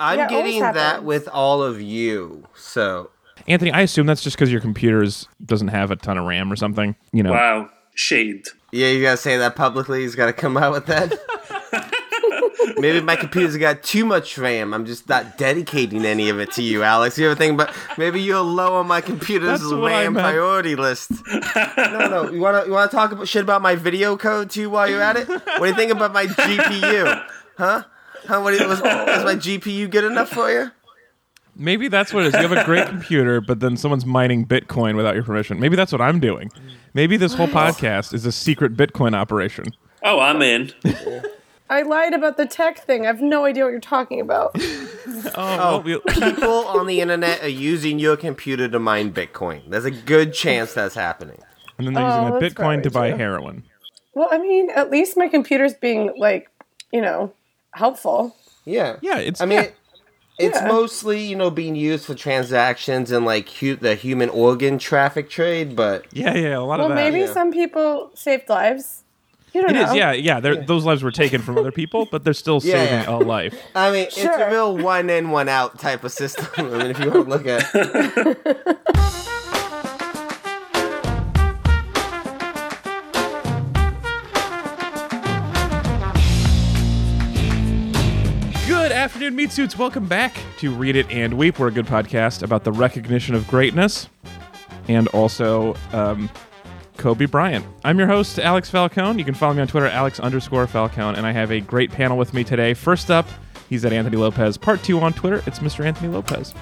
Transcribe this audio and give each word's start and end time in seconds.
I'm 0.00 0.18
Yeah, 0.18 0.28
getting 0.28 0.60
that 0.60 1.04
with 1.04 1.28
all 1.28 1.62
of 1.62 1.80
you. 1.80 2.44
So 2.56 3.10
Anthony, 3.46 3.72
I 3.72 3.80
assume 3.82 4.06
that's 4.06 4.22
just 4.22 4.36
because 4.36 4.52
your 4.52 4.60
computer's 4.60 5.26
doesn't 5.44 5.68
have 5.68 5.90
a 5.90 5.96
ton 5.96 6.18
of 6.18 6.26
RAM 6.26 6.52
or 6.52 6.56
something. 6.56 6.94
You 7.12 7.22
know, 7.22 7.32
Wow. 7.32 7.70
Shade. 7.94 8.46
yeah, 8.70 8.88
you 8.88 9.02
gotta 9.02 9.16
say 9.16 9.36
that 9.38 9.56
publicly. 9.56 10.02
He's 10.02 10.14
gotta 10.14 10.32
come 10.32 10.56
out 10.56 10.72
with 10.72 10.86
that. 10.86 11.18
Maybe 12.78 13.00
my 13.00 13.16
computer's 13.16 13.56
got 13.56 13.82
too 13.82 14.04
much 14.04 14.38
RAM. 14.38 14.72
I'm 14.72 14.86
just 14.86 15.08
not 15.08 15.36
dedicating 15.36 16.04
any 16.04 16.28
of 16.28 16.38
it 16.38 16.52
to 16.52 16.62
you, 16.62 16.84
Alex. 16.84 17.18
You 17.18 17.26
ever 17.26 17.34
think 17.34 17.54
about 17.54 17.74
maybe 17.96 18.20
you're 18.20 18.40
low 18.40 18.74
on 18.76 18.86
my 18.86 19.00
computer's 19.00 19.60
That's 19.60 19.72
RAM 19.72 20.14
priority 20.14 20.76
list? 20.76 21.10
No, 21.76 22.08
no. 22.08 22.30
You 22.30 22.40
wanna 22.40 22.66
you 22.66 22.72
wanna 22.72 22.90
talk 22.90 23.10
about 23.10 23.26
shit 23.26 23.42
about 23.42 23.62
my 23.62 23.74
video 23.74 24.16
code 24.16 24.50
too 24.50 24.70
while 24.70 24.88
you're 24.88 25.02
at 25.02 25.16
it? 25.16 25.28
What 25.28 25.58
do 25.60 25.66
you 25.66 25.74
think 25.74 25.90
about 25.90 26.12
my 26.12 26.26
GPU? 26.26 27.26
Huh? 27.56 27.82
Huh? 28.28 28.40
What 28.42 28.52
do 28.56 28.62
you, 28.62 28.68
was, 28.68 28.80
was 28.80 29.24
my 29.24 29.34
GPU 29.46 29.90
good 29.90 30.04
enough 30.04 30.28
for 30.28 30.50
you? 30.50 30.70
maybe 31.60 31.88
that's 31.88 32.14
what 32.14 32.24
it 32.24 32.28
is. 32.28 32.34
You 32.40 32.46
have 32.48 32.52
a 32.52 32.64
great 32.64 32.86
computer, 32.94 33.40
but 33.40 33.58
then 33.58 33.76
someone's 33.76 34.06
mining 34.06 34.46
Bitcoin 34.46 34.94
without 34.94 35.16
your 35.16 35.24
permission. 35.24 35.58
Maybe 35.58 35.74
that's 35.74 35.90
what 35.90 36.00
I'm 36.00 36.20
doing. 36.20 36.50
Maybe 36.94 37.16
this 37.16 37.34
whole 37.34 37.48
podcast 37.48 38.14
is 38.14 38.24
a 38.24 38.30
secret 38.30 38.76
Bitcoin 38.76 39.14
operation. 39.14 39.64
Oh, 40.04 40.20
I'm 40.20 40.40
in. 40.42 40.72
I 41.70 41.82
lied 41.82 42.14
about 42.14 42.36
the 42.36 42.46
tech 42.46 42.78
thing. 42.78 43.02
I 43.02 43.06
have 43.08 43.20
no 43.20 43.44
idea 43.44 43.64
what 43.64 43.70
you're 43.70 43.80
talking 43.80 44.20
about. 44.20 44.52
Oh, 45.34 45.82
well, 45.84 46.00
oh, 46.08 46.12
People 46.30 46.48
on 46.68 46.86
the 46.86 47.00
internet 47.00 47.42
are 47.42 47.48
using 47.48 47.98
your 47.98 48.16
computer 48.16 48.68
to 48.68 48.78
mine 48.78 49.12
Bitcoin. 49.12 49.68
There's 49.68 49.84
a 49.84 49.90
good 49.90 50.32
chance 50.32 50.72
that's 50.74 50.94
happening. 50.94 51.38
and 51.76 51.86
then 51.86 51.94
they're 51.94 52.04
Oh, 52.04 52.20
using 52.20 52.34
the 52.34 52.40
that's 52.40 52.54
Bitcoin 52.54 52.82
to 52.84 52.90
probably 52.90 53.10
buy 53.10 53.16
true. 53.16 53.18
heroin. 53.18 53.64
Well, 54.14 54.28
I 54.30 54.38
mean, 54.38 54.70
at 54.70 54.90
least 54.90 55.16
my 55.16 55.28
computer's 55.28 55.74
being 55.74 56.12
like, 56.16 56.50
you 56.92 57.00
know, 57.02 57.32
helpful. 57.78 58.36
Yeah. 58.64 58.96
Yeah, 59.00 59.18
it's 59.18 59.40
I 59.40 59.46
mean, 59.46 59.62
yeah. 59.62 59.70
it's 60.38 60.60
Yeah. 60.60 60.68
mostly 60.68 61.20
you 61.24 61.36
know 61.36 61.50
being 61.50 61.74
used 61.76 62.04
for 62.04 62.14
transactions 62.14 63.10
and 63.10 63.24
like 63.24 63.48
hu- 63.48 63.76
the 63.76 63.94
human 63.94 64.28
organ 64.30 64.78
traffic 64.78 65.30
trade, 65.30 65.74
but 65.74 66.04
yeah, 66.12 66.34
yeah, 66.34 66.58
a 66.58 66.60
lot 66.60 66.78
Well, 66.80 66.90
of 66.92 66.96
that. 66.96 67.02
maybe 67.02 67.20
yeah. 67.20 67.32
some 67.32 67.50
people 67.52 68.10
saved 68.14 68.48
lives. 68.48 69.04
You 69.54 69.62
don't 69.62 69.70
It 69.70 69.74
know. 69.80 69.88
is, 69.90 69.94
yeah, 69.94 70.12
yeah. 70.12 70.40
they're- 70.40 70.62
Those 70.62 70.84
lives 70.84 71.02
were 71.02 71.10
taken 71.10 71.40
from 71.40 71.56
other 71.56 71.72
people, 71.72 72.06
but 72.12 72.22
they're 72.22 72.34
still 72.34 72.60
Yeah, 72.62 72.74
saving 72.84 73.04
yeah. 73.08 73.16
a 73.16 73.18
life. 73.18 73.54
I 73.74 73.90
mean, 73.90 74.02
it's 74.04 74.18
a 74.22 74.48
real 74.50 74.76
one 74.76 75.08
in 75.08 75.30
one 75.30 75.48
out 75.48 75.78
type 75.78 76.04
of 76.04 76.12
system. 76.12 76.46
I 76.58 76.62
mean, 76.62 76.90
if 76.90 76.98
you 77.00 77.10
want 77.10 77.24
to 77.24 77.30
look 77.30 77.46
at, 77.46 77.64
afternoon, 89.08 89.34
meat 89.34 89.50
suits. 89.50 89.78
Welcome 89.78 90.06
back 90.06 90.36
to 90.58 90.70
Read 90.70 90.94
It 90.94 91.10
and 91.10 91.32
Weep. 91.32 91.58
We're 91.58 91.68
a 91.68 91.72
good 91.72 91.86
podcast 91.86 92.42
about 92.42 92.64
the 92.64 92.72
recognition 92.72 93.34
of 93.34 93.48
greatness 93.48 94.06
and 94.86 95.08
also 95.08 95.74
um, 95.94 96.28
Kobe 96.98 97.24
Bryant. 97.24 97.64
I'm 97.84 97.98
your 97.98 98.06
host, 98.06 98.38
Alex 98.38 98.68
Falcone. 98.68 99.18
You 99.18 99.24
can 99.24 99.32
follow 99.32 99.54
me 99.54 99.62
on 99.62 99.66
Twitter, 99.66 99.86
Alex 99.86 100.20
underscore 100.20 100.66
Falcone, 100.66 101.16
and 101.16 101.26
I 101.26 101.32
have 101.32 101.50
a 101.50 101.60
great 101.60 101.90
panel 101.90 102.18
with 102.18 102.34
me 102.34 102.44
today. 102.44 102.74
First 102.74 103.10
up, 103.10 103.26
he's 103.70 103.82
at 103.86 103.94
Anthony 103.94 104.18
Lopez. 104.18 104.58
Part 104.58 104.82
two 104.82 105.00
on 105.00 105.14
Twitter, 105.14 105.42
it's 105.46 105.60
Mr. 105.60 105.86
Anthony 105.86 106.12
Lopez. 106.12 106.54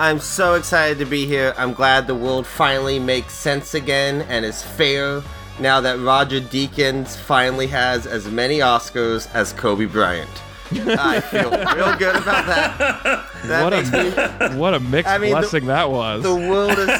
I'm 0.00 0.18
so 0.18 0.54
excited 0.54 0.98
to 0.98 1.04
be 1.04 1.26
here. 1.26 1.54
I'm 1.56 1.74
glad 1.74 2.08
the 2.08 2.14
world 2.16 2.44
finally 2.44 2.98
makes 2.98 3.34
sense 3.34 3.74
again 3.74 4.22
and 4.22 4.44
is 4.44 4.64
fair 4.64 5.22
now 5.60 5.80
that 5.82 6.00
Roger 6.00 6.40
Deakins 6.40 7.16
finally 7.16 7.68
has 7.68 8.04
as 8.04 8.26
many 8.26 8.58
Oscars 8.58 9.32
as 9.32 9.52
Kobe 9.52 9.84
Bryant. 9.84 10.28
I 10.72 11.20
feel 11.20 11.50
real 11.50 11.96
good 11.96 12.16
about 12.16 12.46
that. 12.46 13.24
That 13.44 13.62
What 13.62 13.72
makes 13.72 13.92
me 13.92 14.08
a 14.46 14.56
what 14.58 14.74
a 14.74 14.80
mixed 14.80 15.08
I 15.10 15.16
mean, 15.16 15.30
the- 15.32 15.38
blessing 15.40 15.66
that 15.66 15.90
was. 15.90 16.22
the 16.24 16.34
world 16.34 16.76
is 16.76 16.90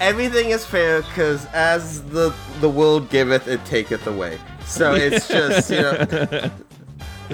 everything 0.00 0.50
is 0.50 0.66
fair 0.66 1.02
because 1.02 1.46
as 1.54 2.02
the 2.06 2.34
the 2.60 2.68
world 2.68 3.08
giveth 3.10 3.46
it 3.46 3.64
taketh 3.64 4.06
away 4.08 4.38
so 4.66 4.92
it's 4.96 5.28
just 5.28 5.70
you 5.70 5.80
know 5.80 6.50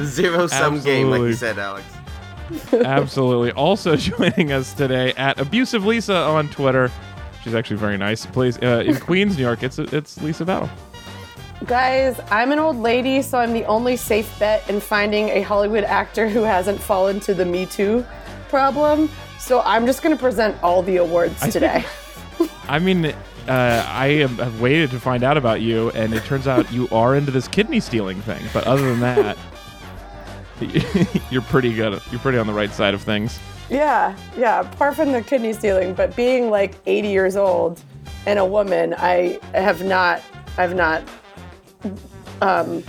zero 0.05 0.47
sum 0.47 0.81
game 0.81 1.11
like 1.11 1.21
you 1.23 1.33
said 1.33 1.59
alex 1.59 1.85
Absolutely. 2.73 3.53
Also 3.53 3.95
joining 4.11 4.51
us 4.53 4.75
today 4.75 5.13
at 5.15 5.39
Abusive 5.39 5.85
Lisa 5.87 6.17
on 6.17 6.49
Twitter. 6.49 6.91
She's 7.45 7.55
actually 7.55 7.77
very 7.77 7.97
nice. 7.97 8.27
Plays 8.27 8.59
uh, 8.59 8.83
in 8.85 8.97
Queens, 8.99 9.37
New 9.37 9.45
York. 9.45 9.63
It's 9.63 9.79
it's 9.79 10.21
Lisa 10.21 10.45
Battle. 10.45 10.69
Guys, 11.67 12.19
I'm 12.31 12.53
an 12.53 12.59
old 12.59 12.77
lady, 12.79 13.21
so 13.23 13.39
I'm 13.39 13.53
the 13.53 13.65
only 13.67 13.97
safe 13.97 14.37
bet 14.39 14.69
in 14.71 14.81
finding 14.81 15.29
a 15.29 15.43
Hollywood 15.43 15.85
actor 15.85 16.29
who 16.29 16.43
hasn't 16.43 16.81
fallen 16.81 17.21
to 17.21 17.35
the 17.35 17.45
Me 17.45 17.67
Too 17.67 18.05
problem. 18.49 19.11
So 19.39 19.61
I'm 19.61 19.85
just 19.87 20.03
going 20.03 20.17
to 20.17 20.21
present 20.21 20.61
all 20.63 20.83
the 20.83 20.97
awards 20.97 21.35
think- 21.35 21.53
today. 21.53 21.85
I 22.69 22.79
mean, 22.79 23.05
uh, 23.07 23.15
I 23.87 24.09
have, 24.21 24.39
have 24.39 24.61
waited 24.61 24.91
to 24.93 25.01
find 25.01 25.23
out 25.23 25.37
about 25.37 25.61
you, 25.61 25.91
and 25.91 26.15
it 26.15 26.25
turns 26.25 26.49
out 26.49 26.73
you 26.73 26.89
are 26.93 27.15
into 27.15 27.31
this 27.31 27.47
kidney 27.47 27.81
stealing 27.81 28.21
thing. 28.23 28.43
But 28.55 28.67
other 28.67 28.95
than 28.95 29.01
that, 29.01 29.37
you're 31.31 31.43
pretty 31.43 31.75
good. 31.75 32.01
You're 32.11 32.21
pretty 32.21 32.39
on 32.39 32.47
the 32.47 32.53
right 32.55 32.71
side 32.73 32.95
of 32.95 33.03
things. 33.03 33.39
yeah, 33.69 34.17
yeah. 34.37 34.61
Apart 34.61 34.97
from 34.97 35.13
the 35.13 35.23
kidney 35.23 35.53
stealing, 35.53 35.93
but 35.95 36.17
being 36.17 36.49
like 36.51 36.77
80 36.87 37.09
years 37.09 37.37
old 37.37 37.83
and 38.27 38.39
a 38.39 38.45
woman, 38.45 38.95
I 38.97 39.39
have 39.53 39.83
not, 39.85 40.23
I've 40.57 40.75
not, 40.75 41.03
um, 42.43 42.83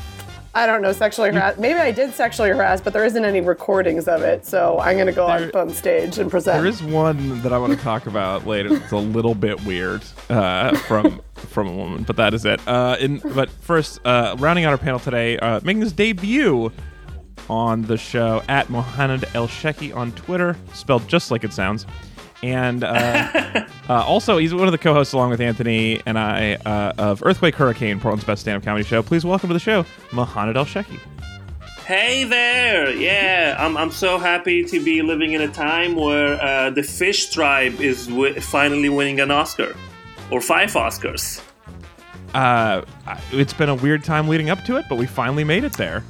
I 0.53 0.65
don't 0.65 0.81
know, 0.81 0.91
sexually 0.91 1.31
harassed. 1.31 1.59
Maybe 1.59 1.79
I 1.79 1.91
did 1.91 2.13
sexually 2.13 2.49
harass, 2.49 2.81
but 2.81 2.91
there 2.91 3.05
isn't 3.05 3.23
any 3.23 3.39
recordings 3.39 4.07
of 4.09 4.21
it. 4.21 4.45
So 4.45 4.79
I'm 4.79 4.95
going 4.95 5.07
to 5.07 5.13
go 5.13 5.27
There- 5.27 5.47
up 5.47 5.55
on 5.55 5.69
stage 5.69 6.17
and 6.17 6.29
present. 6.29 6.57
There 6.61 6.65
is 6.69 6.83
one 6.83 7.41
that 7.41 7.53
I 7.53 7.57
want 7.57 7.71
to 7.71 7.79
talk 7.79 8.05
about 8.05 8.45
later. 8.45 8.75
It's 8.75 8.91
a 8.91 8.97
little 8.97 9.33
bit 9.35 9.63
weird 9.65 10.01
uh, 10.29 10.75
from 10.79 11.21
from 11.35 11.67
a 11.69 11.73
woman, 11.73 12.03
but 12.03 12.17
that 12.17 12.33
is 12.33 12.45
it. 12.45 12.59
Uh, 12.67 12.97
in, 12.99 13.19
but 13.33 13.49
first, 13.49 13.99
uh, 14.05 14.35
rounding 14.39 14.65
out 14.65 14.71
our 14.71 14.77
panel 14.77 14.99
today, 14.99 15.37
uh, 15.39 15.59
making 15.63 15.81
his 15.81 15.93
debut 15.93 16.71
on 17.49 17.81
the 17.83 17.97
show 17.97 18.43
at 18.47 18.69
Mohamed 18.69 19.25
El 19.33 19.47
Sheki 19.47 19.95
on 19.95 20.11
Twitter, 20.13 20.55
spelled 20.73 21.07
just 21.07 21.31
like 21.31 21.43
it 21.43 21.51
sounds. 21.53 21.85
And 22.43 22.83
uh, 22.83 23.65
uh, 23.89 24.03
also, 24.03 24.37
he's 24.37 24.53
one 24.53 24.67
of 24.67 24.71
the 24.71 24.77
co-hosts 24.77 25.13
along 25.13 25.29
with 25.29 25.41
Anthony 25.41 26.01
and 26.05 26.17
I 26.17 26.55
uh, 26.65 26.93
of 26.97 27.23
Earthquake 27.23 27.55
Hurricane, 27.55 27.99
Portland's 27.99 28.25
best 28.25 28.41
stand-up 28.41 28.63
comedy 28.63 28.83
show. 28.83 29.03
Please 29.03 29.23
welcome 29.25 29.49
to 29.49 29.53
the 29.53 29.59
show, 29.59 29.85
Mohamed 30.11 30.57
El 30.57 30.65
Sheki. 30.65 30.99
Hey 31.85 32.23
there! 32.23 32.89
Yeah, 32.95 33.55
I'm, 33.59 33.75
I'm 33.75 33.91
so 33.91 34.17
happy 34.17 34.63
to 34.63 34.83
be 34.83 35.01
living 35.01 35.33
in 35.33 35.41
a 35.41 35.47
time 35.47 35.95
where 35.95 36.41
uh, 36.41 36.69
the 36.69 36.83
fish 36.83 37.29
tribe 37.31 37.81
is 37.81 38.07
w- 38.07 38.39
finally 38.39 38.89
winning 38.89 39.19
an 39.19 39.29
Oscar. 39.29 39.75
Or 40.31 40.39
five 40.39 40.71
Oscars. 40.71 41.43
Uh, 42.33 42.83
it's 43.31 43.53
been 43.53 43.67
a 43.67 43.75
weird 43.75 44.03
time 44.03 44.29
leading 44.29 44.49
up 44.49 44.63
to 44.63 44.77
it, 44.77 44.85
but 44.87 44.97
we 44.97 45.05
finally 45.05 45.43
made 45.43 45.65
it 45.65 45.73
there. 45.73 46.03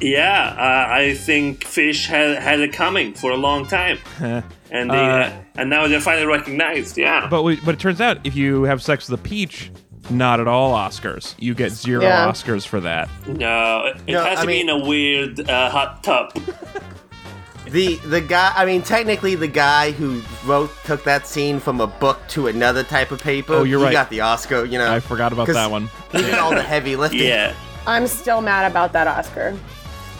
Yeah, 0.00 0.54
uh, 0.58 0.92
I 0.92 1.14
think 1.14 1.64
fish 1.64 2.06
had, 2.06 2.38
had 2.38 2.60
it 2.60 2.72
coming 2.72 3.14
for 3.14 3.30
a 3.30 3.36
long 3.36 3.66
time. 3.66 3.98
and 4.70 4.90
they, 4.90 4.96
Uh, 4.96 5.00
uh, 5.26 5.32
and 5.56 5.70
now 5.70 5.86
they're 5.88 6.00
finally 6.00 6.26
recognized, 6.26 6.96
yeah. 6.98 7.26
But 7.28 7.42
we, 7.42 7.56
but 7.56 7.74
it 7.74 7.80
turns 7.80 8.00
out 8.00 8.18
if 8.24 8.34
you 8.36 8.64
have 8.64 8.82
sex 8.82 9.08
with 9.10 9.18
a 9.20 9.22
peach, 9.22 9.70
not 10.10 10.40
at 10.40 10.48
all 10.48 10.74
Oscars. 10.74 11.34
You 11.38 11.54
get 11.54 11.72
zero 11.72 12.02
Yeah. 12.02 12.28
Oscars 12.30 12.66
for 12.66 12.80
that. 12.80 13.08
no, 13.26 13.92
it 14.06 14.12
No, 14.12 14.24
has 14.24 14.38
I 14.38 14.42
to 14.42 14.46
mean- 14.46 14.66
be 14.66 14.72
in 14.72 14.82
a 14.82 14.86
weird 14.88 15.48
uh, 15.50 15.70
hot 15.70 16.02
tub. 16.02 16.32
the 17.66 17.96
the 18.06 18.20
guy 18.22 18.50
i 18.56 18.64
mean 18.64 18.80
technically 18.80 19.34
the 19.34 19.46
guy 19.46 19.90
who 19.90 20.22
wrote 20.46 20.70
took 20.84 21.04
that 21.04 21.26
scene 21.26 21.60
from 21.60 21.82
a 21.82 21.86
book 21.86 22.18
to 22.26 22.46
another 22.46 22.82
type 22.82 23.10
of 23.10 23.22
paper 23.22 23.52
Oh, 23.52 23.62
you're 23.64 23.78
he 23.80 23.84
right. 23.86 23.92
got 23.92 24.08
the 24.08 24.22
oscar 24.22 24.64
you 24.64 24.78
know 24.78 24.90
I 24.90 25.00
forgot 25.00 25.34
about 25.34 25.48
that 25.48 25.70
one. 25.70 25.90
he 26.12 26.22
did 26.22 26.34
all 26.38 26.48
the 26.54 26.62
heavy 26.62 26.96
lifting 26.96 27.26
yeah. 27.26 27.54
I'm 27.86 28.06
still 28.06 28.40
mad 28.40 28.70
about 28.70 28.92
that 28.94 29.06
Oscar. 29.06 29.54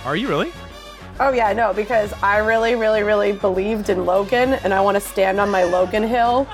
Are 0.04 0.14
you 0.16 0.28
really? 0.28 0.52
Oh 1.20 1.32
yeah, 1.32 1.52
no, 1.52 1.72
because 1.72 2.12
I 2.22 2.38
really, 2.38 2.74
really, 2.76 3.02
really 3.02 3.32
believed 3.32 3.88
in 3.90 4.06
Logan, 4.06 4.54
and 4.54 4.72
I 4.72 4.80
want 4.80 4.94
to 4.94 5.00
stand 5.00 5.40
on 5.40 5.50
my 5.50 5.64
Logan 5.64 6.04
hill. 6.04 6.46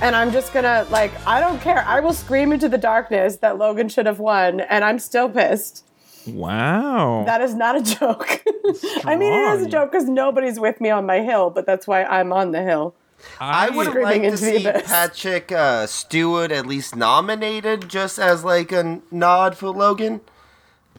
And 0.00 0.16
I'm 0.16 0.32
just 0.32 0.52
gonna 0.52 0.84
like, 0.90 1.12
I 1.26 1.38
don't 1.38 1.60
care. 1.60 1.84
I 1.86 2.00
will 2.00 2.12
scream 2.12 2.52
into 2.52 2.68
the 2.68 2.78
darkness 2.78 3.36
that 3.36 3.58
Logan 3.58 3.88
should 3.88 4.06
have 4.06 4.18
won, 4.18 4.60
and 4.60 4.84
I'm 4.84 4.98
still 4.98 5.28
pissed. 5.28 5.84
Wow. 6.26 7.22
That 7.26 7.40
is 7.40 7.54
not 7.54 7.76
a 7.76 7.82
joke. 7.82 8.42
I 9.04 9.16
mean, 9.16 9.32
it 9.32 9.60
is 9.60 9.66
a 9.66 9.68
joke 9.68 9.92
because 9.92 10.08
nobody's 10.08 10.58
with 10.58 10.80
me 10.80 10.90
on 10.90 11.06
my 11.06 11.20
hill, 11.20 11.50
but 11.50 11.66
that's 11.66 11.86
why 11.86 12.02
I'm 12.04 12.32
on 12.32 12.50
the 12.50 12.62
hill. 12.62 12.94
I 13.38 13.70
would 13.70 13.86
have 13.86 13.96
liked 13.96 14.24
to 14.24 14.36
see 14.36 14.66
abyss. 14.66 14.82
Patrick 14.88 15.52
uh, 15.52 15.86
Stewart 15.86 16.50
at 16.50 16.66
least 16.66 16.96
nominated, 16.96 17.88
just 17.88 18.18
as 18.18 18.42
like 18.44 18.72
a 18.72 19.00
nod 19.12 19.56
for 19.56 19.68
Logan. 19.68 20.20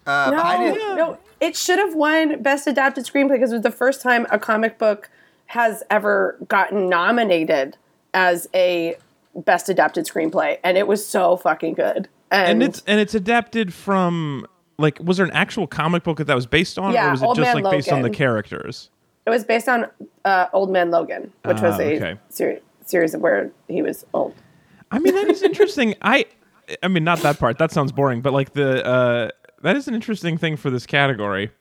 Uh, 0.05 0.31
No, 0.31 0.41
I 0.41 0.57
didn't. 0.57 0.95
no, 0.97 1.17
it 1.43 1.57
should 1.57 1.77
have 1.77 1.93
won 1.93 2.41
Best 2.41 2.67
Adapted 2.67 3.05
Screenplay 3.05 3.33
because 3.33 3.51
it 3.51 3.55
was 3.55 3.63
the 3.63 3.71
first 3.71 4.01
time 4.01 4.25
a 4.31 4.39
comic 4.39 4.77
book 4.77 5.09
has 5.47 5.83
ever 5.89 6.37
gotten 6.47 6.87
nominated 6.87 7.75
as 8.13 8.47
a 8.55 8.95
Best 9.35 9.67
Adapted 9.67 10.05
Screenplay, 10.05 10.57
and 10.63 10.77
it 10.77 10.87
was 10.87 11.05
so 11.05 11.35
fucking 11.35 11.73
good. 11.73 12.07
And, 12.31 12.61
and 12.61 12.63
it's 12.63 12.81
and 12.87 12.99
it's 12.99 13.13
adapted 13.13 13.73
from 13.73 14.47
like 14.77 14.97
was 15.03 15.17
there 15.17 15.25
an 15.25 15.33
actual 15.33 15.67
comic 15.67 16.03
book 16.03 16.17
that 16.17 16.25
that 16.27 16.35
was 16.35 16.45
based 16.47 16.79
on, 16.79 16.95
or 16.95 17.11
was 17.11 17.21
it 17.21 17.25
Old 17.25 17.35
just 17.35 17.53
Man 17.53 17.63
like 17.63 17.71
based 17.71 17.91
on 17.91 18.01
the 18.01 18.09
characters? 18.09 18.89
It 19.25 19.29
was 19.29 19.43
based 19.43 19.67
on 19.69 19.87
uh, 20.25 20.47
Old 20.53 20.71
Man 20.71 20.91
Logan, 20.91 21.31
which 21.43 21.61
was 21.61 21.75
Ah, 21.75 21.81
a 21.81 21.95
okay. 21.97 22.19
seri- 22.29 22.61
series 22.85 23.15
where 23.17 23.51
he 23.67 23.81
was 23.81 24.05
old. 24.13 24.33
I 24.91 24.99
mean, 24.99 25.15
that 25.15 25.27
is 25.29 25.41
interesting. 25.41 25.95
I, 26.01 26.25
I 26.81 26.87
mean, 26.87 27.03
not 27.03 27.19
that 27.19 27.39
part. 27.39 27.57
That 27.57 27.71
sounds 27.71 27.91
boring. 27.91 28.21
But 28.21 28.33
like 28.33 28.53
the, 28.53 28.85
uh, 28.85 29.29
that 29.63 29.75
is 29.75 29.88
an 29.88 29.95
interesting 29.95 30.38
thing 30.38 30.56
for 30.57 30.69
this 30.69 30.86
category. 30.86 31.51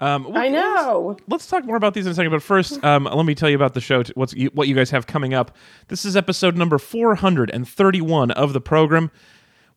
Um, 0.00 0.36
I 0.36 0.48
know. 0.48 1.16
Let's 1.28 1.46
talk 1.46 1.64
more 1.64 1.76
about 1.76 1.94
these 1.94 2.04
in 2.04 2.12
a 2.12 2.14
second. 2.14 2.32
But 2.32 2.42
first, 2.42 2.82
um, 2.84 3.04
let 3.04 3.24
me 3.24 3.34
tell 3.34 3.48
you 3.48 3.56
about 3.56 3.74
the 3.74 3.80
show. 3.80 4.02
t- 4.02 4.12
What's 4.16 4.34
you, 4.34 4.50
what 4.52 4.66
you 4.68 4.74
guys 4.74 4.90
have 4.90 5.06
coming 5.06 5.32
up? 5.34 5.56
This 5.88 6.04
is 6.04 6.16
episode 6.16 6.56
number 6.56 6.78
four 6.78 7.14
hundred 7.14 7.50
and 7.50 7.66
thirty-one 7.66 8.32
of 8.32 8.52
the 8.52 8.60
program. 8.60 9.10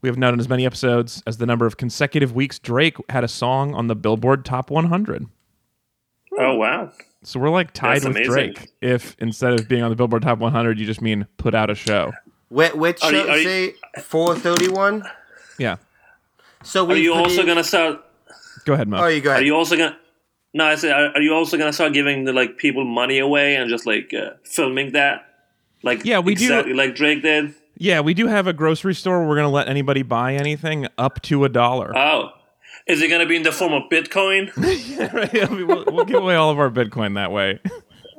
We 0.01 0.09
have 0.09 0.17
not 0.17 0.31
done 0.31 0.39
as 0.39 0.49
many 0.49 0.65
episodes 0.65 1.23
as 1.25 1.37
the 1.37 1.45
number 1.45 1.65
of 1.65 1.77
consecutive 1.77 2.33
weeks 2.33 2.59
Drake 2.59 2.97
had 3.09 3.23
a 3.23 3.27
song 3.27 3.73
on 3.73 3.87
the 3.87 3.95
Billboard 3.95 4.45
Top 4.45 4.69
100. 4.69 5.25
Oh 6.39 6.55
wow. 6.55 6.91
So 7.23 7.39
we're 7.39 7.49
like 7.49 7.73
tied 7.73 7.97
That's 8.01 8.05
with 8.07 8.17
amazing. 8.17 8.53
Drake. 8.53 8.69
If 8.81 9.15
instead 9.19 9.53
of 9.53 9.67
being 9.67 9.81
on 9.81 9.89
the 9.89 9.95
Billboard 9.95 10.21
Top 10.21 10.37
100, 10.39 10.79
you 10.79 10.85
just 10.85 11.01
mean 11.01 11.25
put 11.37 11.55
out 11.55 11.69
a 11.71 11.75
show. 11.75 12.11
Which, 12.49 12.73
which 12.73 13.03
Are 13.03 13.11
you- 13.11 13.23
show 13.25 13.31
are 13.31 13.43
say 13.43 13.73
431? 14.01 15.03
Yeah. 15.57 15.77
So 16.63 16.83
we 16.85 16.95
Are 16.95 16.97
you 16.97 17.13
also 17.13 17.27
produced- 17.43 17.47
gonna 17.47 17.63
start? 17.63 18.03
Go 18.65 18.73
ahead, 18.73 18.87
Mo. 18.87 18.97
Oh, 18.97 19.07
you 19.07 19.21
go 19.21 19.31
Are 19.31 19.41
you 19.41 19.55
also 19.55 19.77
gonna? 19.77 19.97
No, 20.53 20.65
I 20.65 20.75
said, 20.75 20.91
are, 20.91 21.07
are 21.15 21.21
you 21.21 21.33
also 21.33 21.57
gonna 21.57 21.73
start 21.73 21.93
giving 21.93 22.23
the 22.25 22.33
like 22.33 22.57
people 22.57 22.83
money 22.83 23.19
away 23.19 23.55
and 23.55 23.69
just 23.69 23.85
like 23.85 24.13
uh, 24.13 24.31
filming 24.43 24.93
that? 24.93 25.25
Like 25.83 26.03
Yeah, 26.05 26.19
we 26.19 26.35
do- 26.35 26.73
like 26.73 26.95
Drake 26.95 27.21
did. 27.21 27.53
Yeah, 27.79 27.99
we 28.01 28.13
do 28.15 28.25
have 28.27 28.47
a 28.47 28.53
grocery 28.53 28.95
store 28.95 29.19
where 29.19 29.27
we're 29.29 29.35
going 29.35 29.45
to 29.45 29.53
let 29.53 29.69
anybody 29.69 30.01
buy 30.01 30.33
anything 30.33 30.87
up 30.97 31.21
to 31.21 31.45
a 31.45 31.49
dollar. 31.49 31.95
Oh, 31.95 32.29
is 32.87 33.03
it 33.03 33.07
gonna 33.09 33.27
be 33.27 33.35
in 33.35 33.43
the 33.43 33.51
form 33.51 33.73
of 33.73 33.83
Bitcoin? 33.91 34.49
Yeah, 35.33 35.53
we- 35.53 35.63
we'll, 35.63 35.85
we'll 35.87 36.05
give 36.05 36.21
away 36.23 36.35
all 36.35 36.49
of 36.49 36.57
our 36.59 36.71
Bitcoin 36.71 37.13
that 37.15 37.31
way. 37.31 37.59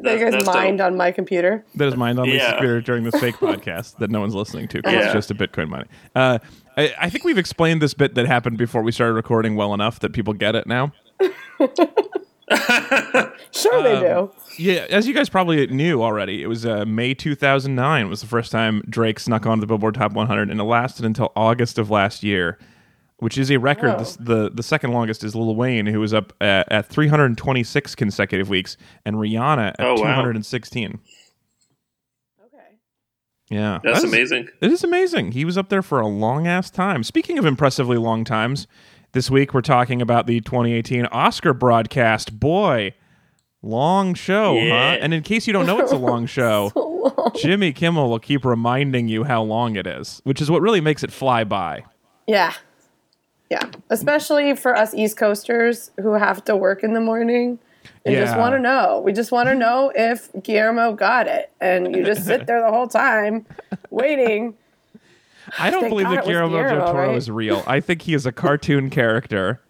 That 0.03 0.17
you 0.17 0.25
guys 0.27 0.33
that's 0.33 0.45
dope. 0.45 0.55
mined 0.55 0.81
on 0.81 0.97
my 0.97 1.11
computer. 1.11 1.65
That 1.75 1.89
is 1.89 1.97
mined 1.97 2.21
on 2.21 2.29
the 2.29 2.37
Yeah. 2.37 2.57
spirit 2.57 2.85
during 2.85 3.03
this 3.03 3.19
fake 3.21 3.35
podcast 3.41 3.99
that 3.99 4.11
no 4.11 4.21
one's 4.21 4.35
listening 4.37 4.69
to 4.69 4.79
because 4.79 4.93
Yeah. 4.93 5.05
it's 5.07 5.13
just 5.13 5.31
a 5.33 5.35
Bitcoin 5.35 5.69
money. 5.69 5.87
Uh, 6.15 6.39
I, 6.79 6.95
I 7.01 7.11
think 7.11 7.25
we've 7.25 7.37
explained 7.39 7.83
this 7.83 7.93
bit 7.95 8.15
that 8.15 8.27
happened 8.27 8.57
before 8.59 8.83
we 8.83 8.93
started 8.93 9.15
recording 9.15 9.57
well 9.57 9.75
enough 9.75 9.99
that 10.01 10.13
people 10.13 10.33
get 10.33 10.55
it 10.55 10.67
now. 10.67 10.93
Sure, 13.51 13.83
they 13.83 13.95
Um, 13.97 14.27
do. 14.29 14.33
Yeah, 14.59 14.87
as 14.91 15.07
you 15.09 15.15
guys 15.15 15.29
probably 15.29 15.67
knew 15.69 16.03
already, 16.03 16.43
it 16.43 16.47
was 16.47 16.65
uh, 16.67 16.85
May 16.87 17.15
2009 17.15 18.09
was 18.09 18.21
the 18.21 18.27
first 18.27 18.53
time 18.53 18.83
Drake 18.89 19.19
snuck 19.21 19.47
onto 19.47 19.61
the 19.63 19.67
Billboard 19.67 19.95
Top 19.95 20.13
100, 20.13 20.51
and 20.51 20.61
it 20.61 20.65
lasted 20.65 21.05
until 21.05 21.33
August 21.37 21.79
of 21.79 21.91
last 21.91 22.23
year, 22.23 22.59
which 23.19 23.37
is 23.39 23.51
a 23.51 23.59
record. 23.59 23.91
Oh. 23.91 23.99
This- 23.99 24.17
the 24.17 24.51
the 24.51 24.63
second 24.63 24.93
longest 24.93 25.25
is 25.25 25.35
Lil 25.35 25.57
Wayne, 25.57 25.87
who 25.87 26.01
was 26.01 26.13
up 26.15 26.33
at, 26.41 26.71
at 26.71 26.87
326 26.87 27.95
consecutive 27.95 28.49
weeks, 28.49 28.77
and 29.05 29.17
Rihanna 29.17 29.71
at 29.71 29.77
Oh, 29.81 29.95
wow. 29.95 30.21
216. 30.23 31.01
Okay. 33.51 33.61
Yeah, 33.61 33.79
That's 33.83 34.01
that 34.03 34.07
is- 34.09 34.13
amazing. 34.13 34.49
It 34.61 34.71
is 34.73 34.85
amazing. 34.85 35.33
He 35.33 35.45
was 35.45 35.57
up 35.59 35.69
there 35.69 35.83
for 35.83 36.01
a 36.01 36.07
long 36.07 36.47
ass 36.47 36.71
time. 36.71 37.03
Speaking 37.03 37.39
of 37.39 37.47
impressively 37.47 37.97
long 37.97 38.25
times, 38.25 38.67
this 39.13 39.31
week 39.31 39.55
we're 39.55 39.61
talking 39.63 40.03
about 40.03 40.27
the 40.27 40.41
2018 40.41 41.07
Oscar 41.07 41.53
broadcast. 41.55 42.39
Boy, 42.39 42.95
long 43.63 44.15
show, 44.15 44.55
Yeah. 44.55 44.93
huh? 44.93 44.99
And 45.01 45.15
in 45.15 45.23
case 45.23 45.47
you 45.47 45.53
don't 45.53 45.67
know 45.67 45.79
it's 45.81 45.93
a 45.93 45.97
long 45.97 46.27
show, 46.39 46.71
Jimmy 47.37 47.73
Kimmel 47.73 48.11
will 48.11 48.19
keep 48.19 48.45
reminding 48.45 49.09
you 49.09 49.25
how 49.25 49.43
long 49.43 49.77
it 49.77 49.87
is, 49.87 50.21
which 50.25 50.41
is 50.41 50.51
what 50.51 50.61
really 50.63 50.81
makes 50.81 51.03
it 51.03 51.11
fly 51.13 51.45
by. 51.45 51.85
Yeah. 52.27 52.53
Yeah. 53.51 53.71
Especially 53.89 54.55
for 54.55 54.77
us 54.77 54.93
East 54.93 55.17
Coasters 55.17 55.91
who 56.03 56.13
have 56.15 56.45
to 56.45 56.55
work 56.55 56.85
in 56.85 56.93
the 56.93 57.01
morning 57.01 57.59
and 58.09 58.27
just 58.27 58.39
want 58.39 58.55
to 58.55 58.59
know. 58.59 59.01
We 59.05 59.13
just 59.13 59.33
want 59.33 59.49
to 59.49 59.55
know 59.55 59.93
if 59.95 60.29
Guillermo 60.43 60.93
got 60.95 61.27
it. 61.27 61.51
And 61.61 61.95
you 61.95 62.05
just 62.05 62.25
sit 62.27 62.47
there 62.47 62.61
the 62.63 62.71
whole 62.71 62.89
time 62.89 63.47
waiting. 63.91 64.55
I 65.59 65.71
don't 65.71 65.81
Thank 65.83 65.93
believe 65.93 66.07
God 66.07 66.13
that 66.13 66.19
it 66.19 66.27
was 66.27 66.29
Guillermo 66.29 66.57
del 66.57 66.69
Guillermo, 66.69 66.93
Toro 66.93 67.07
right? 67.09 67.17
is 67.17 67.31
real. 67.31 67.63
I 67.67 67.81
think 67.81 68.03
he 68.03 68.15
is 68.15 68.27
a 68.27 68.33
cartoon 68.33 68.91
character. 69.01 69.61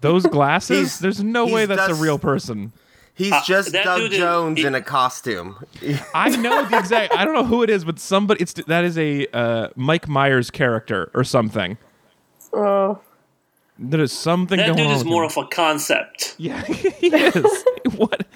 Those 0.00 0.26
glasses, 0.26 0.78
He's- 0.78 0.98
there's 0.98 1.22
no 1.22 1.46
way 1.46 1.62
he's 1.62 1.68
that's 1.68 1.90
a 1.90 1.94
real 1.94 2.18
person. 2.18 2.72
He's 3.14 3.30
Uh, 3.32 3.42
just 3.44 3.72
Doug 3.72 3.98
dude 3.98 4.12
is- 4.12 4.18
Jones 4.18 4.58
he- 4.58 4.64
in 4.64 4.74
a 4.74 4.80
costume. 4.80 5.56
I 6.14 6.30
know 6.36 6.64
the 6.66 6.78
exact. 6.78 7.14
I 7.14 7.24
don't 7.24 7.34
know 7.34 7.44
who 7.44 7.62
it 7.62 7.68
is, 7.70 7.84
but 7.84 7.98
somebody. 7.98 8.40
It's 8.42 8.54
that 8.54 8.84
is 8.84 8.96
a 8.96 9.26
uh, 9.32 9.68
Mike 9.76 10.08
Myers 10.08 10.50
character 10.50 11.10
or 11.14 11.22
something. 11.24 11.76
Oh, 12.54 12.98
There 13.78 14.00
is 14.00 14.12
something 14.12 14.58
That 14.58 14.66
going 14.66 14.78
dude 14.78 14.86
on. 14.88 14.96
is 14.96 15.04
more 15.04 15.24
him. 15.24 15.30
of 15.30 15.36
a 15.36 15.46
concept. 15.48 16.34
Yeah, 16.38 16.62
he 16.64 17.08
is. 17.08 17.64
what? 17.96 18.26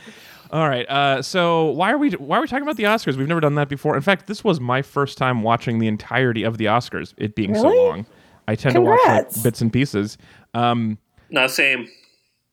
All 0.50 0.68
right. 0.68 0.88
Uh, 0.88 1.22
so 1.22 1.66
why 1.66 1.92
are 1.92 1.98
we 1.98 2.10
why 2.12 2.38
are 2.38 2.40
we 2.40 2.46
talking 2.48 2.62
about 2.62 2.76
the 2.76 2.84
Oscars? 2.84 3.16
We've 3.16 3.28
never 3.28 3.40
done 3.40 3.54
that 3.56 3.68
before. 3.68 3.96
In 3.96 4.02
fact, 4.02 4.26
this 4.28 4.42
was 4.44 4.60
my 4.60 4.80
first 4.82 5.18
time 5.18 5.42
watching 5.42 5.78
the 5.78 5.88
entirety 5.88 6.42
of 6.44 6.56
the 6.58 6.66
Oscars. 6.66 7.14
It 7.16 7.34
being 7.34 7.54
so 7.54 7.68
long, 7.68 8.06
I 8.48 8.54
tend 8.54 8.74
to 8.76 8.80
watch 8.80 9.00
like 9.06 9.42
bits 9.42 9.60
and 9.60 9.72
pieces. 9.72 10.16
Um, 10.54 10.98
No, 11.30 11.46
same. 11.48 11.88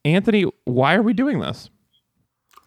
Anthony, 0.05 0.45
why 0.65 0.95
are 0.95 1.01
we 1.03 1.13
doing 1.13 1.39
this? 1.39 1.69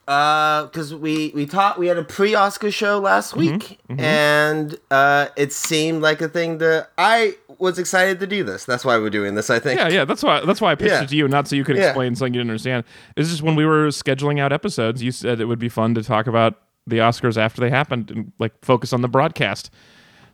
Uh, 0.08 0.66
because 0.66 0.94
we 0.94 1.32
we 1.34 1.44
taught 1.46 1.78
we 1.80 1.88
had 1.88 1.98
a 1.98 2.04
pre-Oscar 2.04 2.70
show 2.70 3.00
last 3.00 3.34
Mm-hmm, 3.34 3.40
week, 3.58 3.80
and 3.98 4.78
uh, 4.92 5.26
it 5.36 5.52
seemed 5.52 6.00
like 6.00 6.20
a 6.20 6.28
thing 6.28 6.58
that 6.58 6.90
I 6.96 7.34
was 7.58 7.79
excited 7.79 8.20
to 8.20 8.26
do 8.26 8.44
this. 8.44 8.64
That's 8.64 8.85
why 8.85 8.99
we're 8.99 9.11
doing 9.11 9.35
this. 9.35 9.50
I 9.50 9.58
think. 9.58 9.79
Yeah, 9.79 9.88
yeah. 9.88 10.05
That's 10.05 10.23
why. 10.23 10.44
That's 10.44 10.61
why 10.61 10.73
I 10.73 10.75
pitched 10.75 10.91
Yeah. 10.93 11.03
it 11.03 11.08
to 11.11 11.17
you, 11.17 11.29
not 11.29 11.49
so 11.49 11.56
you 11.56 11.64
could 11.64 11.76
Yeah. 11.76 11.88
explain 11.88 12.14
something 12.14 12.35
you 12.35 12.41
didn't 12.41 12.50
understand. 12.50 12.85
It's 13.17 13.29
just 13.31 13.43
when 13.43 13.55
we 13.56 13.64
were 13.67 13.88
scheduling 13.88 14.41
out 14.41 14.53
episodes, 14.53 15.03
you 15.03 15.12
said 15.12 15.41
it 15.41 15.47
would 15.47 15.58
be 15.58 15.69
fun 15.69 15.94
to 15.94 16.03
talk 16.03 16.26
about 16.26 16.61
the 16.87 16.99
Oscars 16.99 17.37
after 17.37 17.61
they 17.61 17.70
happened 17.70 18.11
and 18.11 18.32
like 18.38 18.53
focus 18.62 18.93
on 18.93 19.00
the 19.03 19.08
broadcast. 19.08 19.70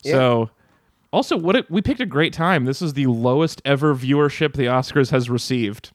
So, 0.05 0.51
also, 1.13 1.37
what 1.37 1.57
it, 1.57 1.71
we 1.71 1.81
picked 1.81 2.01
a 2.01 2.07
great 2.07 2.33
time. 2.33 2.65
This 2.65 2.83
is 2.83 2.95
the 2.95 3.07
lowest 3.07 3.63
ever 3.65 3.95
viewership 3.95 4.55
the 4.55 4.65
Oscars 4.65 5.11
has 5.11 5.31
received. 5.31 5.91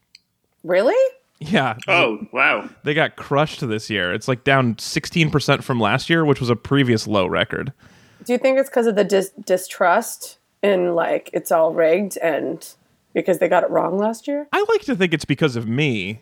really? 0.64 0.96
Yeah. 1.40 1.76
Oh 1.88 2.26
wow. 2.34 2.68
They 2.84 2.96
got 2.96 3.16
crushed 3.16 3.60
this 3.68 3.92
year. 3.92 4.12
It's 4.12 4.28
like 4.28 4.44
down 4.44 4.74
16% 4.76 5.62
from 5.64 5.80
last 5.80 6.10
year, 6.10 6.26
which 6.26 6.40
was 6.40 6.50
a 6.50 6.56
previous 6.56 7.06
low 7.06 7.28
record. 7.28 7.74
Do 8.26 8.34
you 8.34 8.40
think 8.40 8.58
it's 8.58 8.70
because 8.72 8.88
of 8.88 8.96
the 8.96 9.04
dis- 9.04 9.30
distrust 9.46 10.37
in 10.64 10.96
like 10.96 11.30
it's 11.34 11.52
all 11.52 11.74
rigged 11.74 12.18
and 12.18 12.68
because 13.14 13.40
they 13.40 13.48
got 13.48 13.64
it 13.64 13.70
wrong 13.70 13.98
last 13.98 14.28
year? 14.28 14.48
I 14.52 14.66
like 14.70 14.82
to 14.82 14.96
think 14.96 15.14
it's 15.14 15.26
because 15.26 15.56
of 15.56 15.68
me. 15.68 16.22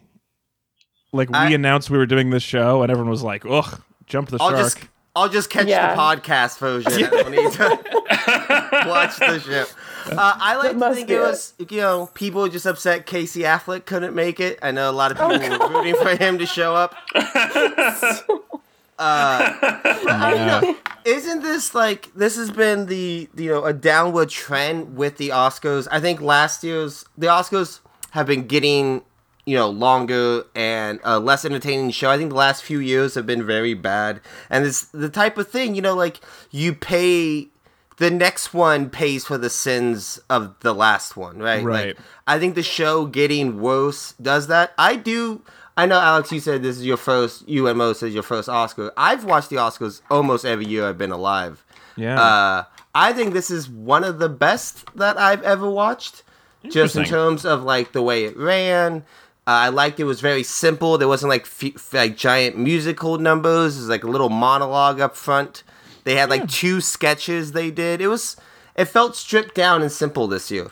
Like 1.14 1.30
we 1.30 1.36
I- 1.38 1.50
announced 1.52 1.90
we 1.90 1.98
were 1.98 2.06
doing 2.06 2.30
this 2.30 2.44
show, 2.44 2.82
and 2.82 2.92
everyone 2.92 3.10
was 3.10 3.24
like, 3.24 3.46
"Ugh, 3.46 3.82
jump 4.06 4.30
the 4.30 4.38
I'll 4.42 4.50
shark." 4.50 4.62
just 4.64 4.78
I'll 5.16 5.30
just 5.30 5.50
catch 5.50 5.68
Yeah. 5.68 5.96
the 5.96 6.02
podcast 6.02 6.58
version. 6.60 6.92
I 6.92 7.10
don't 7.10 7.32
need 7.32 7.52
to 7.54 7.70
watch 8.90 9.18
the 9.18 9.40
show. 9.40 9.66
Uh, 10.12 10.38
I 10.40 10.58
like 10.58 10.78
to 10.78 10.94
think 10.94 11.08
be 11.08 11.14
it 11.14 11.18
it. 11.18 11.22
was 11.22 11.54
you 11.70 11.78
know 11.80 12.10
people 12.14 12.48
just 12.50 12.66
upset 12.66 13.06
Casey 13.06 13.42
Affleck 13.44 13.86
couldn't 13.86 14.14
make 14.14 14.40
it. 14.42 14.60
I 14.62 14.72
know 14.72 14.90
a 14.90 14.92
lot 14.92 15.12
of 15.12 15.18
people 15.18 15.58
were 15.70 15.74
rooting 15.80 15.96
for 15.96 16.16
him 16.18 16.38
to 16.40 16.46
show 16.46 16.76
up. 16.76 16.96
Yeah. 18.98 20.74
Isn't 21.06 21.42
this 21.42 21.76
like 21.76 22.12
this 22.16 22.36
has 22.36 22.50
been 22.50 22.88
the 22.88 23.30
you 23.36 23.50
know 23.50 23.64
a 23.64 23.74
downward 23.74 24.30
trend 24.30 24.98
with 24.98 25.18
the 25.18 25.30
Oscars? 25.30 25.88
I 25.92 26.00
think 26.00 26.20
last 26.20 26.64
year's 26.64 27.06
the 27.16 27.28
Oscars 27.28 27.80
have 28.12 28.26
been 28.26 28.48
getting 28.48 29.04
you 29.46 29.56
know 29.56 29.70
longer 29.70 30.46
and 30.56 31.00
a 31.04 31.20
less 31.20 31.46
entertaining 31.46 31.92
show. 31.92 32.10
I 32.10 32.18
think 32.18 32.32
the 32.32 32.36
last 32.36 32.64
few 32.64 32.80
years 32.80 33.14
have 33.14 33.28
been 33.28 33.46
very 33.46 33.76
bad, 33.76 34.20
and 34.50 34.66
it's 34.66 34.86
the 34.86 35.10
type 35.10 35.38
of 35.38 35.48
thing 35.48 35.76
you 35.76 35.82
know 35.84 35.96
like 35.96 36.20
you 36.50 36.74
pay 36.74 37.50
the 37.98 38.12
next 38.12 38.54
one 38.54 38.90
pays 38.90 39.26
for 39.26 39.38
the 39.38 39.50
sins 39.50 40.20
of 40.30 40.60
the 40.60 40.74
last 40.74 41.16
one, 41.16 41.40
right? 41.40 41.64
Right. 41.64 41.88
Like, 41.88 41.98
I 42.28 42.40
think 42.40 42.56
the 42.56 42.64
show 42.64 43.06
getting 43.06 43.62
worse 43.62 44.14
does 44.14 44.48
that. 44.48 44.74
I 44.78 44.96
do. 44.96 45.42
I 45.78 45.86
know, 45.86 46.00
Alex. 46.00 46.32
You 46.32 46.40
said 46.40 46.64
this 46.64 46.78
is 46.78 46.86
your 46.86 46.98
first. 46.98 47.48
You 47.48 47.68
and 47.68 47.78
Mo 47.78 47.94
said 47.94 48.12
your 48.12 48.24
first 48.24 48.48
Oscar. 48.48 48.92
I've 48.96 49.26
watched 49.26 49.50
the 49.50 49.58
Oscars 49.58 50.02
almost 50.10 50.46
every 50.46 50.66
year 50.66 50.88
I've 50.88 50.98
been 50.98 51.12
alive. 51.12 51.64
Yeah. 51.98 52.20
Uh, 52.20 52.64
I 52.94 53.12
think 53.14 53.34
this 53.34 53.52
is 53.52 53.70
one 53.70 54.04
of 54.04 54.20
the 54.20 54.30
best 54.30 54.86
that 54.96 55.18
I've 55.18 55.44
ever 55.44 55.70
watched. 55.70 56.24
Just 56.68 56.96
in 56.96 57.04
terms 57.04 57.46
of 57.46 57.64
like 57.64 57.92
the 57.92 58.02
way 58.02 58.26
it 58.26 58.36
ran. 58.36 59.04
Uh, 59.48 59.52
I 59.52 59.70
liked 59.70 60.00
it 60.00 60.06
was 60.06 60.22
very 60.22 60.42
simple. 60.42 60.98
There 60.98 61.08
wasn't 61.08 61.30
like 61.30 61.44
f- 61.44 61.94
like 61.94 62.18
giant 62.18 62.58
musical 62.58 63.20
numbers. 63.20 63.78
It 63.78 63.82
was 63.82 63.90
like 63.90 64.04
a 64.04 64.10
little 64.10 64.30
monologue 64.30 65.00
up 65.00 65.16
front. 65.16 65.62
They 66.06 66.16
had 66.16 66.30
like 66.32 66.48
two 66.50 66.82
sketches 66.82 67.52
they 67.52 67.70
did. 67.70 68.02
It 68.02 68.08
was 68.08 68.38
it 68.76 68.86
felt 68.86 69.16
stripped 69.16 69.54
down 69.54 69.84
and 69.84 69.92
simple 69.92 70.28
this 70.28 70.50
year. 70.50 70.72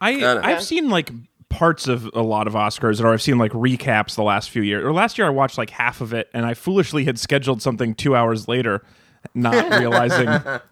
I. 0.00 0.24
I've 0.24 0.64
seen 0.64 0.88
like 0.88 1.12
parts 1.50 1.86
of 1.88 2.08
a 2.14 2.22
lot 2.22 2.46
of 2.46 2.54
Oscars, 2.54 3.02
or 3.02 3.08
I've 3.08 3.20
seen 3.20 3.36
like 3.36 3.52
recaps 3.52 4.14
the 4.14 4.22
last 4.22 4.48
few 4.48 4.62
years. 4.62 4.82
Or 4.84 4.92
last 4.92 5.18
year, 5.18 5.26
I 5.26 5.30
watched 5.30 5.58
like 5.58 5.68
half 5.70 6.00
of 6.00 6.14
it, 6.14 6.30
and 6.32 6.46
I 6.46 6.54
foolishly 6.54 7.04
had 7.04 7.18
scheduled 7.18 7.60
something 7.60 7.94
two 7.94 8.16
hours 8.16 8.48
later, 8.48 8.82
not 9.34 9.70
realizing 9.78 10.26
that 10.26 10.62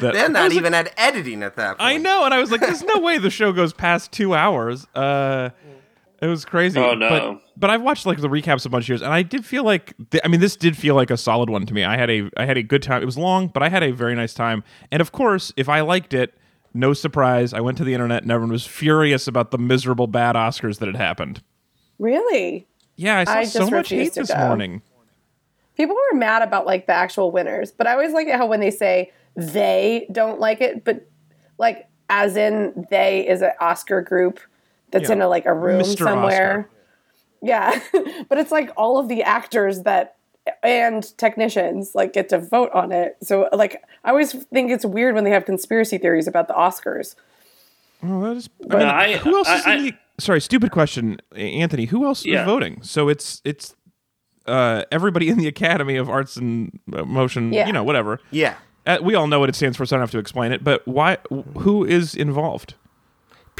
They're 0.00 0.28
not 0.28 0.44
was 0.44 0.52
like, 0.54 0.58
even 0.58 0.74
at 0.74 0.92
editing 0.96 1.42
at 1.44 1.54
that 1.56 1.78
point. 1.78 1.80
I 1.80 1.96
know, 1.98 2.24
and 2.24 2.34
I 2.34 2.40
was 2.40 2.50
like, 2.50 2.60
"There's 2.60 2.82
no 2.82 2.98
way 2.98 3.18
the 3.18 3.30
show 3.30 3.52
goes 3.52 3.72
past 3.72 4.10
two 4.10 4.34
hours." 4.34 4.86
Uh, 4.94 5.50
It 6.20 6.26
was 6.28 6.44
crazy. 6.44 6.78
Oh, 6.78 6.94
no. 6.94 7.08
But, 7.08 7.42
but 7.56 7.70
I've 7.70 7.82
watched 7.82 8.06
like 8.06 8.20
the 8.20 8.28
recaps 8.28 8.64
a 8.64 8.68
bunch 8.68 8.84
of 8.84 8.88
years, 8.90 9.02
and 9.02 9.12
I 9.12 9.22
did 9.22 9.44
feel 9.44 9.64
like 9.64 9.92
th- 10.10 10.22
I 10.24 10.28
mean, 10.28 10.40
this 10.40 10.54
did 10.56 10.76
feel 10.76 10.94
like 10.94 11.10
a 11.10 11.16
solid 11.16 11.50
one 11.50 11.66
to 11.66 11.74
me. 11.74 11.82
I 11.84 11.96
had 11.96 12.10
a 12.10 12.30
I 12.36 12.46
had 12.46 12.56
a 12.56 12.62
good 12.62 12.82
time. 12.82 13.02
It 13.02 13.06
was 13.06 13.18
long, 13.18 13.48
but 13.48 13.62
I 13.62 13.68
had 13.68 13.82
a 13.82 13.90
very 13.90 14.14
nice 14.14 14.32
time. 14.32 14.62
And 14.92 15.00
of 15.02 15.10
course, 15.12 15.52
if 15.56 15.68
I 15.68 15.80
liked 15.80 16.14
it, 16.14 16.32
no 16.74 16.92
surprise, 16.92 17.52
I 17.52 17.60
went 17.60 17.78
to 17.78 17.84
the 17.84 17.94
internet 17.94 18.22
and 18.22 18.30
everyone 18.32 18.52
was 18.52 18.66
furious 18.66 19.26
about 19.26 19.50
the 19.50 19.58
miserable 19.58 20.06
bad 20.06 20.34
Oscars 20.36 20.78
that 20.78 20.86
had 20.86 20.96
happened. 20.96 21.42
Really? 21.98 22.66
Yeah, 22.96 23.18
I 23.18 23.24
saw 23.24 23.32
I 23.32 23.44
so 23.44 23.70
much 23.70 23.88
hate 23.90 24.14
this 24.14 24.30
go. 24.30 24.36
morning. 24.46 24.82
People 25.76 25.96
were 26.12 26.18
mad 26.18 26.42
about 26.42 26.66
like 26.66 26.86
the 26.86 26.92
actual 26.92 27.30
winners, 27.30 27.70
but 27.72 27.86
I 27.86 27.92
always 27.92 28.12
like 28.12 28.26
it 28.28 28.36
how 28.36 28.46
when 28.46 28.60
they 28.60 28.70
say 28.70 29.10
they 29.36 30.06
don't 30.12 30.38
like 30.38 30.60
it, 30.60 30.84
but 30.84 31.08
like 31.58 31.88
as 32.10 32.36
in 32.36 32.86
they 32.90 33.26
is 33.26 33.40
an 33.42 33.52
Oscar 33.60 34.02
group 34.02 34.38
that's 34.90 35.08
Yeah. 35.08 35.14
in 35.16 35.22
a 35.22 35.28
like 35.28 35.46
a 35.46 35.54
room 35.54 35.80
Mr. 35.82 35.98
somewhere. 36.04 36.68
Yeah, 37.40 37.80
but 38.28 38.38
it's 38.38 38.52
like 38.52 38.70
all 38.76 38.98
of 38.98 39.08
the 39.08 39.22
actors 39.22 39.82
that 39.82 40.16
and 40.62 41.16
technicians 41.18 41.94
like 41.94 42.12
get 42.12 42.28
to 42.30 42.38
vote 42.38 42.70
on 42.72 42.92
it. 42.92 43.16
So 43.22 43.48
like 43.52 43.82
I 44.04 44.10
always 44.10 44.32
think 44.46 44.70
it's 44.70 44.84
weird 44.84 45.14
when 45.14 45.24
they 45.24 45.30
have 45.30 45.44
conspiracy 45.44 45.98
theories 45.98 46.26
about 46.26 46.48
the 46.48 46.54
Oscars. 46.54 47.14
Oh, 48.02 48.20
that 48.22 48.36
is. 48.36 48.48
I 48.70 48.76
mean, 48.76 48.86
I- 48.88 49.16
who 49.18 49.36
else 49.36 49.48
is 49.48 49.66
I- 49.66 49.74
in 49.74 49.82
the? 49.84 49.94
Sorry, 50.18 50.40
stupid 50.40 50.70
question, 50.72 51.18
Anthony. 51.34 51.86
Who 51.86 52.04
else 52.04 52.24
Yeah. 52.24 52.40
is 52.42 52.46
voting? 52.46 52.82
So 52.82 53.08
it's 53.08 53.40
it's 53.44 53.74
uh, 54.46 54.82
everybody 54.92 55.28
in 55.28 55.38
the 55.38 55.46
Academy 55.48 55.96
of 55.96 56.10
Arts 56.10 56.36
and 56.36 56.78
Motion. 56.86 57.52
Yeah. 57.52 57.66
You 57.66 57.72
know, 57.72 57.82
whatever. 57.84 58.20
Yeah. 58.30 58.54
Uh, 58.86 58.98
we 59.00 59.14
all 59.14 59.26
know 59.28 59.38
what 59.40 59.48
it 59.48 59.54
stands 59.54 59.76
for, 59.76 59.86
so 59.86 59.94
I 59.94 59.98
don't 59.98 60.02
have 60.02 60.10
to 60.10 60.18
explain 60.18 60.50
it. 60.52 60.64
But 60.64 60.86
why? 60.86 61.18
Who 61.58 61.84
is 61.84 62.14
involved? 62.14 62.74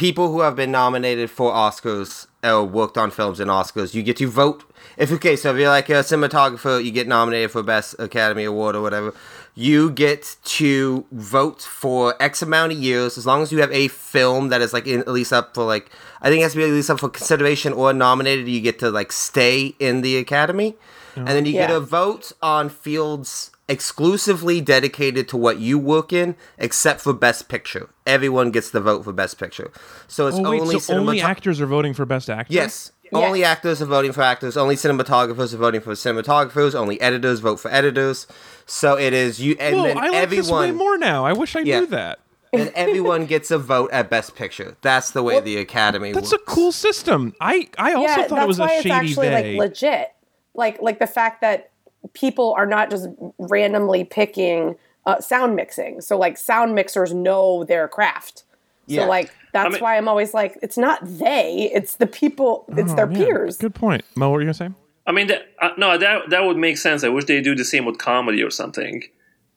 People 0.02 0.32
who 0.32 0.40
have 0.40 0.56
been 0.56 0.72
nominated 0.72 1.30
for 1.30 1.52
Oscars 1.52 2.26
or 2.42 2.64
worked 2.64 2.98
on 2.98 3.08
films 3.08 3.38
in 3.38 3.46
Oscars, 3.46 3.94
you 3.94 4.02
get 4.02 4.16
to 4.16 4.26
vote. 4.26 4.64
If 4.96 5.12
okay, 5.12 5.36
so 5.36 5.54
if 5.54 5.60
you're 5.60 5.68
like 5.68 5.88
a 5.90 6.02
cinematographer, 6.02 6.84
you 6.84 6.90
get 6.90 7.06
nominated 7.06 7.52
for 7.52 7.62
Best 7.62 7.94
Academy 8.00 8.42
Award 8.42 8.74
or 8.74 8.82
whatever. 8.82 9.14
You 9.54 9.92
get 9.92 10.38
to 10.44 11.06
vote 11.12 11.62
for 11.62 12.20
X 12.20 12.42
amount 12.42 12.72
of 12.72 12.78
years 12.78 13.16
as 13.16 13.26
long 13.26 13.42
as 13.42 13.52
you 13.52 13.60
have 13.60 13.70
a 13.70 13.86
film 13.86 14.48
that 14.48 14.60
is 14.60 14.72
like 14.72 14.88
in, 14.88 15.02
at 15.02 15.08
least 15.08 15.32
up 15.32 15.54
for 15.54 15.62
like 15.62 15.88
I 16.20 16.30
think 16.30 16.40
it 16.40 16.42
has 16.42 16.52
to 16.54 16.58
be 16.58 16.64
at 16.64 16.70
least 16.70 16.90
up 16.90 16.98
for 16.98 17.08
consideration 17.08 17.72
or 17.72 17.92
nominated. 17.92 18.48
You 18.48 18.60
get 18.60 18.80
to 18.80 18.90
like 18.90 19.12
stay 19.12 19.76
in 19.78 20.00
the 20.00 20.16
Academy, 20.16 20.74
and 21.14 21.28
then 21.28 21.46
you 21.46 21.52
get 21.52 21.70
a 21.70 21.78
vote 21.78 22.32
on 22.42 22.70
fields 22.70 23.51
exclusively 23.72 24.60
dedicated 24.60 25.28
to 25.28 25.36
what 25.36 25.58
you 25.58 25.78
work 25.78 26.12
in, 26.12 26.36
except 26.58 27.00
for 27.00 27.12
Best 27.12 27.48
Picture. 27.48 27.88
Everyone 28.06 28.50
gets 28.50 28.70
the 28.70 28.80
vote 28.80 29.02
for 29.04 29.12
Best 29.12 29.38
Picture. 29.38 29.70
So 30.06 30.26
it's 30.28 30.36
Oh 30.38 30.50
wait, 30.50 30.60
only 30.60 30.78
so 30.78 30.94
only 30.94 31.20
actors 31.20 31.60
are 31.60 31.66
voting 31.66 31.94
for 31.94 32.04
Best 32.06 32.30
Actor. 32.30 32.52
Yes. 32.52 32.92
Only 33.14 33.44
actors 33.44 33.82
are 33.82 33.86
voting 33.86 34.12
for 34.12 34.22
actors. 34.22 34.56
Only 34.56 34.74
cinematographers 34.74 35.52
are 35.52 35.58
voting 35.58 35.82
for 35.82 35.92
cinematographers. 35.92 36.74
Only 36.74 36.98
editors 37.00 37.40
vote 37.40 37.60
for 37.60 37.70
editors. 37.70 38.26
So 38.64 38.96
it 38.98 39.12
is 39.12 39.38
you, 39.38 39.54
and 39.60 39.76
Whoa, 39.76 39.82
then 39.84 39.98
I 39.98 40.08
like 40.08 40.30
this 40.30 40.50
way 40.50 40.70
more 40.70 40.96
now. 40.96 41.26
I 41.26 41.32
wish 41.34 41.54
I 41.56 41.60
Yeah. 41.60 41.80
knew 41.80 41.86
that. 41.88 42.20
and 42.54 42.70
everyone 42.74 43.24
gets 43.26 43.50
a 43.50 43.58
vote 43.58 43.90
at 43.92 44.08
Best 44.10 44.34
Picture. 44.36 44.76
That's 44.82 45.10
the 45.10 45.22
way 45.22 45.40
the 45.40 45.56
Academy. 45.58 46.14
Works. 46.14 46.30
That's 46.30 46.42
a 46.42 46.44
cool 46.46 46.70
system. 46.72 47.34
I 47.40 47.68
I 47.78 47.92
also 47.94 48.02
yeah, 48.08 48.16
thought 48.28 48.28
that's 48.30 48.44
it 48.44 48.46
was 48.48 48.58
a 48.58 48.62
why 48.62 48.72
it's 48.74 48.82
shady 48.82 48.90
actually 48.94 49.28
day. 49.28 49.56
like 49.58 49.70
legit. 49.70 50.08
Like 50.54 50.80
like 50.82 50.98
the 50.98 51.06
fact 51.06 51.40
that 51.42 51.70
people 52.12 52.54
are 52.56 52.66
not 52.66 52.90
just 52.90 53.08
randomly 53.38 54.04
picking 54.04 54.76
uh, 55.06 55.20
sound 55.20 55.56
mixing. 55.56 56.00
So 56.00 56.16
like 56.18 56.36
sound 56.38 56.74
mixers 56.74 57.12
know 57.12 57.64
their 57.64 57.88
craft. 57.88 58.44
Yeah. 58.86 59.02
So 59.02 59.08
like 59.08 59.32
that's 59.52 59.74
mean- 59.74 59.82
why 59.82 59.96
I'm 59.96 60.08
always 60.08 60.34
like 60.34 60.58
it's 60.62 60.78
not 60.78 61.00
they, 61.04 61.70
it's 61.74 61.96
the 61.96 62.06
people, 62.06 62.64
it's 62.76 62.94
their 62.94 63.06
Oh, 63.06 63.10
Yeah, 63.10 63.24
peers. 63.26 63.56
Good 63.58 63.74
point. 63.74 64.04
Mo, 64.14 64.28
what 64.28 64.34
were 64.34 64.40
you 64.42 64.46
gonna 64.46 64.54
say? 64.54 64.70
I 65.06 65.12
mean, 65.12 65.26
that, 65.28 65.42
uh, 65.60 65.70
no, 65.78 65.98
that 65.98 66.30
that 66.30 66.44
would 66.44 66.56
make 66.56 66.78
sense. 66.78 67.02
I 67.04 67.08
wish 67.08 67.24
they 67.24 67.40
do 67.40 67.54
the 67.56 67.64
same 67.64 67.84
with 67.84 67.98
comedy 67.98 68.42
or 68.42 68.50
something. 68.50 69.02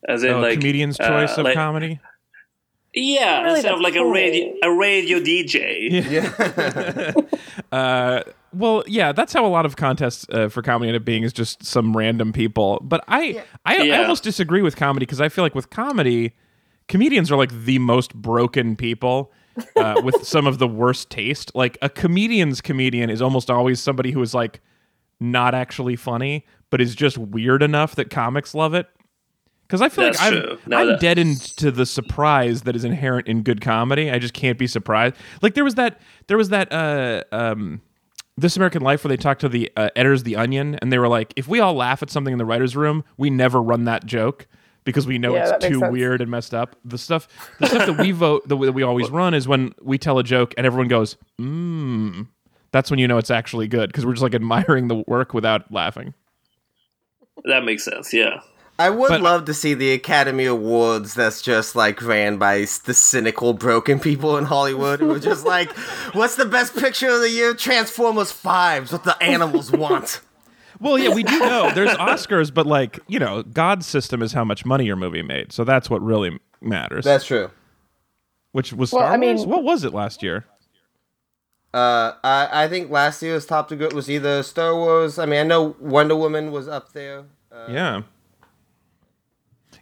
As 0.08 0.24
in, 0.24 0.34
Oh, 0.34 0.40
like 0.40 0.60
comedian's 0.60 1.00
uh, 1.00 1.08
choice 1.08 1.38
of 1.38 1.46
like- 1.46 1.56
comedy. 1.56 2.00
Yeah, 2.98 3.42
really 3.42 3.56
instead 3.56 3.74
of 3.74 3.82
like 3.82 3.98
a 3.98 4.06
radio 4.06 4.52
point. 4.52 4.60
a 4.64 4.72
radio 4.72 5.20
DJ. 5.20 7.28
Well, 8.56 8.84
yeah, 8.88 9.12
that's 9.12 9.34
how 9.34 9.46
a 9.46 9.50
lot 9.50 9.66
of 9.66 9.76
contests 9.76 10.26
uh, 10.32 10.50
for 10.50 10.62
comedy 10.62 10.90
end 10.90 10.96
up 10.98 11.06
being 11.06 11.24
is 11.24 11.34
just 11.34 11.64
some 11.64 11.96
random 11.96 12.32
people. 12.34 12.80
But 12.84 13.04
I, 13.08 13.44
I, 13.66 13.78
I 13.78 13.84
Yeah. 13.84 14.02
almost 14.02 14.24
disagree 14.24 14.62
with 14.62 14.76
comedy 14.76 15.06
because 15.06 15.20
I 15.22 15.30
feel 15.30 15.44
like 15.44 15.56
with 15.56 15.70
comedy, 15.70 16.34
comedians 16.88 17.32
are 17.32 17.36
like 17.38 17.52
the 17.66 17.80
most 17.80 18.14
broken 18.16 18.76
people 18.76 19.32
uh, 19.76 20.02
with 20.04 20.16
some 20.28 20.48
of 20.48 20.58
the 20.60 20.68
worst 20.68 21.10
taste. 21.10 21.52
Like 21.56 21.78
a 21.82 21.90
comedian's 21.90 22.62
comedian 22.62 23.10
is 23.10 23.22
almost 23.22 23.50
always 23.52 23.80
somebody 23.80 24.12
who 24.12 24.22
is 24.22 24.34
like 24.34 24.62
not 25.20 25.54
actually 25.56 25.96
funny, 25.96 26.46
but 26.70 26.82
is 26.82 26.96
just 26.96 27.18
weird 27.18 27.62
enough 27.64 27.96
that 27.96 28.10
comics 28.10 28.54
love 28.54 28.74
it. 28.74 28.88
Because 29.68 29.82
I 29.82 29.90
feel 29.90 30.04
That's 30.06 30.22
like 30.22 30.34
I'm. 30.34 30.60
No, 30.68 30.78
I'm 30.94 31.00
deadened 31.00 31.42
to 31.58 31.72
the 31.72 31.88
surprise 31.88 32.62
that 32.64 32.76
is 32.76 32.84
inherent 32.86 33.28
in 33.28 33.42
good 33.42 33.62
comedy. 33.62 34.12
I 34.12 34.20
just 34.20 34.36
can't 34.36 34.60
be 34.60 34.68
surprised. 34.68 35.16
Like 35.42 35.56
there 35.56 35.64
was 35.64 35.74
that, 35.76 36.00
there 36.28 36.38
was 36.38 36.50
that, 36.50 36.72
uh, 36.72 37.24
um, 37.32 37.82
this 38.38 38.56
American 38.58 38.82
Life 38.82 39.04
where 39.04 39.10
they 39.10 39.18
talked 39.18 39.42
to 39.42 39.50
the 39.50 39.72
uh, 39.78 39.90
editors 39.96 40.22
of 40.22 40.26
The 40.26 40.36
Onion 40.36 40.76
and 40.82 40.92
they 40.92 40.98
were 41.00 41.08
like, 41.08 41.34
if 41.36 41.48
we 41.48 41.60
all 41.60 41.74
laugh 41.74 42.02
at 42.04 42.10
something 42.10 42.32
in 42.32 42.38
the 42.38 42.46
writer's 42.46 42.76
room, 42.76 43.04
we 43.18 43.30
never 43.30 43.62
run 43.62 43.86
that 43.86 44.06
joke 44.06 44.48
because 44.84 45.08
we 45.08 45.18
know 45.18 45.34
Yeah, 45.36 45.56
it's 45.56 45.66
too 45.66 45.80
sense. 45.80 45.92
weird 45.92 46.22
and 46.22 46.30
messed 46.30 46.54
up. 46.54 46.76
The 46.84 46.98
stuff, 46.98 47.28
the 47.60 47.68
stuff 47.68 47.86
that 47.88 47.98
we 47.98 48.12
vote, 48.12 48.48
the 48.48 48.58
way 48.58 48.66
that 48.68 48.74
we 48.74 48.84
always 48.84 49.10
run 49.10 49.34
is 49.34 49.48
when 49.48 49.74
we 49.82 49.98
tell 49.98 50.20
a 50.20 50.24
joke 50.24 50.54
and 50.58 50.66
everyone 50.68 50.88
goes, 50.88 51.18
mmm. 51.40 52.28
That's 52.72 52.90
when 52.92 53.00
you 53.00 53.08
know 53.08 53.18
it's 53.18 53.32
actually 53.32 53.70
good 53.70 53.88
because 53.90 54.06
we're 54.06 54.12
just 54.14 54.22
like 54.24 54.36
admiring 54.36 54.90
the 54.90 55.02
work 55.08 55.34
without 55.34 55.72
laughing. 55.72 56.14
That 57.46 57.64
makes 57.64 57.86
sense. 57.86 58.14
Yeah. 58.14 58.42
I 58.78 58.90
would 58.90 59.08
But- 59.08 59.22
love 59.22 59.46
to 59.46 59.54
see 59.54 59.74
the 59.74 59.94
Academy 59.94 60.46
Awards 60.46 61.14
that's 61.14 61.42
just 61.42 61.76
like 61.76 62.02
ran 62.02 62.38
by 62.38 62.66
the 62.86 62.94
cynical, 62.94 63.54
broken 63.54 64.00
people 64.00 64.38
in 64.38 64.46
Hollywood 64.46 65.00
who 65.00 65.12
are 65.12 65.20
just 65.20 65.46
like, 65.56 65.72
"What's 66.14 66.36
the 66.36 66.46
best 66.46 66.76
picture 66.76 67.08
of 67.10 67.22
the 67.22 67.30
year? 67.30 67.54
Transformers 67.54 68.32
Five. 68.34 68.92
What 68.92 69.04
the 69.06 69.22
animals 69.24 69.72
want." 69.72 70.20
Well, 70.82 71.00
yeah, 71.00 71.14
we 71.14 71.24
do 71.24 71.40
know 71.40 71.72
there's 71.74 71.92
Oscars, 71.92 72.54
but 72.54 72.66
like 72.68 73.00
you 73.08 73.18
know, 73.18 73.44
God's 73.44 73.86
system 73.86 74.22
is 74.22 74.34
how 74.34 74.44
much 74.44 74.66
money 74.66 74.86
your 74.86 74.98
movie 74.98 75.22
made, 75.22 75.54
so 75.54 75.64
that's 75.64 75.90
what 75.90 76.02
really 76.02 76.38
matters. 76.60 77.06
That's 77.06 77.26
true. 77.26 77.50
Which 78.52 78.74
was 78.74 78.92
Well, 78.92 79.04
Star 79.04 79.14
I 79.14 79.18
mean- 79.18 79.38
Wars. 79.38 79.48
What 79.48 79.64
was 79.64 79.84
it 79.86 79.94
last 79.94 80.22
year? 80.22 80.44
Uh, 81.74 82.14
I 82.24 82.66
I 82.66 82.68
think 82.68 82.90
last 82.92 83.22
year's 83.22 83.46
top 83.46 83.68
to 83.70 83.76
go 83.78 83.88
was 83.94 84.10
either 84.10 84.44
Star 84.44 84.76
Wars. 84.76 85.18
I 85.20 85.26
mean, 85.26 85.40
I 85.40 85.44
know 85.44 85.76
Wonder 85.80 86.16
Woman 86.16 86.52
was 86.52 86.68
up 86.68 86.92
there. 86.94 87.24
Uh, 87.52 87.68
Yeah. 87.70 88.02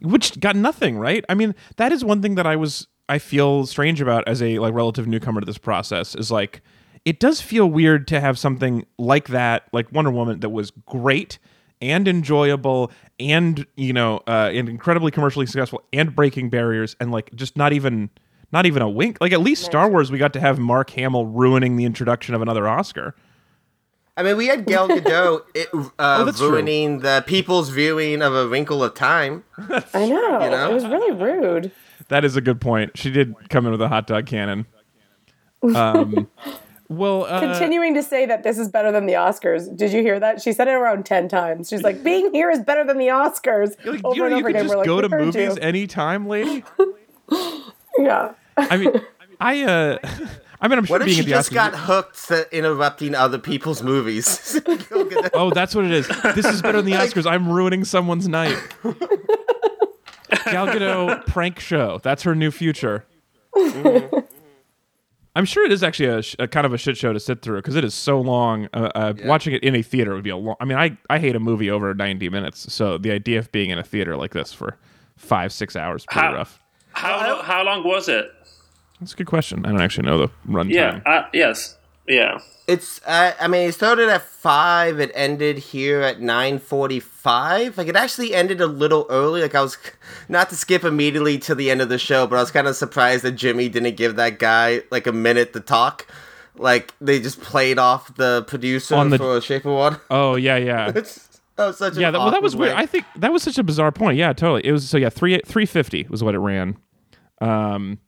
Which 0.04 0.40
got 0.40 0.56
nothing, 0.56 0.98
right? 0.98 1.24
I 1.30 1.34
mean, 1.34 1.56
that 1.78 1.92
is 1.92 2.04
one 2.04 2.22
thing 2.22 2.36
that 2.36 2.46
I 2.46 2.56
was 2.56 2.88
I 3.10 3.20
feel 3.20 3.66
strange 3.66 4.02
about 4.02 4.28
as 4.28 4.42
a 4.42 4.60
like 4.60 4.74
relative 4.74 5.08
newcomer 5.08 5.42
to 5.42 5.46
this 5.46 5.58
process 5.58 6.16
is 6.16 6.32
like 6.32 6.62
it 7.06 7.20
does 7.20 7.42
feel 7.42 7.68
weird 7.68 8.08
to 8.10 8.20
have 8.20 8.40
something 8.40 8.86
like 8.98 9.28
that, 9.30 9.64
like 9.74 9.92
Wonder 9.92 10.12
Woman 10.12 10.40
that 10.40 10.50
was 10.50 10.72
great 10.72 11.40
and 11.82 12.08
enjoyable 12.08 12.92
and, 13.20 13.66
you 13.76 13.94
know, 13.94 14.22
uh 14.28 14.52
and 14.54 14.70
incredibly 14.70 15.12
commercially 15.12 15.46
successful 15.46 15.82
and 15.92 16.16
breaking 16.16 16.50
barriers 16.50 16.96
and 17.00 17.12
like 17.12 17.34
just 17.36 17.58
not 17.58 17.74
even 17.74 18.10
not 18.52 18.66
even 18.66 18.82
a 18.82 18.90
wink. 18.90 19.18
Like 19.22 19.32
at 19.32 19.42
least 19.42 19.64
Star 19.64 19.90
Wars 19.90 20.12
we 20.12 20.18
got 20.18 20.34
to 20.34 20.40
have 20.40 20.60
Mark 20.60 20.90
Hamill 20.92 21.28
ruining 21.28 21.76
the 21.76 21.86
introduction 21.86 22.36
of 22.36 22.42
another 22.42 22.68
Oscar. 22.68 23.16
I 24.16 24.24
mean, 24.24 24.38
we 24.38 24.48
had 24.48 24.66
Gal 24.68 24.88
Gadot 24.88 25.42
it, 25.56 25.70
uh, 25.74 25.90
Oh, 26.00 26.26
that's 26.26 26.38
true. 26.38 26.52
ruining 26.52 27.00
the 27.00 27.24
people's 27.26 27.70
viewing 27.70 28.22
of 28.22 28.34
A 28.36 28.48
Wrinkle 28.48 28.84
of 28.84 28.94
Time. 28.94 29.44
I 29.58 30.06
know. 30.08 30.44
You 30.44 30.50
know? 30.52 30.70
It 30.72 30.74
was 30.74 30.86
really 30.86 31.12
rude. 31.12 31.72
That 32.10 32.24
is 32.26 32.36
a 32.36 32.42
good 32.42 32.62
point. 32.62 32.98
She 32.98 33.10
did 33.12 33.34
come 33.50 33.66
in 33.66 33.72
with 33.72 33.82
a 33.82 33.88
hot 33.88 34.08
dog 34.08 34.26
cannon. 34.28 34.66
Um, 35.76 36.28
well, 36.90 37.24
uh, 37.24 37.40
Continuing 37.40 37.94
to 37.96 38.04
say 38.04 38.26
that 38.26 38.44
this 38.44 38.60
is 38.60 38.68
better 38.70 38.92
than 38.92 39.06
the 39.06 39.14
Oscars. 39.14 39.76
Did 39.76 39.94
you 39.94 40.02
hear 40.02 40.20
that? 40.20 40.42
She 40.42 40.52
said 40.54 40.68
it 40.68 40.72
around 40.74 41.06
10 41.06 41.30
times. 41.30 41.70
She's 41.70 41.82
like, 41.82 42.04
being 42.04 42.32
here 42.34 42.52
is 42.52 42.60
better 42.60 42.84
than 42.84 42.98
the 42.98 43.08
Oscars. 43.08 43.76
like, 43.86 44.04
over 44.04 44.16
you, 44.16 44.26
and 44.26 44.34
over 44.34 44.38
you 44.38 44.44
could 44.44 44.50
again. 44.56 44.64
just 44.66 44.76
like, 44.76 44.86
go 44.86 45.02
to 45.02 45.10
movies 45.10 45.56
you." 45.56 45.62
anytime, 45.62 46.28
lady. 46.28 46.64
Yeah. 48.00 48.34
I 48.58 48.78
mean, 48.78 48.92
I, 49.40 49.62
uh, 49.64 49.98
I 50.64 50.68
mean, 50.70 50.80
I'm 50.80 50.86
sure 50.86 50.94
What 50.96 51.02
if 51.02 51.06
being 51.08 51.16
she 51.18 51.22
at 51.22 51.26
the 51.26 51.32
just 51.32 51.52
Oscars. 51.52 51.54
got 51.54 51.76
hooked 51.76 52.28
to 52.30 52.58
interrupting 52.58 53.14
other 53.16 53.38
people's 53.38 53.84
movies? 53.84 54.60
Oh, 55.36 55.52
that's 55.52 55.74
what 55.76 55.84
it 55.86 55.92
is. 55.92 56.08
This 56.36 56.46
is 56.46 56.62
better 56.62 56.82
than 56.82 56.92
the 56.92 56.98
Oscars. 56.98 57.30
I'm 57.30 57.50
ruining 57.52 57.84
someone's 57.84 58.28
night. 58.28 58.58
Gal 60.46 60.68
Gadot 60.68 61.26
prank 61.28 61.60
show. 61.60 62.00
That's 62.04 62.24
her 62.24 62.34
new 62.36 62.50
future. 62.52 63.06
I'm 65.36 65.46
sure 65.46 65.66
it 65.66 65.72
is 65.72 65.82
actually 65.84 66.10
a, 66.10 66.22
sh- 66.22 66.36
a 66.38 66.48
kind 66.48 66.66
of 66.66 66.74
a 66.74 66.78
shit 66.78 66.96
show 66.96 67.12
to 67.12 67.20
sit 67.20 67.42
through 67.42 67.58
because 67.60 67.76
it 67.76 67.84
is 67.84 67.94
so 67.96 68.22
long. 68.22 68.70
Uh, 68.74 68.90
uh, 68.94 69.14
Watching 69.26 69.54
it 69.56 69.64
in 69.64 69.76
a 69.76 69.82
theater 69.82 70.14
would 70.14 70.24
be 70.24 70.30
a 70.30 70.38
long. 70.38 70.56
I 70.60 70.66
mean, 70.66 70.78
I, 70.78 70.96
I 71.10 71.18
hate 71.18 71.36
a 71.36 71.40
movie 71.40 71.72
over 71.72 71.94
90 71.94 72.30
minutes, 72.30 72.72
so 72.72 72.98
the 73.00 73.12
idea 73.12 73.40
of 73.40 73.52
being 73.52 73.72
in 73.72 73.80
a 73.80 73.84
theater 73.84 74.16
like 74.16 74.32
this 74.32 74.54
for 74.54 74.78
five 75.18 75.52
six 75.52 75.76
hours 75.76 76.06
pretty 76.06 76.28
How- 76.28 76.34
rough. 76.36 76.60
How 76.96 77.42
how 77.42 77.64
long 77.64 77.84
was 77.84 78.08
it? 78.08 78.32
That's 79.04 79.14
a 79.14 79.18
good 79.18 79.28
question. 79.28 79.66
I 79.66 79.70
don't 79.70 79.82
actually 79.82 80.06
know 80.06 80.18
the 80.18 80.30
runtime. 80.48 80.72
Yeah. 80.72 81.02
Uh, 81.06 81.26
yes. 81.34 81.78
Yeah. 82.08 82.40
It's. 82.68 83.02
I 83.06 83.34
I 83.40 83.50
mean, 83.50 83.68
it 83.68 83.74
started 83.74 84.08
at 84.08 84.22
five. 84.22 85.02
It 85.02 85.12
ended 85.14 85.58
here 85.58 86.00
at 86.00 86.22
nine 86.22 86.58
forty-five. 86.60 87.78
Like 87.78 87.88
it 87.90 87.98
actually 87.98 88.34
ended 88.34 88.62
a 88.62 88.68
little 88.68 89.06
early. 89.10 89.42
Like 89.42 89.56
I 89.56 89.62
was, 89.62 89.78
not 90.30 90.50
to 90.50 90.56
skip 90.56 90.86
immediately 90.86 91.38
to 91.40 91.54
the 91.54 91.70
end 91.70 91.82
of 91.82 91.90
the 91.90 91.98
show, 91.98 92.26
but 92.28 92.38
I 92.38 92.40
was 92.40 92.52
kind 92.52 92.68
of 92.68 92.78
surprised 92.78 93.24
that 93.24 93.34
Jimmy 93.34 93.68
didn't 93.68 93.98
give 93.98 94.16
that 94.16 94.40
guy 94.40 94.84
like 94.90 95.06
a 95.06 95.12
minute 95.12 95.52
to 95.52 95.60
talk. 95.60 96.08
Like 96.56 96.94
they 97.02 97.20
just 97.20 97.42
played 97.42 97.78
off 97.78 98.16
the 98.16 98.44
producer 98.48 98.96
On 98.96 99.10
the- 99.10 99.18
for 99.18 99.42
Shape 99.42 99.66
of 99.66 99.74
Water. 99.74 100.02
Oh 100.10 100.36
yeah, 100.36 100.56
yeah. 100.56 100.92
It's, 100.96 101.30
that 101.56 101.68
was 101.68 101.78
such 101.78 101.98
yeah, 101.98 102.08
an 102.08 102.14
that, 102.14 102.20
well, 102.20 102.28
that 102.32 102.38
awkward 102.38 102.44
was 102.44 102.56
weird. 102.56 102.74
I 102.74 102.86
think 102.86 103.06
that 103.18 103.32
was 103.32 103.44
such 103.44 103.58
a 103.60 103.64
bizarre 103.64 103.92
point. 103.92 104.18
Yeah, 104.18 104.34
totally. 104.34 104.66
It 104.66 104.72
was 104.72 104.90
so 104.90 104.98
yeah, 104.98 105.10
three 105.10 105.40
three 105.46 105.66
fifty 105.66 106.08
was 106.10 106.24
what 106.24 106.34
it 106.34 106.40
ran. 106.40 106.78
Um, 107.42 108.00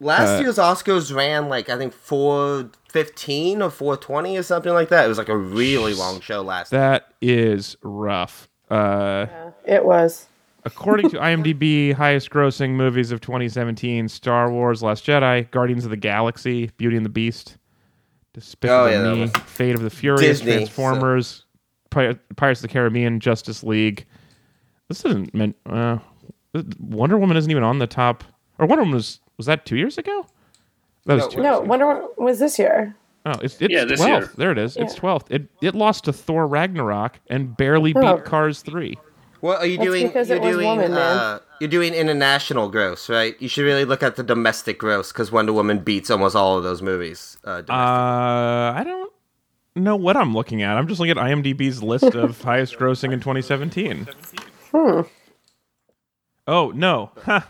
Last 0.00 0.38
Uh, 0.38 0.42
year's 0.42 0.56
Oscars 0.58 1.14
ran 1.14 1.48
like 1.48 1.68
I 1.68 1.76
think 1.76 1.92
four 1.92 2.70
fifteen 2.88 3.60
or 3.60 3.70
four 3.70 3.96
twenty 3.96 4.36
or 4.38 4.42
something 4.42 4.72
like 4.72 4.88
that. 4.90 5.04
It 5.04 5.08
was 5.08 5.18
like 5.18 5.28
a 5.28 5.36
really 5.36 5.92
long 5.94 6.20
show 6.20 6.40
last. 6.42 6.70
that 6.70 7.12
is 7.20 7.76
rough. 7.82 8.48
Uh, 8.70 9.26
It 9.64 9.84
was. 9.84 10.26
according 10.64 11.10
to 11.10 11.16
IMDb, 11.18 11.92
highest 11.94 12.30
grossing 12.30 12.70
movies 12.70 13.10
of 13.10 13.20
2017: 13.20 14.08
Star 14.08 14.52
Wars: 14.52 14.82
Last 14.82 15.04
Jedi, 15.04 15.50
Guardians 15.50 15.84
of 15.84 15.90
the 15.90 15.96
Galaxy, 15.96 16.70
Beauty 16.76 16.96
and 16.96 17.04
the 17.04 17.10
Beast, 17.10 17.56
Despicable 18.34 18.80
Oh, 18.80 18.86
yeah, 18.86 19.14
Me, 19.14 19.26
Fate 19.46 19.74
of 19.74 19.82
the 19.82 19.90
Furious, 19.90 20.20
Disney, 20.40 20.52
Transformers, 20.52 21.44
Pi- 21.90 22.14
Pirates 22.36 22.60
of 22.60 22.68
the 22.68 22.72
Caribbean, 22.72 23.18
Justice 23.18 23.64
League. 23.64 24.06
This 24.88 25.04
isn't 25.04 25.34
meant. 25.34 25.56
Uh, 25.66 25.98
Wonder 26.78 27.18
Woman 27.18 27.36
isn't 27.36 27.50
even 27.50 27.64
on 27.64 27.78
the 27.80 27.86
top. 27.88 28.22
Or 28.58 28.66
Wonder 28.66 28.82
Woman 28.82 28.94
was 28.96 29.20
was 29.38 29.46
that 29.46 29.64
two 29.64 29.76
years 29.76 29.96
ago? 29.96 30.26
That 31.06 31.14
was 31.14 31.24
No, 31.24 31.30
two. 31.30 31.42
No, 31.42 31.60
Wonder 31.60 31.86
Woman 31.86 32.08
was 32.18 32.38
this 32.38 32.58
year. 32.58 32.94
Oh, 33.24 33.32
it's, 33.42 33.60
it's 33.60 33.72
Yeah, 33.72 33.84
this 33.84 34.00
12th. 34.00 34.06
year. 34.08 34.30
There 34.36 34.50
it 34.52 34.58
is. 34.58 34.76
It's 34.76 34.94
12th. 34.94 35.26
It 35.30 35.48
it 35.62 35.74
lost 35.74 36.04
to 36.04 36.12
Thor 36.12 36.46
Ragnarok 36.46 37.18
and 37.28 37.56
barely 37.56 37.92
beat 37.94 38.04
Oh. 38.04 38.18
Cars 38.18 38.60
3. 38.62 38.98
What 39.40 39.60
are 39.60 39.66
you 39.66 39.76
That's 39.78 39.88
doing? 39.88 40.06
because 40.08 40.28
you're 40.28 40.38
it 40.38 40.42
was 40.44 40.56
doing. 40.56 40.66
woman, 40.66 40.90
man. 40.92 41.16
uh, 41.16 41.38
you're 41.60 41.70
doing 41.70 41.94
international 41.94 42.68
gross, 42.68 43.08
right? 43.08 43.36
You 43.40 43.48
should 43.48 43.64
really 43.64 43.84
look 43.84 44.02
at 44.02 44.16
the 44.16 44.22
domestic 44.24 44.78
gross 44.78 45.12
because 45.12 45.30
Wonder 45.30 45.52
Woman 45.52 45.78
beats 45.78 46.10
almost 46.10 46.34
all 46.34 46.58
of 46.58 46.64
those 46.64 46.82
movies. 46.82 47.36
Uh. 47.44 47.62
Uh, 47.68 48.72
I 48.76 48.82
don't 48.84 49.12
know 49.76 49.94
what 49.96 50.16
I'm 50.16 50.34
looking 50.34 50.62
at. 50.62 50.76
I'm 50.76 50.88
just 50.88 50.98
looking 50.98 51.16
at 51.16 51.24
IMDb's 51.24 51.82
list 51.82 52.14
of 52.16 52.40
highest 52.42 52.78
grossing 52.78 53.12
in 53.12 53.20
2017. 53.20 54.08
Hmm. 54.72 55.00
Oh, 56.46 56.70
no. 56.74 57.12
Ha. 57.24 57.48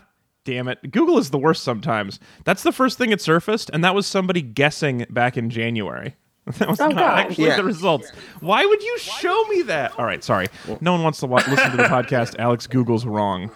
Damn 0.49 0.67
it. 0.67 0.91
Google 0.91 1.17
is 1.17 1.29
the 1.29 1.37
worst 1.37 1.63
sometimes. 1.63 2.19
That's 2.43 2.63
the 2.63 2.71
first 2.71 2.97
thing 2.97 3.11
it 3.11 3.21
surfaced, 3.21 3.69
and 3.71 3.83
that 3.83 3.93
was 3.93 4.07
somebody 4.07 4.41
guessing 4.41 5.05
back 5.09 5.37
in 5.37 5.49
January. 5.49 6.15
That 6.57 6.67
was 6.67 6.79
Oh, 6.81 6.87
not 6.87 6.95
God. 6.95 7.19
actually 7.19 7.45
Yeah. 7.47 7.57
the 7.57 7.63
results. 7.63 8.09
Why 8.39 8.65
would 8.65 8.81
you 8.81 8.97
show 8.97 9.43
me 9.49 9.61
that? 9.63 9.97
All 9.99 10.05
right, 10.05 10.23
sorry. 10.23 10.47
No 10.81 10.93
one 10.93 11.03
wants 11.03 11.19
to 11.19 11.27
wa- 11.27 11.43
listen 11.47 11.69
to 11.71 11.77
the 11.77 11.83
podcast. 11.83 12.35
Alex 12.39 12.65
Google's 12.65 13.05
wrong. 13.05 13.51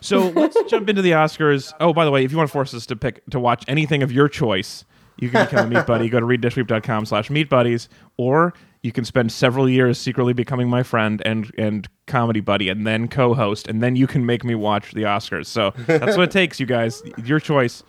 So 0.00 0.28
let's 0.30 0.56
jump 0.70 0.88
into 0.88 1.02
the 1.02 1.10
Oscars. 1.10 1.74
Oh, 1.80 1.92
by 1.92 2.06
the 2.06 2.10
way, 2.10 2.24
if 2.24 2.30
you 2.30 2.38
want 2.38 2.48
to 2.48 2.52
force 2.52 2.72
us 2.72 2.86
to 2.86 2.96
pick 2.96 3.22
to 3.30 3.38
watch 3.38 3.64
anything 3.68 4.02
of 4.02 4.10
your 4.10 4.28
choice, 4.30 4.86
you 5.18 5.28
can 5.28 5.44
become 5.44 5.66
a 5.66 5.68
meat 5.76 5.86
buddy. 5.86 6.08
Go 6.08 6.20
to 6.20 6.24
read-weep.com 6.24 7.04
slash 7.04 7.28
meat 7.28 7.50
buddies, 7.50 7.90
or 8.16 8.54
you 8.82 8.92
can 8.92 9.04
spend 9.04 9.30
several 9.30 9.68
years 9.68 9.98
secretly 9.98 10.32
becoming 10.32 10.70
my 10.70 10.82
friend 10.82 11.20
and 11.26 11.52
and 11.58 11.86
comedy 12.08 12.40
buddy, 12.40 12.68
and 12.68 12.86
then 12.86 13.06
co-host, 13.06 13.68
and 13.68 13.82
then 13.82 13.94
you 13.94 14.06
can 14.06 14.26
make 14.26 14.42
me 14.42 14.54
watch 14.54 14.92
the 14.92 15.02
Oscars. 15.02 15.46
So 15.46 15.72
that's 15.86 16.16
what 16.16 16.24
it 16.24 16.30
takes, 16.32 16.58
you 16.58 16.66
guys. 16.66 17.02
Your 17.22 17.38
choice. 17.38 17.82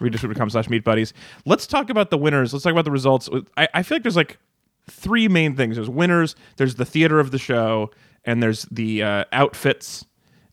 Read.com 0.00 0.50
slash 0.50 0.68
meat 0.68 0.84
buddies. 0.84 1.14
Let's 1.46 1.66
talk 1.66 1.88
about 1.88 2.10
the 2.10 2.18
winners. 2.18 2.52
Let's 2.52 2.64
talk 2.64 2.72
about 2.72 2.84
the 2.84 2.90
results. 2.90 3.30
I, 3.56 3.68
I 3.72 3.82
feel 3.82 3.96
like 3.96 4.02
there's 4.02 4.16
like 4.16 4.38
three 4.90 5.28
main 5.28 5.56
things. 5.56 5.76
There's 5.76 5.88
winners, 5.88 6.36
there's 6.56 6.74
the 6.76 6.84
theater 6.84 7.18
of 7.18 7.30
the 7.30 7.38
show, 7.38 7.90
and 8.24 8.42
there's 8.42 8.64
the 8.64 9.02
uh, 9.02 9.24
outfits, 9.32 10.04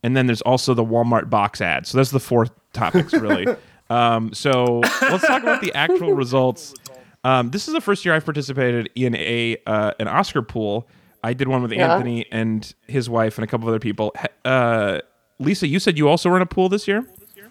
and 0.02 0.16
then 0.16 0.28
there's 0.28 0.42
also 0.42 0.74
the 0.74 0.86
Walmart 0.86 1.30
box 1.30 1.62
ad. 1.62 1.86
So 1.86 1.98
that's 1.98 2.12
the 2.12 2.20
four 2.20 2.48
topics, 2.72 3.14
really. 3.14 3.48
um, 3.90 4.34
so 4.34 4.82
let's 5.02 5.26
talk 5.26 5.44
about 5.44 5.62
the 5.62 5.74
actual 5.74 6.14
results. 6.14 6.74
Um, 7.26 7.52
this 7.52 7.70
is 7.70 7.74
the 7.74 7.80
first 7.80 8.04
year 8.04 8.14
I've 8.14 8.26
participated 8.26 8.90
in 8.96 9.16
a 9.16 9.56
uh, 9.66 9.94
an 9.98 10.10
Oscar 10.10 10.42
pool. 10.42 10.90
I 11.24 11.34
did 11.34 11.48
one 11.48 11.62
with 11.62 11.72
Yeah. 11.72 11.94
Anthony 11.94 12.26
and 12.32 12.74
his 12.88 13.10
wife 13.10 13.38
and 13.38 13.44
a 13.44 13.48
couple 13.48 13.68
other 13.70 13.80
people. 13.80 14.14
Uh, 14.44 15.00
Lisa, 15.40 15.68
you 15.68 15.80
said 15.80 15.98
you 15.98 16.10
also 16.10 16.30
were 16.30 16.36
in 16.36 16.42
a 16.42 16.48
pool 16.48 16.70
this 16.70 16.88
year. 16.88 17.08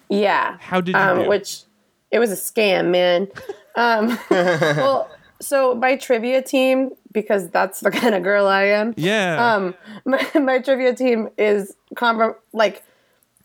Yeah. 0.09 0.57
How 0.59 0.79
did 0.79 0.93
you 0.95 1.01
um, 1.01 1.23
do? 1.23 1.29
Which 1.29 1.63
it 2.11 2.19
was 2.19 2.31
a 2.31 2.35
scam, 2.35 2.89
man. 2.91 3.27
Um, 3.75 4.17
well, 4.29 5.09
so 5.41 5.73
my 5.75 5.95
trivia 5.95 6.41
team, 6.41 6.91
because 7.11 7.49
that's 7.49 7.79
the 7.79 7.91
kind 8.01 8.13
of 8.15 8.23
girl 8.23 8.47
I 8.47 8.65
am. 8.65 8.93
Yeah. 8.95 9.53
Um, 9.55 9.75
my, 10.05 10.25
my 10.35 10.59
trivia 10.59 10.93
team 10.93 11.29
is 11.37 11.75
com- 11.95 12.35
like 12.53 12.83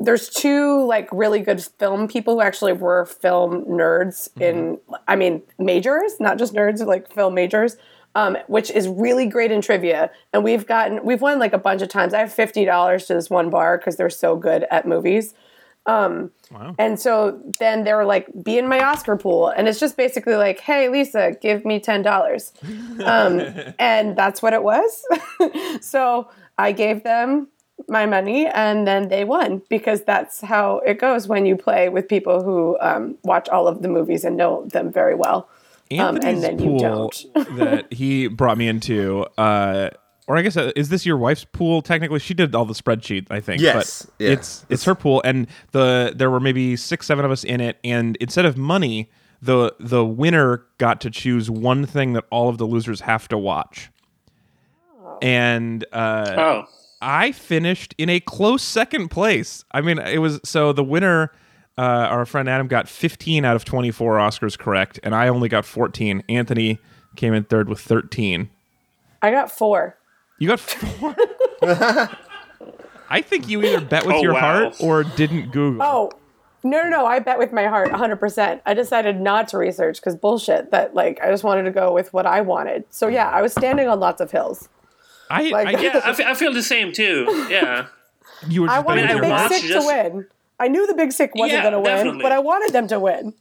there's 0.00 0.28
two 0.28 0.84
like 0.84 1.08
really 1.10 1.40
good 1.40 1.62
film 1.78 2.06
people 2.06 2.34
who 2.34 2.40
actually 2.40 2.72
were 2.72 3.04
film 3.06 3.64
nerds 3.64 4.28
in 4.40 4.78
I 5.08 5.16
mean 5.16 5.42
majors, 5.58 6.20
not 6.20 6.38
just 6.38 6.54
nerds, 6.54 6.84
like 6.86 7.12
film 7.12 7.34
majors. 7.34 7.76
Um, 8.18 8.36
which 8.48 8.70
is 8.70 8.88
really 8.88 9.26
great 9.26 9.52
in 9.52 9.60
trivia, 9.60 10.10
and 10.32 10.42
we've 10.42 10.66
gotten 10.66 11.04
we've 11.04 11.20
won 11.20 11.38
like 11.38 11.52
a 11.52 11.58
bunch 11.58 11.82
of 11.82 11.88
times. 11.88 12.14
I 12.14 12.18
have 12.18 12.32
fifty 12.32 12.64
dollars 12.64 13.06
to 13.06 13.14
this 13.14 13.30
one 13.30 13.50
bar 13.50 13.78
because 13.78 13.96
they're 13.96 14.10
so 14.10 14.34
good 14.34 14.66
at 14.70 14.88
movies. 14.88 15.34
wow. 16.50 16.74
And 16.78 17.00
so 17.00 17.40
then 17.58 17.84
they 17.84 17.94
were 17.94 18.04
like, 18.04 18.28
be 18.44 18.58
in 18.58 18.68
my 18.68 18.84
Oscar 18.84 19.16
pool. 19.16 19.48
And 19.48 19.66
it's 19.66 19.80
just 19.80 19.96
basically 19.96 20.34
like, 20.34 20.60
hey, 20.60 20.90
Lisa, 20.90 21.34
give 21.40 21.64
me 21.64 21.80
$10. 21.80 23.02
Um, 23.02 23.74
and 23.78 24.14
that's 24.14 24.42
what 24.42 24.52
it 24.52 24.62
was. 24.62 25.02
so 25.80 26.28
I 26.58 26.72
gave 26.72 27.04
them 27.04 27.48
my 27.88 28.04
money 28.04 28.46
and 28.46 28.86
then 28.86 29.08
they 29.08 29.24
won 29.24 29.62
because 29.68 30.02
that's 30.02 30.40
how 30.40 30.78
it 30.80 30.98
goes 30.98 31.26
when 31.26 31.46
you 31.46 31.56
play 31.56 31.88
with 31.88 32.08
people 32.08 32.42
who 32.42 32.76
um, 32.80 33.16
watch 33.22 33.48
all 33.48 33.66
of 33.66 33.82
the 33.82 33.88
movies 33.88 34.24
and 34.24 34.36
know 34.36 34.66
them 34.66 34.92
very 34.92 35.14
well. 35.14 35.48
Um, 35.92 36.16
and 36.16 36.24
Anthony's 36.24 36.42
then 36.42 36.58
you 36.58 36.64
pool 36.66 36.78
don't. 36.78 37.24
that 37.58 37.92
he 37.92 38.28
brought 38.28 38.58
me 38.58 38.68
into, 38.68 39.26
uh, 39.38 39.90
or 40.26 40.36
I 40.36 40.42
guess 40.42 40.56
uh, 40.56 40.72
is 40.76 40.90
this 40.90 41.06
your 41.06 41.16
wife's 41.16 41.44
pool? 41.44 41.80
Technically, 41.80 42.18
she 42.18 42.34
did 42.34 42.54
all 42.54 42.64
the 42.66 42.74
spreadsheet, 42.74 43.26
I 43.30 43.40
think. 43.40 43.62
Yes, 43.62 44.02
but 44.02 44.24
yeah. 44.24 44.32
it's 44.32 44.66
it's 44.68 44.84
her 44.84 44.94
pool, 44.94 45.22
and 45.24 45.46
the 45.72 46.12
there 46.14 46.30
were 46.30 46.40
maybe 46.40 46.76
six, 46.76 47.06
seven 47.06 47.24
of 47.24 47.30
us 47.30 47.44
in 47.44 47.60
it, 47.60 47.78
and 47.82 48.16
instead 48.16 48.44
of 48.44 48.56
money, 48.56 49.10
the 49.40 49.74
the 49.80 50.04
winner 50.04 50.66
got 50.76 51.00
to 51.02 51.10
choose 51.10 51.50
one 51.50 51.86
thing 51.86 52.12
that 52.12 52.24
all 52.30 52.48
of 52.48 52.58
the 52.58 52.66
losers 52.66 53.00
have 53.02 53.26
to 53.28 53.38
watch, 53.38 53.90
and 55.22 55.84
uh, 55.92 56.34
Oh. 56.36 56.64
I 57.00 57.30
finished 57.32 57.94
in 57.96 58.10
a 58.10 58.18
close 58.20 58.62
second 58.62 59.08
place. 59.08 59.64
I 59.70 59.80
mean, 59.80 59.98
it 59.98 60.18
was 60.18 60.40
so 60.44 60.72
the 60.72 60.82
winner, 60.82 61.32
uh, 61.78 62.08
our 62.10 62.26
friend 62.26 62.48
Adam, 62.48 62.66
got 62.66 62.88
15 62.88 63.44
out 63.44 63.54
of 63.56 63.64
24 63.64 64.16
Oscars 64.18 64.58
correct, 64.58 64.98
and 65.02 65.14
I 65.14 65.28
only 65.28 65.48
got 65.48 65.64
14. 65.64 66.24
Anthony 66.28 66.78
came 67.16 67.32
in 67.32 67.44
third 67.44 67.68
with 67.68 67.80
13. 67.80 68.50
I 69.22 69.30
got 69.30 69.50
four. 69.50 69.96
You 70.38 70.48
got 70.48 70.60
four. 70.60 71.16
I 73.10 73.22
think 73.22 73.48
you 73.48 73.62
either 73.62 73.80
bet 73.80 74.04
with 74.06 74.16
Oh, 74.16 74.22
your 74.22 74.34
wow. 74.34 74.40
heart 74.40 74.76
or 74.80 75.02
didn't 75.04 75.50
Google. 75.50 75.82
Oh, 75.82 76.10
no, 76.62 76.82
no, 76.82 76.88
no. 76.90 77.06
I 77.06 77.20
bet 77.20 77.38
with 77.38 77.52
my 77.52 77.66
heart 77.66 77.90
100%. 77.90 78.60
I 78.66 78.74
decided 78.74 79.20
not 79.20 79.48
to 79.48 79.58
research 79.58 79.96
because 80.00 80.14
bullshit 80.16 80.70
that, 80.72 80.94
like, 80.94 81.18
I 81.22 81.30
just 81.30 81.42
wanted 81.44 81.62
to 81.64 81.70
go 81.70 81.92
with 81.92 82.12
what 82.12 82.26
I 82.26 82.42
wanted. 82.42 82.84
So, 82.90 83.08
yeah, 83.08 83.28
I 83.30 83.40
was 83.40 83.52
standing 83.52 83.88
on 83.88 83.98
lots 84.00 84.20
of 84.20 84.30
hills. 84.30 84.68
I, 85.30 85.48
like- 85.50 85.68
I 85.68 85.80
Yeah, 85.80 86.00
I 86.04 86.34
feel 86.34 86.52
the 86.52 86.62
same 86.62 86.92
too. 86.92 87.46
Yeah. 87.50 87.86
you 88.46 88.62
were 88.62 88.68
I 88.68 88.76
just 88.76 88.86
wanted 88.86 89.08
the 89.08 89.14
I 89.14 89.14
Big 89.14 89.22
your 89.22 89.30
heart. 89.30 89.50
watched 89.50 89.60
Sick 89.62 89.70
just- 89.70 89.88
to 89.88 89.94
win. 90.12 90.26
I 90.60 90.68
knew 90.68 90.86
the 90.86 90.94
Big 90.94 91.12
Sick 91.12 91.34
wasn't 91.34 91.52
Yeah, 91.58 91.62
going 91.62 91.72
to 91.72 91.80
win, 91.80 91.96
definitely. 91.96 92.22
but 92.22 92.32
I 92.32 92.38
wanted 92.38 92.72
them 92.72 92.88
to 92.88 92.98
win. 93.00 93.34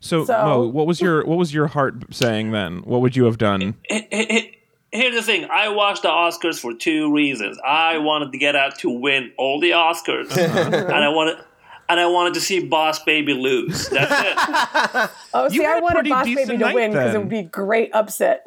So, 0.00 0.24
so- 0.24 0.32
Mo, 0.44 0.68
what 0.68 0.86
was 0.86 1.00
your 1.00 1.24
what 1.26 1.38
was 1.38 1.52
your 1.54 1.66
heart 1.68 2.14
saying 2.14 2.52
then? 2.52 2.78
What 2.78 3.00
would 3.00 3.16
you 3.16 3.24
have 3.24 3.38
done? 3.38 3.74
Here's 3.88 5.14
the 5.16 5.22
thing. 5.22 5.48
I 5.52 5.70
watched 5.70 6.02
the 6.02 6.08
Oscars 6.08 6.60
for 6.60 6.72
two 6.72 7.12
reasons. 7.12 7.58
I 7.64 7.98
wanted 7.98 8.30
to 8.32 8.38
get 8.38 8.54
out 8.54 8.78
to 8.78 8.90
win 8.90 9.32
all 9.36 9.58
the 9.60 9.70
Oscars, 9.72 10.30
uh-huh. 10.38 10.76
and 10.76 10.92
I 11.04 11.08
wanted. 11.08 11.38
And 11.86 12.00
I 12.00 12.06
wanted 12.06 12.32
to 12.34 12.40
see 12.40 12.64
Boss 12.64 12.98
Baby 13.04 13.34
lose. 13.34 13.90
That's 13.90 14.10
it. 14.10 15.10
Oh, 15.34 15.48
see, 15.50 15.58
had 15.62 15.76
I 15.76 15.78
a 15.80 15.82
wanted 15.82 16.08
Boss 16.08 16.24
Baby 16.24 16.56
to 16.56 16.72
win 16.72 16.92
because 16.92 17.14
it 17.14 17.18
would 17.18 17.28
be 17.28 17.42
great 17.42 17.94
upset. 17.94 18.46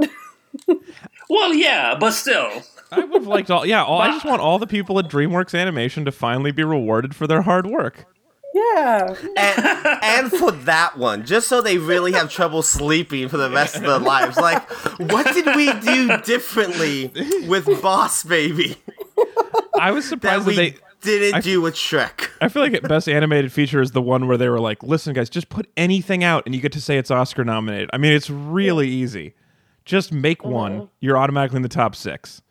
well, 1.30 1.53
yeah, 1.53 1.95
but 1.99 2.12
still. 2.12 2.63
I 2.91 3.00
would 3.00 3.21
have 3.21 3.28
liked 3.28 3.52
all. 3.52 3.65
Yeah, 3.65 3.84
all, 3.84 4.00
I 4.02 4.12
just 4.12 4.26
want 4.26 4.41
all 4.41 4.60
the 4.60 4.67
people 4.67 4.97
at 5.00 5.06
DreamWorks 5.10 5.58
Animation 5.58 6.06
to 6.06 6.12
finally 6.12 6.52
be 6.52 6.63
rewarded 6.63 7.15
for 7.15 7.28
their 7.28 7.41
hard 7.41 7.65
work. 7.67 8.06
yeah. 8.54 9.13
and, 9.38 9.88
and 10.04 10.32
for 10.32 10.52
that 10.52 10.97
one, 10.97 11.26
just 11.26 11.47
so 11.47 11.62
they 11.62 11.78
really 11.78 12.13
have 12.13 12.30
trouble 12.32 12.62
sleeping 12.63 13.28
for 13.30 13.38
the 13.38 13.50
rest 13.52 13.76
of 13.76 13.82
their 13.84 14.00
lives. 14.00 14.38
Like, 14.38 14.67
what 15.00 15.34
did 15.34 15.54
we 15.56 15.71
do 15.82 16.17
differently 16.21 17.12
with 17.47 17.65
Boss 17.82 18.23
Baby? 18.23 18.78
I 19.80 19.91
was 19.91 20.06
surprised 20.08 20.45
that, 20.45 20.47
we- 20.47 20.56
they 20.56 20.76
didn't 21.02 21.43
do 21.43 21.62
with 21.62 21.76
Shrek. 21.76 22.30
I 22.41 22.50
feel 22.50 22.63
like 22.63 22.82
best 22.84 23.08
animated 23.08 23.52
feature 23.52 23.82
is 23.82 23.91
the 23.91 24.02
one 24.02 24.28
where 24.28 24.38
they 24.38 24.50
were 24.50 24.60
like, 24.60 24.82
"Listen, 24.84 25.13
guys, 25.13 25.30
just 25.30 25.50
put 25.50 25.69
anything 25.78 26.23
out, 26.23 26.43
and 26.45 26.56
you 26.56 26.62
get 26.62 26.71
to 26.73 26.82
say 26.82 26.97
it's 26.97 27.12
Oscar 27.12 27.43
nominated." 27.45 27.89
I 27.93 27.97
mean, 27.97 28.13
it's 28.13 28.30
really 28.30 28.88
easy. 28.89 29.34
Just 29.86 30.12
make 30.12 30.39
Mm-hmm. 30.39 30.52
one. 30.52 30.89
You're 31.00 31.17
automatically 31.17 31.58
in 31.58 31.62
the 31.62 31.69
top 31.69 31.95
six. 31.95 32.41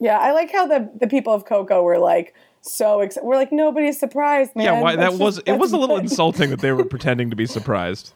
Yeah, 0.00 0.18
I 0.18 0.32
like 0.32 0.50
how 0.50 0.66
the 0.66 0.90
the 0.98 1.06
people 1.06 1.32
of 1.34 1.44
Coco 1.44 1.82
were 1.82 1.98
like 1.98 2.34
so 2.62 3.00
excited. 3.00 3.26
We're 3.26 3.36
like 3.36 3.52
nobody's 3.52 3.98
surprised, 3.98 4.56
man. 4.56 4.64
yeah, 4.64 4.80
why, 4.80 4.96
That's 4.96 5.16
that 5.16 5.22
was 5.24 5.38
it 5.46 5.52
was 5.58 5.72
a 5.72 5.76
little 5.78 5.96
good. 5.96 6.04
insulting 6.10 6.50
that 6.50 6.60
they 6.60 6.72
were 6.72 6.84
pretending 6.84 7.30
to 7.30 7.36
be 7.36 7.46
surprised. 7.46 8.12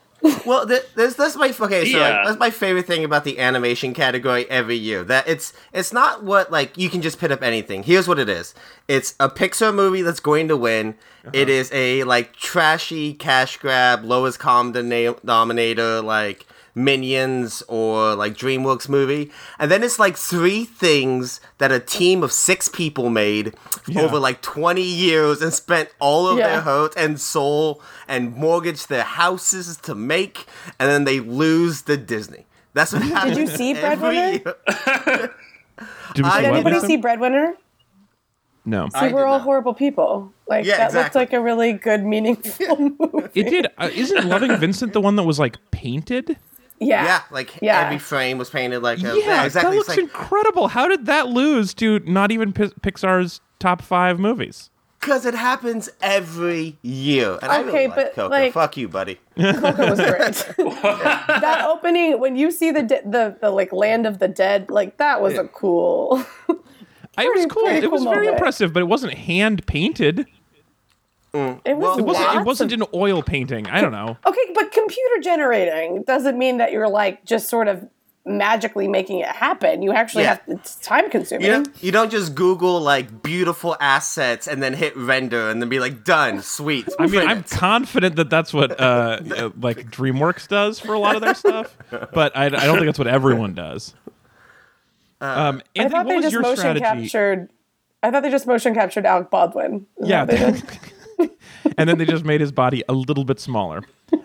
Well, 0.46 0.66
th- 0.66 0.84
this, 0.94 1.14
that's 1.16 1.36
my 1.36 1.52
okay. 1.60 1.84
So 1.92 1.98
Yeah. 1.98 2.08
like, 2.16 2.26
that's 2.26 2.38
my 2.38 2.48
favorite 2.50 2.86
thing 2.86 3.04
about 3.04 3.24
the 3.24 3.38
animation 3.38 3.92
category 3.92 4.48
every 4.48 4.76
year. 4.76 5.04
That 5.04 5.28
it's 5.28 5.52
it's 5.74 5.92
not 5.92 6.24
what 6.24 6.50
like 6.50 6.78
you 6.78 6.88
can 6.88 7.02
just 7.02 7.18
put 7.18 7.30
up 7.30 7.42
anything. 7.42 7.82
Here's 7.82 8.08
what 8.08 8.18
it 8.18 8.30
is. 8.30 8.54
It's 8.88 9.14
a 9.20 9.28
Pixar 9.28 9.74
movie 9.74 10.00
that's 10.00 10.20
going 10.20 10.48
to 10.48 10.56
win. 10.56 10.94
Uh-huh. 11.24 11.30
It 11.34 11.50
is 11.50 11.70
a 11.74 12.04
like 12.04 12.32
trashy 12.36 13.12
cash 13.12 13.58
grab, 13.58 14.02
lowest 14.04 14.38
common 14.38 14.72
dena- 14.72 15.16
denominator 15.20 16.00
like 16.00 16.46
Minions 16.74 17.62
or 17.68 18.14
like 18.16 18.34
DreamWorks 18.34 18.88
movie, 18.88 19.30
and 19.58 19.70
then 19.70 19.82
it's 19.82 19.98
like 19.98 20.16
three 20.16 20.64
things 20.64 21.40
that 21.58 21.70
a 21.70 21.78
team 21.80 22.22
of 22.22 22.32
six 22.32 22.68
people 22.68 23.10
made 23.10 23.54
Yeah. 23.86 24.02
over 24.02 24.18
like 24.18 24.42
twenty 24.42 24.82
years 24.82 25.40
and 25.40 25.52
spent 25.52 25.88
all 26.00 26.28
of 26.28 26.38
Yeah. 26.38 26.48
their 26.48 26.60
heart 26.62 26.94
and 26.96 27.20
soul 27.20 27.80
and 28.08 28.34
mortgaged 28.36 28.88
their 28.88 29.04
houses 29.04 29.76
to 29.82 29.94
make, 29.94 30.46
and 30.80 30.88
then 30.90 31.04
they 31.04 31.20
lose 31.20 31.82
the 31.82 31.96
Disney. 31.96 32.46
That's 32.72 32.92
what 32.92 33.02
happens. 33.02 33.38
you 33.38 33.46
see 33.46 33.74
Breadwinner? 33.74 34.38
Did 34.38 34.50
I- 34.66 35.28
see 35.78 36.12
Did 36.14 36.24
what, 36.24 36.44
anybody 36.44 36.80
see 36.80 36.96
Breadwinner? 36.96 37.54
No, 38.66 38.88
See, 38.98 39.12
we're 39.12 39.26
all 39.26 39.38
not. 39.38 39.44
horrible 39.44 39.74
people. 39.74 40.32
Like 40.48 40.64
Yeah, 40.64 40.78
that 40.78 40.86
exactly. 40.86 41.02
looked 41.02 41.14
like 41.32 41.32
a 41.34 41.40
really 41.42 41.74
good, 41.74 42.02
meaningful 42.02 42.76
movie. 42.78 43.28
it 43.34 43.50
did. 43.50 43.66
Uh, 43.76 43.90
isn't 43.92 44.26
Loving 44.26 44.56
Vincent 44.56 44.94
the 44.94 45.02
one 45.02 45.16
that 45.16 45.24
was 45.24 45.38
like 45.38 45.58
painted? 45.70 46.36
Yeah, 46.84 47.04
Yeah, 47.04 47.20
like 47.30 47.52
Yeah. 47.62 47.80
every 47.80 47.98
frame 47.98 48.38
was 48.38 48.50
painted 48.50 48.80
like 48.82 48.98
a, 48.98 49.02
Yeah, 49.18 49.44
exactly. 49.44 49.70
that 49.70 49.76
looks 49.76 49.88
like, 49.88 49.98
incredible. 49.98 50.68
How 50.68 50.88
did 50.88 51.06
that 51.06 51.28
lose 51.28 51.74
to 51.74 51.98
not 52.00 52.30
even 52.32 52.52
Pi- 52.52 52.72
Pixar's 52.82 53.40
top 53.58 53.82
five 53.82 54.18
movies? 54.18 54.70
Because 55.00 55.26
it 55.26 55.34
happens 55.34 55.90
every 56.00 56.78
year. 56.80 57.38
And 57.42 57.52
I 57.52 57.58
really 57.58 57.68
Okay, 57.70 57.86
like 57.88 57.94
but, 57.96 58.14
Coco. 58.14 58.28
like- 58.30 58.52
Fuck 58.54 58.76
you, 58.78 58.88
buddy. 58.88 59.20
Coco 59.38 59.90
was 59.90 60.00
great. 60.00 60.56
that 60.82 61.64
opening 61.66 62.18
when 62.20 62.36
you 62.36 62.50
see 62.50 62.70
the 62.70 62.82
de- 62.82 63.02
the 63.04 63.36
the 63.40 63.50
like 63.50 63.72
land 63.72 64.06
of 64.06 64.18
the 64.18 64.28
dead, 64.28 64.70
like 64.70 64.96
that 64.98 65.20
was 65.20 65.34
a 65.36 65.44
cool. 65.48 66.24
I, 67.16 67.24
it 67.26 67.34
was 67.34 67.46
cool. 67.46 67.62
pretty 67.64 67.84
It 67.84 67.90
was 67.90 68.02
cool 68.02 68.12
very 68.12 68.28
impressive, 68.28 68.72
but 68.72 68.80
it 68.80 68.86
wasn't 68.86 69.14
hand 69.14 69.66
painted. 69.66 70.26
It 71.34 71.38
was. 71.38 71.64
Well, 71.66 71.98
It 71.98 72.02
wasn't. 72.04 72.06
lots 72.26 72.36
It 72.38 72.44
wasn't 72.46 72.72
of- 72.72 72.80
an 72.82 72.86
oil 72.94 73.22
painting. 73.22 73.66
I 73.66 73.80
don't 73.80 73.92
know. 73.92 74.16
okay, 74.24 74.40
but 74.54 74.70
computer 74.72 75.20
generating 75.22 76.02
doesn't 76.04 76.38
mean 76.38 76.58
that 76.58 76.70
you're 76.72 76.88
like 76.88 77.24
just 77.24 77.48
sort 77.48 77.66
of 77.68 77.88
magically 78.26 78.88
making 78.88 79.18
it 79.18 79.28
happen. 79.28 79.82
You 79.82 79.92
actually 79.92 80.24
Yeah. 80.24 80.30
have 80.30 80.40
it's 80.46 80.76
time 80.76 81.10
consuming. 81.10 81.44
You 81.44 81.52
don't, 81.52 81.82
you 81.84 81.92
don't 81.92 82.10
just 82.10 82.34
Google 82.34 82.80
like 82.80 83.22
beautiful 83.22 83.76
assets 83.80 84.46
and 84.46 84.62
then 84.62 84.72
hit 84.72 84.96
render 84.96 85.50
and 85.50 85.60
then 85.60 85.68
be 85.68 85.78
like 85.80 86.04
done, 86.04 86.40
sweet. 86.40 86.88
I 86.98 87.06
mean, 87.06 87.26
I'm 87.26 87.42
confident 87.42 88.16
that 88.16 88.30
that's 88.30 88.54
what 88.54 88.80
uh, 88.80 89.18
uh, 89.36 89.50
like 89.60 89.90
DreamWorks 89.90 90.48
does 90.48 90.80
for 90.80 90.94
a 90.94 90.98
lot 90.98 91.16
of 91.16 91.20
their 91.22 91.34
stuff, 91.34 91.76
but 92.14 92.34
I, 92.36 92.46
I 92.46 92.48
don't 92.48 92.76
think 92.76 92.86
that's 92.86 92.98
what 92.98 93.08
everyone 93.08 93.54
does. 93.54 93.92
Um, 95.20 95.62
I 95.76 95.82
Anthony, 95.82 95.88
thought 95.90 96.08
they 96.08 96.20
just 96.20 96.36
motion 96.36 96.56
strategy? 96.56 96.80
captured. 96.84 97.50
I 98.02 98.10
thought 98.10 98.22
they 98.22 98.30
just 98.30 98.46
motion 98.46 98.74
captured 98.74 99.04
Alec 99.06 99.30
Baldwin. 99.30 99.86
Is 99.98 100.08
Yeah, 100.08 100.24
they 100.24 100.36
did? 100.38 100.62
and 101.78 101.88
then 101.88 101.98
they 101.98 102.04
just 102.04 102.24
made 102.24 102.40
his 102.40 102.52
body 102.52 102.82
a 102.88 102.92
little 102.92 103.24
bit 103.24 103.40
smaller. 103.40 103.82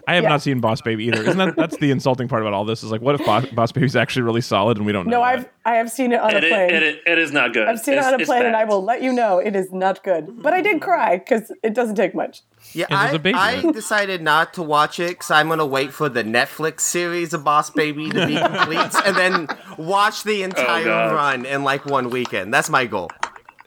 I 0.07 0.15
have 0.15 0.23
Yeah. 0.23 0.29
not 0.29 0.41
seen 0.41 0.59
Boss 0.59 0.81
Baby 0.81 1.05
either. 1.05 1.21
Isn't 1.21 1.37
that 1.37 1.55
that's 1.55 1.77
the 1.77 1.89
insulting 1.89 2.27
part 2.27 2.41
about 2.41 2.53
all 2.53 2.65
this? 2.65 2.83
Is 2.83 2.91
like, 2.91 3.01
what 3.01 3.15
if 3.19 3.25
Boss, 3.25 3.45
Boss 3.47 3.71
Baby's 3.71 3.95
actually 3.95 4.23
really 4.23 4.41
solid 4.41 4.77
and 4.77 4.85
we 4.85 4.91
don't 4.91 5.07
know? 5.07 5.17
no, 5.17 5.23
that? 5.23 5.39
I've 5.39 5.49
I 5.65 5.75
have 5.75 5.89
seen 5.91 6.11
it 6.11 6.19
on 6.19 6.35
It, 6.35 6.43
a 6.43 6.47
i- 6.47 6.49
plane. 6.49 6.69
it, 6.83 7.01
it 7.07 7.17
is 7.17 7.31
not 7.31 7.53
good. 7.53 7.67
I've 7.67 7.79
seen 7.79 7.93
It's- 7.93 8.05
it 8.05 8.13
on 8.13 8.19
a 8.19 8.21
it's 8.21 8.27
plane, 8.29 8.45
and 8.45 8.55
I 8.55 8.65
will 8.65 8.83
let 8.83 9.01
you 9.01 9.11
know 9.13 9.37
it 9.39 9.55
is 9.55 9.71
not 9.71 10.03
good. 10.03 10.41
But 10.43 10.53
I 10.53 10.61
did 10.61 10.81
cry 10.81 11.17
because 11.17 11.51
it 11.63 11.73
doesn't 11.73 11.95
take 11.95 12.13
much. 12.13 12.41
Yeah, 12.73 12.85
And 12.89 12.97
I, 12.97 13.09
a 13.11 13.19
baby 13.19 13.35
I 13.37 13.61
decided 13.71 14.21
not 14.21 14.53
to 14.55 14.63
watch 14.63 14.99
it 14.99 15.09
because 15.09 15.31
I'm 15.31 15.47
gonna 15.47 15.65
wait 15.65 15.91
for 15.93 16.09
the 16.09 16.23
Netflix 16.23 16.81
series 16.81 17.33
of 17.33 17.43
Boss 17.43 17.69
Baby 17.69 18.09
to 18.09 18.27
be 18.27 18.35
complete 18.39 18.93
and 19.05 19.15
then 19.15 19.47
watch 19.77 20.23
the 20.23 20.43
entire 20.43 20.81
oh, 20.83 20.85
God. 21.09 21.15
run 21.15 21.45
in 21.45 21.63
like 21.63 21.85
one 21.85 22.09
weekend. 22.09 22.53
That's 22.53 22.69
my 22.69 22.85
goal. 22.85 23.09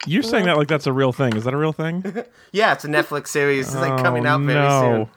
You're 0.06 0.22
saying 0.22 0.46
that 0.46 0.56
like 0.56 0.68
that's 0.68 0.86
a 0.86 0.92
real 0.92 1.12
thing. 1.12 1.36
Is 1.36 1.44
that 1.44 1.54
a 1.54 1.56
real 1.56 1.72
thing? 1.72 2.04
Yeah, 2.52 2.72
it's 2.74 2.84
a 2.84 2.88
Netflix 2.88 3.28
series. 3.28 3.68
It's 3.68 3.76
like 3.76 4.02
coming 4.02 4.26
Oh, 4.26 4.30
out 4.30 4.40
very 4.42 4.58
no. 4.60 5.08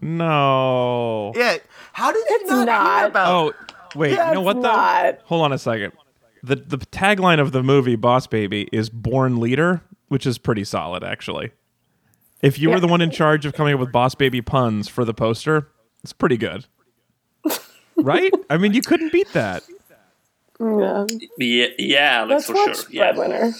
soon. 0.00 0.16
No. 0.18 1.32
Yeah, 1.34 1.56
how 1.92 2.12
did 2.12 2.18
you 2.28 2.38
It's 2.40 2.50
not, 2.50 2.98
hear 3.00 3.06
about? 3.08 3.28
Oh, 3.28 3.52
wait. 3.98 4.12
Yeah, 4.12 4.28
you 4.28 4.34
know 4.34 4.40
it's 4.48 4.54
what 4.56 4.62
though? 4.62 5.18
Hold 5.24 5.42
on 5.44 5.52
a 5.52 5.58
second. 5.58 5.92
The 6.42 6.56
the 6.56 6.78
tagline 6.78 7.40
of 7.40 7.52
the 7.52 7.62
movie 7.62 7.96
Boss 7.96 8.26
Baby 8.26 8.68
is 8.72 8.90
"Born 8.90 9.40
Leader," 9.40 9.82
which 10.08 10.26
is 10.26 10.38
pretty 10.38 10.62
solid 10.64 11.02
actually. 11.02 11.50
If 12.42 12.58
you 12.58 12.68
were 12.70 12.78
the 12.80 12.86
one 12.86 13.00
in 13.00 13.10
charge 13.10 13.46
of 13.46 13.54
coming 13.54 13.74
up 13.74 13.80
with 13.80 13.90
Boss 13.90 14.14
Baby 14.14 14.42
puns 14.42 14.86
for 14.88 15.04
the 15.04 15.14
poster, 15.14 15.68
it's 16.02 16.12
pretty 16.12 16.36
good. 16.36 16.66
right? 17.96 18.32
I 18.50 18.58
mean, 18.58 18.74
you 18.74 18.82
couldn't 18.82 19.10
beat 19.12 19.32
that. 19.32 19.62
Yeah. 20.60 21.06
Yeah, 21.38 21.66
yeah 21.78 22.22
Let's 22.24 22.48
Alex, 22.50 22.50
for 22.50 22.54
watch 22.54 22.76
sure. 22.82 22.86
Yeah. 22.90 23.52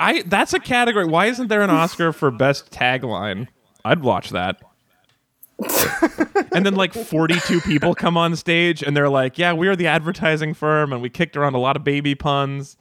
I 0.00 0.22
that's 0.22 0.54
a 0.54 0.58
category. 0.58 1.04
Why 1.04 1.26
isn't 1.26 1.48
there 1.48 1.62
an 1.62 1.70
Oscar 1.70 2.12
for 2.12 2.30
best 2.30 2.70
tagline? 2.70 3.48
I'd 3.84 4.00
watch 4.02 4.30
that. 4.30 4.60
and 6.52 6.64
then 6.64 6.74
like 6.74 6.94
42 6.94 7.60
people 7.60 7.94
come 7.94 8.16
on 8.16 8.34
stage 8.34 8.82
and 8.82 8.96
they're 8.96 9.10
like, 9.10 9.36
"Yeah, 9.36 9.52
we 9.52 9.68
are 9.68 9.76
the 9.76 9.86
advertising 9.88 10.54
firm 10.54 10.92
and 10.92 11.02
we 11.02 11.10
kicked 11.10 11.36
around 11.36 11.54
a 11.54 11.58
lot 11.58 11.76
of 11.76 11.84
baby 11.84 12.14
puns." 12.14 12.78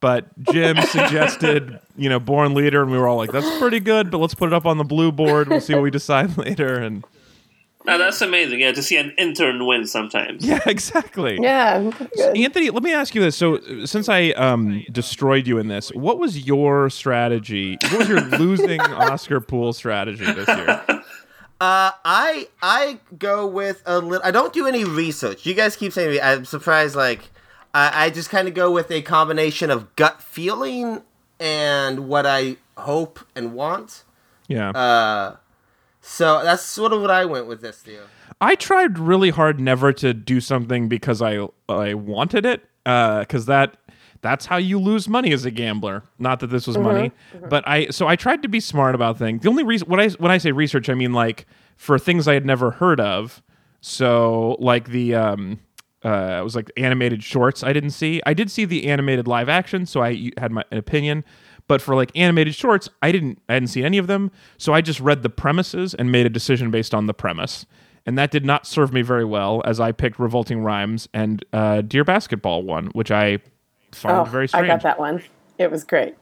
But 0.00 0.26
Jim 0.52 0.80
suggested, 0.82 1.78
you 1.96 2.08
know, 2.08 2.18
Born 2.18 2.54
Leader 2.54 2.82
and 2.82 2.90
we 2.90 2.96
were 2.96 3.08
all 3.08 3.18
like, 3.18 3.30
"That's 3.30 3.58
pretty 3.58 3.80
good, 3.80 4.10
but 4.10 4.18
let's 4.18 4.34
put 4.34 4.46
it 4.46 4.54
up 4.54 4.64
on 4.64 4.78
the 4.78 4.84
blue 4.84 5.12
board. 5.12 5.48
We'll 5.48 5.60
see 5.60 5.74
what 5.74 5.82
we 5.82 5.90
decide 5.90 6.36
later." 6.38 6.78
And 6.80 7.04
Now, 7.84 7.96
that's 7.96 8.20
amazing. 8.20 8.60
Yeah, 8.60 8.72
to 8.72 8.82
see 8.82 8.96
an 8.96 9.14
intern 9.16 9.64
win 9.64 9.86
sometimes. 9.86 10.44
yeah, 10.44 10.60
exactly. 10.66 11.38
Yeah. 11.40 11.90
Good. 12.14 12.36
Anthony, 12.36 12.70
let 12.70 12.82
me 12.82 12.92
ask 12.92 13.14
you 13.14 13.22
this. 13.22 13.36
So, 13.36 13.60
since 13.86 14.08
I 14.08 14.30
um, 14.30 14.84
destroyed 14.90 15.46
you 15.46 15.58
in 15.58 15.68
this, 15.68 15.90
what 15.90 16.18
was 16.18 16.46
your 16.46 16.90
strategy? 16.90 17.78
What 17.82 17.98
was 18.00 18.08
your 18.08 18.20
losing 18.38 18.80
Oscar 18.80 19.40
pool 19.40 19.72
strategy 19.72 20.24
this 20.24 20.48
year? 20.48 20.84
Uh, 21.60 21.90
I 22.04 22.46
I 22.62 23.00
go 23.18 23.44
with 23.44 23.82
a 23.84 23.98
little. 23.98 24.24
I 24.24 24.30
don't 24.30 24.52
do 24.52 24.68
any 24.68 24.84
research. 24.84 25.44
You 25.44 25.54
guys 25.54 25.74
keep 25.74 25.92
saying 25.92 26.20
I'm 26.22 26.44
surprised. 26.44 26.94
Like 26.94 27.30
I, 27.74 28.04
I 28.04 28.10
just 28.10 28.30
kind 28.30 28.46
of 28.46 28.54
go 28.54 28.70
with 28.70 28.92
a 28.92 29.02
combination 29.02 29.68
of 29.68 29.96
gut 29.96 30.22
feeling 30.22 31.02
and 31.40 32.08
what 32.08 32.26
I 32.26 32.58
hope 32.76 33.18
and 33.34 33.54
want. 33.54 34.04
Yeah. 34.46 34.70
Uh, 34.70 35.36
so 36.08 36.42
that's 36.42 36.62
sort 36.62 36.92
of 36.92 37.00
what 37.02 37.10
I 37.10 37.24
went 37.26 37.46
with 37.46 37.60
this 37.60 37.86
year. 37.86 38.04
I 38.40 38.54
tried 38.54 38.98
really 38.98 39.30
hard 39.30 39.60
never 39.60 39.92
to 39.94 40.14
do 40.14 40.40
something 40.40 40.88
because 40.88 41.20
I 41.20 41.46
I 41.68 41.94
wanted 41.94 42.46
it, 42.46 42.64
because 42.84 43.46
that 43.46 43.76
that's 44.20 44.46
how 44.46 44.56
you 44.56 44.80
lose 44.80 45.08
money 45.08 45.32
as 45.32 45.44
a 45.44 45.50
gambler. 45.50 46.02
Not 46.18 46.40
that 46.40 46.48
this 46.48 46.66
was 46.66 46.78
money, 46.78 47.12
but 47.48 47.66
I 47.68 47.88
so 47.88 48.08
I 48.08 48.16
tried 48.16 48.42
to 48.42 48.48
be 48.48 48.60
smart 48.60 48.94
about 48.94 49.18
things. 49.18 49.42
The 49.42 49.48
only 49.48 49.64
reason 49.64 49.88
when 49.88 50.00
I 50.00 50.08
when 50.10 50.30
I 50.30 50.38
say 50.38 50.52
research, 50.52 50.88
I 50.88 50.94
mean 50.94 51.12
like 51.12 51.46
for 51.76 51.98
things 51.98 52.26
I 52.26 52.34
had 52.34 52.46
never 52.46 52.70
heard 52.72 53.00
of. 53.00 53.42
So 53.80 54.56
like 54.58 54.88
the 54.88 55.14
um 55.14 55.60
uh 56.04 56.38
it 56.40 56.44
was 56.44 56.56
like 56.56 56.70
animated 56.76 57.22
shorts 57.22 57.62
I 57.62 57.72
didn't 57.72 57.90
see. 57.90 58.22
I 58.24 58.34
did 58.34 58.50
see 58.50 58.64
the 58.64 58.88
animated 58.88 59.28
live 59.28 59.48
action, 59.48 59.84
so 59.84 60.02
I 60.02 60.30
had 60.38 60.52
my 60.52 60.64
an 60.70 60.78
opinion. 60.78 61.24
But 61.68 61.80
for 61.82 61.94
like 61.94 62.10
animated 62.16 62.54
shorts, 62.54 62.88
I 63.02 63.12
didn't 63.12 63.40
I 63.48 63.52
hadn't 63.54 63.68
seen 63.68 63.84
any 63.84 63.98
of 63.98 64.06
them. 64.08 64.30
So 64.56 64.72
I 64.74 64.80
just 64.80 65.00
read 65.00 65.22
the 65.22 65.30
premises 65.30 65.94
and 65.94 66.10
made 66.10 66.26
a 66.26 66.30
decision 66.30 66.70
based 66.70 66.94
on 66.94 67.06
the 67.06 67.14
premise. 67.14 67.66
And 68.06 68.16
that 68.16 68.30
did 68.30 68.44
not 68.46 68.66
serve 68.66 68.92
me 68.92 69.02
very 69.02 69.24
well 69.24 69.60
as 69.66 69.78
I 69.78 69.92
picked 69.92 70.18
Revolting 70.18 70.62
Rhymes 70.62 71.08
and 71.12 71.44
uh, 71.52 71.82
Dear 71.82 72.04
Basketball 72.04 72.62
one, 72.62 72.86
which 72.88 73.10
I 73.10 73.38
found 73.92 74.26
Oh, 74.26 74.30
very 74.30 74.48
strange. 74.48 74.64
I 74.64 74.66
got 74.66 74.82
that 74.82 74.98
one. 74.98 75.22
It 75.58 75.70
was 75.70 75.84
great. 75.84 76.14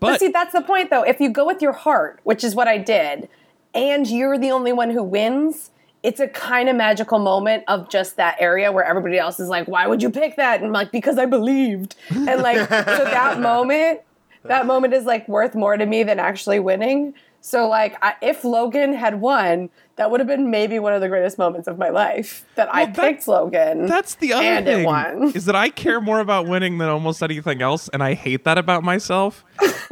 But, 0.00 0.12
But- 0.12 0.20
see, 0.20 0.28
that's 0.28 0.52
the 0.54 0.62
point, 0.62 0.88
though. 0.90 1.02
If 1.02 1.20
you 1.20 1.28
go 1.28 1.44
with 1.46 1.60
your 1.60 1.72
heart, 1.72 2.20
which 2.24 2.42
is 2.42 2.54
what 2.54 2.68
I 2.68 2.78
did, 2.78 3.28
and 3.74 4.06
you're 4.08 4.38
the 4.38 4.50
only 4.50 4.72
one 4.72 4.88
who 4.90 5.02
wins, 5.02 5.70
it's 6.02 6.20
a 6.20 6.28
kind 6.28 6.68
of 6.70 6.76
magical 6.76 7.18
moment 7.18 7.64
of 7.68 7.90
just 7.90 8.16
that 8.16 8.36
area 8.40 8.72
where 8.72 8.84
everybody 8.84 9.18
else 9.18 9.38
is 9.40 9.48
like, 9.48 9.66
"Why 9.68 9.86
would 9.86 10.02
you 10.02 10.08
pick 10.10 10.36
that?" 10.36 10.56
And 10.56 10.66
I'm 10.66 10.72
like, 10.72 10.90
"Because 10.92 11.18
I 11.18 11.26
believed." 11.26 11.96
And 12.10 12.40
like, 12.42 12.56
so 12.58 12.64
that 13.04 13.40
moment, 13.52 14.00
that 14.48 14.66
moment 14.66 14.94
is 14.94 15.04
like 15.04 15.26
worth 15.28 15.54
more 15.54 15.76
to 15.76 15.86
me 15.86 16.02
than 16.02 16.18
actually 16.18 16.58
winning. 16.60 17.14
So 17.40 17.68
like, 17.68 17.96
I, 18.02 18.14
if 18.22 18.42
Logan 18.44 18.92
had 18.92 19.20
won, 19.20 19.70
that 19.96 20.10
would 20.10 20.18
have 20.20 20.26
been 20.26 20.50
maybe 20.50 20.78
one 20.78 20.92
of 20.94 21.00
the 21.00 21.08
greatest 21.08 21.38
moments 21.38 21.68
of 21.68 21.78
my 21.78 21.90
life. 21.90 22.44
That 22.56 22.68
I 22.74 22.84
Well, 22.84 22.92
that- 22.92 22.96
picked 22.96 23.28
Logan. 23.28 23.86
That's 23.86 24.16
the 24.16 24.32
other 24.32 24.44
and 24.44 24.68
it 24.68 24.74
thing 24.76 24.84
won. 24.84 25.32
is 25.34 25.44
that 25.44 25.54
I 25.54 25.68
care 25.68 26.00
more 26.00 26.18
about 26.20 26.46
winning 26.48 26.78
than 26.78 26.88
almost 26.88 27.22
anything 27.22 27.62
else, 27.62 27.88
and 27.90 28.02
I 28.02 28.14
hate 28.14 28.44
that 28.44 28.58
about 28.58 28.82
myself. 28.82 29.44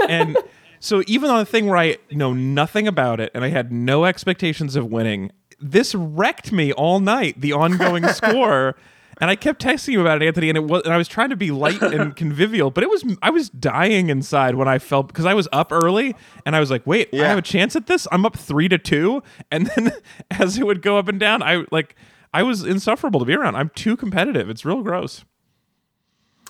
and 0.09 0.37
So 0.81 1.03
even 1.07 1.31
on 1.31 1.41
a 1.41 1.47
thing 1.47 1.67
where 1.67 1.79
I 1.79 1.97
know 2.11 2.35
nothing 2.35 2.87
about 2.87 3.19
it 3.19 3.31
and 3.35 3.43
I 3.43 3.49
had 3.49 3.73
no 3.73 4.05
expectations 4.05 4.77
of 4.77 4.85
winning, 4.91 5.31
this 5.59 5.95
wrecked 5.95 6.53
me 6.53 6.73
all 6.75 7.01
night. 7.01 7.41
The 7.41 7.55
ongoing 7.55 8.07
score. 8.09 8.77
And 9.21 9.31
I 9.31 9.37
kept 9.37 9.63
texting 9.63 9.93
you 9.93 10.01
about 10.01 10.23
it, 10.23 10.27
Anthony, 10.27 10.49
and 10.49 10.59
it 10.59 10.65
was, 10.65 10.83
and 10.83 10.93
I 10.93 10.97
was 10.97 11.09
trying 11.09 11.31
to 11.31 11.37
be 11.37 11.51
light 11.51 11.83
and 11.83 12.15
convivial, 12.25 12.71
but 12.71 12.83
it 12.83 12.91
was, 12.91 13.05
I 13.23 13.31
was 13.31 13.49
dying 13.49 14.11
inside 14.11 14.57
when 14.57 14.69
I 14.69 14.79
felt 14.79 15.09
because 15.09 15.25
I 15.25 15.35
was 15.35 15.49
up 15.53 15.73
early, 15.73 16.17
and 16.45 16.57
I 16.57 16.61
was 16.61 16.71
like, 16.71 16.87
wait, 16.87 17.09
I 17.15 17.27
have 17.29 17.39
a 17.39 17.43
chance 17.43 17.77
at 17.77 17.87
this. 17.87 18.07
I'm 18.11 18.27
up 18.27 18.37
three 18.37 18.69
to 18.69 18.79
two, 18.79 19.23
and 19.51 19.67
then 19.77 19.93
as 20.31 20.59
it 20.59 20.67
would 20.67 20.83
go 20.83 20.99
up 20.99 21.09
and 21.09 21.21
down, 21.21 21.43
I 21.43 21.65
like, 21.71 21.97
I 22.33 22.43
was 22.43 22.65
insufferable 22.65 23.21
to 23.21 23.27
be 23.27 23.35
around. 23.35 23.57
I'm 23.57 23.71
too 23.71 23.97
competitive. 23.97 24.51
It's 24.51 24.65
real 24.65 24.83
gross. 24.83 25.25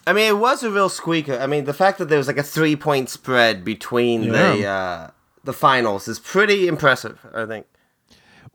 I 0.07 0.13
mean, 0.13 0.29
it 0.29 0.39
was 0.39 0.63
a 0.63 0.71
real 0.71 0.89
squeaker. 0.89 1.39
I 1.39 1.47
mean, 1.47 1.65
the 1.65 1.75
fact 1.75 1.99
that 1.99 2.09
there 2.09 2.19
was 2.19 2.27
like 2.27 2.39
a 2.39 2.43
three 2.43 2.77
point 2.77 3.09
spread 3.09 3.65
between 3.65 4.29
the 4.29 4.67
uh, 4.67 5.11
the 5.45 5.53
finals 5.53 6.09
is 6.09 6.19
pretty 6.19 6.69
impressive. 6.69 7.25
I 7.33 7.47
think. 7.47 7.67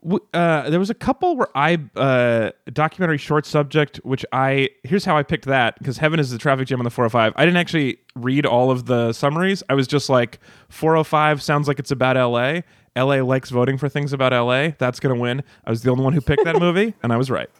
W- 0.02 0.24
uh, 0.32 0.70
there 0.70 0.78
was 0.78 0.90
a 0.90 0.94
couple 0.94 1.36
where 1.36 1.48
I 1.54 1.78
uh, 1.96 2.50
documentary 2.72 3.18
short 3.18 3.44
subject, 3.46 3.98
which 3.98 4.24
I 4.32 4.70
here's 4.82 5.04
how 5.04 5.16
I 5.16 5.22
picked 5.22 5.44
that 5.46 5.78
because 5.78 5.98
Heaven 5.98 6.18
is 6.18 6.30
the 6.30 6.38
traffic 6.38 6.68
jam 6.68 6.80
on 6.80 6.84
the 6.84 6.90
405. 6.90 7.34
I 7.36 7.44
didn't 7.44 7.58
actually 7.58 7.98
read 8.16 8.46
all 8.46 8.70
of 8.70 8.86
the 8.86 9.12
summaries. 9.12 9.62
I 9.68 9.74
was 9.74 9.86
just 9.86 10.08
like 10.08 10.40
405 10.70 11.42
sounds 11.42 11.68
like 11.68 11.78
it's 11.78 11.90
about 11.90 12.16
L.A. 12.16 12.64
L.A. 12.96 13.20
likes 13.22 13.50
voting 13.50 13.78
for 13.78 13.88
things 13.88 14.12
about 14.12 14.32
L.A. 14.32 14.74
That's 14.78 15.00
gonna 15.00 15.14
win. 15.20 15.42
I 15.64 15.70
was 15.70 15.82
the 15.82 15.90
only 15.90 16.02
one 16.04 16.12
who 16.12 16.20
picked 16.20 16.44
that 16.44 16.56
movie, 16.60 16.94
and 17.02 17.12
I 17.12 17.16
was 17.16 17.30
right. 17.30 17.50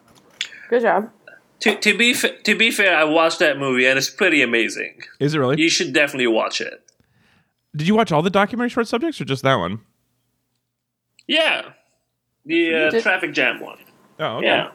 Good 0.71 0.83
job. 0.83 1.11
To, 1.61 1.77
to 1.77 1.97
be 1.99 2.15
fa- 2.15 2.41
to 2.45 2.57
be 2.57 2.71
fair, 2.71 2.97
I 2.97 3.05
watched 3.05 3.39
that 3.41 3.59
movie 3.59 3.85
and 3.87 3.99
it's 3.99 4.09
pretty 4.09 4.41
amazing. 4.41 5.03
Is 5.19 5.35
it 5.35 5.39
really? 5.39 5.61
You 5.61 5.69
should 5.69 5.93
definitely 5.93 6.27
watch 6.29 6.63
it. 6.63 6.83
Did 7.77 7.87
you 7.87 7.95
watch 7.95 8.11
all 8.11 8.23
the 8.23 8.31
documentary 8.31 8.71
short 8.71 8.89
subjects 8.89 9.21
or 9.21 9.27
just 9.27 9.43
that 9.43 9.57
one? 9.57 9.81
Yeah, 11.27 11.73
the 12.47 12.75
uh, 12.75 12.91
Did- 12.91 13.03
traffic 13.03 13.33
jam 13.33 13.61
one. 13.61 13.79
Oh, 14.19 14.37
okay. 14.39 14.47
Yeah, 14.47 14.71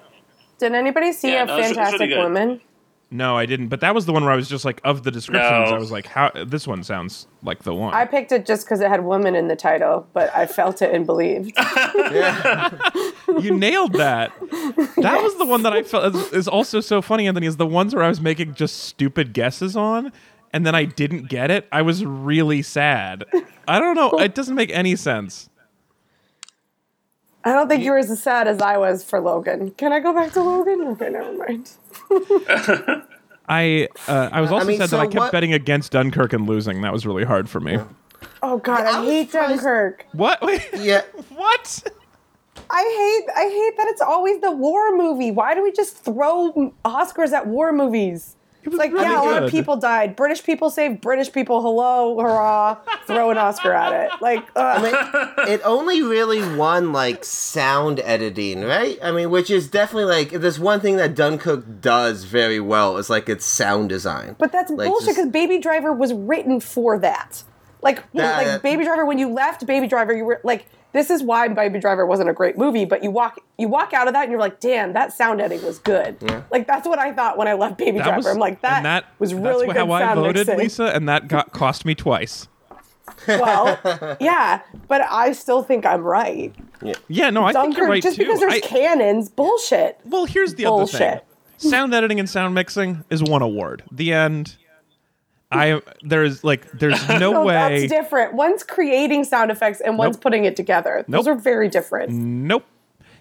Did 0.60 0.74
anybody 0.74 1.12
see 1.14 1.32
Yeah, 1.32 1.44
a 1.44 1.46
no, 1.46 1.54
it's- 1.58 1.70
it's 1.72 1.78
Fantastic 1.78 2.10
really. 2.10 2.22
Woman? 2.22 2.62
No, 3.12 3.38
I 3.38 3.46
didn't. 3.46 3.68
But 3.68 3.82
that 3.82 3.94
was 3.94 4.08
the 4.08 4.12
one 4.14 4.24
where 4.24 4.34
I 4.34 4.36
was 4.36 4.50
just 4.50 4.66
like, 4.66 4.82
of 4.84 5.04
the 5.04 5.12
descriptions, 5.12 5.70
No. 5.70 5.76
I 5.76 5.78
was 5.78 5.92
like, 5.92 6.08
how 6.08 6.32
this 6.48 6.68
one 6.68 6.84
sounds 6.84 7.28
like 7.44 7.62
the 7.64 7.74
one. 7.74 7.94
I 7.94 8.04
picked 8.06 8.32
it 8.32 8.48
just 8.48 8.66
because 8.66 8.82
it 8.82 8.90
had 8.90 9.06
woman 9.06 9.36
in 9.36 9.48
the 9.48 9.56
title, 9.56 10.08
but 10.12 10.36
I 10.36 10.48
felt 10.48 10.82
it 10.82 10.92
and 10.94 11.06
believed. 11.06 11.56
you 13.40 13.56
nailed 13.56 13.94
that. 13.94 14.32
That 14.98 15.20
was 15.22 15.38
the 15.38 15.46
one 15.46 15.62
that 15.64 15.72
I 15.72 15.84
felt 15.84 16.16
is, 16.16 16.34
is 16.34 16.48
also 16.48 16.80
so 16.82 17.02
funny, 17.02 17.28
Anthony, 17.28 17.46
is 17.48 17.58
the 17.58 17.68
ones 17.68 17.94
where 17.94 18.04
I 18.04 18.10
was 18.10 18.20
making 18.20 18.56
just 18.56 18.80
stupid 18.86 19.34
guesses 19.34 19.78
on, 19.78 20.12
and 20.52 20.66
then 20.66 20.74
I 20.76 20.86
didn't 20.86 21.30
get 21.30 21.52
it. 21.52 21.68
I 21.72 21.84
was 21.84 22.04
really 22.04 22.64
sad. 22.64 23.24
I 23.68 23.80
don't 23.80 23.96
know. 23.96 24.12
It 24.20 24.34
doesn't 24.36 24.56
make 24.56 24.72
any 24.72 24.96
sense. 24.96 25.50
I 27.46 27.54
don't 27.54 27.68
think 27.70 27.84
you 27.84 27.92
were 27.92 28.00
as 28.00 28.20
sad 28.22 28.48
as 28.48 28.60
I 28.62 28.78
was 28.78 29.04
for 29.04 29.22
Logan. 29.22 29.72
Can 29.78 29.94
I 29.94 30.00
go 30.00 30.14
back 30.14 30.32
to 30.34 30.42
Logan? 30.42 30.82
Okay, 30.88 31.10
never 31.10 31.32
mind. 31.38 31.70
I 33.48 33.88
uh, 34.08 34.30
I 34.32 34.42
was 34.42 34.52
also 34.52 34.66
mean, 34.66 34.80
sad 34.80 34.90
so 34.90 34.98
that 34.98 35.04
I 35.04 35.06
kept 35.06 35.16
what- 35.20 35.32
betting 35.32 35.54
against 35.54 35.92
Dunkirk 35.92 36.34
and 36.34 36.48
losing. 36.48 36.82
That 36.82 36.92
was 36.92 37.06
really 37.06 37.24
hard 37.24 37.48
for 37.50 37.60
me. 37.60 37.78
Oh 38.42 38.58
God, 38.58 38.80
Yeah, 38.80 38.90
I 38.90 38.98
I 38.98 39.00
was 39.02 39.10
hate 39.10 39.32
surprised- 39.32 39.50
Dunkirk. 39.64 40.06
What? 40.14 40.42
Wait, 40.42 40.68
Yeah. 40.80 41.02
what? 41.30 41.84
I 42.70 42.82
hate 42.82 43.36
I 43.38 43.44
hate 43.50 43.78
that 43.78 43.88
it's 43.90 44.02
always 44.02 44.42
the 44.42 44.50
war 44.52 44.96
movie. 44.98 45.30
Why 45.30 45.54
do 45.54 45.62
we 45.62 45.72
just 45.72 45.98
throw 45.98 46.74
Oscars 46.84 47.32
at 47.32 47.46
war 47.46 47.72
movies? 47.72 48.36
It 48.66 48.70
It's 48.70 48.74
was 48.74 48.80
like, 48.80 48.92
really 48.92 49.06
yeah, 49.06 49.22
a 49.22 49.24
lot 49.24 49.44
of 49.44 49.52
people 49.52 49.78
died. 49.78 50.16
British 50.16 50.44
people 50.44 50.72
saved 50.72 51.00
British 51.02 51.32
people. 51.32 51.62
Hello, 51.62 52.20
hurrah! 52.20 52.78
Throw 53.06 53.30
an 53.30 53.38
Oscar 53.38 53.72
at 53.74 54.06
it. 54.06 54.12
Like, 54.22 54.44
ugh. 54.56 55.34
it 55.48 55.62
only 55.64 56.02
really 56.02 56.42
won 56.58 56.92
like 56.92 57.24
sound 57.24 58.00
editing, 58.04 58.62
right? 58.64 58.98
I 59.04 59.12
mean, 59.12 59.30
which 59.30 59.52
is 59.52 59.70
definitely 59.70 60.06
like 60.06 60.34
if 60.34 60.42
there's 60.42 60.60
one 60.60 60.80
thing 60.80 60.98
that 60.98 61.14
Dunkirk 61.16 61.80
does 61.80 62.24
very 62.24 62.60
well 62.60 62.98
is 62.98 63.10
like 63.10 63.30
its 63.30 63.46
sound 63.46 63.90
design. 63.90 64.36
but 64.40 64.52
that's 64.52 64.72
Like, 64.72 64.88
bullshit 64.90 65.10
because 65.10 65.28
Baby 65.30 65.60
Driver 65.60 65.94
was 65.94 66.12
written 66.14 66.60
for 66.60 66.98
that. 67.00 67.44
Like, 67.84 68.00
when- 68.14 68.24
Yeah, 68.26 68.38
like 68.38 68.48
yeah. 68.48 68.58
Baby 68.58 68.84
Driver, 68.84 69.06
when 69.06 69.20
you 69.20 69.30
left 69.32 69.66
Baby 69.68 69.86
Driver, 69.88 70.12
you 70.16 70.26
were 70.26 70.42
like, 70.44 70.66
this 70.96 71.10
is 71.10 71.22
why 71.22 71.48
Baby 71.50 71.80
Driver 71.80 72.06
wasn't 72.06 72.30
a 72.30 72.34
great 72.34 72.58
movie. 72.58 72.86
But 72.86 73.04
you 73.04 73.12
walk 73.12 73.40
you 73.58 73.68
walk 73.68 73.94
out 73.94 74.08
of 74.08 74.14
that 74.14 74.24
and 74.24 74.32
you're 74.32 74.40
like, 74.40 74.60
damn, 74.60 74.94
that 74.94 75.14
sound 75.14 75.42
editing 75.42 75.66
was 75.66 75.78
good. 75.80 76.18
Like 76.52 76.66
that's 76.68 76.88
what 76.88 76.98
I 77.00 77.14
thought 77.14 77.38
when 77.38 77.48
I 77.48 77.54
left 77.54 77.78
Baby 77.78 77.98
That 78.00 78.06
Driver. 78.06 78.18
was 78.18 78.28
I'm 78.28 78.38
like, 78.40 78.62
that, 78.62 78.78
and 78.78 78.86
that 78.86 79.06
was 79.20 79.34
really 79.34 79.68
that's 79.68 79.78
good 79.78 79.88
how 79.88 79.92
I 79.92 80.16
voted, 80.16 80.48
mixing. 80.48 80.58
Lisa, 80.58 80.86
and 80.86 81.08
that 81.10 81.28
got 81.28 81.52
cost 81.54 81.86
me 81.86 81.94
twice. 81.96 82.48
Well, 83.28 84.18
yeah, 84.20 84.62
but 84.88 85.02
I 85.02 85.32
still 85.34 85.62
think 85.64 85.86
I'm 85.86 86.02
right. 86.02 86.54
Yeah, 87.08 87.30
no, 87.30 87.44
I 87.44 87.54
think 87.54 87.78
you're 87.78 87.88
Dunkirk, 87.88 87.90
right 87.90 88.04
just 88.04 88.18
too. 88.18 88.24
because 88.24 88.40
there's 88.40 88.54
I- 88.54 88.60
cannons, 88.62 89.30
bullshit. 89.30 90.00
Well, 90.06 90.26
here's 90.26 90.56
the 90.56 90.66
other 90.66 90.86
thing. 90.88 91.00
Bullshit. 91.00 91.26
Sound 91.58 91.94
editing 91.94 92.20
and 92.20 92.30
sound 92.30 92.54
mixing 92.54 93.04
is 93.10 93.24
one 93.24 93.42
award. 93.42 93.84
The 93.92 94.12
end. 94.12 94.58
I 95.52 95.82
there's 96.02 96.44
like 96.44 96.70
there's 96.72 97.08
no, 97.10 97.18
No, 97.32 97.46
way. 97.46 97.54
that's 97.54 97.92
different. 97.92 98.34
One's 98.34 98.64
creating 98.64 99.24
sound 99.26 99.52
effects 99.52 99.80
and 99.82 99.98
one's 99.98 100.16
Nope. 100.16 100.22
putting 100.24 100.46
it 100.46 100.56
together. 100.56 101.06
Those 101.08 101.26
Nope. 101.28 101.38
are 101.38 101.40
very 101.40 101.70
different. 101.70 102.12
Nope. 102.12 102.66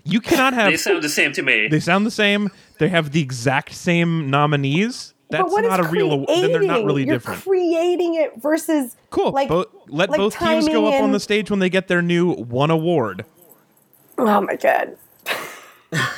You 0.04 0.20
cannot 0.20 0.52
have. 0.54 0.70
they 0.70 0.76
sound 0.76 1.02
the 1.02 1.08
same 1.08 1.32
to 1.32 1.42
me. 1.42 1.68
they 1.68 1.80
sound 1.80 2.04
the 2.06 2.10
same. 2.10 2.50
They 2.78 2.88
have 2.88 3.12
the 3.12 3.20
exact 3.22 3.72
same 3.74 4.28
nominees. 4.30 5.14
That's 5.30 5.42
but 5.44 5.50
what 5.52 5.64
not 5.64 5.80
is 5.80 5.86
a 5.86 5.88
real. 5.88 6.12
awa- 6.12 6.26
Then 6.26 6.52
they're 6.52 6.60
not 6.60 6.66
creating? 6.68 6.86
really 6.86 7.04
You're 7.06 7.14
different. 7.16 7.42
creating 7.42 8.14
it 8.16 8.40
versus 8.42 8.96
cool. 9.10 9.32
Like, 9.32 9.48
Bo- 9.48 9.66
let 9.88 10.10
like 10.10 10.18
both 10.18 10.38
teams 10.38 10.66
go 10.68 10.74
timing 10.84 10.94
up 10.94 11.02
on 11.02 11.12
the 11.12 11.20
stage 11.20 11.50
when 11.50 11.60
they 11.60 11.70
get 11.70 11.88
their 11.88 12.02
new 12.02 12.32
one 12.34 12.70
award. 12.70 13.24
Oh 14.18 14.40
my 14.42 14.56
god. 14.56 14.96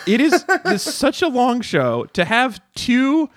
It 0.06 0.20
is 0.20 0.44
it's 0.64 0.82
such 0.82 1.22
a 1.22 1.28
long 1.28 1.60
show 1.60 2.04
to 2.14 2.24
have 2.24 2.60
two 2.74 3.30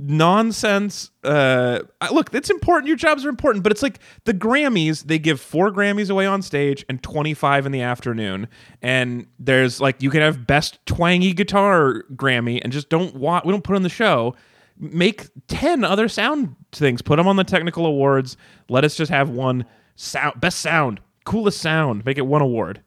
nonsense 0.00 1.10
uh 1.24 1.80
look 2.12 2.32
it's 2.32 2.50
important. 2.50 2.86
Your 2.86 2.96
jobs 2.96 3.26
are 3.26 3.28
important 3.28 3.64
but 3.64 3.72
it's 3.72 3.82
like 3.82 3.98
the 4.24 4.32
grammys 4.32 5.02
they 5.04 5.18
give 5.18 5.40
four 5.40 5.72
grammys 5.72 6.08
away 6.08 6.24
on 6.24 6.40
stage 6.40 6.84
and 6.88 7.02
25 7.02 7.66
in 7.66 7.72
the 7.72 7.82
afternoon. 7.82 8.46
And 8.80 9.26
there's 9.38 9.80
like 9.80 10.00
you 10.02 10.10
can 10.10 10.20
have 10.20 10.46
best 10.46 10.78
twangy 10.86 11.32
guitar 11.32 12.04
grammy 12.14 12.60
and 12.62 12.72
just 12.72 12.88
don't 12.88 13.16
want 13.16 13.44
we 13.44 13.52
don't 13.52 13.64
put 13.64 13.74
on 13.76 13.82
the 13.82 13.88
show. 13.88 14.36
Make 14.80 15.26
10 15.48 15.82
other 15.82 16.08
sound 16.08 16.54
things. 16.70 17.02
Put 17.02 17.16
them 17.16 17.26
on 17.26 17.34
the 17.34 17.42
technical 17.42 17.84
awards. 17.84 18.36
Let 18.68 18.84
us 18.84 18.94
just 18.94 19.10
have 19.10 19.28
one 19.28 19.64
sound 19.96 20.40
best 20.40 20.60
sound 20.60 21.00
coolest 21.28 21.60
sound. 21.60 22.04
Make 22.06 22.16
it 22.16 22.26
one 22.26 22.40
award. 22.40 22.80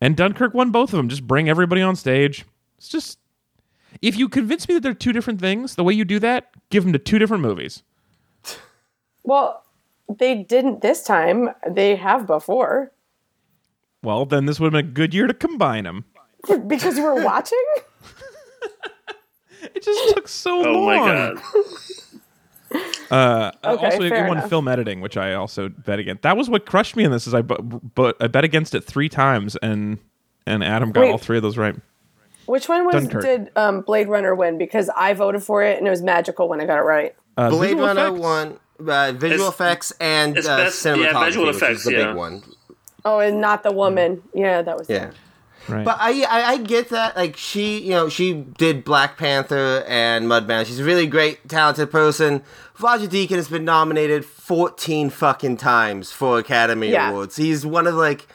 And 0.00 0.16
Dunkirk 0.16 0.52
won 0.52 0.70
both 0.70 0.92
of 0.92 0.96
them. 0.96 1.08
Just 1.08 1.26
bring 1.28 1.48
everybody 1.48 1.80
on 1.80 1.94
stage. 1.94 2.44
It's 2.76 2.88
just 2.88 3.20
if 4.00 4.16
you 4.16 4.28
convince 4.28 4.68
me 4.68 4.74
that 4.74 4.80
they're 4.82 4.94
two 4.94 5.12
different 5.12 5.40
things, 5.40 5.74
the 5.74 5.84
way 5.84 5.92
you 5.92 6.04
do 6.04 6.18
that, 6.20 6.50
give 6.70 6.84
them 6.84 6.92
to 6.92 6.98
two 6.98 7.18
different 7.18 7.42
movies. 7.42 7.82
Well, 9.24 9.64
they 10.08 10.42
didn't 10.42 10.80
this 10.82 11.02
time. 11.04 11.50
They 11.68 11.96
have 11.96 12.26
before. 12.26 12.90
Well, 14.02 14.26
then 14.26 14.46
this 14.46 14.58
would 14.58 14.72
have 14.72 14.82
been 14.82 14.90
a 14.90 14.94
good 14.94 15.14
year 15.14 15.26
to 15.26 15.34
combine 15.34 15.84
them. 15.84 16.04
Because 16.66 16.96
you 16.96 17.04
were 17.04 17.22
watching? 17.24 17.64
It 19.62 19.80
just 19.82 20.14
took 20.14 20.26
so 20.26 20.66
oh 20.66 20.72
long. 20.72 20.86
my 20.86 20.96
god. 20.96 21.42
Uh, 23.10 23.52
Okay, 23.64 23.84
also, 23.86 24.02
it 24.02 24.08
fair 24.08 24.26
won 24.26 24.38
enough. 24.38 24.48
film 24.48 24.66
editing, 24.66 25.00
which 25.00 25.16
I 25.16 25.34
also 25.34 25.68
bet 25.68 25.98
against. 26.00 26.22
That 26.22 26.36
was 26.36 26.50
what 26.50 26.66
crushed 26.66 26.96
me 26.96 27.04
in 27.04 27.12
this. 27.12 27.26
Is 27.28 27.34
I 27.34 27.42
bu- 27.42 27.80
but 27.94 28.16
I 28.20 28.26
bet 28.26 28.42
against 28.42 28.74
it 28.74 28.82
three 28.82 29.08
times, 29.08 29.54
and 29.62 29.98
and 30.46 30.64
Adam 30.64 30.90
got 30.90 31.02
Wait. 31.02 31.10
all 31.12 31.18
three 31.18 31.36
of 31.36 31.42
those 31.44 31.56
right. 31.58 31.76
Which 32.46 32.68
one 32.68 32.84
was 32.86 32.94
Dunkirk. 32.94 33.22
did 33.22 33.50
um, 33.56 33.80
Blade 33.82 34.08
Runner 34.08 34.34
win? 34.34 34.58
Because 34.58 34.90
I 34.96 35.14
voted 35.14 35.42
for 35.42 35.62
it 35.62 35.78
and 35.78 35.86
it 35.86 35.90
was 35.90 36.02
magical 36.02 36.48
when 36.48 36.60
I 36.60 36.66
got 36.66 36.78
it 36.78 36.82
right. 36.82 37.14
Uh, 37.36 37.50
Blade 37.50 37.68
visual 37.70 37.86
Runner 37.86 38.06
effects? 38.08 38.20
won 38.20 38.58
uh, 38.88 39.12
visual 39.12 39.34
It's- 39.48 39.48
effects 39.54 39.92
and 40.00 40.36
it's 40.36 40.46
uh, 40.48 40.56
best- 40.56 40.84
yeah, 40.84 40.92
cinematography, 40.96 41.24
visual 41.26 41.46
which 41.46 41.56
effects, 41.56 41.78
is 41.80 41.84
the 41.84 41.92
yeah. 41.92 42.06
big 42.08 42.16
one. 42.16 42.42
Oh, 43.04 43.18
and 43.20 43.40
not 43.40 43.62
the 43.62 43.72
woman. 43.72 44.22
Yeah, 44.34 44.62
that 44.62 44.76
was 44.78 44.88
Yeah. 44.88 45.10
Right. 45.68 45.84
But 45.84 45.98
I, 46.00 46.22
I 46.24 46.42
I 46.52 46.56
get 46.56 46.88
that 46.88 47.16
like 47.16 47.36
she 47.36 47.78
you 47.78 47.90
know 47.90 48.08
she 48.08 48.32
did 48.32 48.82
Black 48.84 49.16
Panther 49.16 49.84
and 49.86 50.26
Mudbound. 50.26 50.66
She's 50.66 50.80
a 50.80 50.84
really 50.84 51.06
great 51.06 51.48
talented 51.48 51.88
person. 51.92 52.42
Roger 52.80 53.06
Deakins 53.06 53.36
has 53.36 53.48
been 53.48 53.64
nominated 53.64 54.24
14 54.24 55.08
fucking 55.10 55.58
times 55.58 56.10
for 56.10 56.38
Academy 56.40 56.88
Yeah. 56.90 57.10
Awards. 57.10 57.36
He's 57.36 57.64
one 57.64 57.86
of 57.86 57.94
like 57.94 58.26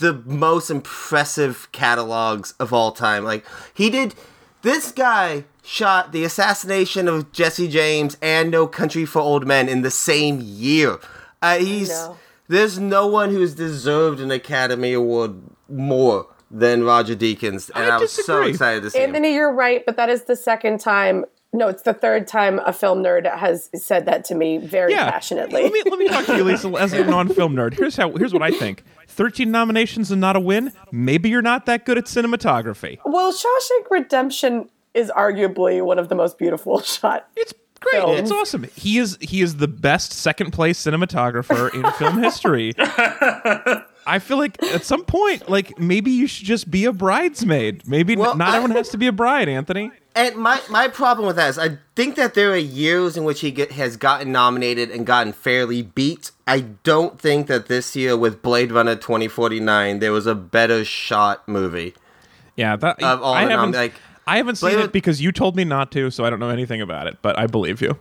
the 0.00 0.14
most 0.24 0.70
impressive 0.70 1.68
catalogs 1.72 2.52
of 2.58 2.72
all 2.72 2.92
time. 2.92 3.24
Like 3.24 3.44
he 3.74 3.90
did 3.90 4.14
this 4.62 4.92
guy 4.92 5.44
shot 5.64 6.12
the 6.12 6.24
assassination 6.24 7.08
of 7.08 7.32
Jesse 7.32 7.68
James 7.68 8.16
and 8.22 8.50
No 8.50 8.66
Country 8.66 9.04
for 9.04 9.20
Old 9.20 9.46
Men 9.46 9.68
in 9.68 9.82
the 9.82 9.90
same 9.90 10.40
year. 10.40 10.98
Uh, 11.42 11.58
he's 11.58 11.88
know. 11.88 12.16
there's 12.48 12.78
no 12.78 13.06
one 13.06 13.30
who's 13.30 13.54
deserved 13.54 14.20
an 14.20 14.30
Academy 14.30 14.92
Award 14.92 15.34
more 15.68 16.26
than 16.50 16.84
Roger 16.84 17.16
Deakins, 17.16 17.70
and 17.74 17.84
I 17.90 17.96
I, 17.96 17.98
was 17.98 18.12
so 18.12 18.42
excited 18.42 18.82
to 18.84 18.90
see 18.90 18.98
him. 18.98 19.10
Anthony, 19.10 19.34
you're 19.34 19.52
right, 19.52 19.84
but 19.84 19.96
that 19.96 20.08
is 20.08 20.24
the 20.24 20.36
second 20.36 20.78
time 20.80 21.24
No, 21.52 21.68
it's 21.68 21.82
the 21.82 21.94
third 21.94 22.28
time 22.28 22.60
a 22.66 22.72
film 22.72 23.02
nerd 23.02 23.24
has 23.38 23.70
said 23.74 24.06
that 24.06 24.24
to 24.26 24.34
me 24.34 24.58
very 24.58 24.92
Yeah. 24.92 25.10
passionately. 25.10 25.62
Let 25.62 25.72
me 25.72 25.82
let 25.90 25.98
me 25.98 26.08
talk 26.08 26.26
to 26.26 26.36
you, 26.36 26.44
Lisa, 26.44 26.68
as 26.70 26.92
a 26.92 27.04
non-film 27.16 27.54
nerd. 27.54 27.74
Here's 27.74 27.96
how. 27.96 28.12
Here's 28.12 28.32
what 28.32 28.42
I 28.42 28.50
think. 28.50 28.84
Thirteen 29.16 29.50
nominations 29.50 30.10
and 30.10 30.20
not 30.20 30.36
a 30.36 30.40
win. 30.40 30.72
Maybe 30.92 31.30
you're 31.30 31.40
not 31.40 31.64
that 31.66 31.86
good 31.86 31.96
at 31.96 32.04
cinematography. 32.04 32.98
well, 33.06 33.32
Shawshank 33.32 33.90
Redemption 33.90 34.68
is 34.92 35.10
arguably 35.16 35.82
one 35.82 35.98
of 35.98 36.10
the 36.10 36.14
most 36.14 36.36
beautiful 36.36 36.80
shot. 36.82 37.26
It's 37.34 37.54
great. 37.80 38.02
Films. 38.02 38.20
It's 38.20 38.30
awesome. 38.30 38.64
He 38.76 38.98
is 38.98 39.16
he 39.22 39.40
is 39.40 39.56
the 39.56 39.68
best 39.68 40.12
second 40.12 40.50
place 40.52 40.78
cinematographer 40.84 41.72
in 41.74 41.90
film 41.92 42.22
history. 42.22 42.74
I 44.06 44.18
feel 44.20 44.36
like 44.38 44.62
at 44.62 44.84
some 44.84 45.04
point, 45.04 45.48
like 45.50 45.78
maybe 45.78 46.10
you 46.10 46.26
should 46.26 46.46
just 46.46 46.70
be 46.70 46.84
a 46.84 46.92
bridesmaid. 46.92 47.86
Maybe 47.88 48.16
Well, 48.16 48.36
not 48.36 48.48
I- 48.50 48.56
everyone 48.56 48.76
has 48.76 48.88
to 48.90 48.98
be 48.98 49.06
a 49.06 49.12
bride, 49.12 49.48
Anthony. 49.48 49.90
And 50.14 50.36
my, 50.36 50.58
my 50.70 50.88
problem 50.88 51.26
with 51.26 51.36
that 51.36 51.50
is 51.50 51.58
I 51.58 51.76
think 51.94 52.14
that 52.16 52.32
there 52.32 52.50
are 52.52 52.56
years 52.56 53.18
in 53.18 53.24
which 53.24 53.40
he 53.40 53.50
get, 53.50 53.72
has 53.72 53.98
gotten 53.98 54.32
nominated 54.32 54.90
and 54.90 55.04
gotten 55.04 55.34
fairly 55.34 55.82
beat. 55.82 56.30
I 56.46 56.60
don't 56.60 57.20
think 57.20 57.48
that 57.48 57.66
this 57.66 57.94
year 57.94 58.16
with 58.16 58.40
Blade 58.40 58.72
Runner 58.72 58.96
2049 58.96 59.98
there 59.98 60.12
was 60.12 60.26
a 60.26 60.34
better 60.34 60.84
shot 60.86 61.46
movie. 61.46 61.92
Yeah, 62.56 62.76
that 62.76 63.02
Of 63.02 63.20
all 63.22 63.34
I 63.34 63.42
haven't. 63.42 63.72
like, 63.72 63.92
I 64.26 64.38
haven't 64.38 64.56
seen 64.56 64.70
Blade- 64.70 64.84
it 64.86 64.92
because 64.92 65.20
you 65.20 65.32
told 65.32 65.54
me 65.54 65.64
not 65.64 65.92
to, 65.92 66.10
so 66.10 66.24
I 66.24 66.30
don't 66.30 66.40
know 66.40 66.48
anything 66.48 66.80
about 66.80 67.06
it. 67.08 67.18
But 67.20 67.38
I 67.38 67.46
believe 67.46 67.82
you. 67.82 67.98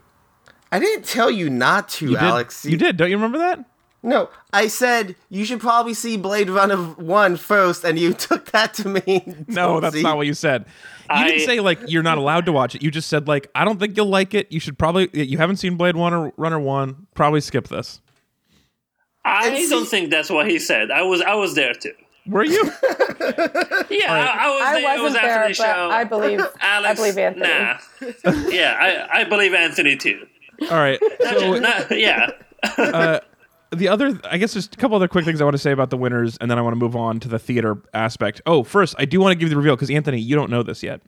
I 0.71 0.79
didn't 0.79 1.03
tell 1.05 1.29
you 1.29 1.49
not 1.49 1.89
to, 1.89 2.05
You 2.05 2.11
did. 2.11 2.19
Alex. 2.23 2.63
You 2.65 2.77
did. 2.77 2.95
Don't 2.97 3.09
you 3.09 3.17
remember 3.17 3.39
that? 3.39 3.63
No, 4.05 4.29
I 4.53 4.67
said 4.67 5.15
you 5.29 5.43
should 5.45 5.59
probably 5.59 5.93
see 5.93 6.15
Blade 6.15 6.49
Runner 6.49 6.77
1 6.77 7.37
first, 7.37 7.83
and 7.83 7.97
you 7.99 8.13
took 8.27 8.51
that 8.51 8.73
to 8.75 8.87
mean. 8.87 9.45
No, 9.47 9.79
that's 9.81 9.95
see- 9.95 10.03
not 10.03 10.15
what 10.17 10.27
you 10.27 10.33
said. 10.33 10.61
You 11.09 11.15
I- 11.15 11.27
didn't 11.27 11.45
say 11.45 11.59
like 11.59 11.79
you're 11.87 12.03
not 12.03 12.17
allowed 12.17 12.45
to 12.45 12.51
watch 12.51 12.75
it. 12.75 12.83
You 12.83 12.91
just 12.91 13.09
said 13.09 13.27
like 13.27 13.49
I 13.55 13.65
don't 13.65 13.79
think 13.79 13.97
you'll 13.97 14.05
like 14.07 14.33
it. 14.33 14.51
You 14.51 14.59
should 14.59 14.77
probably 14.77 15.09
you 15.13 15.37
haven't 15.37 15.57
seen 15.57 15.75
Blade 15.75 15.95
Runner 15.95 16.31
Runner 16.37 16.59
One. 16.59 17.07
Probably 17.15 17.41
skip 17.41 17.67
this. 17.67 18.01
I 19.23 19.47
And 19.49 19.69
don't 19.69 19.85
think 19.87 20.11
that's 20.11 20.29
what 20.29 20.47
he 20.49 20.59
said. 20.59 20.91
I 20.91 21.01
was 21.01 21.21
I 21.21 21.33
was 21.35 21.55
there 21.55 21.73
too. 21.73 21.93
Were 22.27 22.43
you? 22.43 22.63
Yeah, 23.89 24.11
I, 24.11 24.37
I 24.39 24.49
was 24.49 24.61
I 24.61 24.81
there. 24.81 24.97
it 24.97 25.01
was 25.01 25.01
wasn't 25.13 25.23
after 25.23 25.27
there, 25.27 25.41
the 25.43 25.47
but 25.47 25.55
show. 25.75 25.89
I 25.89 26.03
believe 26.03 26.41
Alex, 26.59 26.89
I 26.89 26.93
believe 26.93 27.17
Anthony. 27.17 27.47
Nah. 28.23 28.49
yeah, 28.49 29.07
I, 29.11 29.21
I 29.21 29.23
believe 29.23 29.53
Anthony 29.53 29.95
too. 29.95 30.25
All 30.63 30.77
right. 30.77 30.99
So 31.21 31.59
Nah, 31.59 31.81
yeah. 31.91 32.29
Uh, 32.77 33.19
the 33.73 33.87
other, 33.87 34.19
I 34.29 34.37
guess, 34.37 34.53
there's 34.53 34.67
a 34.67 34.75
couple 34.77 34.95
other 34.95 35.07
quick 35.07 35.25
things 35.25 35.41
I 35.41 35.43
want 35.43 35.55
to 35.55 35.61
say 35.61 35.71
about 35.71 35.89
the 35.89 35.97
winners, 35.97 36.37
and 36.37 36.49
then 36.51 36.57
I 36.57 36.61
want 36.61 36.73
to 36.73 36.79
move 36.79 36.95
on 36.95 37.19
to 37.21 37.27
the 37.27 37.39
theater 37.39 37.77
aspect. 37.93 38.41
Oh, 38.45 38.63
first, 38.63 38.95
I 38.97 39.05
do 39.05 39.19
want 39.19 39.31
to 39.31 39.35
give 39.35 39.47
you 39.47 39.49
the 39.49 39.57
reveal 39.57 39.75
because 39.75 39.89
Anthony, 39.89 40.19
you 40.19 40.35
don't 40.35 40.49
know 40.49 40.63
this 40.63 40.83
yet. 40.83 41.01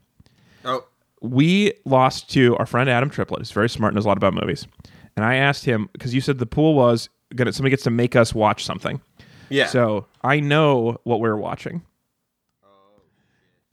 Oh, 0.65 0.85
we 1.21 1.73
lost 1.85 2.29
to 2.31 2.55
our 2.57 2.65
friend 2.65 2.89
Adam 2.89 3.09
Triplett. 3.09 3.41
He's 3.41 3.51
very 3.51 3.69
smart 3.69 3.91
and 3.93 3.95
knows 3.95 4.05
a 4.05 4.07
lot 4.07 4.17
about 4.17 4.33
movies. 4.33 4.67
And 5.15 5.25
I 5.25 5.35
asked 5.35 5.65
him 5.65 5.89
because 5.93 6.13
you 6.13 6.21
said 6.21 6.37
the 6.37 6.45
pool 6.45 6.75
was 6.75 7.09
gonna 7.35 7.51
somebody 7.53 7.71
gets 7.71 7.83
to 7.83 7.89
make 7.89 8.15
us 8.15 8.35
watch 8.35 8.63
something. 8.63 9.01
yeah. 9.49 9.65
So 9.65 10.05
I 10.23 10.39
know 10.39 10.97
what 11.03 11.19
we're 11.19 11.35
watching. 11.37 11.81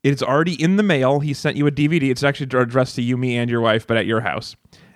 It's 0.02 0.22
already 0.22 0.60
in 0.62 0.76
the 0.76 0.82
mail. 0.82 1.20
He 1.20 1.32
sent 1.32 1.56
you 1.56 1.66
a 1.66 1.70
DVD. 1.70 2.10
It's 2.10 2.22
actually 2.22 2.46
addressed 2.60 2.94
to 2.96 3.02
you, 3.02 3.16
me, 3.16 3.36
and 3.38 3.50
your 3.50 3.60
wife, 3.62 3.86
but 3.86 3.96
at 3.96 4.04
your 4.06 4.20
house. 4.20 4.54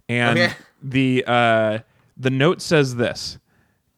And 0.09 0.38
Okay. 0.38 0.53
the 0.83 1.24
uh, 1.27 1.79
the 2.16 2.31
note 2.31 2.61
says 2.61 2.96
this. 2.96 3.38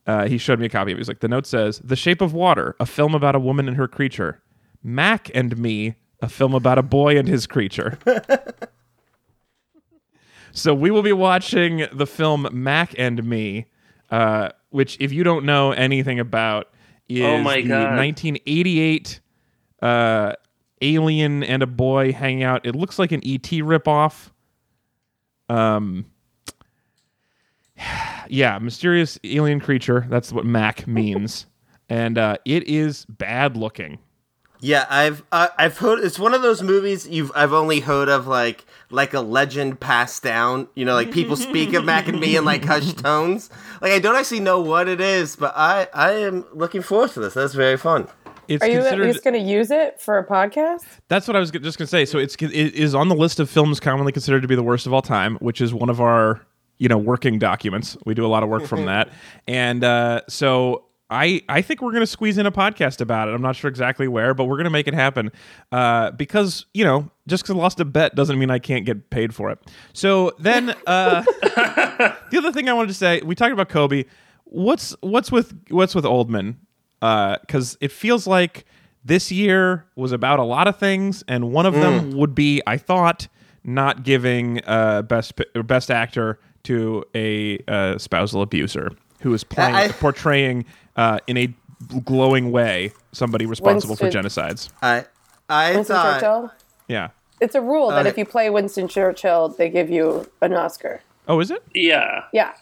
Uh, 0.06 0.26
he 0.26 0.38
showed 0.38 0.58
me 0.58 0.66
a 0.66 0.68
copy 0.68 0.92
of 0.92 0.98
it. 0.98 1.00
He's 1.00 1.08
like, 1.08 1.20
the 1.20 1.28
note 1.28 1.46
says, 1.46 1.80
"The 1.84 1.96
Shape 1.96 2.20
of 2.20 2.32
Water, 2.32 2.74
a 2.80 2.86
film 2.86 3.14
about 3.14 3.34
a 3.34 3.40
woman 3.40 3.68
and 3.68 3.76
her 3.76 3.88
creature. 3.88 4.42
Mac 4.82 5.30
and 5.34 5.56
Me, 5.58 5.96
a 6.20 6.28
film 6.28 6.54
about 6.54 6.78
a 6.78 6.82
boy 6.82 7.18
and 7.18 7.28
his 7.28 7.46
creature." 7.46 7.98
so 10.52 10.74
we 10.74 10.90
will 10.90 11.02
be 11.02 11.12
watching 11.12 11.86
the 11.92 12.06
film 12.06 12.48
Mac 12.52 12.94
and 12.98 13.22
Me, 13.24 13.66
uh, 14.10 14.50
which, 14.70 14.96
if 15.00 15.12
you 15.12 15.22
don't 15.22 15.44
know 15.44 15.72
anything 15.72 16.18
about, 16.18 16.68
is 17.08 17.22
Oh 17.22 17.38
my 17.38 17.60
the 17.60 17.68
God. 17.68 17.96
1988 17.98 19.20
uh, 19.82 20.32
alien 20.82 21.42
and 21.42 21.62
a 21.62 21.66
boy 21.66 22.12
hang 22.12 22.42
out. 22.42 22.66
It 22.66 22.74
looks 22.74 22.98
like 22.98 23.12
an 23.12 23.20
ET 23.24 23.42
ripoff. 23.42 24.30
Um, 25.48 26.06
yeah, 28.32 28.58
mysterious 28.58 29.18
alien 29.24 29.60
creature. 29.60 30.06
That's 30.08 30.32
what 30.32 30.44
Mac 30.44 30.86
means, 30.86 31.46
and 31.88 32.18
uh, 32.18 32.36
it 32.44 32.66
is 32.68 33.04
bad 33.06 33.56
looking. 33.56 33.98
Yeah, 34.62 34.86
I've 34.90 35.22
uh, 35.32 35.48
I've 35.56 35.78
heard 35.78 36.00
it's 36.00 36.18
one 36.18 36.34
of 36.34 36.42
those 36.42 36.62
movies 36.62 37.08
you've 37.08 37.32
I've 37.34 37.54
only 37.54 37.80
heard 37.80 38.08
of 38.10 38.26
like 38.26 38.66
like 38.90 39.14
a 39.14 39.20
legend 39.20 39.80
passed 39.80 40.22
down. 40.22 40.68
You 40.74 40.84
know, 40.84 40.94
like 40.94 41.12
people 41.12 41.36
speak 41.36 41.72
of 41.72 41.84
Mac 41.84 42.08
and 42.08 42.20
me 42.20 42.36
in 42.36 42.44
like 42.44 42.64
hushed 42.64 42.98
tones. 43.04 43.48
Like 43.80 43.92
I 43.92 43.98
don't 43.98 44.16
actually 44.16 44.40
know 44.40 44.60
what 44.60 44.86
it 44.86 45.00
is, 45.00 45.34
but 45.34 45.54
I 45.56 45.88
I 45.94 46.12
am 46.12 46.44
looking 46.52 46.82
forward 46.82 47.10
to 47.12 47.20
this. 47.20 47.34
That's 47.34 47.54
very 47.54 47.78
fun. 47.78 48.06
It's 48.48 48.64
Are 48.64 48.68
you 48.68 48.80
at 48.80 48.98
least 48.98 49.22
going 49.22 49.34
to 49.34 49.40
use 49.40 49.70
it 49.70 50.00
for 50.00 50.18
a 50.18 50.26
podcast? 50.26 50.84
That's 51.06 51.28
what 51.28 51.36
I 51.36 51.40
was 51.40 51.52
just 51.52 51.78
gonna 51.78 51.86
say. 51.86 52.04
So 52.04 52.18
it's 52.18 52.34
it 52.34 52.52
is 52.52 52.94
on 52.94 53.08
the 53.08 53.14
list 53.14 53.40
of 53.40 53.48
films 53.48 53.80
commonly 53.80 54.12
considered 54.12 54.42
to 54.42 54.48
be 54.48 54.56
the 54.56 54.62
worst 54.62 54.86
of 54.86 54.92
all 54.92 55.02
time, 55.02 55.36
which 55.36 55.60
is 55.60 55.72
one 55.72 55.88
of 55.88 56.00
our 56.00 56.44
you 56.80 56.88
know 56.88 56.98
working 56.98 57.38
documents. 57.38 57.96
We 58.04 58.14
do 58.14 58.26
a 58.26 58.28
lot 58.28 58.42
of 58.42 58.48
work 58.48 58.66
from 58.66 58.86
that, 58.86 59.10
and 59.46 59.84
uh, 59.84 60.22
so 60.28 60.86
I 61.10 61.42
I 61.48 61.60
think 61.60 61.82
we're 61.82 61.92
gonna 61.92 62.06
squeeze 62.06 62.38
in 62.38 62.46
a 62.46 62.50
podcast 62.52 63.00
about 63.00 63.28
it. 63.28 63.34
I'm 63.34 63.42
not 63.42 63.54
sure 63.54 63.68
exactly 63.68 64.08
where, 64.08 64.32
but 64.32 64.46
we're 64.46 64.56
gonna 64.56 64.70
make 64.70 64.88
it 64.88 64.94
happen 64.94 65.30
uh, 65.70 66.10
because 66.12 66.66
you 66.72 66.84
know 66.84 67.10
just 67.28 67.44
because 67.44 67.54
I 67.54 67.58
lost 67.58 67.78
a 67.80 67.84
bet 67.84 68.14
doesn't 68.14 68.38
mean 68.38 68.50
I 68.50 68.58
can't 68.58 68.86
get 68.86 69.10
paid 69.10 69.34
for 69.34 69.50
it. 69.50 69.58
So 69.92 70.32
then 70.38 70.70
uh, 70.86 71.22
the 71.42 72.38
other 72.38 72.50
thing 72.50 72.68
I 72.68 72.72
wanted 72.72 72.88
to 72.88 72.94
say, 72.94 73.20
we 73.22 73.34
talked 73.34 73.52
about 73.52 73.68
Kobe. 73.68 74.04
What's 74.44 74.96
what's 75.00 75.30
with 75.30 75.54
what's 75.68 75.94
with 75.94 76.04
Oldman? 76.04 76.56
Because 77.00 77.76
it 77.80 77.92
feels 77.92 78.26
like 78.26 78.64
this 79.04 79.30
year 79.30 79.86
was 79.96 80.12
about 80.12 80.38
a 80.38 80.44
lot 80.44 80.66
of 80.66 80.78
things, 80.78 81.24
and 81.28 81.52
one 81.52 81.66
of 81.66 81.74
them 81.74 82.12
would 82.12 82.34
be, 82.34 82.62
I 82.66 82.76
thought, 82.76 83.28
not 83.64 84.02
giving 84.02 84.60
uh, 84.66 85.02
best 85.02 85.40
best 85.64 85.90
actor 85.90 86.38
to 86.64 87.05
a 87.14 87.59
uh, 87.68 87.99
spousal 87.99 88.42
abuser 88.42 88.90
who 89.20 89.33
is 89.35 89.44
playing 89.44 89.75
I- 89.75 89.88
portraying 89.88 90.64
uh, 90.96 91.18
in 91.27 91.37
a 91.37 91.55
glowing 92.05 92.53
way 92.53 92.92
somebody 93.12 93.46
responsible 93.46 93.96
for 93.96 94.11
genocides. 94.11 94.68
I 94.83 95.05
I 95.49 95.75
Winston 95.75 95.96
thought 95.96 96.14
Churchill? 96.20 96.53
Yeah. 96.88 97.09
It's 97.40 97.55
a 97.55 97.61
rule 97.62 97.88
that 97.88 98.01
Okay. 98.01 98.09
if 98.11 98.18
you 98.18 98.27
play 98.27 98.51
Winston 98.51 98.87
Churchill, 98.87 99.49
they 99.49 99.70
give 99.70 99.88
you 99.88 100.31
an 100.42 100.53
Oscar. 100.53 101.01
Oh, 101.27 101.40
is 101.40 101.51
it? 101.51 101.62
Yeah. 101.75 102.25
Yeah, 102.35 102.53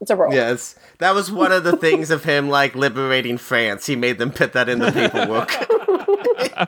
it's 0.00 0.10
a 0.10 0.16
rule. 0.16 0.32
yes, 0.34 0.74
that 0.98 1.14
was 1.14 1.30
one 1.30 1.52
of 1.52 1.62
the 1.62 1.76
things 1.76 2.10
of 2.10 2.24
him 2.24 2.48
like 2.48 2.74
liberating 2.74 3.38
France. 3.38 3.86
He 3.86 3.94
made 3.94 4.18
them 4.18 4.32
put 4.32 4.52
that 4.54 4.68
in 4.68 4.80
the 4.80 4.90
paperwork. 4.90 5.52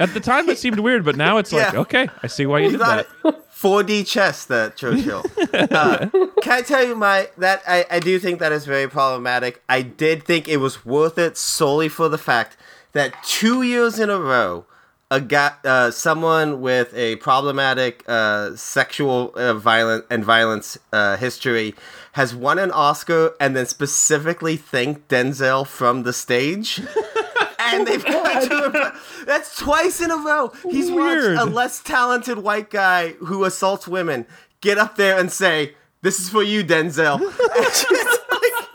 At 0.00 0.12
the 0.14 0.20
time, 0.22 0.48
it 0.48 0.58
seemed 0.58 0.80
weird, 0.80 1.04
but 1.04 1.16
now 1.16 1.38
it's 1.38 1.52
like, 1.52 1.72
Yeah. 1.72 1.80
okay, 1.80 2.08
I 2.22 2.26
see 2.26 2.46
why 2.46 2.60
you 2.60 2.70
did 2.70 2.80
Not 2.80 3.06
that. 3.22 3.44
4D 3.58 4.06
chess, 4.06 4.44
that 4.44 4.76
Churchill. 4.76 5.24
Uh, 5.52 6.06
can 6.42 6.52
I 6.52 6.62
tell 6.62 6.86
you 6.86 6.94
my 6.94 7.28
that 7.38 7.62
I, 7.66 7.84
I 7.90 7.98
do 7.98 8.18
think 8.20 8.38
that 8.38 8.52
is 8.52 8.64
very 8.64 8.88
problematic. 8.88 9.62
I 9.68 9.82
did 9.82 10.22
think 10.22 10.46
it 10.48 10.58
was 10.58 10.84
worth 10.86 11.18
it 11.18 11.36
solely 11.36 11.88
for 11.88 12.08
the 12.08 12.18
fact 12.18 12.56
that 12.92 13.14
two 13.24 13.62
years 13.62 13.98
in 13.98 14.10
a 14.10 14.18
row, 14.18 14.64
a 15.10 15.20
guy, 15.20 15.52
uh, 15.64 15.90
someone 15.90 16.60
with 16.60 16.94
a 16.94 17.16
problematic 17.16 18.04
uh, 18.06 18.54
sexual 18.54 19.32
uh, 19.34 19.54
violent 19.54 20.04
and 20.08 20.24
violence 20.24 20.78
uh, 20.92 21.16
history 21.16 21.74
has 22.12 22.34
won 22.34 22.58
an 22.58 22.70
Oscar 22.70 23.34
and 23.40 23.56
then 23.56 23.66
specifically 23.66 24.56
thanked 24.56 25.08
Denzel 25.08 25.66
from 25.66 26.04
the 26.04 26.12
stage. 26.12 26.80
and 27.74 27.86
they've 27.86 28.04
got 28.04 28.42
to. 28.42 28.92
That's 29.26 29.56
twice 29.56 30.00
in 30.00 30.10
a 30.10 30.16
row. 30.16 30.52
He's 30.70 30.90
Weird. 30.90 31.36
watched 31.36 31.48
a 31.48 31.50
less 31.52 31.80
talented 31.82 32.38
white 32.38 32.70
guy 32.70 33.10
who 33.20 33.44
assaults 33.44 33.86
women 33.88 34.26
get 34.60 34.78
up 34.78 34.96
there 34.96 35.18
and 35.18 35.30
say, 35.30 35.74
"This 36.02 36.20
is 36.20 36.28
for 36.28 36.42
you, 36.42 36.64
Denzel." 36.64 37.20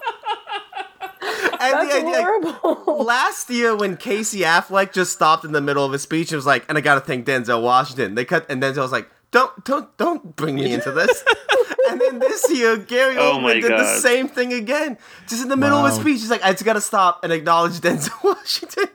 And 1.66 1.72
like- 1.74 1.90
That's 1.90 1.94
the 1.94 2.08
idea, 2.08 2.20
like, 2.42 2.56
horrible. 2.56 3.04
last 3.06 3.50
year 3.50 3.74
when 3.76 3.96
Casey 3.96 4.40
Affleck 4.42 4.92
just 4.92 5.14
stopped 5.14 5.46
in 5.46 5.54
the 5.54 5.62
middle 5.62 5.86
of 5.86 5.94
his 5.94 6.02
speech 6.02 6.32
and 6.32 6.36
was 6.36 6.46
like, 6.46 6.66
"And 6.68 6.78
I 6.78 6.82
got 6.82 6.96
to 6.96 7.00
thank 7.02 7.26
Denzel 7.26 7.62
Washington." 7.64 8.16
They 8.16 8.26
cut, 8.26 8.46
and 8.50 8.62
Denzel 8.62 8.82
was 8.82 8.92
like, 8.92 9.10
"Don't, 9.34 9.66
don't, 9.66 9.98
don't 9.98 10.36
bring 10.38 10.56
me 10.56 10.72
into 10.72 10.92
this." 10.92 11.24
and 11.90 12.00
then 12.00 12.20
this 12.20 12.50
year, 12.50 12.78
Gary 12.78 13.18
Oh 13.18 13.42
my 13.42 13.56
Oldman 13.56 13.62
did 13.62 13.72
the 13.72 14.00
same 14.00 14.30
thing 14.30 14.54
again, 14.54 14.98
just 15.28 15.44
in 15.44 15.50
the 15.50 15.58
middle 15.58 15.80
of 15.80 15.88
his 15.88 15.96
speech. 15.96 16.22
He's 16.22 16.32
like, 16.32 16.44
"I 16.44 16.52
just 16.54 16.64
got 16.64 16.74
to 16.74 16.82
stop 16.82 17.24
and 17.24 17.34
acknowledge 17.34 17.74
Denzel 17.82 18.24
Washington." 18.24 18.86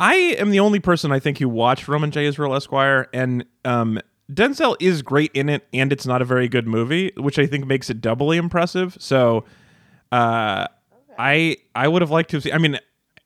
I 0.00 0.14
am 0.14 0.50
the 0.50 0.60
only 0.60 0.78
person 0.80 1.10
I 1.10 1.18
think 1.18 1.38
who 1.38 1.48
watched 1.48 1.88
Roman 1.88 2.10
J. 2.10 2.26
Israel 2.26 2.54
Esquire, 2.54 3.08
and 3.12 3.44
um, 3.64 3.98
Denzel 4.32 4.76
is 4.78 5.02
great 5.02 5.32
in 5.32 5.48
it, 5.48 5.66
and 5.72 5.92
it's 5.92 6.06
not 6.06 6.20
a 6.22 6.24
very 6.24 6.48
good 6.48 6.66
movie, 6.66 7.12
which 7.16 7.38
I 7.38 7.46
think 7.46 7.66
makes 7.66 7.88
it 7.88 8.00
doubly 8.00 8.36
impressive. 8.36 8.96
So, 9.00 9.44
uh, 10.12 10.66
I 11.18 11.56
I 11.74 11.88
would 11.88 12.02
have 12.02 12.10
liked 12.10 12.30
to 12.30 12.36
have 12.36 12.44
seen. 12.44 12.52
I 12.52 12.58
mean, 12.58 12.78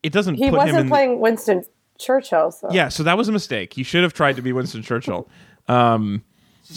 it 0.03 0.13
doesn't 0.13 0.37
He 0.37 0.49
put 0.51 0.61
him 0.63 0.69
in. 0.69 0.75
wasn't 0.75 0.91
playing 0.91 1.21
Winston 1.21 1.65
Churchill, 1.99 2.51
so 2.51 2.69
yeah, 2.71 2.89
so 2.89 3.03
that 3.03 3.19
was 3.19 3.29
a 3.29 3.33
mistake. 3.33 3.75
He 3.75 3.83
should 3.83 4.03
have 4.03 4.15
tried 4.15 4.37
to 4.37 4.43
be 4.43 4.53
Winston 4.53 4.83
Churchill. 4.83 5.29
Um, 5.69 6.25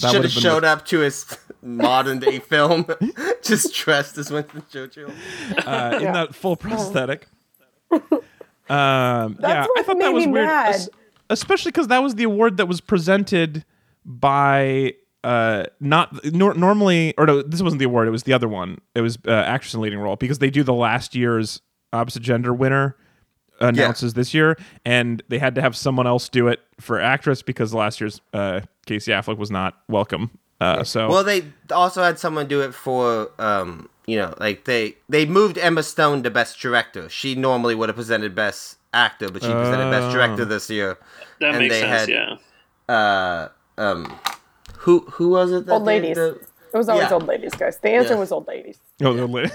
That 0.02 0.12
Should 0.12 0.24
have 0.24 0.32
showed 0.32 0.64
up 0.64 0.86
to 0.88 1.00
his 1.00 1.26
modern 1.62 2.20
day 2.20 2.40
film, 2.52 2.86
just 3.44 3.74
dressed 3.74 4.18
as 4.18 4.32
Winston 4.32 4.64
Churchill. 4.72 5.12
uh, 5.66 5.94
in 5.98 6.02
Yeah. 6.04 6.12
that 6.14 6.36
full 6.36 6.56
prosthetic. 6.56 7.28
Um, 7.92 9.38
yeah, 9.40 9.66
I 9.78 9.84
thought 9.84 10.00
that 10.00 10.12
was 10.14 10.26
weird, 10.26 10.46
mad. 10.48 10.74
es- 10.76 10.90
especially 11.30 11.72
because 11.72 11.88
that 11.90 12.00
was 12.02 12.16
the 12.16 12.24
award 12.24 12.58
that 12.58 12.68
was 12.68 12.82
presented 12.82 13.64
by 14.04 14.94
uh, 15.24 15.66
not 15.80 16.24
nor- 16.34 16.56
normally, 16.56 17.14
or 17.18 17.28
no, 17.28 17.42
this 17.44 17.62
wasn't 17.62 17.80
the 17.80 17.86
award. 17.86 18.08
It 18.08 18.12
was 18.12 18.24
the 18.24 18.34
other 18.34 18.48
one. 18.48 18.80
It 18.96 19.02
was 19.02 19.18
uh, 19.28 19.32
actress 19.32 19.74
in 19.76 19.82
leading 19.82 20.00
role 20.00 20.16
because 20.16 20.40
they 20.40 20.50
do 20.50 20.64
the 20.64 20.74
last 20.74 21.14
year's 21.16 21.62
opposite 21.94 22.24
gender 22.24 22.54
winner 22.54 22.98
announces 23.60 24.14
this 24.14 24.34
year, 24.34 24.58
and 24.86 25.22
they 25.30 25.38
had 25.40 25.56
to 25.56 25.62
have 25.62 25.76
someone 25.76 26.08
else 26.08 26.30
do 26.30 26.48
it 26.48 26.60
for 26.80 27.00
actress 27.00 27.42
because 27.42 27.74
last 27.74 28.00
year's 28.02 28.22
uh, 28.34 28.62
Casey 28.86 29.12
Affleck 29.12 29.38
was 29.38 29.52
not 29.52 29.76
welcome. 29.88 30.32
Uh, 30.62 30.84
so 30.84 31.10
Well, 31.10 31.24
they 31.24 31.44
also 31.72 32.02
had 32.02 32.18
someone 32.18 32.48
do 32.48 32.62
it 32.62 32.74
for, 32.74 33.30
um, 33.40 33.90
you 34.08 34.16
know, 34.18 34.34
like 34.40 34.64
they 34.66 34.96
they 35.10 35.26
moved 35.26 35.58
Emma 35.58 35.84
Stone 35.84 36.24
to 36.24 36.30
Best 36.32 36.60
Director. 36.60 37.10
She 37.10 37.36
normally 37.36 37.76
would 37.76 37.90
have 37.90 37.96
presented 37.98 38.34
Best 38.36 38.78
Actor, 38.94 39.30
but 39.32 39.42
she 39.44 39.52
presented 39.52 39.92
Best 39.92 40.14
Director 40.14 40.44
Oh. 40.44 40.46
this 40.46 40.70
year. 40.70 40.98
That 41.42 41.50
and 41.50 41.60
makes 41.60 41.74
they 41.76 41.82
sense. 41.82 42.00
had- 42.02 42.10
yeah. 42.10 42.94
Uh, 42.96 43.50
um, 43.78 44.18
who 44.78 45.00
who 45.12 45.30
was 45.30 45.52
it? 45.52 45.66
That 45.66 45.74
Old 45.74 45.82
did 45.84 45.88
ladies. 45.88 46.16
the- 46.16 46.40
It 46.76 46.78
was 46.78 46.90
always 46.90 47.08
Yeah. 47.08 47.14
old 47.14 47.26
ladies, 47.26 47.54
guys. 47.54 47.78
The 47.78 47.90
answer 47.92 48.14
Yeah. 48.16 48.20
was 48.20 48.32
old 48.34 48.48
ladies. 48.48 48.78
Oh, 49.02 49.18
old 49.18 49.32
lady. 49.32 49.50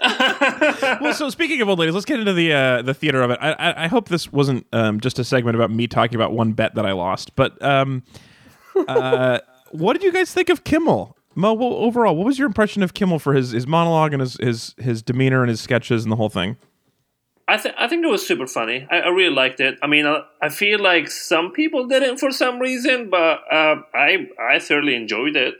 well, 0.00 1.12
so 1.14 1.28
speaking 1.28 1.60
of 1.60 1.68
old 1.68 1.78
ladies, 1.78 1.94
let's 1.94 2.06
get 2.06 2.18
into 2.18 2.32
the 2.32 2.52
uh, 2.52 2.82
the 2.82 2.94
theater 2.94 3.22
of 3.22 3.30
it. 3.30 3.38
I, 3.42 3.52
I, 3.52 3.84
I 3.84 3.86
hope 3.88 4.08
this 4.08 4.32
wasn't 4.32 4.66
um, 4.72 4.98
just 4.98 5.18
a 5.18 5.24
segment 5.24 5.54
about 5.54 5.70
me 5.70 5.86
talking 5.86 6.14
about 6.16 6.32
one 6.32 6.52
bet 6.52 6.74
that 6.74 6.86
I 6.86 6.92
lost. 6.92 7.36
But 7.36 7.62
um, 7.62 8.02
uh, 8.88 9.38
what 9.70 9.92
did 9.92 10.02
you 10.02 10.12
guys 10.12 10.32
think 10.32 10.48
of 10.48 10.64
Kimmel? 10.64 11.16
Mo, 11.34 11.52
well, 11.54 11.72
overall, 11.74 12.16
what 12.16 12.26
was 12.26 12.38
your 12.38 12.46
impression 12.46 12.82
of 12.82 12.94
Kimmel 12.94 13.18
for 13.18 13.32
his, 13.34 13.50
his 13.52 13.66
monologue 13.66 14.12
and 14.12 14.20
his, 14.20 14.36
his 14.38 14.74
his 14.78 15.02
demeanor 15.02 15.42
and 15.42 15.50
his 15.50 15.60
sketches 15.60 16.04
and 16.04 16.10
the 16.12 16.16
whole 16.16 16.28
thing? 16.30 16.56
I 17.48 17.58
think 17.58 17.74
I 17.78 17.86
think 17.86 18.04
it 18.04 18.10
was 18.10 18.26
super 18.26 18.46
funny. 18.46 18.86
I, 18.90 19.00
I 19.00 19.08
really 19.08 19.34
liked 19.34 19.60
it. 19.60 19.78
I 19.82 19.86
mean, 19.86 20.06
I, 20.06 20.22
I 20.40 20.48
feel 20.48 20.80
like 20.80 21.10
some 21.10 21.50
people 21.52 21.86
didn't 21.86 22.16
for 22.18 22.30
some 22.30 22.58
reason, 22.58 23.10
but 23.10 23.40
uh, 23.50 23.76
I 23.94 24.28
I 24.40 24.58
thoroughly 24.58 24.94
enjoyed 24.94 25.36
it. 25.36 25.54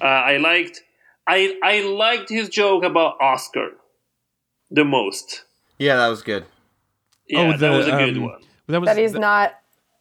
Uh, 0.00 0.04
I 0.04 0.36
liked 0.36 0.82
I 1.26 1.58
I 1.62 1.82
liked 1.82 2.28
his 2.28 2.48
joke 2.48 2.84
about 2.84 3.16
Oscar 3.20 3.70
the 4.70 4.84
most. 4.84 5.44
Yeah, 5.78 5.96
that 5.96 6.08
was 6.08 6.22
good. 6.22 6.44
Yeah, 7.28 7.56
that 7.56 7.70
was 7.70 7.86
a 7.86 7.92
good 7.92 8.16
um, 8.16 8.24
one. 8.24 8.42
That 8.68 8.80
was 8.80 8.88
That 8.88 8.98
he's 8.98 9.12
not 9.12 9.54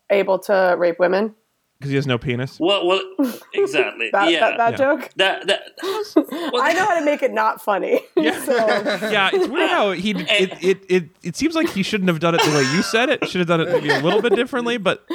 able 0.09 0.39
to 0.39 0.75
rape 0.77 0.99
women. 0.99 1.35
Because 1.77 1.89
he 1.89 1.95
has 1.95 2.07
no 2.07 2.17
penis. 2.17 2.57
Well, 2.59 2.87
well, 2.87 3.01
exactly. 3.53 4.09
That, 4.13 4.31
yeah, 4.31 4.39
that, 4.39 4.57
that 4.57 4.71
Yeah. 4.71 4.77
joke? 4.77 5.09
that 5.17 5.47
that. 5.47 5.61
I 6.61 6.73
know 6.73 6.85
how 6.85 6.97
to 6.99 7.05
make 7.05 7.21
it 7.21 7.33
not 7.33 7.61
funny. 7.61 7.99
so, 8.15 8.21
yeah, 8.23 9.29
it's 9.33 9.47
weird 9.47 9.69
how 9.69 9.91
he 9.91 10.11
it, 10.11 10.63
it, 10.63 10.85
it, 10.89 11.09
it 11.23 11.35
seems 11.35 11.53
like 11.55 11.69
he 11.69 11.83
shouldn't 11.83 12.07
have 12.09 12.19
done 12.19 12.33
it 12.35 12.41
the 12.43 12.51
way 12.51 12.63
you 12.75 12.81
said 12.81 13.09
it. 13.09 13.27
Should 13.27 13.39
have 13.39 13.47
done 13.47 13.61
it 13.61 13.69
maybe 13.69 13.89
a 13.89 13.99
little 13.99 14.21
bit 14.21 14.35
differently, 14.35 14.77
but 14.77 15.05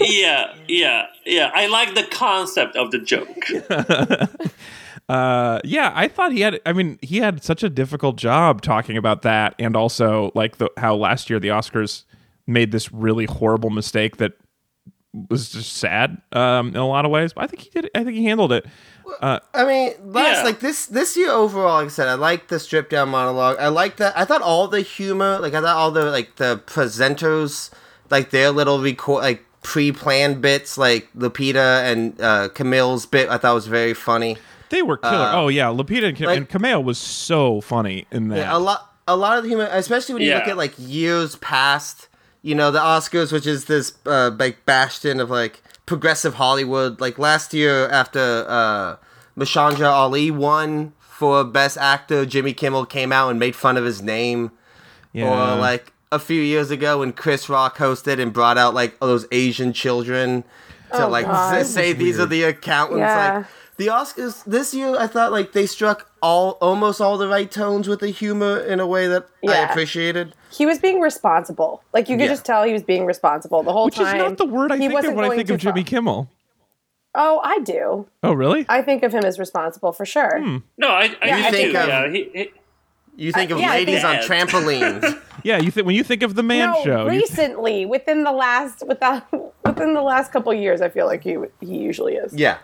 yeah, 0.00 0.54
yeah, 0.68 1.06
yeah. 1.26 1.50
I 1.54 1.66
like 1.66 1.94
the 1.94 2.04
concept 2.04 2.76
of 2.76 2.90
the 2.90 2.98
joke. 2.98 3.28
Uh, 5.08 5.58
yeah, 5.64 5.90
I 5.94 6.06
thought 6.08 6.32
he 6.32 6.42
had. 6.42 6.60
I 6.66 6.72
mean, 6.74 6.98
he 7.00 7.16
had 7.18 7.42
such 7.42 7.62
a 7.62 7.70
difficult 7.70 8.16
job 8.16 8.60
talking 8.60 8.96
about 8.98 9.22
that, 9.22 9.54
and 9.58 9.74
also 9.74 10.30
like 10.34 10.58
the 10.58 10.70
how 10.76 10.94
last 10.96 11.30
year 11.30 11.40
the 11.40 11.48
Oscars 11.48 12.04
made 12.46 12.72
this 12.72 12.92
really 12.92 13.24
horrible 13.24 13.70
mistake 13.70 14.18
that 14.18 14.32
was 15.30 15.50
just 15.50 15.72
sad 15.74 16.20
um, 16.32 16.68
in 16.68 16.76
a 16.76 16.86
lot 16.86 17.04
of 17.04 17.10
ways. 17.10 17.32
But 17.32 17.44
I 17.44 17.46
think 17.46 17.62
he 17.62 17.70
did. 17.70 17.90
I 17.94 18.04
think 18.04 18.16
he 18.16 18.24
handled 18.24 18.52
it. 18.52 18.66
Uh, 19.22 19.38
I 19.54 19.64
mean, 19.64 19.92
last 20.12 20.38
Yeah. 20.38 20.42
like 20.44 20.60
this 20.60 20.86
this 20.86 21.16
year 21.16 21.30
overall, 21.30 21.76
like 21.76 21.86
I 21.86 21.88
said, 21.88 22.08
I 22.08 22.14
like 22.14 22.48
the 22.48 22.58
stripped 22.60 22.90
down 22.90 23.08
monologue. 23.08 23.56
I 23.58 23.68
like 23.68 23.96
that. 23.96 24.16
I 24.18 24.24
thought 24.24 24.42
all 24.42 24.68
the 24.68 24.82
humor, 24.82 25.38
like 25.40 25.54
I 25.54 25.60
thought 25.60 25.76
all 25.76 25.90
the 25.90 26.04
like 26.10 26.36
the 26.36 26.60
presenters, 26.66 27.70
like 28.10 28.30
their 28.30 28.50
little 28.50 28.80
record, 28.80 29.22
like 29.22 29.44
pre-planned 29.62 30.40
bits, 30.42 30.76
like 30.78 31.08
Lupita 31.16 31.90
and 31.90 32.20
uh, 32.20 32.48
Kumail's 32.50 33.06
bit, 33.06 33.28
I 33.30 33.38
thought 33.38 33.54
was 33.54 33.66
very 33.66 33.94
funny. 33.94 34.36
they 34.68 34.82
were 34.82 34.98
killer. 34.98 35.14
Uh, 35.14 35.36
oh 35.36 35.48
yeah, 35.48 35.64
Lupita 35.66 36.08
and, 36.08 36.18
Ka- 36.18 36.26
like- 36.26 36.36
and 36.36 36.48
Cameo 36.48 36.80
was 36.80 36.98
so 36.98 37.60
funny 37.62 38.06
in 38.12 38.28
that. 38.28 38.38
Yeah, 38.38 38.56
a 38.56 38.58
lot, 38.58 38.92
a 39.08 39.16
lot 39.16 39.38
of 39.38 39.44
the 39.44 39.48
humor, 39.48 39.68
especially 39.72 40.14
when 40.14 40.22
you 40.22 40.34
look 40.34 40.48
at 40.48 40.56
like 40.58 40.74
years 40.76 41.36
past. 41.36 42.08
You 42.42 42.54
know, 42.54 42.70
the 42.70 42.78
Oscars, 42.78 43.32
which 43.32 43.46
is 43.46 43.64
this 43.66 43.94
uh, 44.06 44.30
like 44.38 44.64
bastion 44.64 45.20
of 45.20 45.28
like 45.30 45.62
progressive 45.86 46.34
Hollywood. 46.34 47.00
Like 47.00 47.18
last 47.18 47.52
year, 47.52 47.88
after 47.88 48.44
uh, 48.48 48.96
Mahershala 49.36 49.90
Ali 49.90 50.30
won 50.30 50.92
for 51.00 51.42
Best 51.44 51.76
Actor, 51.78 52.26
Jimmy 52.26 52.52
Kimmel 52.52 52.86
came 52.86 53.12
out 53.12 53.30
and 53.30 53.38
made 53.40 53.56
fun 53.56 53.76
of 53.76 53.84
his 53.84 54.00
name. 54.02 54.52
yeah. 55.12 55.28
Or 55.54 55.58
like 55.58 55.92
a 56.12 56.18
few 56.18 56.40
years 56.40 56.70
ago 56.70 57.00
when 57.00 57.12
Chris 57.12 57.48
Rock 57.48 57.76
hosted 57.78 58.18
and 58.20 58.32
brought 58.32 58.56
out 58.56 58.72
like 58.72 58.96
all 59.02 59.08
those 59.08 59.26
Asian 59.32 59.72
children 59.72 60.42
to 60.92 61.04
Oh, 61.04 61.08
like 61.08 61.26
God. 61.26 61.66
say 61.66 61.92
these 61.92 62.18
are 62.18 62.24
the 62.26 62.44
accountants. 62.44 63.00
Yeah. 63.00 63.38
Like 63.38 63.46
the 63.78 63.86
Oscars 63.86 64.44
this 64.44 64.74
year, 64.74 64.94
I 64.98 65.06
thought 65.06 65.32
like 65.32 65.52
they 65.52 65.64
struck 65.66 66.10
all 66.20 66.52
almost 66.60 67.00
all 67.00 67.16
the 67.16 67.28
right 67.28 67.50
tones 67.50 67.88
with 67.88 68.00
the 68.00 68.08
humor 68.08 68.58
in 68.60 68.80
a 68.80 68.86
way 68.86 69.06
that 69.08 69.26
I 69.48 69.54
appreciated. 69.60 70.34
he 70.50 70.66
was 70.66 70.78
being 70.78 71.00
responsible. 71.00 71.82
Like 71.94 72.08
you 72.08 72.16
could 72.16 72.24
Yeah. 72.24 72.28
just 72.28 72.44
tell 72.44 72.64
he 72.64 72.72
was 72.72 72.82
being 72.82 73.06
responsible 73.06 73.62
the 73.62 73.72
whole 73.72 73.86
which 73.86 73.94
time. 73.96 74.04
Which 74.18 74.24
is 74.24 74.28
not 74.30 74.38
the 74.38 74.46
word 74.46 74.70
I 74.72 74.76
he 74.76 74.80
think 74.82 74.90
of 74.90 74.94
wasn't 74.94 75.16
when 75.16 75.24
I 75.24 75.28
going 75.28 75.38
think 75.38 75.50
of 75.50 75.60
too 75.60 75.64
far. 75.66 75.72
Jimmy 75.72 75.84
Kimmel. 75.84 76.28
Oh, 77.14 77.40
I 77.42 77.58
do. 77.60 78.06
Oh 78.22 78.32
really? 78.32 78.66
I 78.68 78.82
think 78.82 79.02
of 79.02 79.12
him 79.12 79.24
as 79.24 79.38
responsible 79.38 79.92
for 79.92 80.04
sure. 80.04 80.38
Hmm. 80.40 80.56
No, 80.76 80.88
I, 80.88 81.04
I, 81.22 81.26
Yeah, 81.26 81.36
I 81.36 81.46
I 81.46 81.50
do. 81.50 81.56
think, 81.56 81.76
um, 81.76 81.88
yeah, 81.88 82.08
he, 82.10 82.30
he, 82.34 82.50
You 83.16 83.32
think 83.32 83.50
of 83.50 83.58
yeah, 83.58 83.70
I 83.70 83.74
ladies 83.78 84.04
on 84.04 84.16
trampolines. 84.16 85.20
yeah, 85.42 85.58
you 85.58 85.70
think 85.70 85.86
when 85.86 85.96
you 85.96 86.04
think 86.04 86.22
of 86.22 86.34
the 86.34 86.42
Man 86.42 86.70
no, 86.72 86.84
Show, 86.84 87.02
you- 87.04 87.10
recently, 87.20 87.86
within 87.86 88.24
the 88.24 88.32
last 88.32 88.86
without 88.86 89.24
within 89.64 89.94
the 89.94 90.02
last 90.02 90.30
couple 90.32 90.52
years, 90.54 90.80
I 90.80 90.88
feel 90.88 91.06
like 91.06 91.22
he 91.24 91.36
he 91.60 91.78
usually 91.78 92.14
is. 92.16 92.34
yeah. 92.34 92.58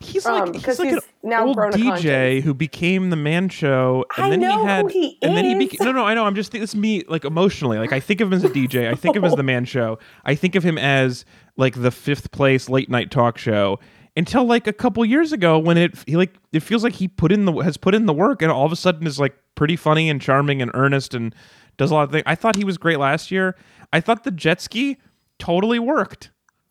He's 0.00 0.26
um, 0.26 0.40
like 0.40 0.52
because 0.52 0.78
he's 0.78 0.94
like 0.94 0.94
he's 0.94 1.04
an 1.22 1.30
now 1.30 1.46
old 1.46 1.56
DJ 1.56 2.42
who 2.42 2.54
became 2.54 3.10
the 3.10 3.16
Man 3.16 3.48
Show, 3.48 4.04
and 4.16 4.26
I 4.26 4.30
then 4.30 4.40
know 4.40 4.50
he 4.50 4.56
who 4.56 4.66
had, 4.66 4.90
he 4.90 5.18
and 5.22 5.36
then 5.36 5.44
he 5.44 5.54
became. 5.54 5.84
No, 5.84 5.92
no, 5.92 6.04
I 6.04 6.14
know. 6.14 6.24
I'm 6.24 6.34
just 6.34 6.54
it's 6.54 6.74
me 6.74 7.04
like 7.08 7.24
emotionally. 7.24 7.78
Like 7.78 7.92
I 7.92 8.00
think 8.00 8.20
of 8.20 8.28
him 8.28 8.34
as 8.34 8.44
a 8.44 8.50
DJ. 8.50 8.88
I 8.88 8.94
think 8.94 9.16
of 9.16 9.22
him 9.22 9.26
as 9.26 9.36
the 9.36 9.42
Man 9.44 9.64
Show. 9.64 9.98
I 10.24 10.34
think 10.34 10.54
of 10.54 10.62
him 10.62 10.78
as 10.78 11.24
like 11.56 11.80
the 11.80 11.90
fifth 11.90 12.30
place 12.30 12.68
late 12.68 12.88
night 12.88 13.10
talk 13.10 13.38
show. 13.38 13.78
Until 14.16 14.44
like 14.44 14.66
a 14.66 14.72
couple 14.72 15.04
years 15.04 15.32
ago, 15.32 15.58
when 15.58 15.76
it 15.76 15.94
he 16.06 16.16
like 16.16 16.34
it 16.52 16.60
feels 16.60 16.82
like 16.82 16.94
he 16.94 17.08
put 17.08 17.30
in 17.30 17.44
the 17.44 17.52
has 17.58 17.76
put 17.76 17.94
in 17.94 18.06
the 18.06 18.12
work, 18.12 18.42
and 18.42 18.50
all 18.50 18.66
of 18.66 18.72
a 18.72 18.76
sudden 18.76 19.06
is 19.06 19.20
like 19.20 19.36
pretty 19.54 19.76
funny 19.76 20.08
and 20.10 20.20
charming 20.20 20.60
and 20.62 20.70
earnest 20.74 21.14
and 21.14 21.34
does 21.76 21.90
a 21.90 21.94
lot 21.94 22.04
of 22.04 22.10
things. 22.10 22.24
I 22.26 22.34
thought 22.34 22.56
he 22.56 22.64
was 22.64 22.78
great 22.78 22.98
last 22.98 23.30
year. 23.30 23.56
I 23.92 24.00
thought 24.00 24.24
the 24.24 24.30
jet 24.30 24.60
ski 24.60 24.98
totally 25.38 25.78
worked. 25.78 26.30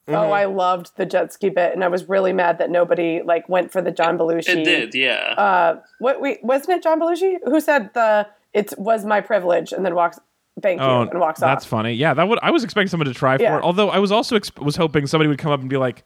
Oh, 0.10 0.32
I 0.32 0.46
loved 0.46 0.96
the 0.96 1.06
jet 1.06 1.34
ski 1.34 1.50
bit, 1.50 1.74
and 1.74 1.84
I 1.84 1.88
was 1.90 2.08
really 2.08 2.32
mad 2.34 2.60
that 2.60 2.70
nobody 2.70 3.22
like 3.24 3.48
went 3.50 3.72
for 3.72 3.82
the 3.82 3.92
John 3.92 4.18
Belushi. 4.18 4.48
it 4.50 4.64
did. 4.64 4.96
Yeah. 4.96 5.34
Uh, 5.38 5.82
what 6.00 6.22
we 6.22 6.40
wasn't 6.42 6.78
it 6.78 6.84
John 6.84 7.00
Belushi 7.00 7.38
who 7.46 7.60
said 7.60 7.94
the 7.94 8.28
it 8.54 8.74
was 8.78 9.06
my 9.06 9.20
privilege 9.22 9.74
and 9.74 9.86
then 9.86 9.94
walks 9.96 10.18
thank 10.62 10.80
you 10.80 10.86
Oh, 10.88 11.02
and 11.02 11.20
walks 11.20 11.40
that's 11.42 11.50
off. 11.52 11.56
That's 11.58 11.66
funny. 11.66 11.94
Yeah, 11.94 12.14
that 12.14 12.28
would. 12.28 12.40
I 12.42 12.52
was 12.52 12.64
expecting 12.64 12.88
someone 12.90 13.08
to 13.08 13.14
try 13.14 13.38
Yeah. 13.40 13.52
for 13.56 13.60
it. 13.60 13.64
Although 13.64 13.90
I 13.90 14.00
was 14.00 14.12
also 14.12 14.38
exp- 14.40 14.64
was 14.64 14.76
hoping 14.78 15.08
somebody 15.08 15.28
would 15.28 15.40
come 15.40 15.52
up 15.52 15.60
and 15.60 15.70
be 15.70 15.78
like, 15.78 16.04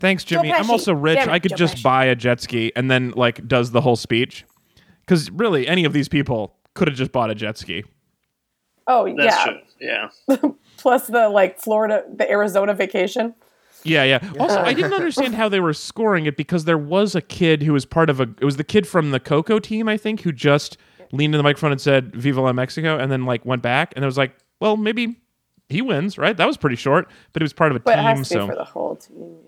"Thanks, 0.00 0.24
Jimmy. 0.24 0.50
I'm 0.52 0.70
also 0.70 0.94
rich. 0.94 1.18
It, 1.18 1.28
I 1.28 1.38
could 1.38 1.50
Joe 1.50 1.56
just 1.56 1.76
Pesci." 1.76 1.82
buy 1.82 2.04
a 2.06 2.14
jet 2.14 2.40
ski." 2.40 2.72
And 2.74 2.90
then 2.90 3.10
like 3.10 3.46
does 3.46 3.70
the 3.72 3.80
whole 3.82 3.96
speech. 3.96 4.44
Because 5.00 5.30
really, 5.30 5.68
any 5.68 5.84
of 5.84 5.92
these 5.92 6.08
people 6.08 6.56
could 6.74 6.88
have 6.88 6.96
just 6.96 7.12
bought 7.12 7.30
a 7.30 7.34
jet 7.34 7.58
ski. 7.58 7.84
Oh 8.86 9.04
That's 9.16 9.36
yeah, 9.36 9.44
true. 9.44 10.08
Yeah. 10.28 10.48
plus 10.84 11.06
the 11.06 11.30
like 11.30 11.58
Florida, 11.58 12.04
the 12.14 12.30
Arizona 12.30 12.74
vacation. 12.74 13.34
Yeah, 13.84 14.04
yeah. 14.04 14.20
Also, 14.38 14.60
I 14.60 14.74
didn't 14.74 14.92
understand 14.92 15.34
how 15.34 15.48
they 15.48 15.60
were 15.60 15.72
scoring 15.72 16.26
it 16.26 16.36
because 16.36 16.66
there 16.66 16.78
was 16.78 17.14
a 17.14 17.22
kid 17.22 17.62
who 17.62 17.72
was 17.72 17.86
part 17.86 18.10
of 18.10 18.20
a. 18.20 18.24
It 18.38 18.44
was 18.44 18.58
the 18.58 18.64
kid 18.64 18.86
from 18.86 19.10
the 19.10 19.18
Coco 19.18 19.58
team, 19.58 19.88
I 19.88 19.96
think, 19.96 20.20
who 20.20 20.30
just 20.30 20.76
leaned 21.10 21.34
in 21.34 21.38
the 21.38 21.42
microphone 21.42 21.72
and 21.72 21.80
said 21.80 22.14
"Viva 22.14 22.42
la 22.42 22.52
Mexico" 22.52 22.98
and 22.98 23.10
then 23.10 23.24
like 23.24 23.46
went 23.46 23.62
back 23.62 23.94
and 23.96 24.04
it 24.04 24.06
was 24.06 24.18
like, 24.18 24.36
well, 24.60 24.76
maybe 24.76 25.16
he 25.70 25.80
wins, 25.80 26.18
right? 26.18 26.36
That 26.36 26.46
was 26.46 26.58
pretty 26.58 26.76
short, 26.76 27.08
but 27.32 27.40
he 27.40 27.44
was 27.44 27.54
part 27.54 27.72
of 27.72 27.76
a 27.76 27.80
But 27.80 27.94
it 27.94 27.96
team, 27.96 28.04
has 28.04 28.18
to 28.28 28.34
so 28.34 28.40
be 28.40 28.52
for 28.52 28.56
the 28.56 28.64
whole 28.64 28.96
team. 28.96 29.38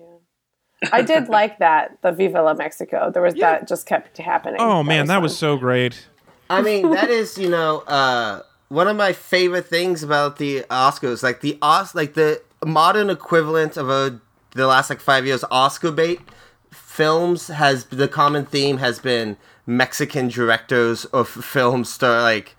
Yeah, 0.81 0.89
I 0.91 1.03
did 1.03 1.29
like 1.29 1.59
that 1.59 1.99
the 2.01 2.11
Viva 2.11 2.41
la 2.41 2.55
Mexico. 2.55 3.11
There 3.11 3.21
was 3.21 3.35
that 3.35 3.67
just 3.67 3.85
kept 3.85 4.17
happening. 4.17 4.59
Oh 4.59 4.81
man, 4.81 5.05
that 5.07 5.21
was 5.21 5.37
so 5.37 5.55
great. 5.55 6.07
I 6.49 6.61
mean, 6.61 6.91
that 6.91 7.09
is, 7.09 7.37
you 7.37 7.49
know, 7.49 7.79
uh, 7.79 8.41
one 8.69 8.87
of 8.87 8.95
my 8.97 9.13
favorite 9.13 9.67
things 9.67 10.03
about 10.03 10.37
the 10.37 10.63
Oscars. 10.69 11.23
Like 11.23 11.41
the 11.41 11.57
Os, 11.61 11.95
like 11.95 12.13
the 12.15 12.41
modern 12.65 13.09
equivalent 13.09 13.77
of 13.77 13.89
a 13.89 14.19
the 14.51 14.65
last 14.67 14.89
like 14.89 14.99
five 14.99 15.25
years 15.25 15.43
Oscar 15.51 15.91
bait 15.91 16.19
films 16.71 17.47
has 17.47 17.85
the 17.85 18.07
common 18.07 18.45
theme 18.45 18.77
has 18.77 18.99
been 18.99 19.37
Mexican 19.67 20.29
directors 20.29 21.05
of 21.05 21.27
films 21.29 21.91
star 21.91 22.21
like 22.21 22.55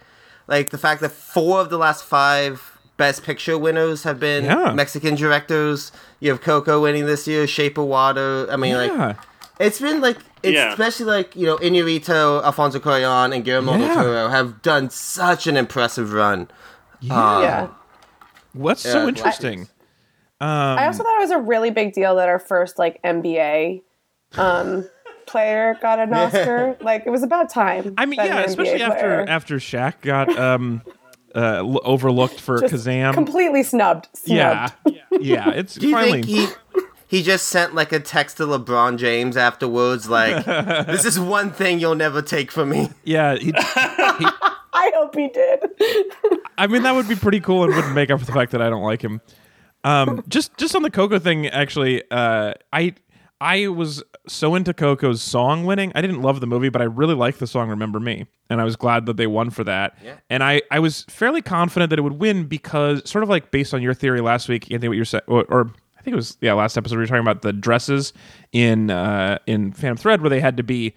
like 0.47 0.71
the 0.71 0.79
fact 0.79 1.01
that 1.01 1.11
four 1.11 1.61
of 1.61 1.71
the 1.71 1.79
last 1.79 2.05
five 2.05 2.79
best 2.97 3.23
picture 3.25 3.59
winners 3.59 4.03
have 4.05 4.19
been 4.21 4.45
Yeah. 4.45 4.73
Mexican 4.73 5.15
directors. 5.15 5.93
You 6.21 6.31
have 6.31 6.41
Coco 6.41 6.81
winning 6.83 7.07
this 7.07 7.27
year, 7.29 7.47
Shape 7.47 7.79
of 7.79 7.85
Water. 7.87 8.47
I 8.51 8.57
mean, 8.57 8.73
Yeah. 8.75 9.07
like 9.07 9.17
It's 9.59 9.81
been 9.81 10.01
like, 10.01 10.19
it's 10.43 10.55
Yeah. 10.55 10.71
especially 10.71 11.07
like 11.07 11.35
you 11.37 11.47
know, 11.47 11.57
Iñárritu, 11.59 12.43
Alfonso 12.45 12.79
Cuarón, 12.79 13.35
and 13.35 13.45
Guillermo 13.45 13.77
del 13.79 13.95
Toro 13.95 14.29
have 14.29 14.63
done 14.63 14.91
such 14.91 15.47
an 15.47 15.57
impressive 15.57 16.13
run. 16.13 16.49
Yeah. 17.01 17.41
yeah. 17.41 17.67
What's 18.53 18.83
so 18.83 19.03
Yeah. 19.03 19.09
interesting? 19.09 19.69
I 20.41 20.87
also 20.87 21.03
thought 21.03 21.17
it 21.17 21.21
was 21.23 21.31
a 21.33 21.39
really 21.39 21.71
big 21.71 21.93
deal 21.93 22.15
that 22.17 22.29
our 22.29 22.39
first 22.39 22.79
like 22.79 23.03
NBA 23.03 23.83
um, 24.37 24.89
player 25.27 25.77
got 25.83 25.99
an 25.99 26.15
Oscar. 26.15 26.77
like 26.81 27.05
it 27.07 27.11
was 27.11 27.23
about 27.25 27.51
time. 27.51 27.95
I 27.99 28.07
mean, 28.07 28.21
yeah, 28.23 28.41
especially 28.43 28.79
NBA 28.79 28.89
after 28.89 28.99
player 29.01 29.25
after 29.29 29.57
Shaq 29.57 29.95
got 30.03 30.37
um 30.39 30.83
uh 31.35 31.59
overlooked 31.85 32.41
for 32.41 32.61
just 32.61 32.73
Kazam. 32.73 33.15
completely 33.15 33.63
snubbed. 33.65 34.09
yeah, 34.25 34.71
snubbed. 34.85 34.99
yeah, 35.25 35.51
it's 35.51 35.75
Do 35.75 35.89
you 35.89 35.95
finally. 35.95 36.23
think 36.23 36.27
he 36.27 36.47
he 37.09 37.23
just 37.23 37.49
sent 37.49 37.75
like 37.75 37.91
a 37.91 37.99
text 37.99 38.37
to 38.37 38.45
LeBron 38.45 38.99
James 38.99 39.37
afterwards, 39.37 40.09
like, 40.09 40.45
"This 40.87 41.05
is 41.05 41.19
one 41.19 41.51
thing 41.51 41.81
you'll 41.81 41.95
never 41.95 42.23
take 42.23 42.53
from 42.53 42.69
me." 42.69 42.91
yeah, 43.03 43.35
he, 43.37 43.53
I 43.57 44.93
hope 44.95 45.17
he 45.17 45.29
did. 45.29 45.61
I 46.57 46.67
mean 46.67 46.83
that 46.83 46.95
would 46.95 47.09
be 47.09 47.17
pretty 47.17 47.41
cool 47.41 47.65
and 47.65 47.75
wouldn't 47.75 47.95
make 47.95 48.11
up 48.11 48.21
for 48.21 48.27
the 48.27 48.33
fact 48.33 48.53
that 48.53 48.63
I 48.63 48.71
don't 48.71 48.83
like 48.83 49.03
him. 49.03 49.21
Um, 49.85 50.23
just 50.29 50.57
just 50.59 50.77
on 50.77 50.83
the 50.83 50.91
Coco 50.91 51.19
thing, 51.19 51.47
actually, 51.47 52.03
uh, 52.11 52.53
I 52.73 52.95
I 53.41 53.69
was 53.69 54.03
so 54.27 54.55
into 54.55 54.75
Coco's 54.75 55.23
song 55.23 55.65
winning. 55.65 55.93
I 55.95 56.03
didn't 56.03 56.21
love 56.21 56.41
the 56.41 56.47
movie, 56.47 56.69
but 56.69 56.83
I 56.83 56.87
really 56.87 57.15
liked 57.15 57.39
the 57.39 57.47
song 57.47 57.71
"Remember 57.71 58.01
Me," 58.01 58.27
and 58.51 58.61
I 58.61 58.65
was 58.65 58.77
glad 58.77 59.07
that 59.07 59.17
they 59.17 59.27
won 59.27 59.51
for 59.51 59.65
that. 59.65 59.97
Yeah. 60.05 60.17
And 60.29 60.43
I 60.43 60.63
I 60.71 60.81
was 60.81 61.05
fairly 61.09 61.41
confident 61.41 61.91
that 61.91 61.99
it 61.99 62.03
would 62.03 62.21
win 62.21 62.45
because, 62.45 63.09
sort 63.09 63.23
of 63.23 63.31
like 63.31 63.51
based 63.51 63.73
on 63.73 63.81
your 63.81 63.95
theory 63.95 64.21
last 64.21 64.49
week, 64.49 64.71
Anthony, 64.71 64.89
what 64.89 64.97
you're 64.97 65.05
saying, 65.05 65.23
or, 65.27 65.45
or 65.49 65.61
I 65.63 65.73
think 66.09 66.15
it 66.15 66.17
was 66.17 66.39
yeah 66.41 66.55
last 66.55 66.77
episode 66.79 66.97
we 66.97 67.03
were 67.03 67.07
talking 67.07 67.21
about 67.21 67.43
the 67.43 67.53
dresses 67.53 68.13
in 68.53 68.91
uh, 68.91 69.39
in 69.47 69.73
Phantom 69.73 69.97
Thread 69.97 70.23
where 70.23 70.31
they 70.31 70.41
had 70.41 70.57
to 70.57 70.63
be 70.63 70.95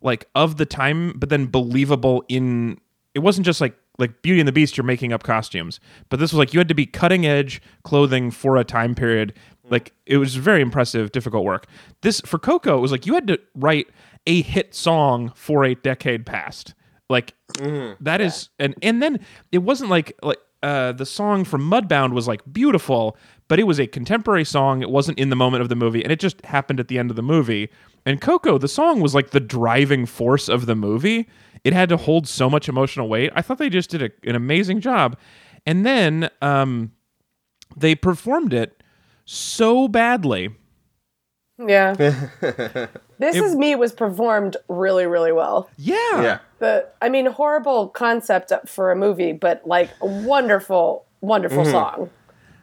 like 0.00 0.28
of 0.34 0.56
the 0.56 0.66
time, 0.66 1.12
but 1.16 1.28
then 1.28 1.46
believable 1.46 2.24
in 2.28 2.80
it 3.14 3.18
wasn't 3.18 3.44
just 3.44 3.60
like 3.60 3.76
like 3.98 4.22
Beauty 4.22 4.40
and 4.40 4.48
the 4.48 4.52
Beast, 4.52 4.76
you're 4.76 4.84
making 4.84 5.12
up 5.12 5.22
costumes, 5.22 5.78
but 6.08 6.18
this 6.18 6.32
was 6.32 6.38
like 6.38 6.52
you 6.54 6.58
had 6.58 6.68
to 6.68 6.74
be 6.74 6.86
cutting 6.86 7.26
edge 7.26 7.62
clothing 7.82 8.30
for 8.30 8.56
a 8.56 8.64
time 8.64 8.94
period. 8.94 9.34
Like 9.68 9.92
it 10.06 10.16
was 10.16 10.34
very 10.34 10.62
impressive, 10.62 11.12
difficult 11.12 11.44
work. 11.44 11.66
This 12.00 12.20
for 12.22 12.38
Coco, 12.38 12.78
it 12.78 12.80
was 12.80 12.90
like 12.90 13.06
you 13.06 13.14
had 13.14 13.26
to 13.28 13.38
write 13.54 13.88
a 14.26 14.40
hit 14.42 14.74
song 14.74 15.30
for 15.34 15.64
a 15.64 15.74
decade 15.74 16.24
past. 16.24 16.74
Like 17.10 17.34
that 18.00 18.22
is 18.22 18.48
and 18.58 18.74
and 18.82 19.02
then 19.02 19.20
it 19.52 19.58
wasn't 19.58 19.90
like 19.90 20.16
like 20.22 20.38
uh, 20.64 20.92
the 20.92 21.04
song 21.04 21.44
from 21.44 21.70
Mudbound 21.70 22.14
was 22.14 22.26
like 22.26 22.40
beautiful, 22.50 23.18
but 23.48 23.58
it 23.58 23.64
was 23.64 23.78
a 23.78 23.86
contemporary 23.86 24.44
song. 24.44 24.82
It 24.82 24.90
wasn't 24.90 25.18
in 25.18 25.28
the 25.30 25.36
moment 25.36 25.62
of 25.62 25.68
the 25.68 25.76
movie, 25.76 26.02
and 26.02 26.10
it 26.12 26.18
just 26.20 26.44
happened 26.46 26.80
at 26.80 26.88
the 26.88 26.98
end 26.98 27.10
of 27.10 27.16
the 27.16 27.22
movie. 27.22 27.68
And 28.06 28.20
Coco, 28.20 28.58
the 28.58 28.68
song 28.68 29.00
was 29.00 29.14
like 29.14 29.30
the 29.30 29.40
driving 29.40 30.06
force 30.06 30.48
of 30.48 30.66
the 30.66 30.74
movie. 30.74 31.28
It 31.64 31.72
had 31.72 31.88
to 31.88 31.96
hold 31.96 32.28
so 32.28 32.50
much 32.50 32.68
emotional 32.68 33.08
weight. 33.08 33.30
I 33.34 33.42
thought 33.42 33.58
they 33.58 33.70
just 33.70 33.90
did 33.90 34.02
a, 34.02 34.10
an 34.28 34.34
amazing 34.36 34.80
job. 34.80 35.16
And 35.66 35.86
then 35.86 36.28
um, 36.42 36.92
they 37.76 37.94
performed 37.94 38.52
it 38.52 38.82
so 39.24 39.88
badly. 39.88 40.50
Yeah. 41.58 41.94
this 43.18 43.36
is 43.36 43.54
me 43.54 43.74
was 43.76 43.92
performed 43.92 44.56
really, 44.68 45.06
really 45.06 45.32
well. 45.32 45.70
Yeah. 45.78 45.96
Yeah. 46.22 46.38
The 46.58 46.88
I 47.00 47.08
mean, 47.08 47.26
horrible 47.26 47.88
concept 47.88 48.52
for 48.68 48.90
a 48.90 48.96
movie, 48.96 49.32
but 49.32 49.66
like 49.66 49.90
a 50.02 50.06
wonderful, 50.06 51.06
wonderful 51.20 51.62
Mm-hmm. 51.62 51.70
song. 51.70 52.10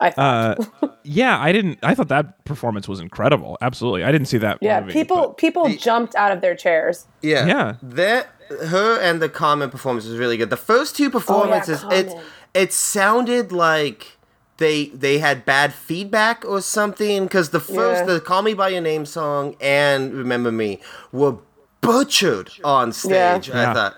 I 0.02 0.10
thought. 0.10 0.60
Uh, 0.82 0.88
yeah, 1.04 1.40
I 1.40 1.52
didn't. 1.52 1.80
I 1.84 1.94
thought 1.96 2.10
that 2.10 2.44
performance 2.46 2.88
was 2.88 3.00
incredible. 3.00 3.58
Absolutely, 3.62 4.04
I 4.04 4.12
didn't 4.12 4.28
see 4.28 4.40
that. 4.40 4.58
yeah, 4.62 4.82
movie, 4.82 4.94
people 4.94 5.18
but- 5.18 5.38
people 5.38 5.70
jumped 5.76 6.16
out 6.16 6.32
of 6.32 6.42
their 6.42 6.56
chairs. 6.56 7.08
Yeah. 7.22 7.46
Yeah. 7.46 7.76
That 7.82 8.28
her 8.66 9.00
and 9.00 9.22
the 9.22 9.30
Common 9.30 9.70
performance 9.70 10.06
was 10.06 10.18
really 10.18 10.36
good. 10.38 10.50
The 10.50 10.58
first 10.58 10.96
two 10.98 11.10
performances, 11.10 11.84
it 11.92 12.08
Common. 12.10 12.24
it 12.54 12.74
sounded 12.74 13.52
like 13.52 14.18
they 14.58 14.86
they 14.88 15.20
had 15.20 15.46
bad 15.46 15.74
feedback 15.74 16.44
or 16.46 16.62
something 16.62 17.24
because 17.24 17.52
the 17.52 17.60
first 17.62 18.02
Yeah. 18.08 18.14
the 18.16 18.20
Call 18.20 18.42
Me 18.42 18.54
by 18.54 18.70
Your 18.70 18.82
Name 18.82 19.06
song 19.06 19.56
and 19.62 20.14
Remember 20.14 20.52
Me 20.52 20.80
were 21.12 21.38
butchered 21.82 22.52
on 22.64 22.92
stage. 22.92 23.50
Yeah. 23.50 23.72
I 23.72 23.74
thought. 23.74 23.96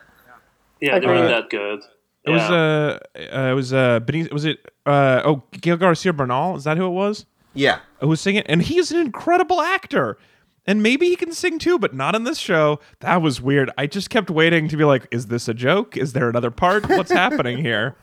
Yeah, 0.79 0.99
they 0.99 1.05
weren't 1.07 1.19
Agreed. 1.25 1.33
that 1.33 1.49
good. 1.49 1.81
It 2.25 2.29
was 2.31 2.41
Yeah. 2.41 2.55
uh, 2.55 2.99
uh 3.37 3.51
it 3.51 3.53
was 3.53 3.73
uh 3.73 3.99
Benicio, 3.99 4.31
was 4.31 4.45
it 4.45 4.59
uh 4.85 5.21
oh 5.25 5.43
Gael 5.51 5.77
Garcia 5.77 6.13
Bernal? 6.13 6.55
Is 6.55 6.63
that 6.63 6.77
who 6.77 6.85
it 6.85 6.91
was? 6.91 7.25
Yeah. 7.53 7.79
who 7.99 8.07
was 8.07 8.21
singing? 8.21 8.43
And 8.47 8.61
he's 8.61 8.91
an 8.91 8.99
incredible 8.99 9.61
actor. 9.61 10.17
And 10.65 10.81
maybe 10.81 11.07
he 11.09 11.15
can 11.17 11.33
sing 11.33 11.59
too 11.59 11.77
but 11.77 11.93
not 11.93 12.15
in 12.15 12.23
this 12.23 12.37
show. 12.37 12.79
That 13.01 13.21
was 13.21 13.41
weird. 13.41 13.69
I 13.77 13.87
just 13.87 14.09
kept 14.09 14.29
waiting 14.29 14.67
to 14.69 14.77
be 14.77 14.85
like 14.85 15.07
is 15.11 15.27
this 15.27 15.47
a 15.47 15.53
joke? 15.53 15.97
Is 15.97 16.13
there 16.13 16.29
another 16.29 16.51
part? 16.51 16.87
What's 16.89 17.11
happening 17.23 17.57
here? 17.57 17.95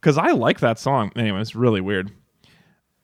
Because 0.00 0.18
I 0.18 0.32
like 0.32 0.60
that 0.60 0.78
song. 0.78 1.10
Anyway 1.16 1.40
it's 1.40 1.54
really 1.56 1.80
weird. 1.80 2.12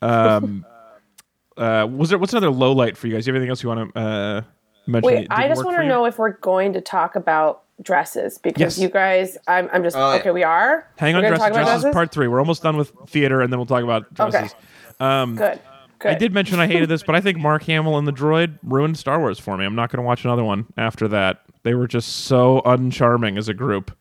Um 0.02 0.66
uh 1.56 1.86
was 1.90 2.10
there 2.10 2.18
what's 2.18 2.32
another 2.32 2.50
low 2.50 2.72
light 2.72 2.96
for 2.96 3.06
you 3.06 3.14
guys? 3.14 3.26
You 3.26 3.32
have 3.32 3.36
anything 3.40 3.50
else 3.50 3.62
you 3.62 3.68
want 3.70 3.94
to 3.94 4.00
uh 4.00 4.42
mention? 4.86 5.06
Wait, 5.06 5.26
I 5.30 5.48
just 5.48 5.64
want 5.64 5.76
to 5.78 5.86
know 5.86 6.04
if 6.06 6.18
we're 6.18 6.32
going 6.38 6.72
to 6.74 6.80
talk 6.80 7.14
about 7.16 7.62
dresses 7.82 8.38
because 8.38 8.60
Yes. 8.60 8.78
you 8.78 8.88
guys, 8.88 9.36
I'm, 9.48 9.68
I'm 9.72 9.82
just 9.82 9.96
Oh, 9.96 10.12
yeah. 10.12 10.20
okay. 10.20 10.30
We 10.30 10.42
are. 10.44 10.86
hang 10.96 11.14
on 11.14 11.22
gonna 11.22 11.36
dresses, 11.36 11.42
talk 11.42 11.52
about 11.52 11.80
dresses 11.80 11.92
part 11.92 12.12
three 12.12 12.28
we're 12.28 12.38
almost 12.38 12.62
done 12.62 12.76
with 12.76 12.92
theater 13.08 13.40
and 13.40 13.52
then 13.52 13.58
we'll 13.58 13.66
talk 13.66 13.82
about 13.84 14.12
dresses 14.14 14.54
Okay. 15.00 15.34
Good. 15.36 15.60
Good. 15.98 16.10
I 16.10 16.14
did 16.14 16.32
mention 16.34 16.58
I 16.58 16.66
hated 16.66 16.88
this, 16.88 17.02
but 17.04 17.14
I 17.14 17.20
think 17.20 17.38
Mark 17.38 17.62
Hamill 17.64 17.96
and 17.96 18.08
the 18.08 18.12
droid 18.12 18.58
ruined 18.64 18.98
Star 18.98 19.20
Wars 19.20 19.38
for 19.38 19.56
me. 19.56 19.64
I'm 19.64 19.76
not 19.76 19.88
going 19.90 19.98
to 19.98 20.02
watch 20.06 20.24
another 20.24 20.42
one 20.42 20.66
after 20.76 21.06
that. 21.08 21.42
They 21.62 21.74
were 21.74 21.86
just 21.86 22.24
so 22.24 22.60
uncharming 22.64 23.38
as 23.38 23.48
a 23.48 23.54
group. 23.54 23.96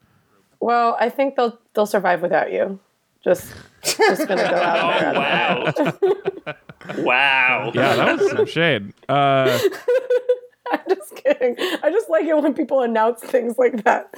Well, 0.60 0.98
I 1.00 1.10
think 1.10 1.36
they'll 1.36 1.60
they'll 1.76 1.86
survive 1.86 2.24
without 2.24 2.52
you. 2.52 2.80
Just 3.24 3.54
just 3.84 4.28
gonna 4.28 4.50
go 4.50 4.56
out 4.56 5.76
there. 5.76 5.94
Oh 6.90 7.04
wow! 7.04 7.04
wow. 7.04 7.72
Yeah, 7.76 7.96
that 7.96 8.20
was 8.20 8.32
some 8.32 8.46
shade. 8.48 8.94
Uh, 9.08 9.60
I'm 10.88 10.96
just 10.96 11.16
kidding. 11.16 11.56
I 11.84 11.90
just 11.92 12.10
like 12.10 12.26
it 12.26 12.36
when 12.36 12.54
people 12.54 12.82
announce 12.82 13.20
things 13.22 13.58
like 13.58 13.84
that. 13.84 14.10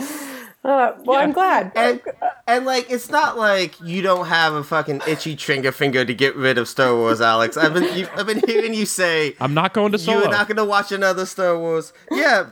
Uh, 0.63 0.93
well, 1.03 1.19
I'm 1.19 1.33
glad. 1.33 1.73
And, 1.75 1.99
and 2.47 2.65
like 2.65 2.89
it's 2.89 3.09
not 3.09 3.37
like 3.37 3.79
you 3.81 4.01
don't 4.01 4.27
have 4.27 4.53
a 4.53 4.63
fucking 4.63 5.01
itchy 5.07 5.35
trigger 5.35 5.73
finger 5.73 6.05
to 6.05 6.13
get 6.13 6.35
rid 6.37 6.57
of 6.57 6.69
Star 6.69 6.95
Wars, 6.95 7.19
Alex. 7.19 7.57
I've 7.57 7.73
been 7.73 7.97
you, 7.97 8.07
I've 8.15 8.27
been 8.27 8.41
hearing 8.47 8.73
you 8.73 8.85
say 8.85 9.35
I'm 9.41 9.53
not 9.53 9.73
going 9.73 9.91
to 9.91 9.97
solo. 9.99 10.21
you're 10.21 10.31
not 10.31 10.47
gonna 10.47 10.63
watch 10.63 10.93
another 10.93 11.25
Star 11.25 11.59
Wars. 11.59 11.91
Yeah, 12.11 12.47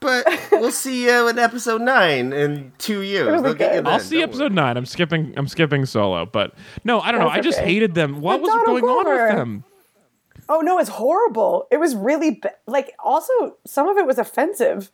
but 0.00 0.26
we'll 0.52 0.72
see 0.72 1.04
you 1.04 1.28
in 1.28 1.38
episode 1.38 1.82
nine 1.82 2.32
in 2.32 2.72
two 2.78 3.02
years. 3.02 3.28
Really 3.28 3.42
They'll 3.42 3.54
get 3.54 3.74
you 3.76 3.82
then, 3.82 3.86
I'll 3.92 4.00
see 4.00 4.16
don't 4.16 4.24
episode 4.24 4.52
nine. 4.52 4.76
I'm 4.76 4.86
skipping. 4.86 5.32
I'm 5.36 5.46
skipping 5.46 5.86
solo, 5.86 6.26
but 6.26 6.54
no, 6.82 7.00
I 7.00 7.12
don't 7.12 7.20
know. 7.20 7.28
That's 7.28 7.38
I 7.38 7.42
just 7.42 7.58
hated 7.58 7.94
them. 7.94 8.20
What 8.20 8.38
But 8.38 8.42
was 8.42 8.50
Donald 8.50 8.80
going 8.80 8.84
on 8.84 9.06
with 9.06 9.36
them? 9.36 9.64
Oh 10.50 10.60
no, 10.60 10.78
it's 10.78 10.90
horrible. 10.90 11.66
It 11.70 11.78
was 11.78 11.94
really 11.94 12.32
ba- 12.42 12.54
like. 12.66 12.92
Also, 13.02 13.56
some 13.66 13.88
of 13.88 13.96
it 13.96 14.06
was 14.06 14.18
offensive. 14.18 14.90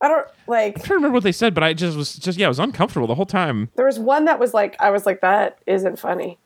I 0.00 0.08
don't 0.08 0.26
like. 0.46 0.76
I'm 0.76 0.82
trying 0.82 0.88
to 0.88 0.94
remember 0.94 1.14
what 1.14 1.22
they 1.24 1.32
said, 1.32 1.54
but 1.54 1.64
I 1.64 1.72
just 1.72 1.96
was 1.96 2.14
just 2.16 2.38
yeah, 2.38 2.46
I 2.46 2.48
was 2.48 2.58
uncomfortable 2.58 3.06
the 3.06 3.14
whole 3.14 3.26
time. 3.26 3.70
There 3.76 3.86
was 3.86 3.98
one 3.98 4.26
that 4.26 4.38
was 4.38 4.52
like, 4.52 4.76
I 4.80 4.90
was 4.90 5.06
like, 5.06 5.20
that 5.22 5.58
isn't 5.66 5.98
funny. 5.98 6.38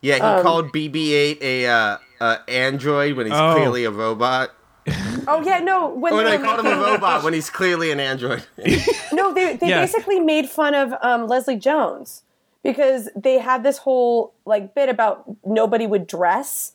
Yeah, 0.00 0.16
he 0.16 0.20
Um, 0.20 0.42
called 0.42 0.72
BB-8 0.72 1.40
a 1.40 1.66
uh, 1.66 1.98
uh, 2.20 2.36
android 2.48 3.16
when 3.16 3.26
he's 3.26 3.34
Oh. 3.34 3.54
clearly 3.54 3.84
a 3.84 3.90
robot. 3.90 4.50
Oh 5.26 5.40
yeah, 5.42 5.60
no. 5.60 5.88
When 5.88 6.12
Oh, 6.12 6.16
they 6.18 6.24
no, 6.24 6.30
he 6.32 6.36
were 6.36 6.44
called 6.44 6.60
him 6.60 6.66
a 6.66 6.76
robot 6.76 7.22
when 7.24 7.32
he's 7.32 7.48
clearly 7.48 7.90
an 7.90 7.98
android. 8.00 8.44
No, 9.12 9.32
they 9.32 9.56
they 9.56 9.68
Yeah. 9.70 9.80
basically 9.80 10.20
made 10.20 10.50
fun 10.50 10.74
of 10.74 10.92
um, 11.00 11.26
Leslie 11.28 11.56
Jones 11.56 12.24
because 12.62 13.08
they 13.16 13.38
had 13.38 13.62
this 13.62 13.78
whole 13.78 14.34
like 14.44 14.74
bit 14.74 14.90
about 14.90 15.24
nobody 15.46 15.86
would 15.86 16.06
dress 16.06 16.72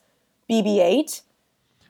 BB-8. 0.50 1.22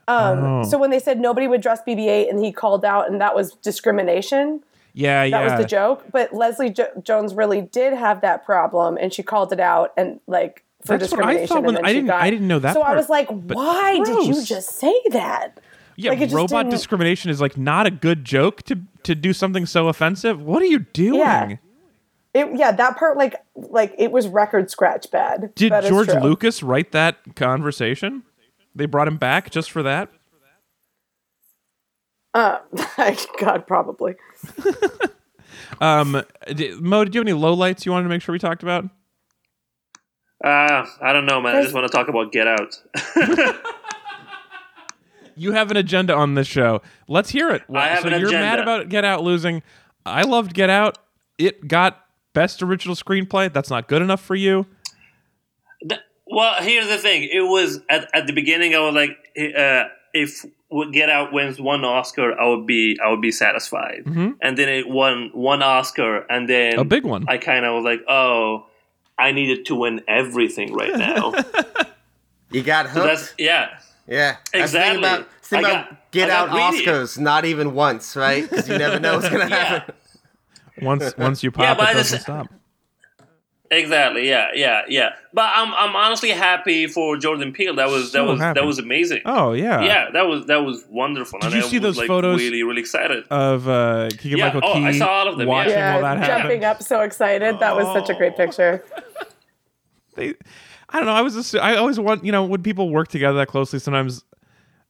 Um, 0.09 0.39
Oh. 0.45 0.63
So 0.65 0.77
when 0.79 0.91
they 0.91 0.99
said 0.99 1.21
nobody 1.21 1.47
would 1.47 1.61
dress 1.61 1.81
BB-8 1.87 2.29
and 2.31 2.45
he 2.45 2.53
called 2.53 2.85
out 2.85 3.09
and 3.11 3.21
that 3.21 3.35
was 3.35 3.53
discrimination, 3.63 4.63
Yeah, 4.93 5.23
that 5.23 5.29
yeah. 5.31 5.45
was 5.45 5.61
the 5.63 5.67
joke. 5.69 6.05
But 6.11 6.33
Leslie 6.35 6.71
jo- 6.71 6.91
Jones 7.03 7.35
really 7.35 7.61
did 7.63 7.93
have 7.93 8.21
that 8.23 8.45
problem 8.45 8.99
and 9.01 9.13
she 9.15 9.23
called 9.23 9.53
it 9.53 9.61
out 9.61 9.93
and 9.97 10.21
like 10.27 10.65
for 10.85 10.97
That's 10.99 11.13
what 11.13 11.25
I 11.25 11.47
thought 11.47 11.63
when- 11.63 11.77
I 11.85 11.93
didn't- 11.93 12.07
got- 12.09 12.23
I 12.23 12.31
didn't 12.31 12.49
know 12.49 12.59
that 12.59 12.73
So 12.75 12.83
I 12.83 12.95
was 12.97 13.09
like, 13.09 13.29
why 13.29 14.01
did 14.05 14.27
you 14.27 14.43
just 14.43 14.71
say 14.79 14.95
that? 15.11 15.61
yeah, 15.97 16.13
like, 16.13 16.31
robot 16.33 16.65
didn't- 16.65 16.71
discrimination 16.71 17.31
is 17.31 17.41
like 17.41 17.57
not 17.59 17.87
a 17.87 17.91
good 17.91 18.25
joke 18.25 18.63
to 18.65 18.79
to 19.03 19.15
do 19.15 19.33
something 19.33 19.65
so 19.65 19.89
offensive. 19.89 20.43
What 20.43 20.61
are 20.61 20.67
you 20.67 20.81
doing? 20.81 21.21
Yeah. 21.21 21.57
It, 22.33 22.49
yeah, 22.57 22.71
that 22.73 22.97
part 22.97 23.17
like 23.17 23.37
like 23.55 23.95
it 23.99 24.11
was 24.13 24.27
record 24.29 24.71
scratch 24.71 25.11
bad. 25.11 25.53
Did 25.55 25.73
George. 25.85 26.09
Lucas 26.09 26.63
write 26.63 26.93
that 26.93 27.17
conversation? 27.37 28.23
They 28.75 28.87
brought 28.87 29.09
him 29.09 29.17
back 29.17 29.51
just 29.51 29.71
for 29.71 29.83
that? 29.83 30.11
Uh, 32.33 32.59
God, 33.39 33.67
probably. 33.67 34.15
Um, 35.81 36.23
d- 36.55 36.75
Mo, 36.79 37.05
did 37.05 37.15
you 37.15 37.21
have 37.21 37.29
any 37.29 37.39
lowlights 37.39 37.87
you 37.87 37.93
wanted 37.93 38.05
to 38.05 38.09
make 38.11 38.23
sure 38.23 38.33
we 38.33 38.39
talked 38.39 38.63
about? 38.63 38.85
Uh, 40.45 40.87
I 41.01 41.13
don't 41.13 41.27
know, 41.27 41.41
man. 41.41 41.57
I 41.57 41.63
just 41.63 41.75
want 41.75 41.87
to 41.87 41.93
talk 41.93 42.09
about 42.09 42.33
Get 42.33 42.47
Out. 42.47 42.81
You 45.37 45.53
have 45.53 45.71
an 45.71 45.79
agenda 45.79 46.15
on 46.15 46.35
this 46.35 46.47
show. 46.47 46.83
Let's 47.09 47.31
hear 47.31 47.49
it. 47.49 47.63
I 47.75 47.87
have 47.89 48.03
so 48.03 48.09
an 48.09 48.21
you're 48.21 48.31
mad 48.31 48.59
about 48.59 48.91
Get 48.91 49.07
Out 49.07 49.23
losing. 49.23 49.63
I 50.05 50.21
loved 50.23 50.53
Get 50.53 50.69
Out. 50.69 50.99
It 51.39 51.67
got 51.67 52.05
best 52.35 52.63
original 52.63 52.95
screenplay. 52.95 53.51
That's 53.51 53.71
not 53.71 53.89
good 53.89 54.03
enough 54.03 54.21
for 54.21 54.35
you. 54.35 54.67
Th- 56.31 56.37
Well, 56.37 56.55
here's 56.63 56.89
the 56.89 56.99
thing. 56.99 57.25
It 57.33 57.41
was 57.41 57.81
at, 57.89 58.09
at 58.15 58.27
the 58.27 58.33
beginning. 58.33 58.75
I 58.75 58.79
was 58.81 58.95
like, 58.95 59.11
uh, 59.37 59.85
if 60.15 60.45
Get 60.93 61.11
Out 61.11 61.33
wins 61.33 61.61
one 61.61 61.85
Oscar, 61.85 62.39
I 62.41 62.47
would 62.49 62.67
be 62.67 62.97
I 63.05 63.11
would 63.11 63.21
be 63.21 63.33
satisfied. 63.33 64.03
And 64.07 64.57
then 64.57 64.69
it 64.69 64.89
won 64.89 65.31
one 65.35 65.63
Oscar, 65.63 66.25
and 66.31 66.49
then 66.49 66.73
Mm-hmm. 66.73 66.81
A 66.81 66.85
big 66.85 67.05
one. 67.05 67.25
I 67.29 67.39
kind 67.39 67.65
of 67.65 67.75
was 67.75 67.85
like, 67.85 68.01
oh, 68.09 68.67
I 69.19 69.33
needed 69.33 69.67
to 69.67 69.75
win 69.75 70.03
everything 70.09 70.73
right 70.73 70.97
now. 70.97 71.33
You 72.53 72.63
got 72.65 72.87
so 72.87 72.93
hooked. 72.95 73.07
that's 73.07 73.35
yeah. 73.39 73.79
yeah. 74.09 74.37
That's 74.53 74.73
the 74.73 74.79
thing 74.81 74.97
Exactly. 74.97 74.99
about, 74.99 75.29
that's 75.41 75.53
I 75.53 75.59
about 75.61 75.89
got- 75.91 76.11
get 76.11 76.31
I 76.31 76.35
out 76.35 76.49
got 76.49 76.71
greedy. 76.73 76.85
Oscars, 76.87 77.17
not 77.19 77.45
even 77.45 77.75
once, 77.75 78.17
right? 78.17 78.43
Because 78.49 78.69
you 78.69 78.77
never 78.77 78.99
know 78.99 79.15
what's 79.17 79.29
gonna 79.29 79.49
Yeah. 79.49 79.65
happen. 79.65 79.95
Once 80.83 81.17
once 81.17 81.43
you 81.45 81.53
pop, 81.53 81.79
but 81.79 81.91
it 81.91 81.95
doesn't 81.95 82.15
just- 82.17 82.23
stop. 82.25 82.49
Exactly. 83.73 84.29
Yeah. 84.29 84.49
Yeah. 84.53 84.83
Yeah. 84.89 85.11
But 85.33 85.51
I'm 85.55 85.73
I'm 85.75 85.95
honestly 85.95 86.31
happy 86.31 86.89
for 86.89 87.17
Jordan 87.17 87.53
Peele. 87.53 87.77
That 87.77 87.89
was 87.89 88.11
So 88.11 88.19
that 88.19 88.31
was 88.31 88.41
happy. 88.41 88.59
that 88.61 88.67
was 88.67 88.79
amazing. 88.81 89.23
Oh 89.25 89.53
yeah. 89.53 89.81
Yeah, 89.83 90.11
that 90.13 90.23
was 90.27 90.47
that 90.47 90.65
was 90.65 90.85
wonderful. 90.91 91.39
Did 91.39 91.47
and 91.47 91.55
you 91.55 91.61
I 91.63 91.69
see 91.69 91.79
was, 91.79 91.83
those 91.83 91.99
like, 91.99 92.09
photos? 92.09 92.41
Really, 92.41 92.65
really 92.65 92.81
excited. 92.81 93.25
Of 93.31 93.69
uh, 93.69 94.09
Keegan 94.19 94.39
Yeah, 94.39 94.47
Michael 94.47 94.61
oh, 94.65 94.75
Key 94.75 94.87
I 94.87 94.93
saw 94.99 95.09
all 95.09 95.29
of 95.29 95.39
them, 95.39 95.47
yeah. 95.47 95.55
watching 95.55 95.73
Yeah, 95.73 95.93
while 95.95 96.03
that 96.03 96.19
happened. 96.19 96.43
jumping 96.43 96.65
up 96.65 96.83
so 96.83 97.03
excited. 97.03 97.61
That 97.61 97.77
was 97.77 97.87
such 97.87 98.11
a 98.11 98.19
great 98.19 98.37
picture. 98.37 98.85
they 100.17 100.35
I 100.89 100.97
don't 100.97 101.07
know. 101.07 101.13
I 101.13 101.23
was 101.23 101.35
just 101.35 101.55
I 101.55 101.77
always 101.77 102.01
want 102.01 102.25
you 102.25 102.33
know 102.33 102.45
when 102.45 102.63
people 102.65 102.91
work 102.91 103.07
together 103.07 103.39
that 103.39 103.47
closely. 103.47 103.79
Sometimes 103.79 104.25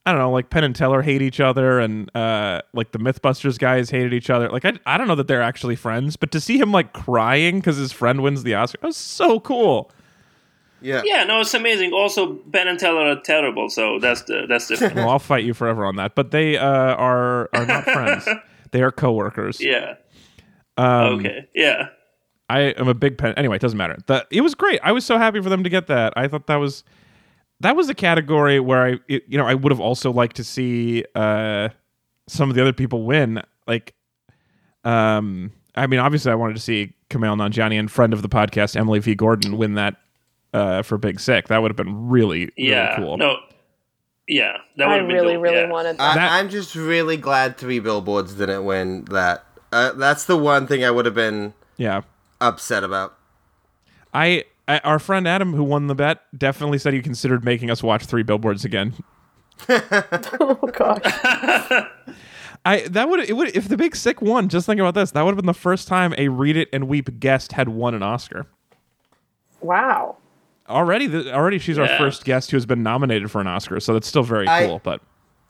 I 0.07 0.13
don't 0.13 0.21
know, 0.21 0.31
like 0.31 0.49
Penn 0.51 0.65
and 0.65 0.75
Teller 0.75 1.03
hate 1.03 1.21
each 1.23 1.41
other, 1.41 1.79
and 1.79 2.15
uh, 2.17 2.63
like 2.73 2.93
the 2.93 2.99
MythBusters 2.99 3.59
guys 3.59 3.91
hated 3.91 4.15
each 4.15 4.31
other. 4.31 4.49
Like 4.49 4.65
I 4.65 4.73
I 4.87 4.97
don't 4.99 5.09
know 5.09 5.15
that 5.17 5.29
they're 5.29 5.43
actually 5.43 5.77
friends, 5.77 6.17
but 6.17 6.31
to 6.33 6.41
see 6.41 6.59
him 6.59 6.73
like 6.73 6.93
crying 6.93 7.59
because 7.59 7.77
his 7.77 7.93
friend 7.93 8.23
wins 8.23 8.43
the 8.43 8.55
Oscar, 8.55 8.79
that 8.81 8.87
was 8.87 8.97
so 8.97 9.41
cool. 9.41 9.91
Yeah. 10.83 11.03
Yeah, 11.05 11.25
no, 11.25 11.41
it's 11.41 11.53
amazing. 11.53 11.93
Also, 11.93 12.37
Penn 12.53 12.67
and 12.67 12.79
Teller 12.79 13.11
are 13.11 13.21
terrible, 13.21 13.69
so 13.69 13.99
that's 13.99 14.23
the 14.23 14.47
that's 14.49 14.67
different. 14.69 14.97
Well, 14.97 15.11
I'll 15.11 15.19
fight 15.19 15.45
you 15.45 15.53
forever 15.53 15.85
on 15.85 15.97
that. 15.97 16.15
But 16.15 16.31
they 16.31 16.57
uh, 16.57 16.67
are 16.67 17.51
are 17.53 17.67
not 17.67 17.85
friends. 17.85 18.27
They 18.73 18.83
are 18.83 18.93
coworkers. 18.93 19.61
yeah. 19.61 19.97
Um, 20.77 21.19
Okay. 21.19 21.49
Yeah. 21.57 21.89
I 22.49 22.61
am 22.61 22.87
a 22.87 22.95
big 22.95 23.19
pen. 23.19 23.35
Anyway, 23.37 23.57
it 23.57 23.61
doesn't 23.63 23.77
matter. 23.77 23.97
The, 24.07 24.25
it 24.31 24.43
was 24.43 24.55
great. 24.55 24.79
I 24.85 24.93
was 24.93 25.05
so 25.05 25.19
happy 25.19 25.43
for 25.43 25.49
them 25.49 25.65
to 25.65 25.69
get 25.71 25.89
that. 25.89 26.13
I 26.17 26.29
thought 26.29 26.47
that 26.47 26.57
was 26.57 26.85
that 27.61 27.77
was 27.77 27.89
a 27.89 27.95
category 27.95 28.59
where 28.61 28.83
I, 28.87 28.99
it, 29.09 29.25
you 29.29 29.39
know, 29.39 29.47
I 29.47 29.55
would 29.55 29.71
have 29.73 29.81
also 29.81 30.11
liked 30.13 30.37
to 30.37 30.45
see 30.45 31.05
uh, 31.15 31.69
some 32.27 32.49
of 32.51 32.57
the 32.57 32.63
other 32.63 32.73
people 32.73 33.05
win. 33.05 33.43
Like, 33.67 33.95
um, 34.85 35.53
I 35.75 35.87
mean, 35.87 36.01
obviously, 36.01 36.33
I 36.33 36.35
wanted 36.35 36.55
to 36.57 36.61
see 36.63 36.95
Kumail 37.11 37.37
Nanjiani 37.37 37.79
and 37.79 37.91
friend 37.91 38.13
of 38.13 38.23
the 38.23 38.29
podcast 38.29 38.77
Emily 38.77 38.99
V. 38.99 39.15
Gordon 39.15 39.57
win 39.59 39.75
that 39.75 39.97
uh, 40.53 40.83
for 40.83 40.99
Big 40.99 41.21
Sick. 41.21 41.49
That 41.49 41.63
would 41.63 41.71
have 41.71 41.77
been 41.77 42.09
really, 42.09 42.51
really 42.57 42.71
Yeah. 42.71 42.97
cool. 42.97 43.17
No. 43.17 43.37
Yeah, 44.29 44.59
that 44.77 44.87
I 44.87 44.93
would 44.93 44.99
have 45.01 45.09
been 45.09 45.17
really, 45.17 45.35
dope, 45.35 45.43
really 45.43 45.57
yeah. 45.63 45.69
wanted 45.71 45.97
I, 45.99 46.09
that. 46.09 46.15
That- 46.15 46.33
I'm 46.33 46.49
just 46.51 46.75
really 46.77 47.17
glad 47.17 47.57
Three 47.59 47.81
Billboards 47.81 48.35
didn't 48.35 48.65
win 48.65 49.05
that. 49.07 49.45
Uh, 49.73 49.93
that's 49.93 50.25
the 50.25 50.37
one 50.37 50.67
thing 50.67 50.85
I 50.85 50.91
would 50.91 51.05
have 51.05 51.15
been 51.15 51.53
Yeah, 51.77 52.03
upset 52.41 52.83
about. 52.85 53.17
I, 54.15 54.27
I 54.29 54.45
our 54.79 54.99
friend 54.99 55.27
Adam 55.27 55.53
who 55.55 55.65
won 55.65 55.87
the 55.87 55.95
bet 55.95 56.21
definitely 56.37 56.79
said 56.79 56.93
he 56.95 57.03
considered 57.03 57.45
making 57.45 57.71
us 57.71 57.83
watch 57.83 58.05
Three 58.05 58.23
Billboards 58.23 58.65
again. 58.65 58.95
oh 59.69 60.59
gosh. 60.73 61.03
I 62.65 62.81
that 62.89 63.09
would 63.09 63.21
it 63.21 63.37
would 63.37 63.57
if 63.57 63.69
the 63.69 63.77
Big 63.77 63.97
Sick 63.97 64.21
won. 64.23 64.49
Just 64.49 64.67
think 64.67 64.81
about 64.81 64.95
this. 64.95 65.11
That 65.13 65.23
would 65.23 65.31
have 65.33 65.37
been 65.37 65.47
the 65.47 65.55
first 65.55 65.89
time 65.89 66.15
a 66.19 66.29
Read 66.29 66.57
It 66.57 66.69
and 66.73 66.89
Weep 66.89 67.19
guest 67.21 67.53
had 67.53 67.69
won 67.69 67.95
an 67.95 68.03
Oscar. 68.03 68.47
Wow. 69.61 70.17
Already, 70.69 71.09
the, 71.09 71.35
already 71.35 71.59
she's 71.59 71.79
our 71.79 71.89
first 71.99 72.25
guest 72.25 72.53
who 72.53 72.57
has 72.57 72.65
been 72.65 72.83
nominated 72.83 73.31
for 73.31 73.41
an 73.41 73.49
Oscar. 73.49 73.81
So 73.81 73.93
that's 73.93 74.07
still 74.07 74.23
very 74.23 74.47
I- 74.47 74.67
cool. 74.67 74.81
But 74.83 75.01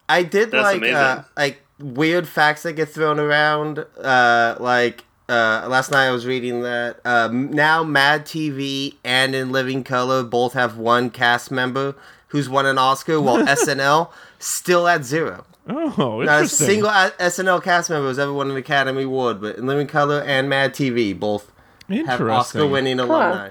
I 0.09 0.23
did 0.23 0.51
That's 0.51 0.65
like 0.65 0.83
uh, 0.83 1.23
like 1.37 1.63
weird 1.79 2.27
facts 2.27 2.63
that 2.63 2.73
get 2.73 2.89
thrown 2.89 3.21
around. 3.21 3.85
Uh, 3.99 4.57
like 4.59 5.05
uh, 5.31 5.67
last 5.69 5.91
night 5.91 6.07
I 6.09 6.11
was 6.11 6.27
reading 6.27 6.63
that 6.63 7.01
uh, 7.05 7.29
now 7.33 7.85
Mad 7.85 8.25
TV 8.27 8.97
and 9.05 9.35
In 9.35 9.53
Living 9.53 9.85
Color 9.85 10.25
both 10.25 10.53
have 10.55 10.77
one 10.77 11.09
cast 11.11 11.51
member 11.51 11.95
who's 12.29 12.49
won 12.49 12.67
an 12.67 12.79
Oscar, 12.79 13.21
while 13.21 13.39
SNL 13.47 14.11
still 14.39 14.87
at 14.89 15.05
zero. 15.05 15.45
oh, 15.69 16.23
Not 16.25 16.43
a 16.43 16.49
single 16.49 16.91
SNL 16.91 17.63
cast 17.63 17.91
member 17.91 18.09
has 18.09 18.19
ever 18.19 18.33
won 18.33 18.51
an 18.51 18.57
Academy 18.57 19.05
Award, 19.05 19.41
but 19.41 19.57
In 19.57 19.67
Living 19.67 19.87
Color 19.87 20.23
and 20.23 20.49
Mad 20.49 20.75
TV 20.75 21.19
both 21.19 21.51
have 21.89 22.21
Oscar-winning 22.21 22.99
alumni. 23.01 23.51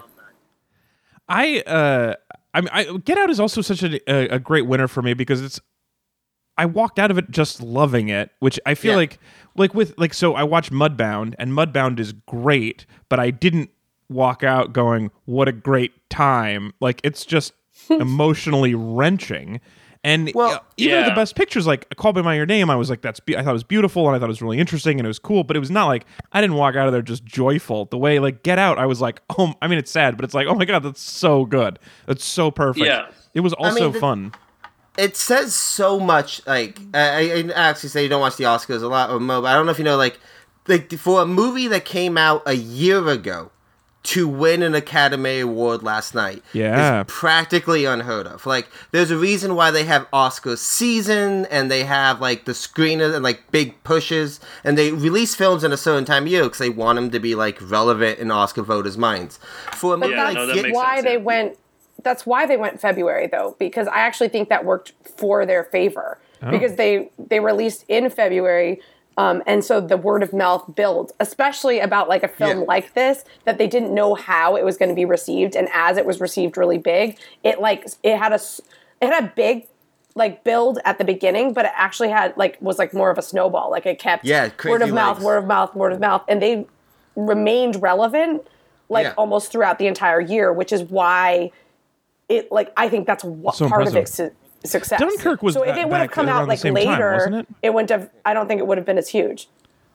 I 1.28 1.60
uh, 1.62 2.16
I 2.54 2.62
mean, 2.62 2.70
I, 2.72 2.84
Get 3.06 3.18
Out 3.18 3.30
is 3.30 3.40
also 3.40 3.62
such 3.62 3.84
a, 3.84 4.00
a 4.12 4.36
a 4.36 4.40
great 4.40 4.66
winner 4.66 4.88
for 4.88 5.02
me 5.02 5.14
because 5.14 5.42
it's. 5.42 5.60
I 6.58 6.66
walked 6.66 7.00
out 7.00 7.10
of 7.10 7.18
it 7.18 7.32
just 7.32 7.62
loving 7.62 8.10
it, 8.10 8.32
which 8.40 8.60
I 8.66 8.76
feel 8.76 8.92
Yeah. 8.92 8.98
like, 8.98 9.20
like 9.60 9.76
with 9.76 9.94
like 9.98 10.14
so 10.14 10.34
I 10.34 10.44
watched 10.44 10.72
Mudbound 10.72 11.36
and 11.38 11.52
Mudbound 11.52 12.00
is 12.00 12.14
great, 12.14 12.86
but 13.10 13.20
I 13.20 13.30
didn't 13.30 13.70
walk 14.10 14.44
out 14.44 14.74
going, 14.74 15.12
"What 15.26 15.48
a 15.48 15.52
great 15.52 16.10
time!" 16.10 16.74
Like 16.80 17.02
it's 17.04 17.26
just 17.26 17.54
emotionally 17.90 18.74
wrenching. 18.74 19.62
And 20.02 20.32
Well, 20.34 20.64
even 20.78 21.00
with 21.00 21.08
the 21.08 21.14
best 21.16 21.36
pictures, 21.36 21.68
like 21.68 21.94
"Call 21.98 22.14
Me 22.14 22.22
by 22.22 22.36
Your 22.36 22.46
Name," 22.46 22.70
I 22.70 22.76
was 22.78 22.90
like, 22.90 23.02
"That's," 23.02 23.20
be- 23.20 23.36
I 23.36 23.44
thought 23.44 23.50
it 23.50 23.54
was 23.54 23.66
beautiful, 23.66 24.08
and 24.08 24.16
I 24.16 24.20
thought 24.20 24.26
it 24.26 24.30
was 24.30 24.42
really 24.42 24.58
interesting, 24.58 24.98
and 24.98 25.06
it 25.06 25.10
was 25.10 25.20
cool. 25.20 25.44
But 25.44 25.58
it 25.58 25.60
was 25.60 25.70
not 25.70 25.88
like 25.88 26.06
I 26.32 26.40
didn't 26.40 26.56
walk 26.56 26.78
out 26.78 26.88
of 26.88 26.94
there 26.94 27.02
just 27.02 27.26
joyful. 27.26 27.84
The 27.86 27.98
way 27.98 28.20
like 28.20 28.42
Get 28.42 28.58
Out, 28.58 28.80
I 28.80 28.86
was 28.86 29.02
like, 29.02 29.22
"Oh, 29.38 29.54
I 29.62 29.68
mean, 29.68 29.78
it's 29.78 29.92
sad, 29.92 30.16
but 30.16 30.24
it's 30.24 30.34
like, 30.34 30.48
oh 30.48 30.56
my 30.56 30.64
god, 30.64 30.84
that's 30.84 31.02
so 31.02 31.46
good, 31.46 31.80
that's 32.06 32.24
so 32.24 32.50
perfect." 32.50 32.86
Yeah. 32.86 33.08
it 33.34 33.42
was 33.42 33.52
also 33.54 33.86
mean, 33.86 33.92
the- 33.92 34.00
fun. 34.00 34.32
It 35.00 35.16
says 35.18 35.56
so 35.56 36.00
much. 36.00 36.46
Like 36.46 36.80
I, 36.94 37.44
I 37.48 37.52
actually 37.70 37.90
say 37.90 38.04
you 38.04 38.10
don't 38.10 38.22
watch 38.22 38.38
the 38.38 38.44
Oscars 38.44 38.84
a 38.84 38.88
lot 38.88 39.10
or 39.10 39.20
Mo, 39.20 39.42
but 39.42 39.48
I 39.48 39.54
don't 39.54 39.66
know 39.66 39.72
if 39.72 39.78
you 39.80 39.86
know. 39.86 39.98
Like, 39.98 40.20
like 40.68 40.92
for 40.94 41.22
a 41.22 41.26
movie 41.26 41.68
that 41.70 41.86
came 41.86 42.18
out 42.18 42.44
a 42.46 42.54
year 42.54 43.08
ago 43.08 43.52
to 44.02 44.30
win 44.30 44.64
an 44.64 44.74
Academy 44.76 45.42
Award 45.42 45.84
last 45.84 46.16
night, 46.16 46.42
Yeah. 46.54 47.02
is 47.02 47.06
practically 47.10 47.84
unheard 47.84 48.28
of. 48.28 48.46
Like, 48.46 48.70
there's 48.92 49.12
a 49.12 49.18
reason 49.18 49.56
why 49.56 49.72
they 49.72 49.84
have 49.84 50.08
Oscar 50.14 50.56
season 50.56 51.46
and 51.48 51.70
they 51.70 51.84
have 51.84 52.22
like 52.22 52.46
the 52.46 52.54
screeners 52.54 53.14
and 53.14 53.24
like 53.24 53.52
big 53.52 53.84
pushes, 53.84 54.40
and 54.64 54.78
they 54.78 54.92
release 54.94 55.36
films 55.36 55.64
in 55.66 55.74
a 55.74 55.78
certain 55.78 56.06
time 56.06 56.24
of 56.24 56.30
year 56.30 56.44
because 56.44 56.60
they 56.60 56.70
want 56.70 56.96
them 56.96 57.12
to 57.12 57.20
be 57.20 57.36
like 57.36 57.58
relevant 57.62 58.20
in 58.20 58.32
Oscar 58.32 58.62
voters' 58.62 58.98
minds. 58.98 59.38
For 59.74 59.96
a 59.96 59.98
movie 59.98 60.14
Yeah, 60.14 60.24
like 60.24 60.36
no, 60.36 60.46
that 60.48 60.56
Get- 60.56 60.64
makes 60.64 60.76
why 60.76 60.96
sense, 60.96 61.06
they 61.06 61.12
yeah. 61.14 61.18
went 61.18 61.58
that's 62.04 62.26
why 62.26 62.46
they 62.46 62.58
went 62.58 62.80
February 62.80 63.28
though 63.28 63.56
because 63.60 63.88
I 63.88 64.00
actually 64.00 64.30
think 64.30 64.50
that 64.50 64.66
worked 64.66 64.94
for 65.18 65.46
their 65.46 65.64
favor 65.64 66.18
because 66.52 66.76
they 66.76 67.10
they 67.18 67.40
released 67.40 67.84
in 67.88 68.10
February 68.10 68.80
um, 69.18 69.44
and 69.46 69.66
so 69.66 69.82
the 69.82 69.98
word 69.98 70.24
of 70.24 70.32
mouth 70.32 70.64
builds 70.76 71.12
especially 71.20 71.80
about 71.80 72.08
like 72.08 72.24
a 72.24 72.28
film 72.30 72.60
Yeah. 72.60 72.66
like 72.66 72.94
this 72.94 73.26
that 73.44 73.58
they 73.58 73.68
didn't 73.68 73.94
know 73.94 74.16
how 74.16 74.56
it 74.56 74.64
was 74.64 74.78
going 74.78 74.90
to 74.90 74.96
be 74.96 75.06
received 75.06 75.56
and 75.56 75.68
as 75.74 75.98
it 75.98 76.06
was 76.06 76.22
received 76.22 76.56
really 76.58 76.78
big 76.78 77.18
it 77.44 77.60
like 77.60 77.86
it 78.04 78.18
had 78.18 78.32
a 78.32 78.40
it 79.02 79.08
had 79.12 79.24
a 79.24 79.34
big 79.36 79.68
like 80.16 80.44
build 80.44 80.80
at 80.86 80.98
the 80.98 81.04
beginning 81.04 81.52
but 81.54 81.66
it 81.66 81.72
actually 81.76 82.10
had 82.10 82.36
like 82.38 82.58
was 82.62 82.78
like 82.80 82.94
more 82.94 83.10
of 83.12 83.18
a 83.18 83.22
snowball 83.22 83.70
like 83.72 83.86
it 83.86 84.00
kept 84.00 84.24
Yeah, 84.26 84.50
word 84.66 84.82
of 84.82 84.94
mouth 84.94 85.22
word 85.22 85.38
of 85.38 85.46
mouth 85.46 85.76
word 85.76 85.92
of 85.94 86.00
mouth 86.00 86.24
and 86.30 86.42
they 86.42 86.66
remained 87.16 87.82
relevant 87.82 88.48
like 88.88 89.04
Yeah. 89.06 89.14
almost 89.18 89.52
throughout 89.52 89.78
the 89.78 89.86
entire 89.88 90.20
year, 90.22 90.52
which 90.52 90.72
is 90.74 90.82
why 90.84 91.52
it 92.30 92.52
like 92.52 92.72
I 92.78 92.88
think 92.90 93.08
that's 93.08 93.24
what 93.24 93.56
So 93.56 93.68
part 93.68 93.88
of 93.88 93.96
its 93.96 94.14
su- 94.14 94.32
success. 94.64 95.00
Dunkirk 95.00 95.42
was 95.44 95.56
so 95.56 95.64
if 95.64 95.76
it 95.76 95.88
would 95.90 96.00
have 96.00 96.12
come 96.12 96.30
out 96.30 96.48
like 96.48 96.60
same 96.60 96.76
time, 96.76 96.86
later, 96.88 97.46
it? 97.64 97.74
wouldn't 97.74 97.90
have. 97.90 98.10
I 98.26 98.34
don't 98.34 98.48
think 98.48 98.60
it 98.60 98.68
would 98.68 98.78
have 98.78 98.86
been 98.86 98.98
as 98.98 99.10
huge. 99.10 99.50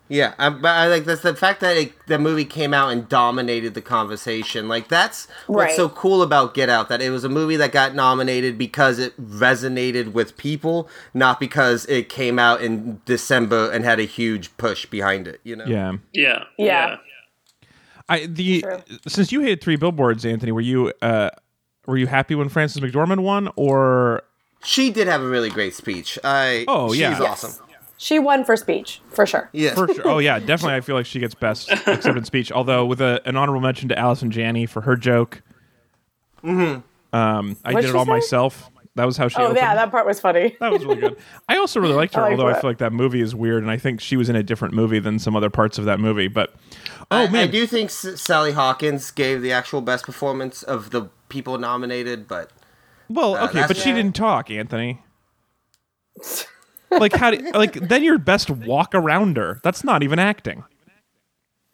Yeah, 0.07 0.35
I, 0.39 0.51
but 0.51 0.69
I 0.69 0.87
like 0.89 1.07
that's 1.07 1.23
the 1.23 1.35
fact 1.35 1.61
that 1.61 1.79
it, 1.79 1.93
the 2.09 2.19
movie 2.19 2.45
came 2.45 2.75
out 2.75 2.91
and 2.93 3.09
dominated 3.09 3.73
the 3.73 3.81
conversation. 3.81 4.69
Like 4.69 4.89
that's 4.89 5.27
what's 5.47 5.69
Right. 5.69 5.77
so 5.77 5.89
cool 5.89 6.21
about 6.21 6.53
Get 6.53 6.69
Out 6.69 6.91
that 6.91 7.01
it 7.01 7.09
was 7.09 7.25
a 7.25 7.29
movie 7.31 7.57
that 7.57 7.73
got 7.73 7.95
nominated 7.95 8.59
because 8.59 8.99
it 8.99 9.17
resonated 9.19 10.13
with 10.13 10.37
people, 10.37 10.91
not 11.15 11.41
because 11.41 11.87
it 11.87 12.11
came 12.11 12.39
out 12.39 12.61
in 12.61 13.01
December 13.07 13.71
and 13.71 13.83
had 13.83 13.99
a 13.99 14.05
huge 14.05 14.55
push 14.59 14.85
behind 14.85 15.27
it. 15.27 15.41
You 15.43 15.57
know? 15.57 15.65
Yeah, 15.65 15.93
Yeah. 16.13 16.45
Yeah. 16.59 16.97
I 18.07 18.27
the 18.27 18.61
True. 18.61 18.83
since 19.09 19.33
you 19.33 19.41
hated 19.41 19.63
Three 19.63 19.77
Billboards, 19.77 20.27
Anthony, 20.27 20.53
were 20.53 20.61
you 20.61 20.93
uh 21.01 21.31
were 21.87 21.97
you 21.97 22.07
happy 22.07 22.35
when 22.35 22.49
Frances 22.49 22.81
McDormand 22.83 23.21
won, 23.21 23.51
or 23.57 24.23
She 24.65 24.91
did 24.91 25.07
have 25.09 25.23
a 25.23 25.29
really 25.29 25.51
great 25.51 25.75
speech. 25.75 26.19
I 26.25 26.65
Oh, 26.69 26.91
she's 26.93 27.01
yeah. 27.01 27.11
Yes. 27.21 27.45
awesome. 27.45 27.67
She 27.97 28.19
won 28.19 28.45
for 28.45 28.57
speech 28.57 29.01
for 29.09 29.25
sure. 29.25 29.49
Yeah, 29.53 29.75
For 29.75 29.93
sure. 29.93 30.07
Oh 30.07 30.19
yeah, 30.19 30.39
definitely. 30.39 30.75
I 30.75 30.81
feel 30.81 30.97
like 30.97 31.07
she 31.07 31.21
gets 31.21 31.35
best 31.35 31.71
accepted 31.87 32.27
speech. 32.27 32.51
Although 32.53 32.85
with 32.87 33.01
a, 33.01 33.21
an 33.25 33.37
honorable 33.37 33.61
mention 33.61 33.89
to 33.91 33.99
Allison 33.99 34.31
Janney 34.31 34.67
for 34.67 34.81
her 34.83 34.97
joke. 34.97 35.43
Mm-hmm. 36.43 37.17
Um, 37.17 37.57
I 37.65 37.73
What'd 37.73 37.87
did 37.89 37.95
it 37.95 37.97
all 37.97 38.05
say? 38.05 38.11
myself. 38.11 38.71
That 38.97 39.07
was 39.07 39.17
how 39.17 39.27
she. 39.29 39.37
Oh 39.39 39.45
opened. 39.45 39.57
yeah, 39.59 39.75
that 39.75 39.91
part 39.91 40.07
was 40.07 40.21
funny. 40.21 40.57
That 40.61 40.71
was 40.71 40.85
really 40.85 41.01
good. 41.01 41.17
I 41.49 41.57
also 41.57 41.81
really 41.81 41.95
liked 41.95 42.15
her, 42.15 42.21
I 42.21 42.25
liked 42.29 42.39
although 42.39 42.49
I 42.51 42.53
that. 42.55 42.61
feel 42.61 42.71
like 42.71 42.79
that 42.79 42.93
movie 42.93 43.21
is 43.21 43.35
weird, 43.35 43.63
and 43.63 43.71
I 43.71 43.77
think 43.77 44.01
she 44.01 44.17
was 44.17 44.29
in 44.29 44.37
a 44.37 44.43
different 44.43 44.73
movie 44.75 45.01
than 45.01 45.19
some 45.19 45.35
other 45.35 45.51
parts 45.51 45.79
of 45.79 45.85
that 45.87 45.99
movie. 45.99 46.29
But 46.29 46.55
oh 47.11 47.25
I, 47.25 47.29
man, 47.29 47.49
I 47.49 47.51
do 47.51 47.67
think 47.67 47.91
S- 47.91 48.21
Sally 48.21 48.53
Hawkins 48.53 49.11
gave 49.11 49.43
the 49.43 49.51
actual 49.53 49.81
best 49.81 50.05
performance 50.05 50.63
of 50.63 50.91
the 50.91 51.09
people 51.35 51.59
nominated, 51.59 52.27
but 52.29 52.51
well, 53.11 53.35
Uh, 53.37 53.45
okay, 53.49 53.65
but 53.69 53.77
she 53.77 53.91
Yeah. 53.91 53.97
didn't 53.97 54.15
talk, 54.17 54.51
Anthony. 54.51 55.03
like 56.91 57.13
how? 57.13 57.31
Do, 57.33 57.51
like 57.53 57.75
then 57.75 58.03
your 58.05 58.19
best 58.19 58.49
walk 58.51 58.95
around 58.95 59.37
her. 59.37 59.61
That's 59.63 59.85
not 59.85 60.03
even 60.03 60.19
acting. 60.19 60.65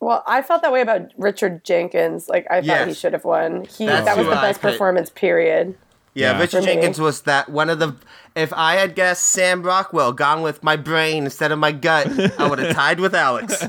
Well, 0.00 0.22
I 0.26 0.40
felt 0.40 0.62
that 0.62 0.72
way 0.72 0.80
about 0.80 1.12
Richard 1.18 1.62
Jenkins. 1.62 2.26
Like 2.28 2.46
I 2.50 2.56
thought 2.56 2.64
Yes. 2.64 2.88
he 2.88 2.94
should 2.94 3.12
have 3.12 3.24
won. 3.26 3.66
He 3.66 3.84
That's 3.86 4.06
that 4.06 4.16
was 4.16 4.26
the 4.26 4.32
I 4.32 4.40
best 4.40 4.60
picked. 4.62 4.72
performance. 4.72 5.10
Period. 5.10 5.76
yeah, 6.14 6.32
Yeah. 6.32 6.38
Richard 6.40 6.62
For 6.62 6.66
me. 6.66 6.72
Jenkins 6.72 6.98
was 7.00 7.20
that 7.22 7.50
one 7.50 7.68
of 7.68 7.78
the. 7.78 7.94
If 8.34 8.52
I 8.54 8.76
had 8.76 8.94
guessed 8.94 9.26
Sam 9.26 9.62
Rockwell, 9.62 10.12
gone 10.14 10.40
with 10.40 10.62
my 10.62 10.76
brain 10.76 11.24
instead 11.24 11.52
of 11.52 11.58
my 11.58 11.72
gut, 11.72 12.08
I 12.40 12.48
would 12.48 12.58
have 12.60 12.74
tied 12.82 12.98
with 13.00 13.14
Alex. 13.14 13.62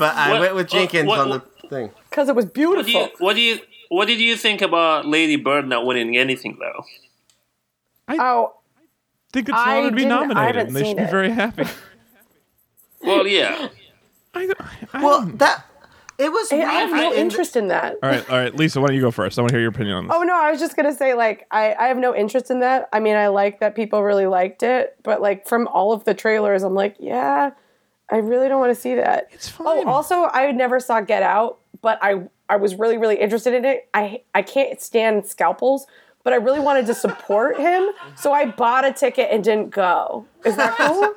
But 0.00 0.02
I 0.16 0.30
what- 0.32 0.40
went 0.40 0.54
with 0.56 0.68
Jenkins 0.68 1.06
what, 1.06 1.20
on 1.20 1.28
what, 1.30 1.60
the 1.62 1.68
thing. 1.68 1.90
Because 2.10 2.28
it 2.28 2.34
was 2.34 2.46
What 2.46 2.54
do 2.54 2.60
beautiful. 2.60 2.90
you 3.02 3.08
what 3.18 3.34
do 3.36 3.40
you 3.40 3.60
what 3.90 4.06
did 4.06 4.20
you 4.20 4.36
think 4.36 4.62
about 4.62 5.04
Lady 5.06 5.36
Bird 5.36 5.68
not 5.68 5.84
winning 5.84 6.16
anything 6.16 6.58
though? 6.58 6.84
oh, 8.08 8.54
Think 9.32 9.48
it's 9.48 9.58
I 9.58 9.74
an 9.74 9.78
honor 9.78 9.90
to 9.90 9.96
be 9.96 10.04
nominated, 10.06 10.66
and 10.68 10.76
they 10.76 10.80
should 10.80 10.86
seen 10.86 10.96
be 10.96 11.04
very 11.10 11.30
happy. 11.30 11.64
Well, 13.02 13.26
yeah. 13.26 13.68
I, 14.34 14.52
I 14.92 15.02
Well, 15.04 15.20
don't- 15.22 15.38
that 15.38 15.64
it 16.18 16.30
was. 16.30 16.52
I 16.52 16.56
have 16.56 16.90
no 16.90 17.12
in 17.12 17.18
interest 17.18 17.56
in 17.56 17.68
that. 17.68 17.96
all 18.02 18.10
right, 18.10 18.30
all 18.30 18.36
right, 18.38 18.54
Lisa, 18.54 18.80
why 18.80 18.88
don't 18.88 18.96
you 18.96 19.00
go 19.00 19.10
first? 19.10 19.38
I 19.38 19.42
want 19.42 19.50
to 19.50 19.54
hear 19.54 19.62
your 19.62 19.70
opinion 19.70 19.96
on 19.96 20.06
this. 20.06 20.16
Oh 20.16 20.22
no, 20.22 20.34
I 20.38 20.50
was 20.50 20.60
just 20.60 20.76
gonna 20.76 20.94
say 20.94 21.14
like 21.14 21.46
I, 21.50 21.74
I 21.74 21.88
have 21.88 21.96
no 21.96 22.14
interest 22.14 22.50
in 22.50 22.60
that. 22.60 22.88
I 22.92 23.00
mean 23.00 23.16
I 23.16 23.28
like 23.28 23.60
that 23.60 23.74
people 23.74 24.02
really 24.02 24.26
liked 24.26 24.62
it, 24.62 24.96
but 25.02 25.22
like 25.22 25.48
from 25.48 25.66
all 25.68 25.92
of 25.92 26.04
the 26.04 26.12
trailers, 26.12 26.62
I'm 26.62 26.74
like, 26.74 26.96
yeah, 27.00 27.52
I 28.10 28.16
really 28.18 28.48
don't 28.48 28.60
want 28.60 28.74
to 28.74 28.80
see 28.80 28.96
that. 28.96 29.28
It's 29.32 29.50
oh, 29.58 29.64
fine. 29.64 29.88
Oh, 29.88 29.90
also 29.90 30.24
I 30.24 30.52
never 30.52 30.78
saw 30.78 31.00
Get 31.00 31.22
Out, 31.22 31.58
but 31.80 31.98
I 32.02 32.24
I 32.50 32.56
was 32.56 32.74
really, 32.74 32.98
really 32.98 33.16
interested 33.16 33.54
in 33.54 33.64
it. 33.64 33.88
I 33.94 34.22
I 34.34 34.42
can't 34.42 34.80
stand 34.80 35.26
scalpels, 35.26 35.86
but 36.24 36.32
I 36.32 36.36
really 36.36 36.60
wanted 36.60 36.84
to 36.86 36.94
support 36.94 37.58
him. 37.58 37.88
So 38.16 38.32
I 38.32 38.46
bought 38.46 38.84
a 38.84 38.92
ticket 38.92 39.28
and 39.30 39.42
didn't 39.42 39.70
go. 39.70 40.26
Is 40.44 40.56
that 40.56 40.76
cool? 40.76 41.14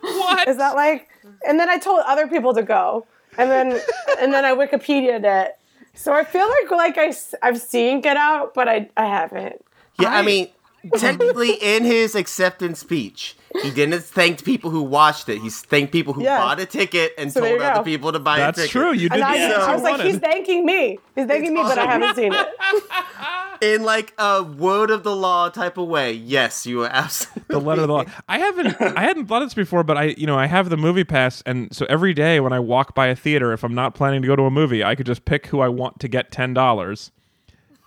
what? 0.00 0.48
Is 0.48 0.56
that 0.58 0.74
like 0.74 1.08
and 1.46 1.58
then 1.58 1.68
I 1.68 1.78
told 1.78 2.02
other 2.06 2.26
people 2.28 2.54
to 2.54 2.62
go. 2.62 3.06
And 3.36 3.50
then 3.50 3.80
and 4.20 4.32
then 4.32 4.44
I 4.44 4.52
Wikipedia'd 4.54 5.24
it. 5.24 5.58
So 5.94 6.12
I 6.12 6.24
feel 6.24 6.48
like 6.48 6.70
like 6.70 6.98
I, 6.98 7.12
I've 7.42 7.60
seen 7.60 8.00
Get 8.00 8.16
Out, 8.16 8.54
but 8.54 8.68
I, 8.68 8.88
I 8.96 9.06
haven't. 9.06 9.64
Yeah, 10.00 10.10
I, 10.10 10.18
I- 10.20 10.22
mean, 10.22 10.48
technically, 10.96 11.52
in 11.54 11.84
his 11.84 12.14
acceptance 12.14 12.78
speech, 12.80 13.36
he 13.62 13.70
didn't 13.70 14.02
thank 14.02 14.44
people 14.44 14.70
who 14.70 14.82
watched 14.82 15.28
it. 15.28 15.38
He 15.40 15.48
thanked 15.50 15.92
people 15.92 16.12
who 16.12 16.22
Yeah. 16.24 16.38
bought 16.38 16.60
a 16.60 16.66
ticket 16.66 17.12
and 17.16 17.32
So 17.32 17.40
told 17.40 17.60
other 17.60 17.78
go. 17.78 17.82
people 17.84 18.12
to 18.12 18.18
buy 18.18 18.38
a 18.38 18.40
ticket. 18.46 18.56
That's 18.56 18.68
true. 18.70 18.92
You 18.92 19.08
did 19.08 19.12
And 19.12 19.24
I, 19.24 19.32
thing 19.34 19.52
I 19.52 19.72
was 19.74 19.82
like, 19.82 20.00
he's 20.00 20.18
thanking 20.18 20.66
me. 20.66 20.98
He's 21.14 21.26
thanking 21.26 21.54
me, 21.54 21.62
but 21.62 21.78
I 21.78 21.86
haven't 21.86 22.16
seen 22.16 22.32
it. 22.34 22.48
In 23.60 23.82
like 23.84 24.12
a 24.18 24.42
word 24.42 24.90
of 24.90 25.04
the 25.04 25.14
law 25.14 25.48
type 25.48 25.78
of 25.78 25.86
way. 25.88 26.12
Yes, 26.12 26.66
you 26.66 26.82
are 26.82 26.90
absolutely. 26.92 27.44
the 27.48 27.60
letter 27.60 27.82
of 27.82 27.88
the 27.88 27.94
law. 27.94 28.04
I 28.28 28.38
haven't 28.38 28.76
I 28.80 29.02
hadn't 29.02 29.26
thought 29.26 29.42
of 29.42 29.46
this 29.48 29.54
before, 29.54 29.84
but 29.84 29.96
I 29.96 30.04
you 30.18 30.26
know 30.26 30.36
I 30.36 30.46
have 30.46 30.68
the 30.68 30.76
movie 30.76 31.04
pass, 31.04 31.42
and 31.46 31.74
so 31.74 31.86
every 31.88 32.12
day 32.12 32.40
when 32.40 32.52
I 32.52 32.58
walk 32.58 32.94
by 32.94 33.06
a 33.06 33.16
theater, 33.16 33.52
if 33.52 33.62
I'm 33.62 33.74
not 33.74 33.94
planning 33.94 34.20
to 34.22 34.28
go 34.28 34.34
to 34.36 34.42
a 34.42 34.50
movie, 34.50 34.82
I 34.84 34.94
could 34.96 35.06
just 35.06 35.24
pick 35.24 35.46
who 35.46 35.60
I 35.60 35.68
want 35.68 36.00
to 36.00 36.08
get 36.08 36.30
ten 36.32 36.52
dollars, 36.52 37.12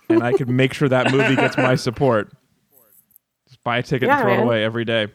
and 0.08 0.22
I 0.22 0.32
could 0.32 0.48
make 0.48 0.72
sure 0.72 0.88
that 0.88 1.12
movie 1.12 1.36
gets 1.36 1.56
my 1.58 1.74
support. 1.76 2.32
Just 3.68 3.72
buy 3.74 3.78
a 3.78 3.82
ticket 3.82 4.08
and 4.08 4.18
Yeah, 4.18 4.22
throw 4.22 4.34
it 4.34 4.40
away 4.40 4.64
every 4.64 4.84
day. 4.84 5.08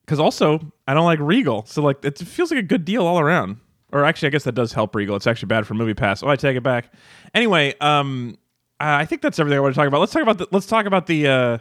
Because 0.00 0.20
also 0.20 0.72
I 0.86 0.94
don't 0.94 1.04
like 1.04 1.18
Regal, 1.20 1.64
so 1.66 1.82
like 1.82 2.04
it 2.04 2.18
feels 2.18 2.50
like 2.50 2.60
a 2.60 2.62
good 2.66 2.84
deal 2.84 3.06
all 3.06 3.18
around. 3.18 3.58
Or 3.92 4.04
actually, 4.04 4.28
I 4.28 4.30
guess 4.30 4.44
that 4.44 4.54
does 4.54 4.72
help 4.72 4.94
Regal. 4.94 5.16
It's 5.16 5.26
actually 5.26 5.46
bad 5.46 5.66
for 5.66 5.74
Movie 5.74 5.94
Pass. 5.94 6.22
Oh, 6.22 6.28
I 6.28 6.36
take 6.36 6.56
it 6.56 6.62
back. 6.62 6.92
Anyway, 7.34 7.74
um, 7.80 8.36
I 8.78 9.04
think 9.04 9.22
that's 9.22 9.38
everything 9.38 9.58
I 9.58 9.60
want 9.60 9.74
to 9.74 9.78
talk 9.78 9.88
about. 9.88 10.00
Let's 10.00 10.12
talk 10.12 10.22
about 10.22 10.38
the 10.38 10.48
let's 10.52 10.66
talk 10.66 10.86
about 10.86 11.06
the 11.06 11.28
uh, 11.28 11.58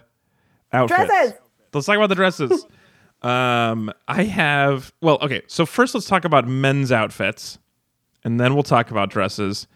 outfits. 0.73 1.07
Dresses. 1.07 1.33
Let's 1.73 1.85
talk 1.87 1.97
about 1.97 2.09
the 2.09 2.15
dresses. 2.15 2.65
um, 3.21 3.91
I 4.07 4.23
have 4.23 4.93
well, 5.01 5.17
okay. 5.21 5.41
So 5.47 5.65
first, 5.65 5.93
let's 5.93 6.07
talk 6.07 6.25
about 6.25 6.47
men's 6.47 6.91
outfits, 6.91 7.57
and 8.23 8.39
then 8.39 8.53
we'll 8.53 8.63
talk 8.63 8.91
about 8.91 9.09
dresses. 9.09 9.67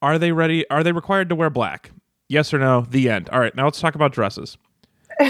Are 0.00 0.18
they 0.18 0.32
ready? 0.32 0.68
Are 0.70 0.82
they 0.82 0.92
required 0.92 1.28
to 1.30 1.34
wear 1.34 1.50
black? 1.50 1.90
Yes 2.28 2.52
or 2.52 2.58
no? 2.58 2.82
The 2.82 3.08
end. 3.08 3.28
All 3.30 3.40
right. 3.40 3.54
Now 3.54 3.64
let's 3.64 3.80
talk 3.80 3.94
about 3.94 4.12
dresses. 4.12 4.56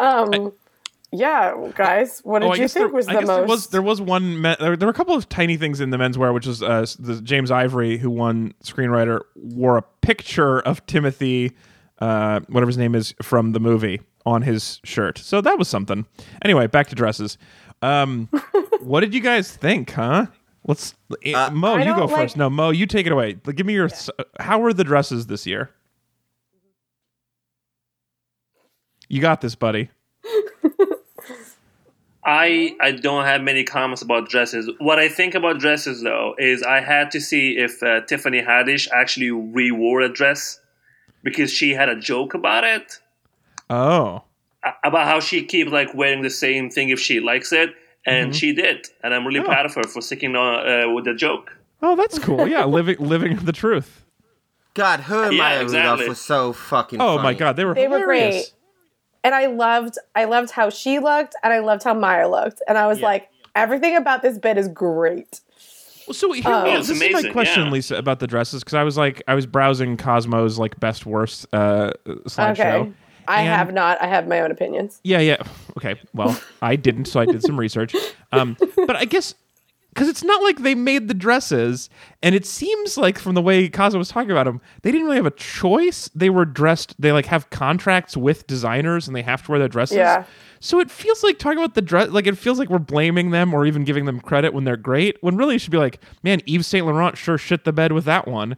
Um, 0.00 0.52
yeah, 1.10 1.70
guys, 1.74 2.20
what 2.22 2.40
did 2.40 2.50
Oh, 2.50 2.54
you 2.54 2.68
think 2.68 2.72
there, 2.74 2.88
was 2.88 3.08
I 3.08 3.14
the 3.14 3.20
most? 3.22 3.26
there 3.36 3.46
was 3.46 3.66
there 3.68 3.82
was 3.82 4.00
one. 4.00 4.40
Me- 4.40 4.54
there, 4.60 4.76
there 4.76 4.86
were 4.86 4.90
a 4.92 4.94
couple 4.94 5.14
of 5.16 5.28
tiny 5.28 5.56
things 5.56 5.80
in 5.80 5.90
the 5.90 5.96
menswear, 5.96 6.32
which 6.32 6.46
was 6.46 6.62
uh, 6.62 6.86
the 7.00 7.20
James 7.20 7.50
Ivory, 7.50 7.98
who 7.98 8.08
won 8.10 8.54
screenwriter, 8.62 9.22
wore 9.34 9.76
a 9.76 9.82
picture 10.02 10.60
of 10.60 10.86
Timothy, 10.86 11.52
uh, 12.00 12.40
whatever 12.48 12.68
his 12.68 12.78
name 12.78 12.94
is, 12.94 13.12
from 13.22 13.52
the 13.52 13.58
movie 13.60 14.00
on 14.24 14.42
his 14.42 14.80
shirt. 14.84 15.18
So 15.18 15.40
that 15.40 15.58
was 15.58 15.66
something. 15.66 16.06
Anyway, 16.42 16.68
back 16.68 16.86
to 16.88 16.94
dresses. 16.94 17.36
Um, 17.82 18.28
what 18.80 19.00
did 19.00 19.14
you 19.14 19.20
guys 19.20 19.50
think? 19.50 19.90
Huh? 19.90 20.26
Let's 20.68 20.94
uh, 21.34 21.50
Mo, 21.50 21.74
I 21.76 21.82
you 21.84 21.94
go 21.96 22.04
like- 22.04 22.14
first. 22.14 22.36
No, 22.36 22.48
Mo, 22.48 22.70
you 22.70 22.86
take 22.86 23.06
it 23.06 23.12
away. 23.12 23.32
Give 23.32 23.66
me 23.66 23.72
your. 23.72 23.86
s- 23.86 24.10
How 24.38 24.60
were 24.60 24.72
the 24.72 24.84
dresses 24.84 25.26
this 25.26 25.46
year? 25.46 25.70
You 29.08 29.20
got 29.20 29.40
this, 29.40 29.54
buddy. 29.54 29.88
I 32.24 32.76
I 32.80 32.92
don't 32.92 33.24
have 33.24 33.40
many 33.40 33.64
comments 33.64 34.02
about 34.02 34.28
dresses. 34.28 34.68
What 34.78 34.98
I 34.98 35.08
think 35.08 35.34
about 35.34 35.58
dresses 35.58 36.02
though 36.02 36.34
is 36.38 36.62
I 36.62 36.80
had 36.80 37.10
to 37.12 37.20
see 37.20 37.56
if 37.56 37.82
uh, 37.82 38.02
Tiffany 38.02 38.42
Haddish 38.42 38.86
actually 38.92 39.30
re-wore 39.30 40.02
a 40.02 40.08
dress 40.12 40.60
because 41.22 41.50
she 41.50 41.72
had 41.72 41.88
a 41.88 41.96
joke 41.96 42.34
about 42.34 42.64
it 42.64 42.98
Oh. 43.70 44.24
about 44.84 45.06
how 45.06 45.20
she 45.20 45.42
keeps 45.44 45.70
like 45.72 45.94
wearing 45.94 46.22
the 46.22 46.30
same 46.30 46.68
thing 46.70 46.90
if 46.90 47.00
she 47.00 47.20
likes 47.20 47.52
it, 47.52 47.70
and 48.08 48.34
she 48.36 48.52
did, 48.52 48.86
and 49.02 49.14
I'm 49.14 49.26
really 49.26 49.40
Oh. 49.40 49.44
proud 49.44 49.66
of 49.66 49.74
her 49.74 49.82
for 49.84 50.00
sticking 50.00 50.34
on 50.36 50.66
uh, 50.68 50.92
with 50.92 51.04
the 51.04 51.14
joke. 51.14 51.56
Oh, 51.82 51.94
that's 51.96 52.18
cool. 52.18 52.46
Yeah, 52.48 52.64
living 52.78 52.96
living 52.98 53.36
the 53.36 53.52
truth. 53.52 54.04
God, 54.74 55.00
her 55.00 55.24
and 55.24 55.32
Yeah, 55.34 55.42
Maya 55.42 55.62
exactly. 55.62 55.90
Rudolph 56.04 56.08
was 56.08 56.20
so 56.20 56.52
fucking. 56.52 57.00
Oh 57.00 57.16
funny. 57.16 57.22
my 57.22 57.34
god, 57.34 57.56
they 57.56 57.64
were 57.64 57.74
They 57.74 57.88
were 57.88 58.04
great. 58.04 58.52
and 59.24 59.34
I 59.34 59.46
loved, 59.46 59.96
I 60.14 60.24
loved 60.24 60.50
how 60.52 60.70
she 60.70 60.98
looked, 61.00 61.34
and 61.42 61.52
I 61.52 61.58
loved 61.58 61.82
how 61.84 61.94
Maya 61.94 62.28
looked, 62.28 62.62
and 62.68 62.78
I 62.78 62.86
was 62.86 63.00
Yeah. 63.00 63.06
like, 63.06 63.28
everything 63.56 63.96
about 63.96 64.22
this 64.22 64.38
bit 64.38 64.56
is 64.56 64.68
great. 64.68 65.40
So 66.12 66.32
here, 66.32 66.44
Oh. 66.46 66.64
this 66.64 66.88
It's 66.88 67.00
is 67.02 67.12
my 67.24 67.30
question, 67.32 67.66
yeah. 67.66 67.70
Lisa, 67.72 67.96
about 67.96 68.18
the 68.20 68.26
dresses 68.26 68.62
because 68.64 68.74
I 68.74 68.82
was 68.84 68.96
like, 68.96 69.22
I 69.28 69.34
was 69.34 69.44
browsing 69.46 69.96
Cosmo's 69.98 70.58
like 70.58 70.78
best 70.80 71.04
worst 71.04 71.46
uh, 71.52 71.90
slideshow. 72.06 72.80
Okay, 72.82 72.92
I 73.28 73.42
And- 73.42 73.48
have 73.50 73.72
not. 73.72 74.00
I 74.02 74.06
have 74.08 74.26
my 74.26 74.40
own 74.40 74.50
opinions. 74.50 75.00
Yeah, 75.04 75.20
yeah. 75.20 75.36
Okay. 75.76 76.00
Well, 76.14 76.38
I 76.62 76.74
didn't, 76.76 77.04
so 77.04 77.20
I 77.20 77.26
did 77.26 77.42
some 77.42 77.58
research. 77.60 77.94
Um, 78.32 78.56
but 78.86 78.96
I 78.96 79.04
guess 79.04 79.34
because 79.94 80.08
it's 80.08 80.22
not 80.22 80.42
like 80.42 80.58
they 80.58 80.74
made 80.76 81.08
the 81.08 81.14
dresses, 81.14 81.90
and 82.22 82.34
it 82.34 82.46
seems 82.46 82.96
like 82.96 83.18
from 83.18 83.34
the 83.34 83.42
way 83.42 83.68
Kaza 83.68 83.96
was 83.98 84.08
talking 84.08 84.30
about 84.30 84.44
them, 84.44 84.60
they 84.82 84.92
didn't 84.92 85.06
really 85.06 85.16
have 85.16 85.26
a 85.26 85.30
choice. 85.32 86.08
They 86.14 86.30
were 86.30 86.44
dressed. 86.44 86.94
They 87.00 87.10
like 87.12 87.26
have 87.26 87.50
contracts 87.50 88.16
with 88.16 88.46
designers, 88.46 89.06
and 89.08 89.16
they 89.16 89.22
have 89.22 89.42
to 89.44 89.50
wear 89.50 89.58
their 89.58 89.68
dresses. 89.68 89.96
Yeah. 89.96 90.24
So 90.60 90.78
it 90.80 90.90
feels 90.90 91.22
like 91.24 91.38
talking 91.38 91.58
about 91.58 91.74
the 91.74 91.82
dress, 91.82 92.10
like 92.10 92.26
it 92.26 92.36
feels 92.38 92.58
like 92.58 92.68
we're 92.68 92.78
blaming 92.78 93.30
them 93.30 93.52
or 93.54 93.66
even 93.66 93.84
giving 93.84 94.04
them 94.04 94.20
credit 94.20 94.52
when 94.54 94.64
they're 94.64 94.76
great. 94.76 95.16
When 95.20 95.36
really 95.36 95.54
it 95.56 95.60
should 95.60 95.70
be 95.72 95.78
like, 95.78 96.00
man, 96.22 96.42
Yves 96.46 96.66
Saint 96.66 96.86
Laurent 96.86 97.16
sure 97.16 97.38
shit 97.38 97.64
the 97.64 97.72
bed 97.72 97.92
with 97.92 98.04
that 98.04 98.26
one. 98.28 98.56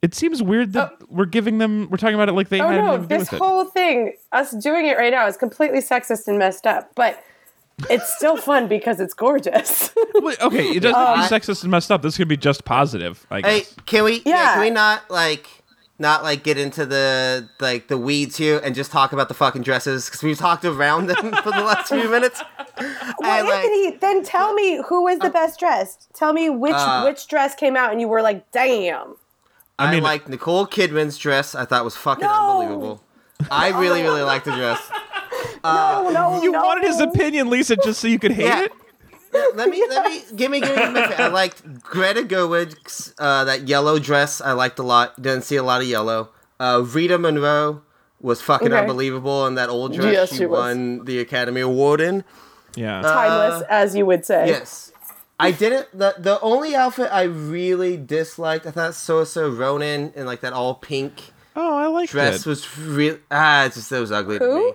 It 0.00 0.14
seems 0.14 0.42
weird 0.42 0.74
that 0.74 0.92
we're 1.10 1.24
giving 1.26 1.58
them. 1.58 1.88
We're 1.90 1.96
talking 1.96 2.14
about 2.14 2.28
it 2.28 2.32
like 2.32 2.48
they 2.50 2.60
Oh 2.60 2.68
had 2.68 2.80
no, 2.80 2.92
anything 2.92 3.08
to 3.08 3.14
do 3.14 3.18
this 3.18 3.30
with 3.32 3.40
it. 3.40 3.44
whole 3.44 3.64
thing, 3.64 4.12
us 4.32 4.52
doing 4.52 4.86
it 4.86 4.96
right 4.96 5.10
now, 5.10 5.26
is 5.26 5.36
completely 5.36 5.80
sexist 5.80 6.28
and 6.28 6.38
messed 6.38 6.66
up. 6.68 6.92
But 6.94 7.20
it's 7.90 8.14
still 8.16 8.36
fun 8.50 8.68
because 8.68 9.00
it's 9.00 9.12
gorgeous. 9.14 9.90
Wait, 10.14 10.40
okay, 10.40 10.68
it 10.68 10.80
doesn't 10.80 10.94
Um, 11.00 11.18
have 11.18 11.28
to 11.28 11.34
be 11.34 11.52
sexist 11.52 11.62
and 11.62 11.70
messed 11.72 11.90
up. 11.90 12.02
This 12.02 12.16
could 12.16 12.28
be 12.28 12.36
just 12.36 12.64
positive. 12.64 13.26
I 13.30 13.40
Hey, 13.40 13.62
can 13.86 14.04
we? 14.04 14.22
Yeah. 14.24 14.36
Yeah. 14.36 14.52
Can 14.54 14.60
we 14.62 14.70
not 14.70 15.10
like 15.10 15.48
not 15.98 16.22
like 16.22 16.44
get 16.44 16.58
into 16.58 16.86
the 16.86 17.48
like 17.58 17.88
the 17.88 17.98
weeds 17.98 18.36
here 18.36 18.60
and 18.62 18.76
just 18.76 18.92
talk 18.92 19.12
about 19.12 19.26
the 19.26 19.34
fucking 19.34 19.62
dresses 19.62 20.04
because 20.06 20.22
we've 20.22 20.38
talked 20.38 20.64
around 20.64 21.08
them 21.08 21.32
for 21.42 21.50
the 21.50 21.64
last 21.64 21.88
few 21.88 22.08
minutes. 22.08 22.40
well, 23.18 23.18
And, 23.24 23.48
like, 23.48 24.00
then 24.00 24.22
tell 24.22 24.54
me 24.54 24.80
who 24.88 25.02
was 25.02 25.18
the 25.18 25.30
best 25.30 25.58
dressed. 25.58 26.06
Tell 26.14 26.32
me 26.32 26.50
which 26.50 26.72
Uh, 26.76 27.02
which 27.02 27.26
dress 27.26 27.56
came 27.56 27.76
out 27.76 27.90
and 27.90 28.00
you 28.00 28.06
were 28.06 28.22
like, 28.22 28.48
damn. 28.52 29.16
I, 29.78 29.92
mean- 29.92 30.02
like 30.02 30.28
Nicole 30.28 30.66
Kidman's 30.66 31.16
dress. 31.18 31.54
I 31.54 31.64
thought 31.64 31.84
was 31.84 31.96
fucking 31.96 32.24
No. 32.24 32.60
unbelievable. 32.60 33.04
I 33.50 33.68
really, 33.78 34.02
really 34.02 34.22
liked 34.22 34.44
the 34.46 34.52
dress. 34.52 34.80
no, 35.64 36.10
no, 36.10 36.42
You 36.42 36.52
no. 36.52 36.62
wanted 36.62 36.84
his 36.84 37.00
opinion, 37.00 37.50
Lisa, 37.50 37.76
just 37.76 38.00
so 38.00 38.08
you 38.08 38.18
could 38.18 38.32
hate 38.32 38.46
Yeah. 38.46 38.64
it. 38.64 38.72
let 39.56 39.68
me 39.68 39.84
let 39.88 40.10
me 40.10 40.22
give 40.36 40.50
me 40.50 40.60
give 40.60 40.74
me. 40.76 40.86
my 40.90 41.06
fa- 41.06 41.22
I 41.24 41.28
liked 41.28 41.82
Greta 41.82 42.22
Gerwig's 42.22 43.14
uh, 43.18 43.44
that 43.44 43.68
yellow 43.68 43.98
dress. 43.98 44.40
I 44.40 44.52
liked 44.52 44.78
a 44.78 44.82
lot. 44.82 45.20
Didn't 45.20 45.44
see 45.44 45.56
a 45.56 45.62
lot 45.62 45.80
of 45.82 45.86
yellow. 45.86 46.30
Uh, 46.58 46.82
Rita 46.84 47.18
Moreno 47.18 47.82
was 48.20 48.40
fucking 48.40 48.72
Okay. 48.72 48.80
unbelievable 48.80 49.46
in 49.46 49.54
that 49.56 49.68
old 49.68 49.94
dress. 49.94 50.12
Yes, 50.12 50.30
she 50.30 50.36
she 50.38 50.46
was. 50.46 50.58
won 50.58 51.04
the 51.04 51.20
Academy 51.20 51.60
Award 51.60 52.00
in. 52.00 52.24
Yeah. 52.74 53.02
Timeless, 53.02 53.62
as 53.68 53.94
you 53.94 54.06
would 54.06 54.24
say. 54.24 54.48
Yes. 54.48 54.87
I 55.40 55.52
didn't. 55.52 55.86
The 55.96 56.14
the 56.18 56.40
only 56.40 56.74
outfit 56.74 57.08
I 57.12 57.22
really 57.22 57.96
disliked, 57.96 58.66
I 58.66 58.70
thought 58.70 58.92
Saoirse 58.92 59.56
Ronan 59.56 60.12
in 60.16 60.26
like 60.26 60.40
that 60.40 60.52
all 60.52 60.74
pink 60.74 61.32
oh, 61.54 61.76
I 61.76 61.86
like 61.86 62.10
dress 62.10 62.40
it. 62.40 62.46
was 62.46 62.78
really 62.78 63.18
ah, 63.30 63.64
it's 63.66 63.76
just 63.76 63.92
it 63.92 64.00
was 64.00 64.12
ugly 64.12 64.38
to 64.38 64.44
Who? 64.44 64.66
me. 64.68 64.72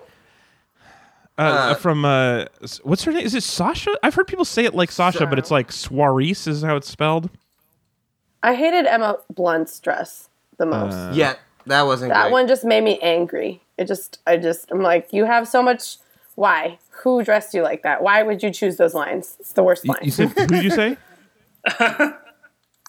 Uh, 1.36 1.42
uh, 1.42 1.74
from 1.74 2.04
uh, 2.04 2.44
what's 2.84 3.02
her 3.04 3.12
name? 3.12 3.24
Is 3.26 3.34
it 3.34 3.42
Sasha? 3.42 3.90
I've 4.04 4.14
heard 4.14 4.28
people 4.28 4.44
say 4.44 4.64
it 4.64 4.74
like 4.74 4.92
Sasha, 4.92 5.26
but 5.26 5.38
it's 5.38 5.50
like 5.50 5.72
Suarez 5.72 6.46
is 6.46 6.62
how 6.62 6.76
it's 6.76 6.88
spelled. 6.88 7.28
I 8.42 8.54
hated 8.54 8.86
Emma 8.86 9.16
Blunt's 9.30 9.80
dress 9.80 10.28
the 10.58 10.66
most. 10.66 10.94
Uh, 10.94 11.12
Yeah, 11.12 11.34
that 11.66 11.82
wasn't 11.82 12.12
that 12.12 12.24
great. 12.24 12.32
one 12.32 12.46
just 12.46 12.64
made 12.64 12.84
me 12.84 13.00
angry. 13.00 13.62
It 13.78 13.86
just, 13.88 14.18
I 14.26 14.36
just, 14.36 14.70
I'm 14.70 14.80
like, 14.82 15.12
you 15.12 15.24
have 15.24 15.48
so 15.48 15.60
much. 15.62 15.96
Why? 16.36 16.78
Who 17.02 17.22
dressed 17.24 17.52
you 17.54 17.62
like 17.62 17.82
that? 17.82 18.02
Why 18.02 18.22
would 18.22 18.42
you 18.42 18.50
choose 18.50 18.76
those 18.76 18.94
lines? 18.94 19.36
It's 19.40 19.52
the 19.52 19.62
worst 19.62 19.84
You, 19.84 19.88
line. 19.92 20.00
you 20.02 20.10
said 20.10 20.28
who 20.30 20.46
did 20.46 20.64
you 20.64 20.70
say? 20.70 20.96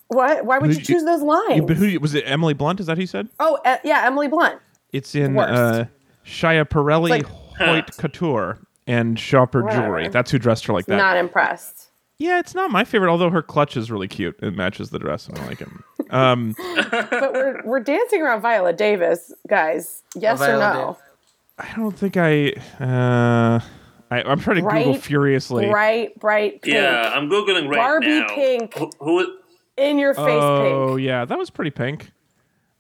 what? 0.08 0.46
Why 0.46 0.58
would 0.60 0.70
you 0.72 0.78
you- 0.78 0.84
choose 0.86 1.04
those 1.04 1.22
lines? 1.22 1.56
You- 1.58 1.66
but 1.66 1.78
who 1.78 2.00
was 2.00 2.14
it? 2.14 2.24
Emily 2.26 2.54
Blunt? 2.54 2.80
Is 2.80 2.86
that 2.88 2.98
who 2.98 3.02
you 3.02 3.08
said? 3.08 3.30
oh, 3.40 3.58
e- 3.66 3.76
yeah, 3.84 4.04
Emily 4.06 4.28
Blunt. 4.28 4.60
It's 4.92 5.16
in 5.16 5.34
Worst. 5.34 5.52
uh, 5.54 5.86
Schiaparelli, 6.26 7.10
like- 7.10 7.26
Hoyt 7.58 7.98
Couture, 7.98 8.60
and 8.88 9.18
Shopper 9.20 9.64
Whatever. 9.64 9.82
Jewelry. 9.84 10.08
That's 10.10 10.32
who 10.32 10.40
dressed 10.40 10.66
her 10.68 10.74
like 10.74 10.86
that. 10.88 10.98
Not 10.98 11.18
impressed. 11.18 11.88
yeah, 12.20 12.40
it's 12.40 12.54
not 12.56 12.70
my 12.72 12.84
favorite. 12.84 13.10
Although 13.10 13.30
her 13.30 13.42
clutch 13.42 13.76
is 13.78 13.90
really 13.92 14.08
cute. 14.08 14.38
It 14.42 14.56
matches 14.56 14.90
the 14.92 15.00
dress. 15.00 15.28
and 15.28 15.38
I 15.40 15.46
like 15.48 15.62
it. 15.62 15.68
Um, 16.12 16.54
But 16.92 17.34
we're 17.34 17.62
we're 17.66 17.80
dancing 17.80 18.22
around 18.22 18.42
Viola 18.42 18.74
Davis, 18.74 19.34
guys. 19.48 20.04
Yes 20.16 20.40
or 20.40 20.60
no? 20.60 20.74
Davis. 20.74 21.02
I 21.58 21.76
don't 21.76 21.98
think 21.98 22.16
I. 22.16 22.52
Uh, 22.80 23.60
I 24.12 24.22
I'm 24.24 24.40
trying 24.40 24.58
to 24.58 24.62
Google 24.62 24.96
furiously. 24.96 25.70
Bright, 25.70 26.20
bright 26.20 26.62
pink. 26.62 26.74
Yeah, 26.76 27.12
I'm 27.14 27.30
googling 27.30 27.68
right 27.70 27.78
Barbie 27.78 28.20
now. 28.20 28.28
pink. 28.30 28.74
Who, 28.78 28.92
who? 29.00 29.38
In 29.78 29.98
your 29.98 30.14
face 30.14 30.26
pink. 30.26 30.42
Oh 30.42 30.94
pink. 30.96 31.06
yeah, 31.06 31.26
that 31.26 31.38
was 31.38 31.50
pretty 31.50 31.72
pink. 31.72 32.12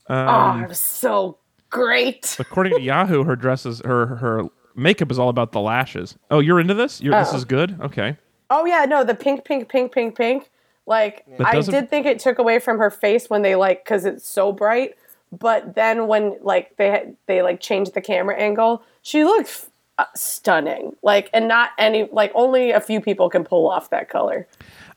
oh, 0.10 0.60
it 0.64 0.70
was 0.70 0.80
so 0.80 1.38
great. 1.70 2.36
According 2.40 2.76
to 2.76 2.82
Yahoo, 2.82 3.24
her 3.24 3.36
dresses, 3.36 3.82
her 3.86 4.06
her 4.18 4.44
makeup 4.76 5.12
is 5.12 5.20
all 5.20 5.30
about 5.30 5.52
the 5.52 5.60
lashes. 5.62 6.16
Oh, 6.32 6.40
you're 6.40 6.60
into 6.60 6.74
this? 6.74 7.02
You're, 7.02 7.18
This 7.20 7.34
Oh. 7.34 7.38
is 7.38 7.46
good. 7.46 7.80
Okay. 7.82 8.18
Oh 8.50 8.66
yeah, 8.66 8.86
no, 8.86 9.04
the 9.04 9.16
pink, 9.16 9.44
pink, 9.46 9.68
pink, 9.70 9.92
pink, 9.92 10.16
pink. 10.16 10.50
Like 10.86 11.26
I 11.44 11.60
did 11.62 11.90
think 11.90 12.06
it 12.06 12.20
took 12.20 12.38
away 12.38 12.60
from 12.60 12.78
her 12.78 12.92
face 12.92 13.28
when 13.30 13.42
they 13.42 13.56
like 13.56 13.84
because 13.84 14.06
it's 14.06 14.28
so 14.28 14.52
bright. 14.52 14.96
But 15.32 15.74
then 15.76 16.06
when 16.08 16.38
like 16.42 16.78
they 16.78 16.92
had, 16.92 17.16
they 17.26 17.42
like 17.42 17.60
changed 17.60 17.96
the 17.96 18.02
camera 18.02 18.36
angle, 18.38 18.84
she 19.02 19.24
looked 19.24 19.48
f- 19.50 19.70
stunning. 20.16 20.96
Like 21.04 21.30
and 21.34 21.48
not 21.48 21.72
any 21.78 22.10
like 22.12 22.32
only 22.36 22.72
a 22.72 22.80
few 22.82 23.00
people 23.02 23.30
can 23.30 23.44
pull 23.44 23.70
off 23.70 23.90
that 23.92 24.10
color. 24.10 24.48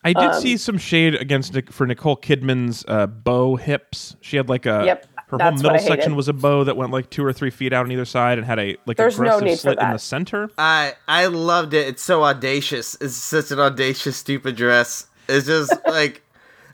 I 0.04 0.12
did 0.12 0.30
Um, 0.30 0.40
see 0.40 0.56
some 0.56 0.78
shade 0.78 1.14
against 1.16 1.56
for 1.70 1.86
Nicole 1.86 2.16
Kidman's 2.16 2.84
uh, 2.86 3.06
bow 3.08 3.56
hips. 3.56 4.16
She 4.20 4.36
had 4.36 4.48
like 4.48 4.64
a 4.64 4.82
Yep, 4.86 5.06
her 5.28 5.38
whole 5.38 5.52
middle 5.52 5.78
section 5.78 6.14
was 6.14 6.28
a 6.28 6.32
bow 6.32 6.64
that 6.64 6.76
went 6.76 6.92
like 6.92 7.10
two 7.10 7.24
or 7.24 7.32
three 7.32 7.50
feet 7.50 7.72
out 7.72 7.84
on 7.84 7.92
either 7.92 8.04
side 8.04 8.38
and 8.38 8.46
had 8.46 8.58
a 8.58 8.76
like 8.86 8.96
There's 8.96 9.18
no 9.18 9.24
aggressive 9.38 9.44
need 9.44 9.56
slit 9.58 9.78
in 9.80 9.90
the 9.90 9.98
center. 9.98 10.50
I 10.56 10.94
I 11.08 11.26
loved 11.26 11.74
it. 11.74 11.88
It's 11.88 12.02
so 12.02 12.22
audacious. 12.24 12.96
It's 13.00 13.14
such 13.16 13.50
an 13.50 13.58
audacious, 13.60 14.16
stupid 14.16 14.56
dress. 14.56 15.06
It's 15.28 15.46
just 15.46 15.74
like 15.86 16.22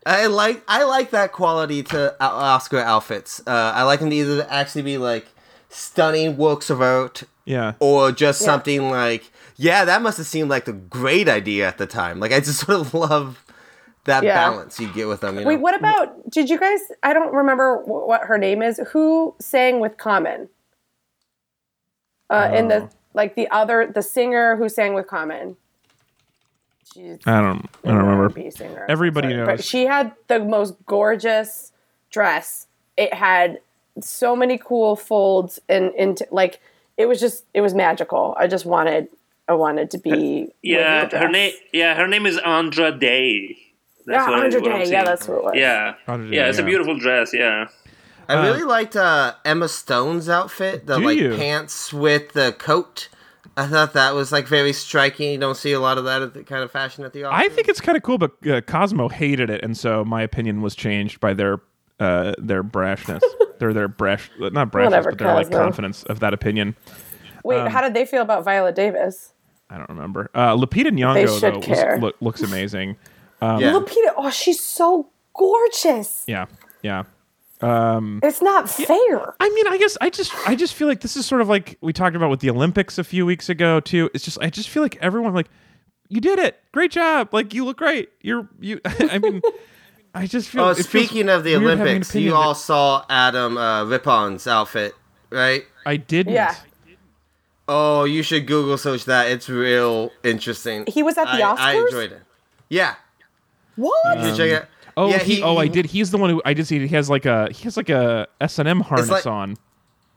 I 0.06 0.26
like 0.26 0.62
I 0.68 0.84
like 0.84 1.10
that 1.10 1.32
quality 1.32 1.82
to 1.84 2.14
Oscar 2.22 2.78
outfits. 2.80 3.40
Uh, 3.46 3.72
I 3.74 3.84
like 3.84 4.00
them 4.00 4.10
to 4.10 4.16
either 4.16 4.46
actually 4.50 4.82
be 4.82 4.98
like 4.98 5.26
stunning 5.74 6.36
works 6.36 6.70
of 6.70 6.80
art 6.80 7.24
Yeah. 7.44 7.72
or 7.80 8.12
just 8.12 8.40
something 8.40 8.90
like 8.90 9.30
yeah, 9.56 9.84
that 9.84 10.02
must 10.02 10.18
have 10.18 10.26
seemed 10.26 10.50
like 10.50 10.66
a 10.66 10.72
great 10.72 11.28
idea 11.28 11.68
at 11.68 11.78
the 11.78 11.86
time. 11.86 12.18
Like 12.20 12.32
I 12.32 12.40
just 12.40 12.60
sort 12.66 12.78
of 12.80 12.92
love 12.94 13.44
that 14.04 14.22
Yeah. 14.24 14.34
balance 14.34 14.78
you 14.80 14.88
get 14.92 15.06
with 15.08 15.20
them. 15.20 15.36
You 15.36 15.42
know? 15.42 15.48
Wait, 15.48 15.60
what 15.60 15.74
about? 15.76 16.30
Did 16.30 16.50
you 16.50 16.58
guys? 16.58 16.80
I 17.02 17.12
don't 17.12 17.32
remember 17.32 17.82
wh- 17.84 18.06
what 18.08 18.22
her 18.22 18.36
name 18.38 18.62
is. 18.62 18.80
Who 18.92 19.34
sang 19.40 19.80
with 19.80 19.96
Common? 19.96 20.48
Uh, 22.30 22.50
in 22.54 22.68
the 22.68 22.90
like 23.12 23.34
the 23.36 23.48
other 23.50 23.90
the 23.92 24.02
singer 24.02 24.56
who 24.56 24.68
sang 24.68 24.94
with 24.94 25.06
Common. 25.06 25.56
She's 26.92 27.18
I 27.26 27.40
don't. 27.40 27.68
I 27.84 27.88
don't 27.88 27.96
remember. 28.04 28.50
Singer. 28.50 28.86
Everybody 28.88 29.28
Sorry. 29.28 29.36
knows. 29.36 29.46
But 29.46 29.64
she 29.64 29.86
had 29.86 30.12
the 30.28 30.40
most 30.40 30.74
gorgeous 30.86 31.72
dress. 32.10 32.66
It 32.96 33.12
had 33.14 33.60
so 34.00 34.34
many 34.34 34.58
cool 34.58 34.96
folds 34.96 35.60
and 35.68 35.92
into 35.94 36.26
like 36.30 36.60
it 36.96 37.06
was 37.06 37.20
just 37.20 37.44
it 37.54 37.60
was 37.60 37.74
magical. 37.74 38.34
I 38.38 38.46
just 38.46 38.66
wanted 38.66 39.08
I 39.48 39.54
wanted 39.54 39.90
to 39.92 39.98
be 39.98 40.42
with 40.42 40.50
Yeah, 40.62 41.08
her 41.10 41.28
name. 41.28 41.52
Yeah, 41.72 41.94
her 41.94 42.08
name 42.08 42.26
is 42.26 42.38
Andra 42.38 42.92
Day. 42.92 43.56
Yeah, 44.06 44.24
Andra 44.30 44.60
Day. 44.60 44.90
Yeah, 44.90 45.04
that's 45.04 45.28
what 45.28 45.38
it 45.38 45.44
was. 45.44 45.52
Yeah, 45.56 45.94
Andra 46.06 46.30
Day, 46.30 46.36
yeah, 46.36 46.48
it's 46.48 46.58
yeah. 46.58 46.64
a 46.64 46.66
beautiful 46.66 46.98
dress. 46.98 47.32
Yeah, 47.32 47.68
I 48.28 48.46
really 48.46 48.64
liked 48.64 48.96
uh, 48.96 49.34
Emma 49.44 49.68
Stone's 49.68 50.28
outfit, 50.28 50.86
the 50.86 50.98
Do 50.98 51.04
like 51.04 51.18
you? 51.18 51.36
pants 51.36 51.92
with 51.92 52.32
the 52.32 52.52
coat. 52.58 53.08
I 53.56 53.66
thought 53.66 53.92
that 53.92 54.14
was 54.14 54.32
like 54.32 54.48
very 54.48 54.72
striking. 54.72 55.30
You 55.30 55.38
don't 55.38 55.56
see 55.56 55.72
a 55.72 55.80
lot 55.80 55.96
of 55.96 56.04
that 56.04 56.22
at 56.22 56.34
the 56.34 56.42
kind 56.42 56.62
of 56.64 56.72
fashion 56.72 57.04
at 57.04 57.12
the 57.12 57.22
Oscars. 57.22 57.32
I 57.32 57.48
think 57.50 57.68
it's 57.68 57.80
kind 57.80 57.96
of 57.96 58.02
cool, 58.02 58.18
but 58.18 58.32
uh, 58.48 58.60
Cosmo 58.62 59.08
hated 59.08 59.48
it, 59.48 59.62
and 59.62 59.76
so 59.76 60.04
my 60.04 60.22
opinion 60.22 60.60
was 60.60 60.74
changed 60.74 61.20
by 61.20 61.34
their 61.34 61.60
uh, 62.00 62.34
their 62.38 62.62
brashness, 62.64 63.20
their 63.58 63.72
their 63.72 63.88
brash, 63.88 64.30
not 64.38 64.70
brashness, 64.72 64.84
Whatever, 64.84 65.10
but 65.10 65.18
their 65.18 65.34
like 65.34 65.46
Cosmo. 65.46 65.58
confidence 65.58 66.02
of 66.04 66.20
that 66.20 66.34
opinion. 66.34 66.74
Wait, 67.44 67.58
Um, 67.60 67.70
how 67.70 67.80
did 67.82 67.94
they 67.94 68.06
feel 68.06 68.22
about 68.22 68.44
Viola 68.44 68.72
Davis? 68.72 69.32
I 69.70 69.76
don't 69.78 69.88
remember. 69.88 70.30
Uh, 70.34 70.54
Lupita 70.56 70.88
Nyong'o 70.90 71.40
though 71.40 71.56
was- 71.56 71.64
care. 71.66 71.98
look, 72.00 72.16
looks 72.20 72.42
amazing. 72.42 72.96
yeah. 73.42 73.58
Lupita, 73.72 74.12
oh, 74.16 74.30
she's 74.30 74.60
so 74.60 75.08
gorgeous. 75.34 76.24
Yeah, 76.26 76.46
yeah. 76.82 77.04
It's 77.62 78.42
not 78.42 78.68
fair. 78.68 79.34
I 79.40 79.48
mean, 79.48 79.66
I 79.68 79.78
guess 79.78 79.96
I 80.00 80.10
just 80.10 80.32
I 80.46 80.54
just 80.54 80.74
feel 80.74 80.86
like 80.86 81.00
this 81.00 81.16
is 81.16 81.24
sort 81.24 81.40
of 81.40 81.48
like 81.48 81.78
we 81.80 81.92
talked 81.94 82.14
about 82.14 82.28
with 82.28 82.40
the 82.40 82.50
Olympics 82.50 82.98
a 82.98 83.04
few 83.04 83.24
weeks 83.24 83.48
ago 83.48 83.80
too. 83.80 84.10
It's 84.12 84.22
just 84.24 84.38
I 84.42 84.50
just 84.50 84.68
feel 84.68 84.82
like 84.82 84.96
everyone 85.00 85.32
like 85.32 85.48
you 86.08 86.20
did 86.20 86.38
it, 86.38 86.60
great 86.72 86.90
job, 86.90 87.32
like 87.32 87.54
you 87.54 87.64
look 87.64 87.78
great. 87.78 88.10
You're 88.20 88.48
you. 88.60 88.80
I 88.84 89.18
mean, 89.18 89.40
I 90.14 90.26
just 90.26 90.48
feel. 90.48 90.62
Oh, 90.64 90.72
speaking 90.74 91.28
of 91.28 91.42
the 91.44 91.56
weird 91.56 91.62
having 91.62 91.80
an 91.80 91.80
Olympics, 91.88 92.10
opinion 92.10 92.26
you 92.26 92.30
that- 92.32 92.38
all 92.38 92.54
saw 92.54 93.04
Adam 93.10 93.56
uh, 93.58 93.84
Rippon's 93.84 94.46
outfit, 94.46 94.94
right? 95.30 95.64
I 95.84 95.96
didn't. 95.96 96.32
Yeah. 96.34 96.54
Oh, 97.66 98.04
you 98.04 98.22
should 98.22 98.46
Google 98.46 98.76
search 98.76 99.06
that. 99.06 99.30
It's 99.30 99.48
real 99.48 100.12
interesting. 100.22 100.84
He 100.86 101.02
was 101.02 101.16
at 101.16 101.24
the 101.24 101.42
I, 101.42 101.72
I 101.72 101.72
enjoyed 101.76 102.12
it. 102.12 102.22
Yeah. 102.68 102.94
What? 103.76 104.18
You 104.18 104.36
check 104.36 104.50
it. 104.62 104.68
Oh, 104.96 105.08
yeah, 105.08 105.18
he, 105.18 105.42
oh, 105.42 105.56
I 105.56 105.66
did. 105.66 105.86
He's 105.86 106.12
the 106.12 106.18
one 106.18 106.30
who 106.30 106.40
I 106.44 106.54
did 106.54 106.66
see. 106.68 106.78
He 106.86 106.94
has 106.94 107.10
like 107.10 107.26
a 107.26 107.48
he 107.50 107.64
has 107.64 107.76
like 107.76 107.88
a 107.88 108.28
S 108.40 108.58
and 108.58 108.68
M 108.68 108.80
harness 108.80 109.08
like- 109.10 109.26
on. 109.26 109.56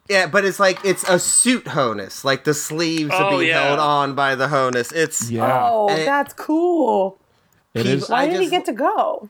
Yeah, 0.10 0.28
but 0.28 0.46
it's 0.46 0.58
like 0.60 0.80
it's 0.86 1.04
a 1.10 1.20
suit 1.20 1.68
harness. 1.68 2.24
Like 2.24 2.44
the 2.46 2.54
sleeves 2.54 3.12
are 3.12 3.34
Oh, 3.34 3.38
being 3.40 3.50
yeah. 3.50 3.64
held 3.68 3.80
on 3.80 4.14
by 4.16 4.36
the 4.36 4.48
harness. 4.48 4.92
It's 4.94 5.30
Yeah, 5.30 5.68
Oh, 5.70 5.90
it- 5.90 6.06
that's 6.06 6.34
cool. 6.34 7.18
it 7.74 7.86
he- 7.86 7.94
is. 7.94 8.08
Why 8.10 8.24
I 8.24 8.30
did 8.30 8.40
he 8.42 8.50
get 8.50 8.64
to 8.66 8.72
go? 8.74 9.30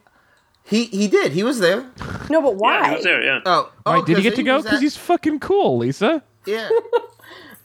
He 0.68 0.84
he 0.84 1.08
did. 1.08 1.32
He 1.32 1.42
was 1.42 1.58
there. 1.60 1.86
No, 2.30 2.40
but 2.42 2.52
yeah, 2.52 2.56
why? 2.56 2.88
he 2.90 2.94
was 2.96 3.04
there. 3.04 3.22
Yeah, 3.22 3.40
Oh, 3.46 3.72
Why 3.84 3.96
oh, 3.98 4.04
did 4.04 4.16
he 4.18 4.22
get 4.22 4.36
to 4.36 4.42
go? 4.42 4.62
Because 4.62 4.80
he's 4.80 4.96
fucking 4.96 5.40
cool, 5.40 5.78
Lisa. 5.78 6.22
yeah. 6.46 6.68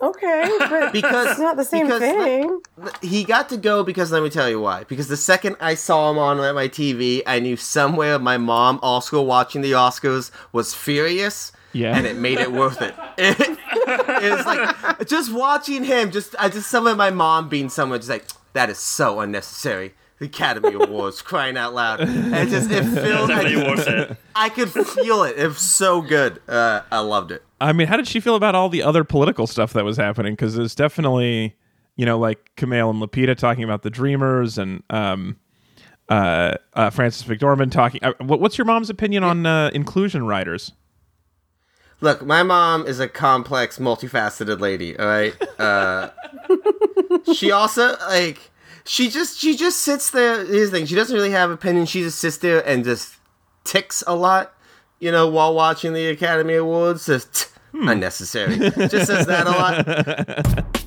Okay, 0.01 0.43
but 0.59 0.91
Because 0.99 1.31
it's 1.31 1.39
not 1.39 1.55
the 1.55 1.63
same 1.63 1.85
because 1.85 2.01
thing. 2.01 2.59
he 3.01 3.23
got 3.23 3.47
to 3.49 3.57
go 3.57 3.83
because 3.83 4.11
let 4.11 4.21
me 4.21 4.29
tell 4.29 4.49
you 4.49 4.59
why. 4.59 4.83
Because 4.83 5.07
the 5.07 5.15
second 5.15 5.55
I 5.61 5.75
saw 5.75 6.11
him 6.11 6.17
on 6.17 6.37
my 6.55 6.67
TV, 6.67 7.21
I 7.25 7.39
knew 7.39 7.55
somewhere 7.55 8.19
my 8.19 8.37
mom, 8.37 8.79
also 8.81 9.21
watching 9.21 9.61
the 9.61 9.71
Oscars, 9.71 10.29
was 10.51 10.73
furious. 10.73 11.53
Yeah. 11.71 11.95
and 11.97 12.05
it 12.05 12.17
made 12.17 12.37
it 12.39 12.51
worth 12.51 12.81
it. 12.81 12.93
It, 13.17 13.39
it 13.87 14.31
was 14.31 14.45
like 14.45 15.07
just 15.07 15.31
watching 15.33 15.85
him. 15.85 16.11
Just 16.11 16.35
I 16.37 16.49
just 16.49 16.69
some 16.69 16.85
of 16.85 16.97
my 16.97 17.09
mom 17.09 17.47
being 17.47 17.69
somewhere, 17.69 17.97
just 17.97 18.09
like 18.09 18.25
that 18.53 18.69
is 18.69 18.77
so 18.79 19.21
unnecessary. 19.21 19.93
The 20.19 20.25
Academy 20.25 20.73
Awards, 20.73 21.21
crying 21.21 21.57
out 21.57 21.73
loud. 21.73 22.01
And 22.01 22.33
it 22.33 22.49
just 22.49 22.71
it 22.71 22.83
filled. 22.83 23.31
I, 23.31 23.43
definitely 23.43 23.87
it. 23.87 24.17
I 24.35 24.49
could 24.49 24.69
feel 24.69 25.23
it. 25.23 25.37
It 25.37 25.47
was 25.47 25.57
so 25.57 26.01
good. 26.01 26.41
Uh, 26.47 26.81
I 26.91 26.99
loved 26.99 27.31
it. 27.31 27.43
I 27.59 27.73
mean, 27.73 27.87
how 27.87 27.97
did 27.97 28.07
she 28.07 28.19
feel 28.19 28.35
about 28.35 28.55
all 28.55 28.69
the 28.69 28.83
other 28.83 29.03
political 29.03 29.47
stuff 29.47 29.73
that 29.73 29.83
was 29.83 29.97
happening? 29.97 30.33
Because 30.33 30.55
there's 30.55 30.75
definitely, 30.75 31.55
you 31.95 32.05
know, 32.05 32.19
like 32.19 32.51
Kumail 32.57 32.89
and 32.89 33.01
Lupita 33.01 33.35
talking 33.37 33.63
about 33.63 33.81
the 33.81 33.89
Dreamers 33.89 34.57
and 34.57 34.83
um, 34.89 35.37
uh, 36.09 36.55
uh, 36.73 36.89
Frances 36.89 37.23
McDormand 37.23 37.71
talking. 37.71 38.03
Uh, 38.03 38.13
what, 38.19 38.39
what's 38.39 38.57
your 38.57 38.65
mom's 38.65 38.89
opinion 38.89 39.23
on 39.23 39.45
uh, 39.45 39.71
inclusion 39.73 40.25
riders? 40.25 40.73
Look, 42.01 42.25
my 42.25 42.43
mom 42.43 42.85
is 42.85 42.99
a 42.99 43.07
complex, 43.07 43.79
multifaceted 43.79 44.59
lady. 44.59 44.97
All 44.99 45.05
right. 45.05 45.59
Uh, 45.59 46.09
she 47.33 47.51
also 47.51 47.95
like 48.09 48.51
she 48.85 49.09
just 49.09 49.39
she 49.39 49.55
just 49.55 49.79
sits 49.79 50.09
there. 50.11 50.45
Here's 50.45 50.71
the 50.71 50.77
thing: 50.77 50.85
she 50.85 50.95
doesn't 50.95 51.15
really 51.15 51.31
have 51.31 51.49
opinion. 51.51 51.85
She 51.85 52.01
just 52.01 52.19
sits 52.19 52.37
there 52.37 52.65
and 52.67 52.83
just 52.83 53.15
ticks 53.63 54.03
a 54.07 54.15
lot, 54.15 54.53
you 54.99 55.11
know, 55.11 55.27
while 55.27 55.53
watching 55.53 55.93
the 55.93 56.07
Academy 56.07 56.55
Awards. 56.55 57.05
Just 57.05 57.49
Hmm. 57.71 57.87
unnecessary. 57.89 58.57
just 58.57 59.07
says 59.07 59.25
that 59.25 59.47
a 59.47 59.51
lot. 59.51 60.65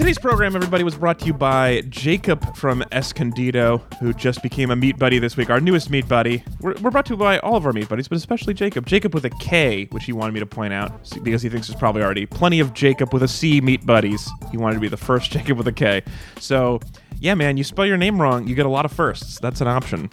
Today's 0.00 0.18
program, 0.18 0.56
everybody, 0.56 0.82
was 0.82 0.96
brought 0.96 1.18
to 1.18 1.26
you 1.26 1.34
by 1.34 1.82
Jacob 1.90 2.56
from 2.56 2.82
Escondido, 2.90 3.82
who 4.00 4.14
just 4.14 4.42
became 4.42 4.70
a 4.70 4.74
meat 4.74 4.98
buddy 4.98 5.18
this 5.18 5.36
week, 5.36 5.50
our 5.50 5.60
newest 5.60 5.90
meat 5.90 6.08
buddy. 6.08 6.42
We're, 6.62 6.74
we're 6.80 6.90
brought 6.90 7.04
to 7.06 7.12
you 7.12 7.16
by 7.18 7.38
all 7.40 7.54
of 7.54 7.66
our 7.66 7.74
meat 7.74 7.86
buddies, 7.86 8.08
but 8.08 8.16
especially 8.16 8.54
Jacob. 8.54 8.86
Jacob 8.86 9.12
with 9.12 9.26
a 9.26 9.30
K, 9.30 9.88
which 9.90 10.04
he 10.04 10.14
wanted 10.14 10.32
me 10.32 10.40
to 10.40 10.46
point 10.46 10.72
out 10.72 10.90
because 11.22 11.42
he 11.42 11.50
thinks 11.50 11.68
there's 11.68 11.78
probably 11.78 12.02
already 12.02 12.24
plenty 12.24 12.60
of 12.60 12.72
Jacob 12.72 13.12
with 13.12 13.22
a 13.22 13.28
C 13.28 13.60
meat 13.60 13.84
buddies. 13.84 14.26
He 14.50 14.56
wanted 14.56 14.76
to 14.76 14.80
be 14.80 14.88
the 14.88 14.96
first 14.96 15.30
Jacob 15.32 15.58
with 15.58 15.68
a 15.68 15.72
K. 15.72 16.02
So, 16.38 16.80
yeah, 17.18 17.34
man, 17.34 17.58
you 17.58 17.62
spell 17.62 17.84
your 17.84 17.98
name 17.98 18.18
wrong, 18.18 18.48
you 18.48 18.54
get 18.54 18.64
a 18.64 18.70
lot 18.70 18.86
of 18.86 18.92
firsts. 18.92 19.38
That's 19.38 19.60
an 19.60 19.68
option. 19.68 20.08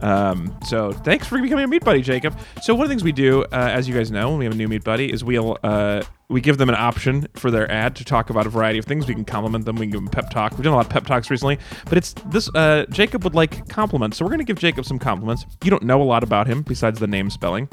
Um, 0.00 0.56
so 0.66 0.92
thanks 0.92 1.26
for 1.26 1.40
becoming 1.40 1.64
a 1.64 1.68
meat 1.68 1.84
buddy, 1.84 2.02
Jacob. 2.02 2.38
So 2.62 2.74
one 2.74 2.84
of 2.84 2.88
the 2.88 2.92
things 2.92 3.04
we 3.04 3.12
do, 3.12 3.42
uh, 3.44 3.46
as 3.52 3.88
you 3.88 3.94
guys 3.94 4.10
know, 4.10 4.30
when 4.30 4.38
we 4.38 4.44
have 4.44 4.54
a 4.54 4.56
new 4.56 4.68
meat 4.68 4.84
buddy, 4.84 5.12
is 5.12 5.22
we'll 5.22 5.58
uh, 5.62 6.02
we 6.28 6.40
give 6.40 6.58
them 6.58 6.68
an 6.68 6.74
option 6.76 7.26
for 7.34 7.50
their 7.50 7.70
ad 7.70 7.96
to 7.96 8.04
talk 8.04 8.30
about 8.30 8.46
a 8.46 8.50
variety 8.50 8.78
of 8.78 8.84
things. 8.84 9.06
We 9.06 9.14
can 9.14 9.24
compliment 9.24 9.64
them. 9.64 9.76
We 9.76 9.86
can 9.86 9.90
give 9.90 10.00
them 10.00 10.08
pep 10.08 10.30
talk. 10.30 10.52
We've 10.52 10.62
done 10.62 10.72
a 10.72 10.76
lot 10.76 10.86
of 10.86 10.92
pep 10.92 11.06
talks 11.06 11.30
recently, 11.30 11.58
but 11.86 11.98
it's 11.98 12.14
this. 12.26 12.48
Uh, 12.54 12.86
Jacob 12.90 13.24
would 13.24 13.34
like 13.34 13.68
compliments, 13.68 14.16
so 14.16 14.24
we're 14.24 14.30
gonna 14.30 14.44
give 14.44 14.58
Jacob 14.58 14.84
some 14.84 14.98
compliments. 14.98 15.44
You 15.64 15.70
don't 15.70 15.82
know 15.82 16.00
a 16.02 16.04
lot 16.04 16.22
about 16.22 16.46
him 16.46 16.62
besides 16.62 16.98
the 17.00 17.06
name 17.06 17.30
spelling 17.30 17.68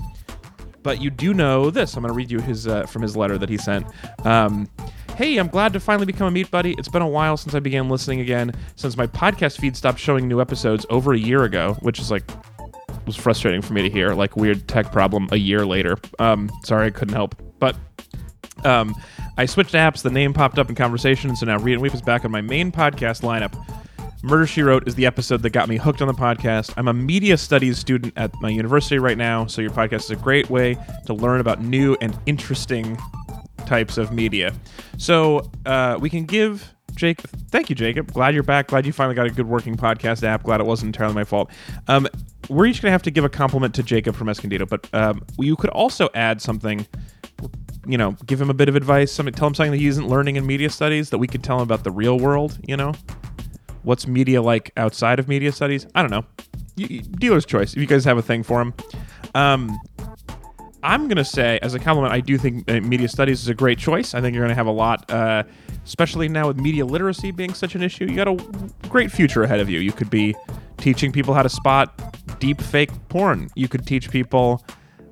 but 0.83 1.01
you 1.01 1.09
do 1.09 1.33
know 1.33 1.69
this. 1.69 1.97
I'm 1.97 2.03
to 2.03 2.13
read 2.13 2.31
you 2.31 2.39
his 2.39 2.65
uh, 2.65 2.85
from 2.85 3.01
his 3.01 3.17
letter 3.17 3.37
that 3.37 3.49
he 3.49 3.57
sent. 3.57 3.85
Um, 4.25 4.69
hey, 5.17 5.37
I'm 5.37 5.47
glad 5.47 5.73
to 5.73 5.79
finally 5.79 6.05
become 6.05 6.27
a 6.27 6.31
meat 6.31 6.51
buddy. 6.51 6.75
It's 6.77 6.89
been 6.89 7.01
a 7.01 7.07
while 7.07 7.37
since 7.37 7.55
I 7.55 7.59
began 7.59 7.89
listening 7.89 8.19
again, 8.19 8.51
since 8.75 8.95
my 8.95 9.07
podcast 9.07 9.57
feed 9.57 9.75
stopped 9.75 9.97
showing 9.97 10.27
new 10.27 10.39
episodes 10.39 10.85
over 10.91 11.11
a 11.11 11.17
year 11.17 11.43
ago, 11.43 11.75
which 11.79 11.99
is 11.99 12.11
like 12.11 12.29
was 13.07 13.15
frustrating 13.15 13.63
for 13.63 13.73
me 13.73 13.81
to 13.81 13.89
hear. 13.89 14.13
Like 14.13 14.35
weird 14.35 14.67
tech 14.67 14.91
problem 14.91 15.27
a 15.31 15.37
year 15.37 15.65
later. 15.65 15.97
Um, 16.19 16.51
sorry, 16.63 16.87
I 16.87 16.89
couldn't 16.91 17.15
help, 17.15 17.35
but. 17.59 17.75
Um, 18.63 18.95
I 19.37 19.45
switched 19.45 19.73
apps. 19.75 20.01
The 20.01 20.09
name 20.09 20.33
popped 20.33 20.57
up 20.57 20.67
in 20.67 20.75
conversation, 20.75 21.35
so 21.35 21.45
now 21.45 21.59
Read 21.59 21.73
and 21.73 21.81
Weep 21.81 21.93
is 21.93 22.01
back 22.01 22.25
on 22.25 22.31
my 22.31 22.41
main 22.41 22.71
podcast 22.71 23.21
lineup. 23.21 23.53
Murder 24.27 24.45
She 24.45 24.61
Wrote 24.61 24.85
is 24.87 24.95
the 24.95 25.05
episode 25.05 25.41
that 25.43 25.51
got 25.51 25.69
me 25.69 25.77
hooked 25.77 26.01
on 26.01 26.07
the 26.09 26.13
podcast. 26.13 26.73
I'm 26.75 26.89
a 26.89 26.93
media 26.93 27.37
studies 27.37 27.77
student 27.77 28.11
at 28.17 28.33
my 28.41 28.49
university 28.49 28.99
right 28.99 29.17
now, 29.17 29.45
so 29.45 29.61
your 29.61 29.71
podcast 29.71 30.03
is 30.05 30.11
a 30.11 30.17
great 30.17 30.49
way 30.49 30.77
to 31.05 31.13
learn 31.13 31.39
about 31.39 31.61
new 31.61 31.95
and 32.01 32.17
interesting 32.25 32.97
types 33.65 33.97
of 33.97 34.11
media. 34.11 34.53
So 34.97 35.49
uh, 35.65 35.97
we 36.01 36.09
can 36.09 36.25
give 36.25 36.73
Jake. 36.95 37.21
Thank 37.51 37.69
you, 37.69 37.75
Jacob. 37.75 38.11
Glad 38.11 38.33
you're 38.33 38.43
back. 38.43 38.67
Glad 38.67 38.85
you 38.85 38.91
finally 38.91 39.15
got 39.15 39.27
a 39.27 39.29
good 39.29 39.47
working 39.47 39.77
podcast 39.77 40.23
app. 40.23 40.43
Glad 40.43 40.59
it 40.59 40.65
wasn't 40.65 40.87
entirely 40.87 41.15
my 41.15 41.23
fault. 41.23 41.49
Um, 41.87 42.05
we're 42.49 42.65
each 42.65 42.81
gonna 42.81 42.91
have 42.91 43.03
to 43.03 43.11
give 43.11 43.23
a 43.23 43.29
compliment 43.29 43.73
to 43.75 43.83
Jacob 43.83 44.13
from 44.13 44.27
Escondido, 44.27 44.65
but 44.65 44.93
um, 44.93 45.23
you 45.39 45.55
could 45.55 45.69
also 45.69 46.09
add 46.13 46.41
something. 46.41 46.85
You 47.85 47.97
know, 47.97 48.17
give 48.25 48.41
him 48.41 48.49
a 48.49 48.53
bit 48.53 48.67
of 48.67 48.75
advice. 48.75 49.09
Something, 49.09 49.33
tell 49.33 49.47
him 49.47 49.55
something 49.55 49.71
that 49.71 49.77
he 49.77 49.87
isn't 49.87 50.09
learning 50.09 50.35
in 50.35 50.45
media 50.45 50.69
studies 50.69 51.11
that 51.11 51.17
we 51.17 51.27
could 51.27 51.45
tell 51.45 51.55
him 51.55 51.63
about 51.63 51.85
the 51.85 51.91
real 51.91 52.19
world. 52.19 52.59
You 52.67 52.75
know, 52.75 52.91
what's 53.87 54.05
media 54.05 54.41
like 54.41 54.71
outside 54.75 55.17
of 55.17 55.27
media 55.29 55.51
studies? 55.51 55.87
I 55.95 56.01
don't 56.01 56.11
know. 56.11 56.25
Y- 56.77 56.87
y- 56.89 57.01
dealer's 57.19 57.45
choice. 57.45 57.71
If 57.73 57.79
you 57.79 57.87
guys 57.87 58.03
have 58.03 58.17
a 58.17 58.21
thing 58.21 58.43
for 58.43 58.59
him. 58.61 58.73
Um, 59.33 59.79
I'm 60.83 61.07
gonna 61.07 61.25
say, 61.25 61.57
as 61.61 61.73
a 61.73 61.79
compliment, 61.79 62.13
I 62.13 62.19
do 62.19 62.37
think 62.37 62.69
uh, 62.69 62.81
media 62.81 63.07
studies 63.07 63.41
is 63.41 63.47
a 63.47 63.53
great 63.53 63.79
choice. 63.79 64.13
I 64.13 64.21
think 64.21 64.35
you're 64.35 64.43
gonna 64.43 64.55
have 64.55 64.67
a 64.67 64.71
lot, 64.71 65.09
uh, 65.09 65.43
especially 65.85 66.27
now 66.27 66.47
with 66.47 66.57
media 66.57 66.85
literacy 66.85 67.31
being 67.31 67.53
such 67.53 67.75
an 67.75 67.81
issue. 67.81 68.05
You 68.05 68.15
got 68.15 68.27
a 68.27 68.35
great 68.89 69.11
future 69.11 69.43
ahead 69.43 69.59
of 69.59 69.69
you. 69.69 69.79
You 69.79 69.91
could 69.91 70.09
be 70.09 70.35
teaching 70.77 71.11
people 71.11 71.33
how 71.33 71.43
to 71.43 71.49
spot 71.49 72.39
deep 72.39 72.61
fake 72.61 72.91
porn. 73.09 73.49
You 73.55 73.67
could 73.67 73.87
teach 73.87 74.11
people 74.11 74.65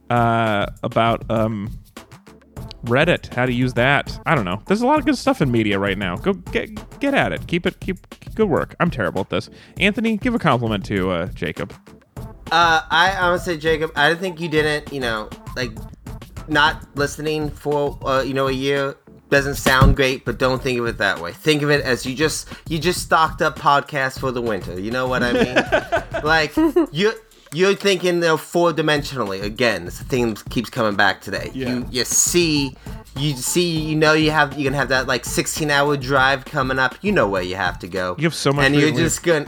uh, 0.10 0.68
about 0.84 1.30
um, 1.32 1.72
Reddit, 2.86 3.34
how 3.34 3.46
to 3.46 3.54
use 3.54 3.74
that. 3.74 4.20
I 4.26 4.36
don't 4.36 4.46
know. 4.46 4.62
There's 4.68 4.82
a 4.82 4.88
lot 4.88 5.00
of 5.00 5.06
good 5.06 5.18
stuff 5.18 5.42
in 5.42 5.52
media 5.52 5.80
right 5.80 5.98
now. 5.98 6.16
Go 6.16 6.34
get 6.34 7.00
get 7.00 7.14
at 7.14 7.32
it. 7.32 7.48
Keep 7.48 7.66
it 7.66 7.80
keep, 7.80 7.98
good 8.36 8.50
work. 8.50 8.76
I'm 8.80 8.92
terrible 8.92 9.22
at 9.22 9.30
this. 9.30 9.50
Anthony, 9.80 10.18
give 10.18 10.36
a 10.36 10.40
compliment 10.40 10.86
to 10.86 11.12
uh, 11.12 11.28
Jacob. 11.28 11.74
Uh, 12.52 12.82
I 12.90 13.16
honestly, 13.20 13.58
Jacob, 13.58 13.92
I 13.96 14.14
think 14.16 14.40
you 14.40 14.48
didn't, 14.48 14.94
you 14.94 15.00
know, 15.00 15.30
like 15.56 15.72
not 16.48 16.86
listening 16.96 17.50
for, 17.50 17.98
uh, 18.06 18.22
you 18.22 18.34
know, 18.34 18.48
a 18.48 18.52
year 18.52 18.96
doesn't 19.30 19.56
sound 19.56 19.96
great, 19.96 20.24
but 20.24 20.38
don't 20.38 20.62
think 20.62 20.80
of 20.80 20.86
it 20.86 20.98
that 21.00 21.20
way. 21.20 21.34
Think 21.34 21.64
of 21.64 21.72
it 21.72 21.84
as 21.84 22.06
you 22.06 22.16
just 22.16 22.48
you 22.70 22.80
just 22.80 23.02
stocked 23.02 23.42
up 23.42 23.58
podcasts 23.58 24.20
for 24.20 24.32
the 24.32 24.42
winter. 24.42 24.80
You 24.80 24.92
know 24.92 25.08
what 25.08 25.24
I 25.24 25.34
mean? 25.34 26.24
like 26.24 26.56
you. 26.92 27.14
You're 27.56 27.76
thinking 27.76 28.16
you 28.16 28.22
know, 28.22 28.38
four 28.38 28.74
dimensionally 28.74 29.42
again. 29.42 29.86
This 29.86 30.02
thing 30.02 30.36
keeps 30.50 30.70
coming 30.70 30.96
back 30.96 31.22
today. 31.22 31.52
Yeah. 31.54 31.70
You 31.70 31.88
you 31.90 32.04
see, 32.04 32.76
you 33.18 33.34
see, 33.34 33.80
you 33.80 33.96
know 33.96 34.14
you 34.14 34.32
have 34.32 34.54
you're 34.54 34.70
gonna 34.70 34.78
have 34.78 34.90
that 34.90 35.08
like 35.08 35.26
16 35.26 35.72
hour 35.72 35.96
drive 35.96 36.46
coming 36.46 36.80
up. 36.80 36.96
You 37.02 37.12
know 37.12 37.28
where 37.28 37.42
you 37.42 37.56
have 37.56 37.80
to 37.80 37.88
go. 37.88 38.16
You 38.18 38.26
have 38.26 38.36
so 38.36 38.52
much 38.52 38.66
and 38.66 38.76
reading 38.76 38.96
you're 38.96 39.04
just 39.04 39.24
gonna 39.24 39.48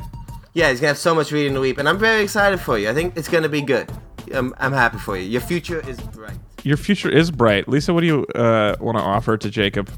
yeah, 0.54 0.70
he's 0.72 0.80
gonna 0.80 0.88
have 0.88 0.98
so 0.98 1.14
much 1.14 1.32
reading 1.32 1.54
to 1.54 1.60
weep, 1.60 1.78
and 1.78 1.88
I'm 1.88 2.00
very 2.00 2.24
excited 2.24 2.60
for 2.60 2.80
you. 2.80 2.90
I 2.90 2.94
think 2.94 3.16
it's 3.16 3.28
gonna 3.28 3.50
be 3.50 3.62
good. 3.62 3.92
I'm, 4.34 4.54
I'm 4.58 4.74
happy 4.74 4.98
for 4.98 5.18
you. 5.18 5.24
Your 5.24 5.42
future 5.42 5.88
is 5.88 6.00
bright. 6.00 6.38
Your 6.64 6.78
future 6.78 7.10
is 7.10 7.30
bright. 7.30 7.68
Lisa, 7.68 7.94
what 7.94 8.02
do 8.02 8.08
you 8.08 8.26
uh, 8.36 8.76
want 8.80 8.98
to 8.98 9.04
offer 9.04 9.38
to 9.38 9.50
Jacob? 9.50 9.90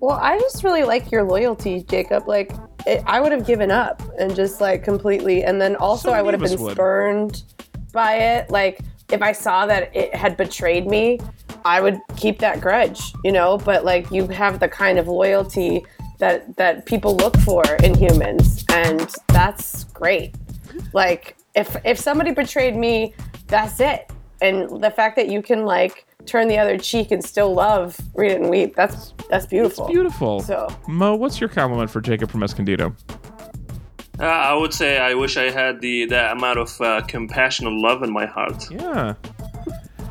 Well, 0.00 0.16
I 0.16 0.38
just 0.38 0.62
really 0.62 0.84
like 0.84 1.10
your 1.10 1.24
loyalty, 1.24 1.82
Jacob. 1.82 2.28
Like, 2.28 2.52
it, 2.86 3.02
I 3.06 3.20
would 3.20 3.32
have 3.32 3.46
given 3.46 3.70
up 3.70 4.02
and 4.18 4.34
just 4.34 4.60
like 4.60 4.84
completely, 4.84 5.44
and 5.44 5.60
then 5.60 5.76
also 5.76 6.08
So 6.08 6.14
I 6.14 6.22
would 6.22 6.34
have 6.34 6.42
been 6.42 6.60
would. 6.60 6.72
spurned 6.72 7.42
by 7.92 8.16
it. 8.16 8.50
Like, 8.50 8.80
if 9.10 9.22
I 9.22 9.32
saw 9.32 9.66
that 9.66 9.94
it 9.94 10.14
had 10.14 10.36
betrayed 10.36 10.86
me, 10.86 11.18
I 11.64 11.80
would 11.80 11.98
keep 12.16 12.38
that 12.40 12.60
grudge, 12.60 13.00
you 13.24 13.32
know. 13.32 13.58
But 13.58 13.84
like, 13.84 14.10
you 14.10 14.26
have 14.28 14.60
the 14.60 14.68
kind 14.68 14.98
of 14.98 15.08
loyalty 15.08 15.84
that 16.18 16.56
that 16.56 16.86
people 16.86 17.16
look 17.16 17.36
for 17.38 17.62
in 17.82 17.94
humans, 17.94 18.64
and 18.70 19.14
that's 19.28 19.84
great. 19.84 20.34
Like, 20.92 21.36
if 21.54 21.76
if 21.84 21.98
somebody 21.98 22.32
betrayed 22.32 22.76
me, 22.76 23.14
that's 23.46 23.80
it. 23.80 24.10
And 24.40 24.82
the 24.82 24.90
fact 24.90 25.16
that 25.16 25.28
you 25.28 25.42
can 25.42 25.64
like 25.64 26.06
turn 26.28 26.48
the 26.48 26.58
other 26.58 26.78
cheek 26.78 27.10
and 27.10 27.24
still 27.24 27.52
love, 27.54 27.98
read 28.14 28.32
it 28.32 28.40
and 28.40 28.50
weep, 28.50 28.76
that's 28.76 29.14
that's 29.30 29.46
beautiful. 29.46 29.88
Beautiful. 29.88 30.40
So- 30.40 30.68
Mo, 30.86 31.14
what's 31.16 31.40
your 31.40 31.48
compliment 31.48 31.90
for 31.90 32.00
Jacob 32.00 32.30
from 32.30 32.42
Escondido? 32.42 32.94
Uh, 34.20 34.24
I 34.24 34.52
would 34.54 34.74
say 34.74 34.98
I 34.98 35.14
wish 35.14 35.36
I 35.36 35.50
had 35.50 35.80
the 35.80 36.06
that 36.06 36.32
amount 36.36 36.58
of 36.58 36.80
uh, 36.80 37.00
compassion 37.02 37.66
and 37.66 37.78
love 37.80 38.02
in 38.02 38.12
my 38.12 38.26
heart. 38.26 38.64
Yeah. 38.70 39.14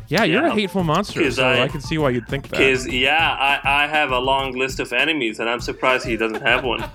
Yeah, 0.08 0.24
you're 0.24 0.46
a 0.46 0.54
hateful 0.54 0.82
monster, 0.84 1.30
so 1.30 1.46
I, 1.46 1.64
I- 1.64 1.68
can 1.68 1.82
see 1.82 1.98
why 1.98 2.10
you'd 2.10 2.26
think 2.28 2.48
that. 2.48 2.56
Because 2.58 2.86
yeah, 2.88 3.36
I, 3.38 3.84
I 3.84 3.86
have 3.86 4.10
a 4.10 4.18
long 4.18 4.52
list 4.52 4.80
of 4.80 4.92
enemies, 4.94 5.38
and 5.38 5.50
I'm 5.50 5.60
surprised 5.60 6.06
he 6.06 6.16
doesn't 6.16 6.40
have 6.40 6.64
one. 6.64 6.80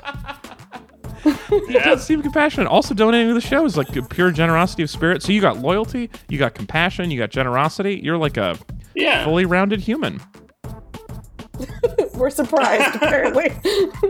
yeah, 1.69 1.85
Does 1.85 2.05
seem 2.05 2.21
compassionate. 2.21 2.67
Also, 2.67 2.93
donating 2.93 3.29
to 3.29 3.33
the 3.33 3.39
show 3.41 3.63
is 3.65 3.77
like 3.77 3.87
pure 4.09 4.31
generosity 4.31 4.83
of 4.83 4.89
spirit. 4.89 5.23
So 5.23 5.31
you 5.31 5.39
got 5.39 5.57
loyalty, 5.59 6.09
you 6.27 6.37
got 6.37 6.53
compassion, 6.53 7.11
you 7.11 7.17
got 7.19 7.29
generosity. 7.29 8.01
You're 8.03 8.17
like 8.17 8.35
a 8.37 8.57
yeah. 8.95 9.23
fully 9.23 9.45
rounded 9.45 9.79
human. 9.81 10.19
We're 12.15 12.29
surprised, 12.29 12.95
apparently. 13.01 13.51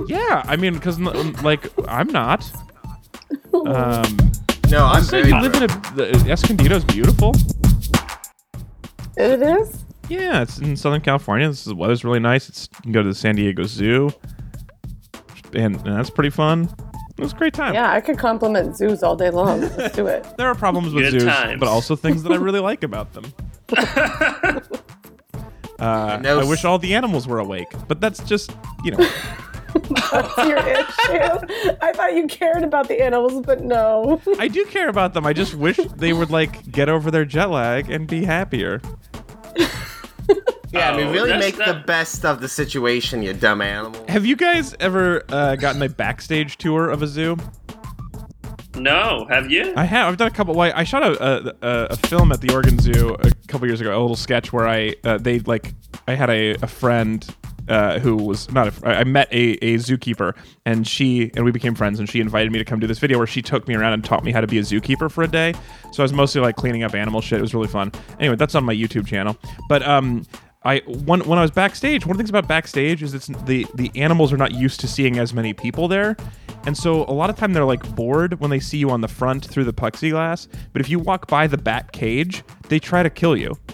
Yeah, 0.07 0.43
I 0.45 0.55
mean, 0.55 0.73
because 0.73 0.99
like 0.99 1.71
I'm 1.87 2.07
not. 2.07 2.49
Um, 3.53 4.17
No, 4.71 4.85
I'm 4.85 5.03
so 5.03 5.21
very. 5.21 5.29
you 5.29 5.39
live 5.39 5.53
in 5.53 5.63
a 5.63 5.67
the, 5.95 6.11
Escondido's 6.31 6.83
beautiful. 6.83 7.33
it 9.15 9.41
is. 9.43 9.83
Yeah, 10.09 10.41
it's 10.41 10.57
in 10.57 10.75
Southern 10.75 11.01
California. 11.01 11.47
This 11.47 11.59
is, 11.59 11.65
the 11.65 11.75
weather's 11.75 12.03
really 12.03 12.19
nice. 12.19 12.49
It's 12.49 12.67
you 12.77 12.81
can 12.81 12.91
go 12.93 13.03
to 13.03 13.09
the 13.09 13.13
San 13.15 13.35
Diego 13.35 13.63
Zoo, 13.63 14.09
and, 15.53 15.75
and 15.75 15.97
that's 15.97 16.09
pretty 16.09 16.31
fun. 16.31 16.67
It 17.17 17.21
was 17.21 17.31
a 17.33 17.35
great 17.35 17.53
time. 17.53 17.73
Yeah, 17.73 17.91
I 17.91 18.01
could 18.01 18.17
compliment 18.17 18.75
zoos 18.75 19.03
all 19.03 19.15
day 19.15 19.29
long. 19.29 19.61
Let's 19.61 19.95
do 19.95 20.07
it. 20.07 20.25
There 20.37 20.47
are 20.47 20.55
problems 20.55 20.93
with 20.93 21.03
Good 21.05 21.21
zoos, 21.21 21.23
times. 21.25 21.59
but 21.59 21.69
also 21.69 21.95
things 21.95 22.23
that 22.23 22.31
I 22.31 22.35
really 22.37 22.59
like 22.59 22.83
about 22.83 23.13
them. 23.13 23.25
Uh, 25.79 26.17
No 26.21 26.39
I 26.39 26.43
s- 26.43 26.47
wish 26.49 26.63
all 26.65 26.79
the 26.79 26.93
animals 26.95 27.27
were 27.27 27.39
awake, 27.39 27.67
but 27.89 27.99
that's 27.99 28.23
just 28.23 28.51
you 28.83 28.91
know. 28.91 28.97
That's 30.11 30.37
your 30.37 30.57
issue. 30.59 31.75
I 31.81 31.91
thought 31.95 32.13
you 32.13 32.27
cared 32.27 32.63
about 32.63 32.87
the 32.87 33.01
animals, 33.01 33.43
but 33.43 33.63
no. 33.63 34.21
I 34.37 34.47
do 34.47 34.63
care 34.65 34.87
about 34.87 35.15
them. 35.15 35.25
I 35.25 35.33
just 35.33 35.55
wish 35.55 35.77
they 35.77 36.13
would 36.13 36.29
like 36.29 36.71
get 36.71 36.89
over 36.89 37.09
their 37.09 37.25
jet 37.25 37.49
lag 37.49 37.89
and 37.89 38.07
be 38.07 38.23
happier. 38.23 38.81
Yeah, 40.73 40.91
I 40.91 40.97
mean, 40.97 41.07
Oh, 41.07 41.11
really 41.13 41.29
that's 41.29 41.45
make 41.45 41.55
the 41.57 41.73
not- 41.73 41.85
best 41.87 42.25
of 42.25 42.41
the 42.41 42.47
situation, 42.49 43.21
you 43.21 43.33
dumb 43.33 43.61
animal. 43.61 44.03
Have 44.09 44.25
you 44.25 44.35
guys 44.35 44.75
ever 44.79 45.23
uh, 45.29 45.55
gotten 45.55 45.81
a 45.81 45.89
backstage 45.89 46.57
tour 46.57 46.89
of 46.89 47.01
a 47.01 47.07
zoo? 47.07 47.37
No, 48.75 49.27
have 49.29 49.51
you? 49.51 49.71
I 49.75 49.83
have. 49.85 50.07
I've 50.07 50.17
done 50.17 50.27
a 50.27 50.31
couple. 50.31 50.55
Like, 50.55 50.73
I 50.75 50.83
shot 50.83 51.03
a, 51.03 51.23
a, 51.23 51.53
a, 51.61 51.85
a 51.91 51.95
film 52.07 52.31
at 52.31 52.41
the 52.41 52.51
Oregon 52.51 52.79
Zoo 52.79 53.15
a 53.19 53.29
couple 53.47 53.67
years 53.67 53.79
ago. 53.81 53.91
A 53.91 54.01
little 54.01 54.15
sketch 54.15 54.51
where 54.51 54.67
I 54.67 54.95
uh, 55.03 55.19
they 55.19 55.39
like 55.39 55.75
I 56.07 56.15
had 56.15 56.31
a, 56.31 56.55
a 56.55 56.65
friend 56.67 57.23
uh, 57.67 57.99
who 57.99 58.15
was 58.15 58.51
not. 58.51 58.69
A, 58.83 58.87
I 58.87 59.03
met 59.03 59.31
a, 59.31 59.51
a 59.63 59.75
zookeeper, 59.75 60.35
and 60.65 60.87
she 60.87 61.29
and 61.35 61.45
we 61.45 61.51
became 61.51 61.75
friends. 61.75 61.99
And 61.99 62.09
she 62.09 62.19
invited 62.19 62.51
me 62.51 62.57
to 62.57 62.65
come 62.65 62.79
do 62.79 62.87
this 62.87 62.97
video 62.97 63.19
where 63.19 63.27
she 63.27 63.43
took 63.43 63.67
me 63.67 63.75
around 63.75 63.93
and 63.93 64.03
taught 64.03 64.23
me 64.23 64.31
how 64.31 64.41
to 64.41 64.47
be 64.47 64.57
a 64.57 64.63
zookeeper 64.63 65.11
for 65.11 65.23
a 65.23 65.27
day. 65.27 65.53
So 65.91 66.01
I 66.01 66.05
was 66.05 66.13
mostly 66.13 66.41
like 66.41 66.55
cleaning 66.55 66.81
up 66.81 66.95
animal 66.95 67.21
shit. 67.21 67.37
It 67.37 67.43
was 67.43 67.53
really 67.53 67.67
fun. 67.67 67.91
Anyway, 68.19 68.37
that's 68.37 68.55
on 68.55 68.63
my 68.63 68.73
YouTube 68.73 69.05
channel. 69.05 69.37
But 69.69 69.83
um, 69.87 70.25
I 70.65 70.79
when 71.05 71.21
when 71.21 71.37
I 71.37 71.41
was 71.41 71.51
backstage, 71.51 72.05
one 72.05 72.11
of 72.11 72.17
the 72.17 72.21
things 72.21 72.29
about 72.29 72.47
backstage 72.47 73.03
is 73.03 73.13
it's 73.13 73.27
the 73.27 73.67
the 73.75 73.91
animals 73.95 74.31
are 74.31 74.37
not 74.37 74.53
used 74.53 74.79
to 74.81 74.87
seeing 74.87 75.19
as 75.19 75.33
many 75.33 75.53
people 75.53 75.87
there, 75.87 76.15
and 76.65 76.77
so 76.77 77.03
a 77.05 77.11
lot 77.13 77.29
of 77.29 77.35
time 77.35 77.51
they're 77.53 77.65
like 77.65 77.95
bored 77.95 78.39
when 78.39 78.49
they 78.49 78.59
see 78.59 78.77
you 78.77 78.89
on 78.89 79.01
the 79.01 79.07
front 79.07 79.45
through 79.45 79.65
the 79.65 79.73
plexiglass. 79.73 80.47
But 80.71 80.81
if 80.81 80.89
you 80.89 80.99
walk 80.99 81.27
by 81.27 81.47
the 81.47 81.57
bat 81.57 81.91
cage, 81.91 82.43
they 82.69 82.79
try 82.79 83.03
to 83.03 83.09
kill 83.09 83.35
you. 83.35 83.57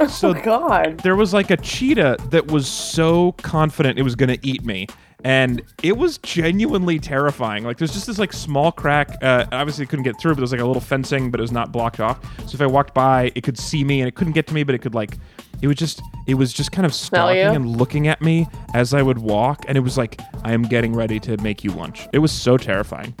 Oh 0.00 0.06
so 0.06 0.28
Oh 0.28 0.34
God. 0.34 0.98
there 1.00 1.16
was 1.16 1.34
like 1.34 1.50
a 1.50 1.56
cheetah 1.56 2.18
that 2.30 2.46
was 2.52 2.68
so 2.68 3.32
confident 3.32 3.98
it 3.98 4.02
was 4.02 4.14
going 4.14 4.28
to 4.28 4.38
eat 4.46 4.64
me 4.64 4.86
and 5.24 5.62
it 5.82 5.96
was 5.96 6.18
genuinely 6.18 6.98
terrifying. 6.98 7.64
Like 7.64 7.78
there's 7.78 7.92
just 7.92 8.06
this 8.06 8.18
like 8.18 8.32
small 8.32 8.70
crack 8.70 9.22
uh, 9.22 9.46
obviously 9.50 9.84
it 9.84 9.88
couldn't 9.88 10.04
get 10.04 10.18
through 10.20 10.32
but 10.32 10.38
there's 10.38 10.52
like 10.52 10.60
a 10.60 10.64
little 10.66 10.80
fencing 10.80 11.30
but 11.30 11.40
it 11.40 11.42
was 11.42 11.52
not 11.52 11.72
blocked 11.72 12.00
off. 12.00 12.20
So 12.48 12.54
if 12.54 12.60
i 12.60 12.66
walked 12.66 12.94
by 12.94 13.32
it 13.34 13.42
could 13.42 13.58
see 13.58 13.82
me 13.84 14.00
and 14.00 14.08
it 14.08 14.14
couldn't 14.14 14.32
get 14.32 14.46
to 14.48 14.54
me 14.54 14.62
but 14.62 14.74
it 14.74 14.78
could 14.78 14.94
like 14.94 15.18
it 15.60 15.66
was 15.66 15.76
just 15.76 16.00
it 16.28 16.34
was 16.34 16.52
just 16.52 16.70
kind 16.70 16.86
of 16.86 16.94
stalking 16.94 17.38
and 17.40 17.76
looking 17.76 18.06
at 18.06 18.22
me 18.22 18.46
as 18.74 18.94
i 18.94 19.02
would 19.02 19.18
walk 19.18 19.64
and 19.66 19.76
it 19.76 19.80
was 19.80 19.98
like 19.98 20.20
i 20.44 20.52
am 20.52 20.62
getting 20.62 20.92
ready 20.94 21.18
to 21.20 21.36
make 21.38 21.64
you 21.64 21.70
lunch. 21.72 22.06
It 22.12 22.20
was 22.20 22.30
so 22.30 22.56
terrifying. 22.56 23.14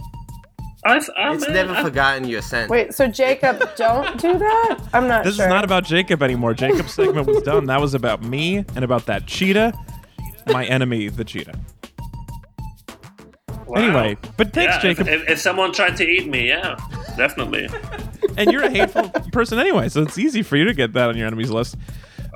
I've, 0.84 1.10
I, 1.16 1.34
It's 1.34 1.44
man, 1.44 1.54
never 1.54 1.74
I- 1.74 1.82
forgotten 1.82 2.28
your 2.28 2.40
scent. 2.40 2.70
Wait, 2.70 2.94
so 2.94 3.08
Jacob, 3.08 3.58
don't 3.76 4.18
do 4.20 4.38
that? 4.38 4.78
I'm 4.92 5.08
not 5.08 5.24
this 5.24 5.34
sure. 5.36 5.46
is 5.46 5.50
not 5.50 5.64
about 5.64 5.84
jacob 5.84 6.22
anymore. 6.22 6.54
Jacob's 6.54 6.94
segment 6.94 7.26
was 7.26 7.42
done. 7.42 7.64
That 7.66 7.80
was 7.80 7.94
about 7.94 8.22
me 8.22 8.58
and 8.76 8.84
about 8.84 9.06
that 9.06 9.26
cheetah. 9.26 9.72
My 10.46 10.64
enemy 10.64 11.08
the 11.08 11.24
cheetah 11.24 11.58
wow. 13.68 13.80
Anyway, 13.80 14.16
but 14.36 14.52
thanks, 14.52 14.74
Yeah, 14.76 14.80
Jacob. 14.80 15.08
If, 15.08 15.28
if 15.28 15.38
someone 15.38 15.72
tried 15.72 15.96
to 15.98 16.04
eat 16.06 16.26
me, 16.28 16.48
yeah, 16.48 16.76
definitely. 17.16 17.68
and 18.36 18.50
you're 18.52 18.64
a 18.64 18.70
hateful 18.70 19.08
person 19.32 19.58
anyway, 19.58 19.88
so 19.88 20.02
it's 20.02 20.18
easy 20.18 20.42
for 20.42 20.56
you 20.56 20.64
to 20.64 20.74
get 20.74 20.92
that 20.94 21.08
on 21.08 21.16
your 21.16 21.26
enemies 21.26 21.50
list. 21.50 21.76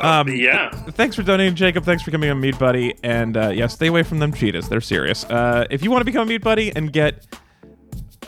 Um, 0.00 0.28
yeah. 0.28 0.70
Thanks 0.92 1.14
for 1.16 1.22
donating, 1.22 1.54
Jacob. 1.54 1.84
Thanks 1.84 2.02
for 2.02 2.10
coming 2.10 2.30
on 2.30 2.40
Meat 2.40 2.58
Buddy. 2.58 2.94
And 3.04 3.36
uh, 3.36 3.48
yeah, 3.50 3.66
stay 3.66 3.86
away 3.88 4.02
from 4.02 4.18
them 4.18 4.32
cheetahs. 4.32 4.68
They're 4.68 4.80
serious. 4.80 5.24
Uh, 5.24 5.66
if 5.70 5.82
you 5.84 5.90
want 5.90 6.00
to 6.00 6.04
become 6.04 6.22
a 6.26 6.30
Meat 6.30 6.42
Buddy 6.42 6.74
and 6.74 6.92
get 6.92 7.26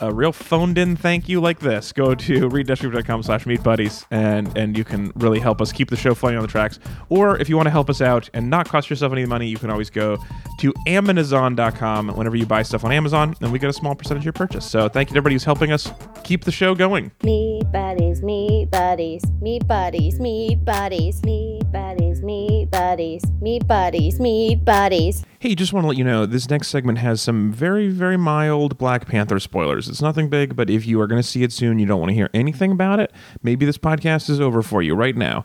a 0.01 0.13
real 0.13 0.31
phoned 0.31 0.77
in 0.77 0.95
thank 0.95 1.29
you 1.29 1.39
like 1.39 1.59
this, 1.59 1.91
go 1.91 2.15
to 2.15 2.49
read-group.com 2.49 3.23
slash 3.23 3.45
buddies 3.63 4.05
and, 4.11 4.55
and 4.57 4.77
you 4.77 4.83
can 4.83 5.11
really 5.15 5.39
help 5.39 5.61
us 5.61 5.71
keep 5.71 5.89
the 5.89 5.95
show 5.95 6.13
floating 6.13 6.37
on 6.37 6.41
the 6.41 6.47
tracks. 6.47 6.79
Or 7.09 7.37
if 7.37 7.49
you 7.49 7.55
want 7.55 7.67
to 7.67 7.71
help 7.71 7.89
us 7.89 8.01
out 8.01 8.29
and 8.33 8.49
not 8.49 8.67
cost 8.67 8.89
yourself 8.89 9.11
any 9.11 9.25
money, 9.25 9.47
you 9.47 9.57
can 9.57 9.69
always 9.69 9.89
go 9.89 10.17
to 10.59 10.73
amazon.com 10.87 12.09
whenever 12.09 12.35
you 12.35 12.45
buy 12.45 12.61
stuff 12.63 12.83
on 12.83 12.91
Amazon 12.91 13.35
and 13.41 13.51
we 13.51 13.59
get 13.59 13.69
a 13.69 13.73
small 13.73 13.95
percentage 13.95 14.21
of 14.21 14.25
your 14.25 14.33
purchase. 14.33 14.69
So 14.69 14.89
thank 14.89 15.09
you 15.09 15.13
to 15.13 15.17
everybody 15.17 15.35
who's 15.35 15.43
helping 15.43 15.71
us 15.71 15.91
keep 16.23 16.43
the 16.43 16.51
show 16.51 16.75
going. 16.75 17.11
Meat 17.23 17.63
buddies, 17.71 18.21
meat 18.21 18.69
buddies, 18.71 19.23
meat 19.41 19.67
buddies, 19.67 20.19
meat 20.19 20.65
buddies, 20.65 21.21
meat 21.23 21.71
buddies, 21.71 22.21
meat 22.21 22.71
buddies, 22.71 23.23
meat 23.41 23.67
buddies, 23.67 24.19
meat 24.19 24.65
buddies. 24.65 25.23
Hey, 25.39 25.53
just 25.53 25.73
want 25.73 25.83
to 25.83 25.87
let 25.89 25.97
you 25.97 26.03
know 26.03 26.25
this 26.25 26.49
next 26.49 26.69
segment 26.69 26.97
has 26.97 27.21
some 27.21 27.51
very, 27.51 27.87
very 27.89 28.17
mild 28.17 28.77
Black 28.77 29.07
Panther 29.07 29.39
spoilers. 29.39 29.84
It's 29.87 30.01
nothing 30.01 30.29
big, 30.29 30.55
but 30.55 30.69
if 30.69 30.85
you 30.85 30.99
are 31.01 31.07
going 31.07 31.21
to 31.21 31.27
see 31.27 31.43
it 31.43 31.51
soon, 31.51 31.79
you 31.79 31.85
don't 31.85 31.99
want 31.99 32.09
to 32.09 32.15
hear 32.15 32.29
anything 32.33 32.71
about 32.71 32.99
it, 32.99 33.11
maybe 33.43 33.65
this 33.65 33.77
podcast 33.77 34.29
is 34.29 34.39
over 34.39 34.61
for 34.61 34.81
you 34.81 34.95
right 34.95 35.15
now. 35.15 35.43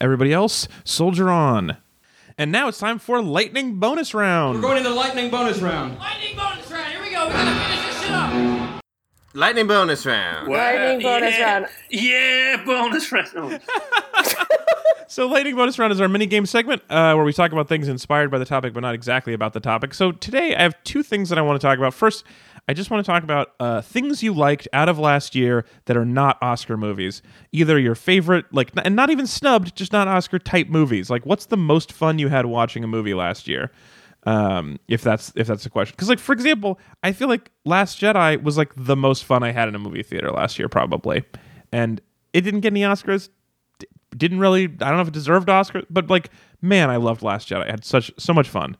Everybody 0.00 0.32
else, 0.32 0.68
soldier 0.84 1.30
on. 1.30 1.76
And 2.38 2.50
now 2.50 2.68
it's 2.68 2.78
time 2.78 2.98
for 2.98 3.20
lightning 3.22 3.78
bonus 3.78 4.14
round. 4.14 4.56
We're 4.56 4.62
going 4.62 4.78
into 4.78 4.88
the 4.88 4.94
lightning 4.94 5.30
bonus 5.30 5.60
round. 5.60 5.98
Lightning 5.98 6.36
bonus 6.36 6.70
round. 6.70 6.92
Here 6.92 7.02
we 7.02 7.10
go. 7.10 7.26
We 7.26 7.32
gotta 7.32 7.60
finish 7.60 7.86
this 7.86 8.02
shit 8.02 8.10
up. 8.10 8.59
Lightning 9.32 9.66
bonus 9.66 10.04
round. 10.04 10.48
Lightning 10.48 11.00
bonus 11.02 11.38
yeah, 11.38 11.52
round. 11.52 11.66
Yeah, 11.90 12.62
bonus 12.64 13.12
round. 13.12 13.60
So, 15.10 15.26
Lightning 15.26 15.56
Bonus 15.56 15.76
Round 15.76 15.92
is 15.92 16.00
our 16.00 16.06
mini 16.06 16.26
game 16.26 16.46
segment 16.46 16.82
uh, 16.88 17.14
where 17.14 17.24
we 17.24 17.32
talk 17.32 17.50
about 17.50 17.66
things 17.66 17.88
inspired 17.88 18.30
by 18.30 18.38
the 18.38 18.44
topic, 18.44 18.72
but 18.72 18.78
not 18.78 18.94
exactly 18.94 19.32
about 19.32 19.54
the 19.54 19.58
topic. 19.58 19.92
So, 19.92 20.12
today 20.12 20.54
I 20.54 20.62
have 20.62 20.76
two 20.84 21.02
things 21.02 21.30
that 21.30 21.38
I 21.38 21.42
want 21.42 21.60
to 21.60 21.66
talk 21.66 21.78
about. 21.78 21.94
First, 21.94 22.22
I 22.68 22.74
just 22.74 22.92
want 22.92 23.04
to 23.04 23.10
talk 23.10 23.24
about 23.24 23.50
uh, 23.58 23.80
things 23.80 24.22
you 24.22 24.32
liked 24.32 24.68
out 24.72 24.88
of 24.88 25.00
last 25.00 25.34
year 25.34 25.64
that 25.86 25.96
are 25.96 26.04
not 26.04 26.38
Oscar 26.40 26.76
movies. 26.76 27.22
Either 27.50 27.76
your 27.76 27.96
favorite, 27.96 28.44
like, 28.54 28.70
and 28.84 28.94
not 28.94 29.10
even 29.10 29.26
snubbed, 29.26 29.74
just 29.74 29.92
not 29.92 30.06
Oscar 30.06 30.38
type 30.38 30.68
movies. 30.68 31.10
Like, 31.10 31.26
what's 31.26 31.46
the 31.46 31.56
most 31.56 31.92
fun 31.92 32.20
you 32.20 32.28
had 32.28 32.46
watching 32.46 32.84
a 32.84 32.86
movie 32.86 33.12
last 33.12 33.48
year? 33.48 33.72
Um, 34.24 34.78
if 34.86 35.00
that's 35.02 35.32
if 35.34 35.46
that's 35.46 35.64
the 35.64 35.70
question, 35.70 35.94
because 35.96 36.08
like 36.08 36.18
for 36.18 36.32
example, 36.32 36.78
I 37.02 37.12
feel 37.12 37.28
like 37.28 37.50
Last 37.64 37.98
Jedi 38.00 38.42
was 38.42 38.58
like 38.58 38.72
the 38.76 38.96
most 38.96 39.24
fun 39.24 39.42
I 39.42 39.52
had 39.52 39.66
in 39.68 39.74
a 39.74 39.78
movie 39.78 40.02
theater 40.02 40.30
last 40.30 40.58
year, 40.58 40.68
probably, 40.68 41.24
and 41.72 42.00
it 42.34 42.42
didn't 42.42 42.60
get 42.60 42.72
any 42.72 42.82
Oscars 42.82 43.30
didn't 44.16 44.40
really 44.40 44.64
I 44.64 44.68
don't 44.68 44.96
know 44.96 45.00
if 45.02 45.08
it 45.08 45.14
deserved 45.14 45.48
Oscar, 45.48 45.82
but 45.88 46.10
like 46.10 46.30
man, 46.60 46.90
I 46.90 46.96
loved 46.96 47.22
Last 47.22 47.48
Jedi. 47.48 47.66
I 47.66 47.70
had 47.70 47.84
such 47.84 48.10
so 48.18 48.34
much 48.34 48.48
fun. 48.48 48.76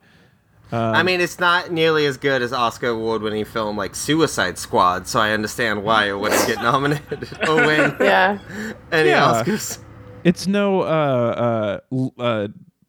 I 0.73 1.03
mean, 1.03 1.21
it's 1.21 1.41
not 1.41 1.73
nearly 1.73 2.07
as 2.07 2.17
good 2.17 2.43
as 2.43 2.53
Oscar 2.53 2.89
award-winning 2.91 3.45
film 3.45 3.77
like 3.77 3.97
Suicide 3.97 4.57
Squad, 4.57 5.09
so 5.09 5.19
I 5.19 5.33
understand 5.33 5.83
why 5.83 6.09
it 6.11 6.13
wouldn't 6.19 6.47
get 6.47 6.59
nominated 6.63 7.29
or 7.49 7.57
win 7.57 7.97
Yeah. 7.99 8.39
any 8.93 9.09
Yeah. 9.09 9.43
Oscars. 9.43 9.79
It's 10.23 10.47
no 10.47 10.83
uh 10.83 11.81
uh, 11.91 12.09
uh 12.21 12.49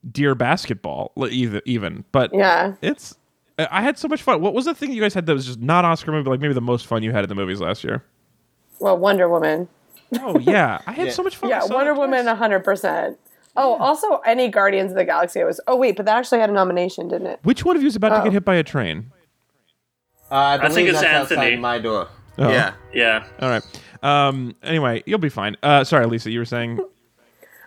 dear 0.09 0.33
basketball 0.35 1.11
either 1.29 1.61
even, 1.65 2.05
but 2.11 2.31
Yeah. 2.33 2.73
it's 2.81 3.17
I 3.59 3.67
I 3.69 3.81
had 3.81 3.97
so 3.97 4.07
much 4.07 4.21
fun. 4.21 4.41
What 4.41 4.53
was 4.53 4.65
the 4.65 4.73
thing 4.73 4.91
you 4.93 5.01
guys 5.01 5.13
had 5.13 5.25
that 5.27 5.33
was 5.33 5.45
just 5.45 5.59
not 5.59 5.85
Oscar 5.85 6.11
movie, 6.11 6.29
like 6.29 6.39
maybe 6.39 6.53
the 6.53 6.61
most 6.61 6.87
fun 6.87 7.03
you 7.03 7.11
had 7.11 7.23
in 7.23 7.29
the 7.29 7.35
movies 7.35 7.59
last 7.61 7.83
year? 7.83 8.03
Well, 8.79 8.97
Wonder 8.97 9.29
Woman. 9.29 9.67
Oh 10.19 10.39
yeah, 10.39 10.79
I 10.87 10.91
had 10.93 11.07
Yeah. 11.07 11.13
so 11.13 11.23
much 11.23 11.35
fun. 11.37 11.49
Yeah, 11.49 11.63
Wonder 11.65 11.93
Woman, 11.93 12.23
twice. 12.25 12.37
100%. 12.39 13.17
Oh, 13.55 13.75
also, 13.75 14.17
any 14.25 14.47
Guardians 14.47 14.91
of 14.91 14.97
the 14.97 15.03
Galaxy 15.05 15.41
It 15.41 15.43
was. 15.43 15.59
Oh, 15.67 15.75
wait, 15.75 15.97
but 15.97 16.05
that 16.05 16.17
actually 16.17 16.39
had 16.39 16.49
a 16.49 16.53
nomination, 16.53 17.09
didn't 17.09 17.27
it? 17.27 17.39
Which 17.43 17.65
one 17.65 17.75
of 17.75 17.81
you 17.81 17.87
is 17.89 17.95
about 17.97 18.09
to 18.09 18.21
Oh. 18.21 18.23
get 18.23 18.31
hit 18.33 18.45
by 18.45 18.55
a 18.55 18.63
train? 18.63 19.11
Uh, 20.31 20.35
I 20.35 20.57
believe 20.57 20.73
think 20.73 20.89
it's 20.89 21.01
that's 21.01 21.31
Anthony. 21.31 21.57
my 21.57 21.77
door. 21.77 22.07
Oh. 22.37 22.49
Yeah. 22.49 22.73
yeah. 22.93 23.25
All 23.41 23.49
right. 23.49 23.63
Um. 24.01 24.55
Anyway, 24.63 25.03
you'll 25.05 25.19
be 25.19 25.27
fine. 25.29 25.57
Uh. 25.61 25.83
Sorry, 25.83 26.05
Lisa. 26.05 26.31
You 26.31 26.39
were 26.39 26.45
saying. 26.45 26.79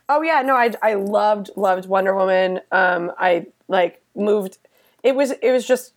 Oh 0.09 0.23
yeah, 0.23 0.43
no, 0.43 0.55
I 0.55 0.73
I 0.83 0.95
loved 0.95 1.51
loved 1.57 1.87
Wonder 1.87 2.15
Woman. 2.15 2.61
Um, 2.73 3.13
I 3.19 3.47
like 3.69 4.03
moved. 4.15 4.59
It 5.03 5.15
was 5.17 5.31
it 5.31 5.51
was 5.51 5.67
just 5.67 5.93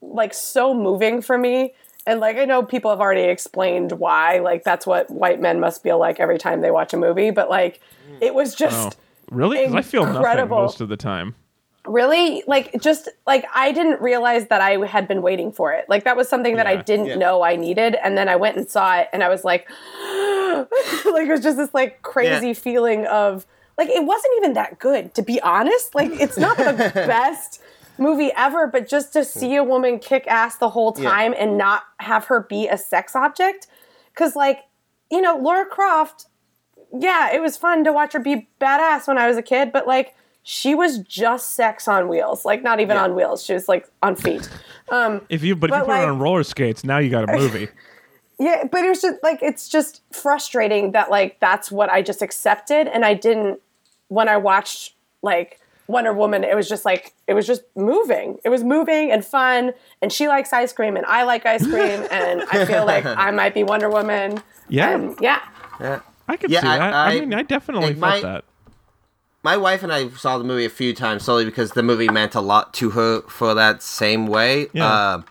like 0.00 0.32
so 0.34 0.72
moving 0.74 1.20
for 1.22 1.36
me. 1.36 1.74
And 2.06 2.20
like 2.20 2.36
I 2.38 2.46
know 2.46 2.62
people 2.62 2.90
have 2.90 3.00
already 3.00 3.22
explained 3.22 3.92
why. 3.92 4.38
Like 4.38 4.64
that's 4.64 4.86
what 4.86 5.10
white 5.10 5.40
men 5.40 5.60
must 5.60 5.82
feel 5.82 5.98
like 5.98 6.18
every 6.20 6.38
time 6.38 6.62
they 6.62 6.70
watch 6.70 6.94
a 6.94 6.96
movie. 6.96 7.30
But 7.30 7.50
like 7.50 7.80
it 8.20 8.34
was 8.34 8.54
just 8.54 8.96
Oh, 8.96 9.36
really? 9.36 9.58
Because 9.58 9.74
I 9.74 9.82
feel 9.82 10.04
nothing 10.06 10.16
Incredible. 10.16 10.56
most 10.56 10.80
of 10.80 10.88
the 10.88 10.96
time. 10.96 11.34
really 11.86 12.42
like 12.46 12.80
just 12.80 13.08
like 13.26 13.44
I 13.54 13.72
didn't 13.72 14.00
realize 14.00 14.46
that 14.48 14.60
I 14.62 14.72
had 14.86 15.06
been 15.06 15.20
waiting 15.22 15.52
for 15.52 15.72
it. 15.72 15.84
Like 15.88 16.04
that 16.04 16.16
was 16.16 16.28
something 16.28 16.56
that 16.56 16.66
I 16.66 16.76
didn't 16.76 17.06
Yeah. 17.06 17.16
know 17.16 17.42
I 17.42 17.56
needed, 17.56 17.94
and 18.02 18.16
then 18.16 18.28
I 18.28 18.36
went 18.36 18.56
and 18.56 18.68
saw 18.68 18.96
it, 18.98 19.08
and 19.12 19.22
I 19.22 19.28
was 19.28 19.44
like, 19.44 19.68
like 20.00 21.26
it 21.26 21.30
was 21.30 21.40
just 21.42 21.56
this 21.56 21.72
like 21.74 22.02
crazy 22.02 22.48
Yeah. 22.48 22.52
feeling 22.54 23.06
of 23.06 23.46
like 23.80 23.88
it 23.88 24.04
wasn't 24.04 24.32
even 24.38 24.52
that 24.52 24.78
good 24.78 25.14
to 25.14 25.22
be 25.22 25.40
honest. 25.40 25.94
Like 25.94 26.10
it's 26.12 26.36
not 26.38 26.56
the 26.58 26.92
best 26.94 27.60
movie 27.98 28.30
ever, 28.36 28.66
but 28.66 28.88
just 28.88 29.12
to 29.14 29.24
see 29.24 29.56
a 29.56 29.64
woman 29.64 29.98
kick 29.98 30.26
ass 30.26 30.56
the 30.56 30.70
whole 30.70 30.94
Yeah. 30.98 31.10
time 31.10 31.34
and 31.36 31.56
not 31.58 31.82
have 31.98 32.26
her 32.26 32.40
be 32.40 32.68
a 32.68 32.76
sex 32.78 33.16
object, 33.16 33.66
because 34.12 34.36
like 34.36 34.58
you 35.10 35.20
know 35.20 35.36
Laura 35.36 35.66
Croft 35.66 36.26
yeah, 36.92 37.32
it 37.32 37.40
was 37.40 37.56
fun 37.56 37.84
to 37.84 37.92
watch 37.92 38.12
her 38.14 38.18
be 38.18 38.48
badass 38.60 39.06
when 39.06 39.16
I 39.16 39.28
was 39.28 39.36
a 39.36 39.42
kid, 39.42 39.70
but 39.72 39.86
like 39.86 40.14
she 40.42 40.74
was 40.74 40.98
just 40.98 41.50
sex 41.54 41.86
on 41.86 42.08
wheels, 42.08 42.44
like 42.44 42.62
not 42.64 42.80
even 42.80 42.96
Yeah. 42.96 43.04
on 43.04 43.14
wheels. 43.14 43.44
She 43.44 43.52
was 43.54 43.68
like 43.68 43.88
on 44.02 44.16
feet. 44.16 44.48
Um, 44.88 45.20
If 45.28 45.44
you, 45.44 45.54
but, 45.54 45.70
if 45.70 45.76
you 45.76 45.80
But, 45.82 45.86
put 45.86 45.92
it 45.92 46.00
like- 46.00 46.08
on 46.08 46.18
roller 46.18 46.42
skates, 46.42 46.82
now 46.82 46.98
you 46.98 47.08
got 47.10 47.28
a 47.28 47.32
movie. 47.38 47.68
yeah, 48.40 48.64
but 48.72 48.82
it 48.84 48.88
was 48.88 49.02
just 49.02 49.22
like 49.22 49.38
it's 49.42 49.68
just 49.68 50.02
frustrating 50.12 50.90
that 50.92 51.10
like 51.10 51.38
that's 51.40 51.70
what 51.70 51.90
I 51.90 52.02
just 52.02 52.22
accepted, 52.22 52.88
and 52.88 53.04
I 53.04 53.14
didn't 53.14 53.60
when 54.10 54.28
I 54.28 54.36
watched 54.36 54.92
like 55.22 55.58
Wonder 55.86 56.12
Woman. 56.12 56.44
It 56.44 56.54
was 56.54 56.68
just 56.68 56.84
like 56.84 57.14
it 57.26 57.34
was 57.34 57.46
just 57.46 57.62
moving. 57.74 58.38
It 58.44 58.48
was 58.50 58.62
moving 58.62 59.10
and 59.10 59.24
fun, 59.24 59.72
and 60.02 60.12
she 60.12 60.28
likes 60.28 60.52
ice 60.52 60.72
cream, 60.72 60.96
and 60.96 61.04
I 61.06 61.24
like 61.24 61.46
ice 61.46 61.66
cream, 61.66 62.06
and 62.12 62.42
I 62.52 62.64
feel 62.64 62.86
like 62.86 63.04
I 63.06 63.30
might 63.32 63.54
be 63.54 63.62
Wonder 63.64 63.88
Woman. 63.90 64.40
Yeah. 64.68 64.90
and 64.94 65.16
yeah. 65.20 65.40
Yeah. 65.80 66.00
I 66.28 66.36
could 66.36 66.50
Yeah, 66.50 66.60
see 66.60 66.68
I- 66.68 66.78
that. 66.78 66.94
I, 66.94 67.10
I- 67.16 67.20
mean, 67.20 67.34
I 67.34 67.42
definitely 67.42 67.88
felt 67.94 67.98
my- 67.98 68.20
that. 68.20 68.44
My 69.42 69.56
wife 69.56 69.82
and 69.82 69.90
I 69.90 70.10
saw 70.10 70.36
the 70.36 70.44
movie 70.44 70.66
a 70.66 70.70
few 70.70 70.94
times 70.94 71.24
solely 71.24 71.46
because 71.46 71.70
the 71.72 71.82
movie 71.82 72.08
meant 72.10 72.34
a 72.34 72.42
lot 72.42 72.74
to 72.74 72.90
her 72.90 73.22
for 73.22 73.54
that 73.54 73.82
same 73.82 74.26
way. 74.26 74.66
Yeah. 74.74 74.84
Uh, 74.86 75.22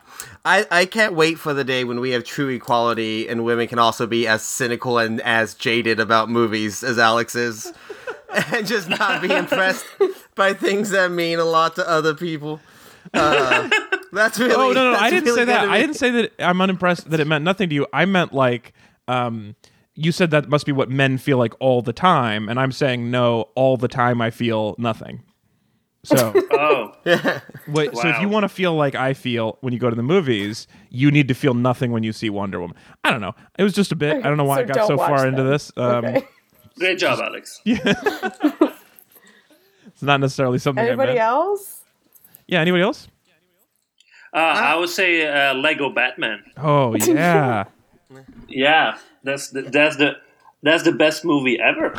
I, 0.43 0.65
I 0.72 0.85
can't 0.85 1.14
wait 1.14 1.38
for 1.38 1.53
the 1.53 1.64
day 1.64 1.84
when 1.84 1.99
we 1.99 2.10
have 2.11 2.23
true 2.23 2.49
equality 2.49 3.30
and 3.30 3.45
women 3.45 3.68
can 3.68 3.77
also 3.77 4.07
be 4.07 4.26
as 4.27 4.41
cynical 4.41 4.97
and 4.97 5.22
as 5.22 5.53
jaded 5.53 5.99
about 5.99 6.27
movies 6.27 6.84
as 6.84 6.97
Alex 6.97 7.35
is. 7.35 7.72
and 8.53 8.65
just 8.68 8.89
not 8.89 9.22
be 9.22 9.31
impressed 9.31 9.85
by 10.35 10.53
things 10.53 10.91
that 10.91 11.11
mean 11.11 11.39
a 11.39 11.45
lot 11.45 11.76
to 11.76 11.89
other 11.89 12.14
people. 12.14 12.60
Uh, 13.14 13.69
that's 14.11 14.39
really. 14.39 14.53
Oh 14.53 14.72
no, 14.72 14.91
no, 14.91 14.97
I 14.97 15.10
didn't 15.10 15.26
really 15.26 15.38
say 15.41 15.45
that. 15.45 15.69
I 15.69 15.80
didn't 15.80 15.95
say 15.95 16.11
that. 16.11 16.31
I'm 16.39 16.61
unimpressed 16.61 17.10
that 17.10 17.19
it 17.19 17.27
meant 17.27 17.43
nothing 17.43 17.69
to 17.69 17.76
you. 17.76 17.88
I 17.93 18.06
meant 18.06 18.34
like, 18.34 18.73
um, 19.07 19.56
you 19.95 20.11
said 20.11 20.31
that 20.31 20.49
must 20.49 20.65
be 20.65 20.72
what 20.72 20.89
men 20.89 21.18
feel 21.18 21.38
like 21.38 21.53
all 21.60 21.81
the 21.81 21.93
time, 21.93 22.49
and 22.49 22.60
I'm 22.60 22.72
saying 22.72 23.10
no, 23.10 23.49
all 23.56 23.77
the 23.77 23.88
time 23.88 24.22
I 24.22 24.30
feel 24.31 24.76
nothing. 24.77 25.23
So, 26.03 26.34
Oh, 26.51 26.93
wait, 27.68 27.95
so 27.95 28.07
if 28.07 28.22
you 28.22 28.30
want 28.30 28.43
to 28.43 28.49
feel 28.49 28.73
like 28.73 28.95
I 28.95 29.14
feel 29.14 29.57
when 29.61 29.73
you 29.73 29.80
go 29.80 29.89
to 29.89 29.95
the 29.95 30.03
movies, 30.03 30.68
you 30.89 31.11
need 31.11 31.27
to 31.27 31.34
feel 31.34 31.53
nothing 31.53 31.91
when 31.91 32.03
you 32.03 32.14
see 32.14 32.30
Wonder 32.30 32.60
Woman. 32.60 32.77
I 33.03 33.11
don't 33.11 33.22
know. 33.22 33.35
It 33.57 33.64
was 33.64 33.73
just 33.73 33.91
a 33.91 33.95
bit. 33.95 34.18
I 34.18 34.27
don't 34.30 34.38
know 34.38 34.45
why 34.45 34.57
So 34.57 34.61
I 34.61 34.65
got 34.65 34.88
so 34.88 34.95
watch 34.95 35.10
far 35.10 35.27
into 35.27 35.43
this. 35.43 35.72
Um, 35.76 36.06
Okay. 36.06 36.27
Great 36.80 36.97
job, 36.99 37.19
Alex. 37.22 37.61
It's 39.88 40.03
not 40.03 40.19
necessarily 40.22 40.60
something. 40.60 40.85
Anybody 40.85 41.10
meant. 41.15 41.19
else? 41.22 41.81
Yeah. 42.47 42.61
Anybody 42.61 42.84
else? 42.84 43.07
Uh, 44.34 44.38
I 44.38 44.76
would 44.76 44.89
say 44.89 45.27
uh, 45.27 45.53
Lego 45.56 45.89
Batman. 45.89 46.43
Oh 46.57 46.95
yeah. 46.95 47.65
Yeah, 48.47 48.97
that's 49.23 49.49
the, 49.49 49.61
that's 49.64 49.97
the 49.97 50.14
that's 50.64 50.81
the 50.84 50.91
best 50.91 51.23
movie 51.23 51.60
ever. 51.60 51.93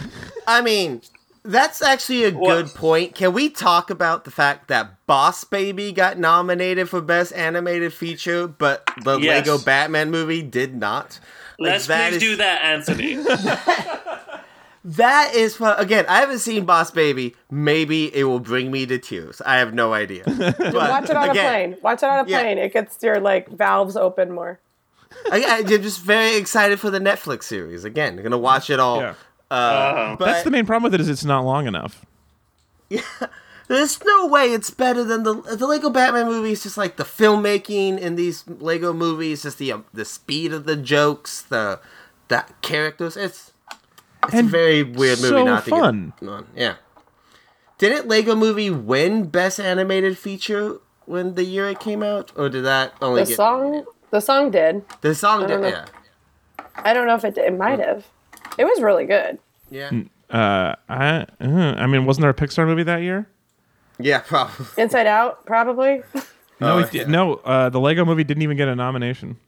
I 0.48 0.60
mean, 0.60 1.02
that's 1.44 1.80
actually 1.82 2.24
a 2.24 2.32
What? 2.32 2.48
good 2.56 2.74
point. 2.74 3.14
Can 3.14 3.32
we 3.32 3.48
talk 3.50 3.90
about 3.90 4.24
the 4.24 4.32
fact 4.32 4.66
that 4.68 5.06
Boss 5.06 5.44
Baby 5.44 5.92
got 5.92 6.18
nominated 6.18 6.88
for 6.88 7.00
Best 7.00 7.32
Animated 7.34 7.92
Feature, 7.92 8.48
but 8.48 8.82
the 9.04 9.18
Yes. 9.18 9.46
Lego 9.46 9.62
Batman 9.64 10.10
movie 10.10 10.42
did 10.42 10.74
not? 10.74 11.20
Like, 11.60 11.72
Let's 11.72 11.86
please 11.86 12.14
is- 12.16 12.22
do 12.22 12.36
that, 12.36 12.64
Anthony. 12.64 13.14
That 14.82 15.34
is 15.34 15.56
fu- 15.56 15.64
again. 15.66 16.06
I 16.08 16.20
haven't 16.20 16.38
seen 16.38 16.64
Boss 16.64 16.90
Baby. 16.90 17.34
Maybe 17.50 18.14
it 18.14 18.24
will 18.24 18.40
bring 18.40 18.70
me 18.70 18.86
to 18.86 18.98
tears. 18.98 19.42
I 19.44 19.56
have 19.58 19.74
no 19.74 19.92
idea. 19.92 20.24
But 20.26 20.72
Watch 20.74 21.10
it 21.10 21.16
on 21.16 21.30
again, 21.30 21.44
a 21.44 21.48
plane. 21.72 21.76
Watch 21.82 22.02
it 22.02 22.08
on 22.08 22.24
a 22.24 22.28
Yeah. 22.28 22.40
plane. 22.40 22.58
It 22.58 22.72
gets 22.72 23.02
your 23.02 23.20
like 23.20 23.48
valves 23.50 23.96
open 23.96 24.32
more. 24.32 24.58
I, 25.30 25.42
I- 25.42 25.58
I'm 25.58 25.66
just 25.66 26.00
very 26.00 26.36
excited 26.36 26.80
for 26.80 26.90
the 26.90 26.98
Netflix 27.00 27.42
series. 27.44 27.84
Again, 27.84 28.16
I'm 28.16 28.22
gonna 28.22 28.38
watch 28.38 28.70
it 28.70 28.80
all. 28.80 29.00
Yeah. 29.00 29.14
Uh, 29.50 29.54
Uh-huh. 29.54 30.16
but 30.18 30.24
That's 30.26 30.44
the 30.44 30.50
main 30.50 30.64
problem 30.64 30.84
with 30.90 30.94
it 30.94 31.00
is 31.02 31.08
it's 31.08 31.24
not 31.24 31.44
long 31.44 31.66
enough. 31.66 32.06
Yeah. 32.88 33.02
there's 33.68 34.02
no 34.04 34.26
way 34.28 34.46
it's 34.52 34.70
better 34.70 35.04
than 35.04 35.24
the 35.24 35.34
the 35.34 35.66
Lego 35.66 35.90
Batman 35.90 36.26
movie. 36.26 36.52
Is 36.52 36.62
just 36.62 36.78
like 36.78 36.96
the 36.96 37.04
filmmaking 37.04 37.98
in 37.98 38.16
these 38.16 38.44
Lego 38.48 38.92
movies, 38.94 39.42
just 39.42 39.58
the 39.58 39.72
um, 39.72 39.84
the 39.92 40.04
speed 40.06 40.52
of 40.54 40.64
the 40.64 40.76
jokes, 40.76 41.42
the 41.42 41.80
the 42.28 42.44
characters. 42.62 43.16
It's 43.16 43.49
it's 44.24 44.34
And 44.34 44.48
a 44.48 44.50
very 44.50 44.82
weird 44.82 45.18
movie 45.18 45.28
so 45.28 45.44
not 45.44 45.64
to 45.64 45.70
fun. 45.70 46.12
get 46.20 46.28
on. 46.28 46.46
Yeah. 46.54 46.74
Didn't 47.78 48.08
Lego 48.08 48.34
Movie 48.34 48.70
win 48.70 49.26
Best 49.28 49.58
Animated 49.58 50.18
Feature 50.18 50.78
when 51.06 51.34
the 51.34 51.44
year 51.44 51.68
it 51.70 51.80
came 51.80 52.02
out, 52.02 52.30
or 52.36 52.48
did 52.48 52.64
that 52.64 52.92
only 53.00 53.22
The 53.22 53.28
get 53.30 53.36
song, 53.36 53.84
the 54.10 54.20
song 54.20 54.50
did. 54.50 54.84
the 55.00 55.14
song? 55.14 55.46
Did, 55.46 55.60
know. 55.60 55.68
yeah, 55.68 55.86
I 56.76 56.92
don't 56.92 57.06
know 57.06 57.14
if 57.14 57.24
it 57.24 57.34
did. 57.34 57.44
It 57.46 57.56
might 57.56 57.78
have. 57.78 58.06
It 58.58 58.64
was 58.64 58.82
really 58.82 59.06
good. 59.06 59.38
yeah, 59.70 59.90
Uh, 60.28 60.74
I, 60.88 61.26
uh, 61.40 61.46
I 61.78 61.86
mean, 61.86 62.04
wasn't 62.04 62.22
there 62.22 62.30
a 62.30 62.34
Pixar 62.34 62.66
movie 62.66 62.82
that 62.82 63.02
year? 63.02 63.26
yeah, 63.98 64.20
probably. 64.20 64.66
Inside 64.76 65.06
Out, 65.06 65.46
probably. 65.46 66.02
No, 66.60 66.74
Oh, 66.74 66.78
it 66.80 66.92
yeah. 66.94 67.06
no. 67.06 67.36
Uh, 67.36 67.70
the 67.70 67.80
Lego 67.80 68.04
Movie 68.04 68.24
didn't 68.24 68.42
even 68.42 68.56
get 68.58 68.68
a 68.68 68.76
nomination 68.76 69.38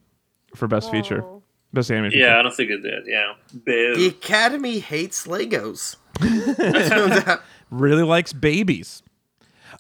for 0.57 0.67
Best 0.67 0.91
Feature, 0.91 1.23
Oh. 1.23 1.42
Best 1.73 1.91
Animated. 1.91 2.19
yeah, 2.21 2.39
I 2.39 2.43
don't 2.43 2.55
think 2.55 2.71
it 2.71 2.83
did. 2.83 3.05
Yeah, 3.07 3.33
The. 3.65 4.07
Academy 4.09 4.79
hates 4.79 5.27
Legos. 5.27 5.97
really 7.71 8.03
likes 8.03 8.33
babies. 8.33 9.03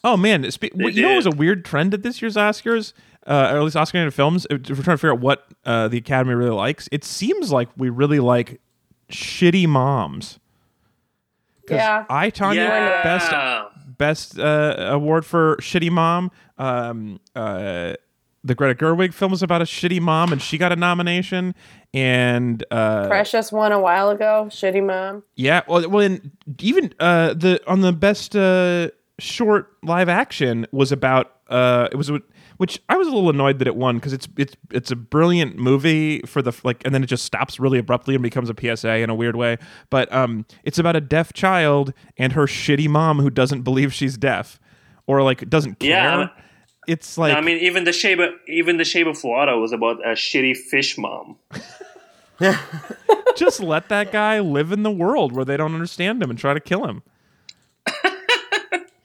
Oh 0.05 0.17
man, 0.17 0.51
spe- 0.51 0.73
They 0.75 0.91
you 0.91 1.03
know, 1.03 1.13
it 1.13 1.17
was 1.17 1.27
a 1.27 1.31
weird 1.31 1.65
trend 1.65 1.95
at 1.95 2.03
this 2.03 2.21
year's 2.23 2.37
Oscars, 2.37 2.93
uh, 3.27 3.51
or 3.53 3.59
at 3.59 3.63
least 3.63 3.77
Oscar 3.77 3.99
nominated 3.99 4.15
films. 4.15 4.47
If 4.51 4.69
we're 4.71 4.77
trying 4.83 4.95
to 4.95 4.99
figure 4.99 5.13
out 5.13 5.21
what 5.21 5.47
uh, 5.65 5.89
the 5.89 5.99
Academy 5.99 6.35
really 6.35 6.51
likes, 6.51 6.89
it 6.91 7.05
seems 7.05 7.53
like 7.53 7.69
we 7.77 7.89
really 7.91 8.19
like 8.21 8.61
shitty 9.11 9.69
moms. 9.69 10.39
Yeah. 11.71 12.05
I 12.11 12.31
Tonya 12.31 12.55
Yeah. 12.57 13.03
best 13.05 13.99
best 13.99 14.39
uh, 14.39 14.89
award 14.91 15.25
for 15.25 15.57
shitty 15.59 15.91
mom. 15.91 16.31
Um, 16.59 17.21
uh, 17.37 17.93
the 18.45 18.55
Greta 18.55 18.75
Gerwig 18.75 19.15
film 19.15 19.31
was 19.31 19.43
about 19.43 19.63
a 19.63 19.65
shitty 19.65 20.01
mom, 20.01 20.33
and 20.33 20.43
she 20.43 20.59
got 20.59 20.73
a 20.73 20.77
nomination. 20.77 21.55
And 21.95 22.65
uh, 22.71 23.07
Precious 23.07 23.53
won 23.53 23.73
a 23.73 23.81
while 23.81 24.11
ago. 24.11 24.47
Shitty 24.51 24.85
mom. 24.85 25.23
yeah, 25.37 25.63
well, 25.69 25.89
well, 25.89 26.05
and 26.05 26.31
even 26.61 26.95
uh, 26.99 27.35
the 27.35 27.61
on 27.67 27.81
the 27.83 27.93
best 27.93 28.35
uh, 28.35 28.91
short 29.19 29.77
live 29.83 30.09
action 30.09 30.67
was 30.73 30.91
about 30.93 31.33
uh, 31.49 31.89
it 31.93 31.97
was 31.97 32.11
which 32.57 32.81
I 32.89 32.97
was 32.97 33.09
a 33.09 33.11
little 33.11 33.31
annoyed 33.31 33.59
that 33.59 33.67
it 33.67 33.77
won 33.77 33.97
because 33.97 34.13
it's 34.13 34.29
it's 34.37 34.55
it's 34.71 34.91
a 34.91 34.97
brilliant 34.97 35.57
movie 35.57 36.21
for 36.21 36.43
the 36.43 36.53
like, 36.65 36.83
and 36.85 36.95
then 36.95 37.03
it 37.03 37.07
just 37.07 37.25
stops 37.25 37.59
really 37.59 37.79
abruptly 37.79 38.15
and 38.15 38.23
becomes 38.23 38.51
a 38.51 38.55
PSA 38.59 38.99
in 38.99 39.11
a 39.11 39.15
weird 39.15 39.37
way. 39.37 39.59
But 39.91 40.13
um, 40.13 40.47
it's 40.65 40.79
about 40.79 40.97
a 40.97 41.01
deaf 41.01 41.33
child 41.33 41.93
and 42.17 42.33
her 42.33 42.47
shitty 42.47 42.89
mom 42.89 43.19
who 43.19 43.31
doesn't 43.31 43.63
believe 43.63 43.93
she's 43.93 44.17
deaf 44.17 44.59
or 45.07 45.23
like 45.23 45.49
doesn't 45.51 45.79
care. 45.81 45.91
Yeah. 45.91 46.29
It's 46.87 47.17
like 47.17 47.37
I 47.37 47.41
mean, 47.41 47.59
even 47.59 47.85
the 47.85 47.93
shape 47.93 48.19
of 48.19 48.31
even 48.49 48.77
the 48.77 48.85
shape 48.85 49.07
of 49.07 49.23
water 49.23 49.57
was 49.57 49.73
about 49.73 50.05
a 50.05 50.13
shitty 50.13 50.57
fish 50.57 50.99
mom. 50.99 51.37
just 53.37 53.61
let 53.61 53.89
that 53.89 54.11
guy 54.11 54.41
live 54.41 54.73
in 54.73 54.83
the 54.83 54.91
world 54.91 55.33
where 55.33 55.45
they 55.45 55.57
don't 55.57 55.75
understand 55.75 56.23
him 56.23 56.31
and 56.31 56.39
try 56.39 56.55
to 56.55 56.61
kill 56.61 56.87
him. 56.87 57.03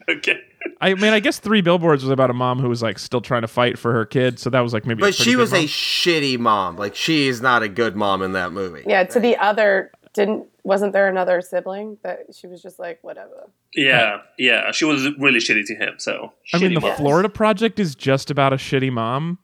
Okay. 0.10 0.40
I 0.80 0.94
mean, 0.94 1.12
I 1.12 1.20
guess 1.20 1.40
Three 1.40 1.62
Billboards 1.62 2.04
was 2.04 2.12
about 2.12 2.30
a 2.30 2.34
mom 2.34 2.60
who 2.60 2.70
was 2.70 2.82
like 2.82 2.98
still 3.00 3.20
trying 3.20 3.42
to 3.42 3.48
fight 3.48 3.78
for 3.78 3.92
her 3.92 4.06
kid, 4.06 4.40
so 4.40 4.50
that 4.50 4.62
was 4.62 4.74
like 4.74 4.86
maybe. 4.86 5.02
But 5.02 5.08
pretty 5.08 5.24
she 5.24 5.32
good 5.32 5.40
was 5.40 5.54
a 5.54 5.66
shitty 5.66 6.40
mom. 6.40 6.78
Like 6.78 6.96
she 6.96 7.28
is 7.28 7.42
not 7.42 7.64
a 7.64 7.68
good 7.68 7.96
mom 7.96 8.22
in 8.22 8.34
that 8.34 8.54
movie. 8.54 8.84
Yeah. 8.86 9.04
To 9.04 9.20
the 9.20 9.36
other, 9.38 9.92
didn't 10.18 10.48
wasn't 10.64 10.92
there 10.92 11.08
another 11.08 11.42
sibling 11.42 11.98
that 12.04 12.26
she 12.34 12.48
was 12.48 12.62
just 12.62 12.78
like 12.80 13.00
whatever. 13.02 13.50
Yeah, 13.74 14.18
yeah. 14.38 14.72
She 14.72 14.84
was 14.84 15.08
really 15.18 15.40
shitty 15.40 15.66
to 15.68 15.76
him. 15.76 15.94
So. 15.98 16.34
I 16.54 16.58
mean, 16.58 16.72
shitty 16.72 16.76
the 16.76 16.82
mom. 16.82 16.98
Florida 16.98 17.30
Project 17.30 17.80
is 17.80 17.96
just 17.96 18.30
about 18.30 18.52
a 18.52 18.58
shitty 18.58 18.92
mom. 18.92 19.40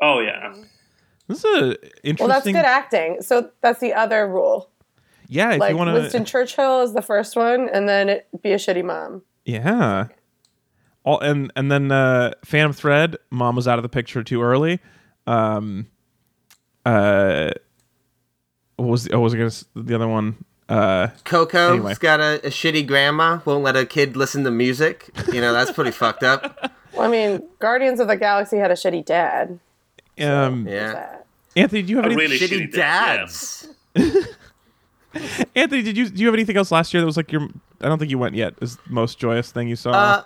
Oh 0.00 0.20
yeah. 0.20 0.54
This 1.26 1.44
is 1.44 1.44
a 1.44 1.76
interesting. 2.04 2.16
Well, 2.20 2.28
that's 2.28 2.46
good 2.46 2.56
acting. 2.56 3.22
So 3.22 3.50
that's 3.60 3.80
the 3.80 3.92
other 3.94 4.28
rule. 4.28 4.70
yeah, 5.26 5.52
if 5.52 5.60
Like 5.60 5.70
you 5.70 5.76
want 5.76 5.88
to. 5.88 5.94
Winston. 5.94 6.24
Churchill 6.24 6.82
is 6.82 6.94
the 6.94 7.02
first 7.02 7.34
one, 7.36 7.68
and 7.68 7.88
then 7.88 8.08
it 8.08 8.28
be 8.42 8.52
a 8.52 8.56
shitty 8.56 8.84
mom. 8.84 9.22
Yeah. 9.44 10.06
All 11.04 11.18
and 11.20 11.52
and 11.56 11.70
then 11.70 11.90
uh, 11.90 12.32
Phantom 12.44 12.72
Thread, 12.72 13.16
mom 13.30 13.56
was 13.56 13.66
out 13.66 13.78
of 13.78 13.82
the 13.82 13.88
picture 13.88 14.22
too 14.22 14.42
early. 14.42 14.80
Um. 15.26 15.88
Uh. 16.86 17.50
What 18.78 18.88
was 18.88 19.04
the, 19.04 19.12
oh, 19.14 19.20
was 19.20 19.34
I 19.34 19.38
gonna 19.38 19.50
the 19.76 19.94
other 19.94 20.08
one? 20.08 20.42
Uh. 20.68 21.08
Coco's 21.24 21.72
Anyway. 21.74 21.94
got 22.00 22.20
a, 22.20 22.34
a 22.46 22.50
shitty 22.50 22.86
grandma. 22.86 23.40
Won't 23.44 23.62
let 23.64 23.76
a 23.76 23.84
kid 23.86 24.16
listen 24.16 24.44
to 24.44 24.50
music. 24.50 25.10
You 25.32 25.40
know 25.40 25.52
that's 25.52 25.72
pretty 25.72 25.90
fucked 25.92 26.22
up. 26.22 26.72
Well, 26.94 27.06
I 27.06 27.10
mean, 27.10 27.42
Guardians 27.60 28.00
of 28.00 28.08
the 28.08 28.16
Galaxy 28.16 28.56
had 28.56 28.70
a 28.70 28.74
shitty 28.74 29.04
dad. 29.04 29.60
Um. 30.20 30.66
Yeah. 30.66 31.16
Anthony, 31.54 31.82
do 31.82 31.90
you 31.90 31.96
have 31.96 32.06
A 32.06 32.08
any? 32.08 32.16
really 32.16 32.38
shitty 32.38 32.68
shitty 32.70 32.72
dad, 32.72 33.28
yeah. 33.94 34.04
dads. 34.06 34.26
Anthony, 35.54 35.82
did 35.82 35.96
you 35.96 36.08
do 36.08 36.20
you 36.20 36.26
have 36.26 36.34
anything 36.34 36.56
else 36.56 36.70
last 36.72 36.92
year 36.92 37.00
that 37.00 37.06
was 37.06 37.16
like 37.16 37.30
your? 37.32 37.48
I 37.80 37.88
don't 37.88 37.98
think 37.98 38.10
you 38.10 38.18
went 38.18 38.34
yet. 38.34 38.54
Is 38.60 38.76
the 38.76 38.82
most 38.90 39.18
joyous 39.18 39.50
thing 39.52 39.68
you 39.68 39.76
saw? 39.76 39.90
Uh, 39.90 40.22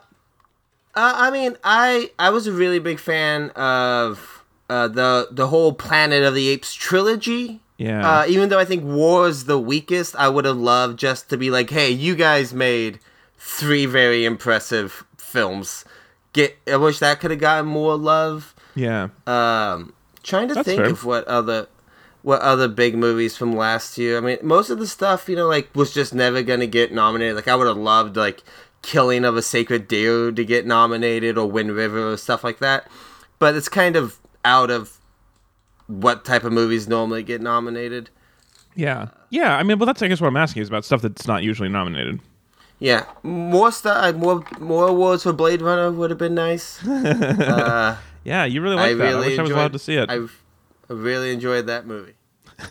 uh, 0.94 1.14
I 1.16 1.30
mean, 1.30 1.56
I 1.64 2.10
I 2.18 2.30
was 2.30 2.46
a 2.46 2.52
really 2.52 2.78
big 2.78 2.98
fan 2.98 3.50
of 3.50 4.44
uh, 4.70 4.88
the 4.88 5.28
the 5.30 5.48
whole 5.48 5.72
Planet 5.72 6.22
of 6.24 6.34
the 6.34 6.48
Apes 6.48 6.74
trilogy. 6.74 7.60
Yeah. 7.82 8.20
Uh, 8.20 8.26
even 8.28 8.48
though 8.48 8.58
I 8.58 8.64
think 8.64 8.84
War 8.84 9.28
is 9.28 9.44
the 9.44 9.58
weakest, 9.58 10.14
I 10.16 10.28
would 10.28 10.44
have 10.44 10.56
loved 10.56 10.98
just 10.98 11.28
to 11.30 11.36
be 11.36 11.50
like, 11.50 11.70
hey, 11.70 11.90
you 11.90 12.14
guys 12.14 12.54
made 12.54 13.00
three 13.36 13.86
very 13.86 14.24
impressive 14.24 15.04
films. 15.16 15.84
Get, 16.32 16.56
I 16.66 16.76
wish 16.76 16.98
that 17.00 17.20
could 17.20 17.30
have 17.30 17.40
gotten 17.40 17.66
more 17.66 17.96
love. 17.96 18.54
yeah. 18.74 19.08
Um, 19.26 19.92
trying 20.22 20.48
to 20.48 20.54
That's 20.54 20.66
think 20.66 20.80
fair. 20.80 20.90
of 20.90 21.04
what 21.04 21.26
other 21.26 21.66
what 22.22 22.40
other 22.40 22.68
big 22.68 22.94
movies 22.96 23.36
from 23.36 23.56
last 23.56 23.98
year. 23.98 24.16
I 24.16 24.20
mean, 24.20 24.38
most 24.42 24.70
of 24.70 24.78
the 24.78 24.86
stuff 24.86 25.28
you 25.28 25.34
know, 25.34 25.48
like 25.48 25.74
was 25.74 25.92
just 25.92 26.14
never 26.14 26.42
gonna 26.42 26.68
get 26.68 26.92
nominated. 26.92 27.34
Like 27.34 27.48
I 27.48 27.56
would 27.56 27.66
have 27.66 27.76
loved 27.76 28.16
like 28.16 28.44
Killing 28.82 29.24
of 29.24 29.36
a 29.36 29.42
Sacred 29.42 29.88
Deer 29.88 30.30
to 30.30 30.44
get 30.44 30.64
nominated 30.64 31.36
or 31.36 31.50
Wind 31.50 31.72
River 31.72 32.12
or 32.12 32.16
stuff 32.16 32.44
like 32.44 32.60
that. 32.60 32.86
But 33.40 33.56
it's 33.56 33.68
kind 33.68 33.96
of 33.96 34.18
out 34.44 34.70
of 34.70 34.98
what 36.00 36.24
type 36.24 36.44
of 36.44 36.52
movies 36.52 36.88
normally 36.88 37.22
get 37.22 37.40
nominated. 37.40 38.10
Yeah. 38.74 39.08
Yeah. 39.30 39.56
I 39.56 39.62
mean, 39.62 39.78
well, 39.78 39.86
that's 39.86 40.02
I 40.02 40.08
guess 40.08 40.20
what 40.20 40.28
I'm 40.28 40.36
asking 40.36 40.62
is 40.62 40.68
about 40.68 40.84
stuff 40.84 41.02
that's 41.02 41.26
not 41.26 41.42
usually 41.42 41.68
nominated. 41.68 42.20
Yeah, 42.78 43.04
more 43.22 43.70
stuff, 43.70 44.16
more 44.16 44.44
more 44.58 44.88
awards 44.88 45.22
for 45.22 45.32
Blade 45.32 45.62
Runner 45.62 45.92
would 45.92 46.10
have 46.10 46.18
been 46.18 46.34
nice. 46.34 46.84
uh, 46.88 47.96
Yeah, 48.24 48.44
you 48.44 48.60
really 48.60 48.74
like 48.74 48.96
that. 48.96 49.04
really 49.04 49.14
I 49.14 49.28
wish 49.28 49.38
I 49.38 49.42
was 49.42 49.50
enjoyed, 49.50 49.58
allowed 49.58 49.72
to 49.74 49.78
see 49.78 49.94
it. 49.94 50.10
I, 50.10 50.14
I 50.14 50.92
really 50.92 51.32
enjoyed 51.32 51.66
that 51.68 51.86
movie. 51.86 52.14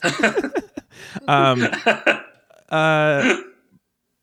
Um, 1.27 1.67
uh, 2.69 3.37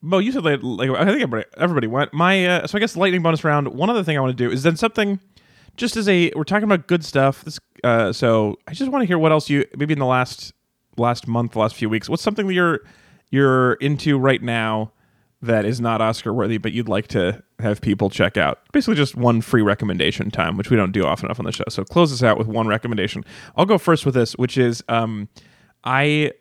Mo, 0.01 0.19
you 0.19 0.33
said 0.33 0.45
like, 0.45 0.61
like 0.63 0.91
I 0.91 1.05
think 1.05 1.23
everybody, 1.23 1.45
everybody 1.57 1.87
went. 1.87 2.13
My 2.13 2.47
uh, 2.47 2.67
so 2.67 2.79
I 2.79 2.81
guess 2.81 2.97
lightning 2.97 3.23
bonus 3.23 3.43
round. 3.45 3.69
One 3.69 3.91
other 3.91 4.05
thing 4.05 4.17
I 4.17 4.21
want 4.21 4.37
to 4.37 4.45
do 4.45 4.51
is 4.51 4.63
then 4.63 4.77
something, 4.77 5.21
just 5.79 5.97
as 5.97 6.09
a 6.09 6.31
we're 6.37 6.45
talking 6.45 6.65
about 6.65 6.87
good 6.87 7.05
stuff. 7.05 7.43
This 7.45 7.59
uh, 7.83 8.13
so 8.13 8.59
I 8.67 8.75
just 8.75 8.91
want 8.91 9.03
to 9.03 9.07
hear 9.07 9.19
what 9.19 9.33
else 9.33 9.49
you 9.49 9.65
maybe 9.77 9.95
in 9.95 9.99
the 9.99 10.07
last 10.07 10.53
last 10.99 11.27
month, 11.27 11.57
last 11.57 11.75
few 11.75 11.89
weeks. 11.89 12.09
What's 12.09 12.23
something 12.23 12.47
that 12.47 12.55
you're 12.55 12.81
you're 13.31 13.75
into 13.75 14.19
right 14.19 14.43
now 14.43 14.93
that 15.41 15.65
is 15.65 15.81
not 15.81 16.01
Oscar 16.01 16.35
worthy, 16.35 16.59
but 16.59 16.73
you'd 16.73 16.89
like 16.89 17.07
to 17.09 17.43
have 17.61 17.81
people 17.81 18.11
check 18.11 18.37
out? 18.37 18.61
Basically, 18.73 18.97
just 18.97 19.17
one 19.17 19.41
free 19.41 19.63
recommendation 19.63 20.31
time, 20.31 20.57
which 20.57 20.69
we 20.71 20.77
don't 20.77 20.93
do 20.93 21.07
often 21.07 21.27
enough 21.27 21.39
on 21.39 21.47
the 21.47 21.53
show. 21.53 21.65
So 21.69 21.85
close 21.85 22.11
this 22.11 22.23
out 22.23 22.37
with 22.37 22.49
one 22.49 22.67
recommendation. 22.67 23.25
I'll 23.57 23.67
go 23.67 23.79
first 23.79 24.05
with 24.05 24.15
this, 24.15 24.33
which 24.33 24.59
is 24.59 24.83
um, 24.89 25.29
I 25.85 26.33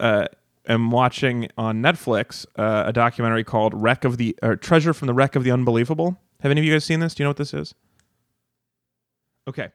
uh, 0.00 0.26
am 0.66 0.90
watching 0.90 1.48
on 1.58 1.82
Netflix 1.82 2.46
uh, 2.56 2.84
a 2.86 2.92
documentary 2.92 3.44
called 3.44 3.74
"Wreck 3.74 4.04
of 4.04 4.16
the" 4.16 4.34
or 4.42 4.56
"Treasure 4.56 4.94
from 4.94 5.06
the 5.06 5.14
Wreck 5.14 5.36
of 5.36 5.44
the 5.44 5.50
Unbelievable." 5.50 6.18
Have 6.40 6.52
any 6.52 6.60
of 6.60 6.64
you 6.64 6.72
guys 6.72 6.84
seen 6.84 7.00
this? 7.00 7.14
Do 7.14 7.22
you 7.22 7.24
know 7.24 7.30
what 7.30 7.36
this 7.36 7.52
is? 7.52 7.74
Okay, 9.48 9.70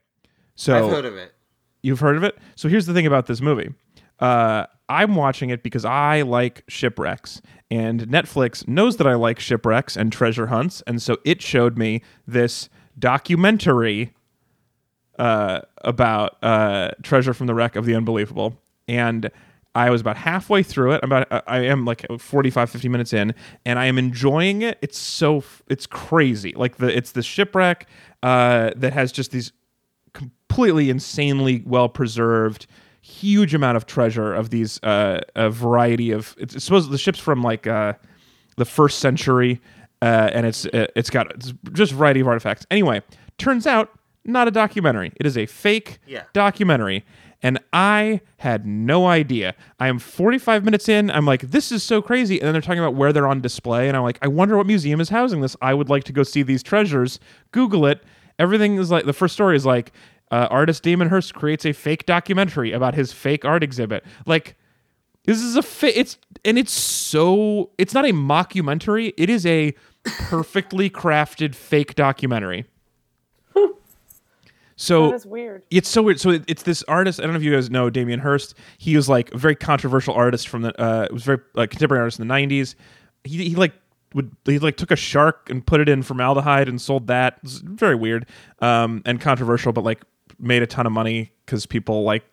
so 0.55 0.85
I've 0.85 0.91
heard 0.91 1.05
of 1.05 1.17
it. 1.17 1.33
You've 1.81 1.99
heard 1.99 2.15
of 2.15 2.23
it? 2.23 2.37
So 2.55 2.69
here's 2.69 2.85
the 2.85 2.93
thing 2.93 3.07
about 3.07 3.25
this 3.25 3.41
movie. 3.41 3.73
Uh, 4.19 4.67
I'm 4.87 5.15
watching 5.15 5.49
it 5.49 5.63
because 5.63 5.83
I 5.83 6.21
like 6.21 6.63
shipwrecks, 6.67 7.41
and 7.71 8.01
Netflix 8.01 8.67
knows 8.67 8.97
that 8.97 9.07
I 9.07 9.15
like 9.15 9.39
shipwrecks 9.39 9.97
and 9.97 10.11
treasure 10.13 10.47
hunts, 10.47 10.83
and 10.85 11.01
so 11.01 11.17
it 11.25 11.41
showed 11.41 11.77
me 11.77 12.03
this 12.27 12.69
documentary 12.99 14.13
uh, 15.17 15.61
about 15.77 16.37
uh, 16.43 16.91
treasure 17.01 17.33
from 17.33 17.47
the 17.47 17.55
wreck 17.55 17.75
of 17.75 17.85
the 17.85 17.95
unbelievable, 17.95 18.61
and 18.87 19.31
I 19.75 19.89
was 19.89 20.01
about 20.01 20.17
halfway 20.17 20.61
through 20.61 20.93
it. 20.93 20.99
I'm 21.01 21.11
about 21.11 21.43
I 21.47 21.61
am 21.61 21.85
like 21.85 22.05
45, 22.19 22.69
50 22.69 22.89
minutes 22.89 23.13
in, 23.13 23.33
and 23.65 23.79
I 23.79 23.85
am 23.85 23.97
enjoying 23.97 24.61
it. 24.61 24.77
It's 24.81 24.99
so 24.99 25.43
it's 25.67 25.87
crazy. 25.87 26.53
Like 26.55 26.77
the 26.77 26.95
it's 26.95 27.11
the 27.13 27.23
shipwreck 27.23 27.87
uh, 28.21 28.71
that 28.75 28.93
has 28.93 29.11
just 29.11 29.31
these 29.31 29.51
completely 30.53 30.89
insanely 30.89 31.63
well 31.65 31.89
preserved 31.89 32.67
huge 33.01 33.53
amount 33.53 33.75
of 33.75 33.85
treasure 33.85 34.33
of 34.33 34.49
these 34.49 34.81
uh, 34.83 35.19
a 35.35 35.49
variety 35.49 36.11
of 36.11 36.35
it's, 36.37 36.55
it's 36.55 36.63
supposed 36.63 36.89
the 36.91 36.97
ship's 36.97 37.19
from 37.19 37.41
like 37.41 37.67
uh, 37.67 37.93
the 38.57 38.65
first 38.65 38.99
century 38.99 39.59
uh, 40.01 40.29
and 40.33 40.45
it's 40.45 40.65
uh, 40.67 40.85
it's 40.95 41.09
got 41.09 41.29
it's 41.33 41.53
just 41.73 41.91
a 41.91 41.95
variety 41.95 42.19
of 42.19 42.27
artifacts. 42.27 42.65
Anyway 42.71 43.01
turns 43.37 43.65
out 43.67 43.89
not 44.25 44.47
a 44.47 44.51
documentary. 44.51 45.11
It 45.17 45.25
is 45.25 45.37
a 45.37 45.45
fake 45.47 45.99
Yeah. 46.05 46.23
documentary 46.33 47.03
and 47.41 47.59
i 47.73 48.21
had 48.37 48.65
no 48.65 49.07
idea. 49.07 49.53
I 49.79 49.87
am 49.89 49.99
45 49.99 50.63
minutes 50.63 50.87
in 50.87 51.09
i'm 51.11 51.25
like 51.25 51.41
this 51.41 51.71
is 51.71 51.81
so 51.83 52.01
crazy 52.01 52.39
and 52.39 52.45
then 52.45 52.53
they're 52.53 52.61
talking 52.61 52.79
about 52.79 52.93
where 52.95 53.11
they're 53.11 53.27
on 53.27 53.41
display 53.41 53.87
and 53.89 53.97
i'm 53.97 54.03
like 54.03 54.19
i 54.21 54.27
wonder 54.27 54.55
what 54.55 54.67
museum 54.67 55.01
is 55.01 55.09
housing 55.09 55.41
this. 55.41 55.57
I 55.61 55.73
would 55.73 55.89
like 55.89 56.03
to 56.05 56.13
go 56.13 56.21
see 56.23 56.43
these 56.43 56.61
treasures. 56.63 57.19
Google 57.51 57.85
it. 57.87 58.01
Everything 58.39 58.77
is 58.77 58.89
like 58.89 59.05
the 59.05 59.13
first 59.13 59.33
story 59.35 59.55
is 59.55 59.65
like 59.65 59.91
uh, 60.33 60.47
artist 60.49 60.83
Damien 60.83 61.09
Hirst 61.09 61.33
creates 61.33 61.65
a 61.65 61.73
fake 61.73 62.05
documentary 62.05 62.71
about 62.71 62.95
his 62.95 63.11
fake 63.13 63.45
art 63.45 63.63
exhibit. 63.63 64.03
Like 64.25 64.55
this 65.25 65.39
is 65.41 65.55
a 65.55 65.61
fa- 65.61 65.97
it's 65.97 66.17
and 66.43 66.57
it's 66.57 66.73
so 66.73 67.69
it's 67.77 67.93
not 67.93 68.05
a 68.05 68.11
mockumentary. 68.13 69.13
It 69.17 69.29
is 69.29 69.45
a 69.45 69.73
perfectly 70.03 70.89
crafted 70.89 71.55
fake 71.55 71.95
documentary. 71.95 72.65
So 74.75 75.09
That 75.09 75.15
is 75.15 75.25
weird. 75.25 75.63
it's 75.69 75.87
so 75.87 76.01
weird. 76.01 76.19
So 76.19 76.31
it, 76.31 76.43
it's 76.47 76.63
this 76.63 76.83
artist. 76.87 77.19
I 77.19 77.23
don't 77.23 77.33
know 77.33 77.37
if 77.37 77.43
you 77.43 77.53
guys 77.53 77.69
know 77.69 77.91
Damien 77.91 78.19
Hirst. 78.19 78.55
He 78.79 78.95
was 78.95 79.07
like 79.07 79.31
a 79.31 79.37
very 79.37 79.55
controversial 79.55 80.15
artist 80.15 80.47
from 80.47 80.63
the. 80.63 80.81
Uh, 80.81 81.03
it 81.03 81.13
was 81.13 81.23
very 81.23 81.39
like 81.53 81.69
contemporary 81.69 82.01
artist 82.01 82.19
in 82.19 82.27
the 82.27 82.33
'90s. 82.33 82.73
He, 83.23 83.49
he 83.49 83.55
like 83.55 83.73
would 84.15 84.35
he 84.45 84.57
like 84.57 84.75
took 84.77 84.89
a 84.89 84.95
shark 84.95 85.47
and 85.49 85.65
put 85.65 85.79
it 85.79 85.87
in 85.87 86.01
formaldehyde 86.01 86.67
and 86.67 86.81
sold 86.81 87.05
that. 87.07 87.37
It's 87.43 87.57
very 87.59 87.95
weird 87.95 88.25
um, 88.59 89.03
and 89.05 89.21
controversial, 89.21 89.73
but 89.73 89.83
like 89.83 90.01
made 90.39 90.61
a 90.61 90.67
ton 90.67 90.85
of 90.85 90.91
money 90.91 91.31
because 91.45 91.65
people 91.65 92.03
like 92.03 92.23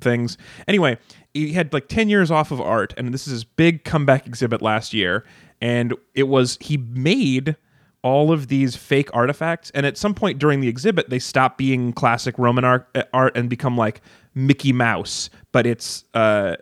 things. 0.00 0.36
Anyway, 0.68 0.98
he 1.34 1.52
had 1.52 1.72
like 1.72 1.88
10 1.88 2.08
years 2.08 2.30
off 2.30 2.50
of 2.50 2.60
art, 2.60 2.94
and 2.96 3.12
this 3.12 3.26
is 3.26 3.32
his 3.32 3.44
big 3.44 3.84
comeback 3.84 4.26
exhibit 4.26 4.62
last 4.62 4.92
year. 4.92 5.24
And 5.60 5.94
it 6.14 6.24
was, 6.24 6.58
he 6.60 6.76
made 6.76 7.56
all 8.02 8.30
of 8.30 8.48
these 8.48 8.76
fake 8.76 9.10
artifacts. 9.12 9.70
And 9.70 9.84
at 9.86 9.96
some 9.96 10.14
point 10.14 10.38
during 10.38 10.60
the 10.60 10.68
exhibit, 10.68 11.10
they 11.10 11.18
stop 11.18 11.58
being 11.58 11.92
classic 11.92 12.38
Roman 12.38 12.64
art, 12.64 12.88
uh, 12.94 13.02
art 13.12 13.36
and 13.36 13.48
become 13.48 13.76
like 13.76 14.00
Mickey 14.34 14.72
Mouse, 14.72 15.30
but 15.52 15.66
it's 15.66 16.04
uh, 16.14 16.56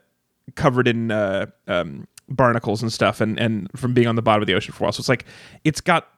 covered 0.54 0.88
in 0.88 1.10
uh, 1.10 1.46
um, 1.66 2.06
barnacles 2.28 2.82
and 2.82 2.92
stuff, 2.92 3.20
and, 3.20 3.38
and 3.38 3.68
from 3.76 3.92
being 3.92 4.06
on 4.06 4.16
the 4.16 4.22
bottom 4.22 4.42
of 4.42 4.46
the 4.46 4.54
ocean 4.54 4.72
for 4.72 4.84
a 4.84 4.86
while. 4.86 4.92
So 4.92 5.00
it's 5.00 5.08
like, 5.08 5.26
it's 5.64 5.80
got 5.80 6.08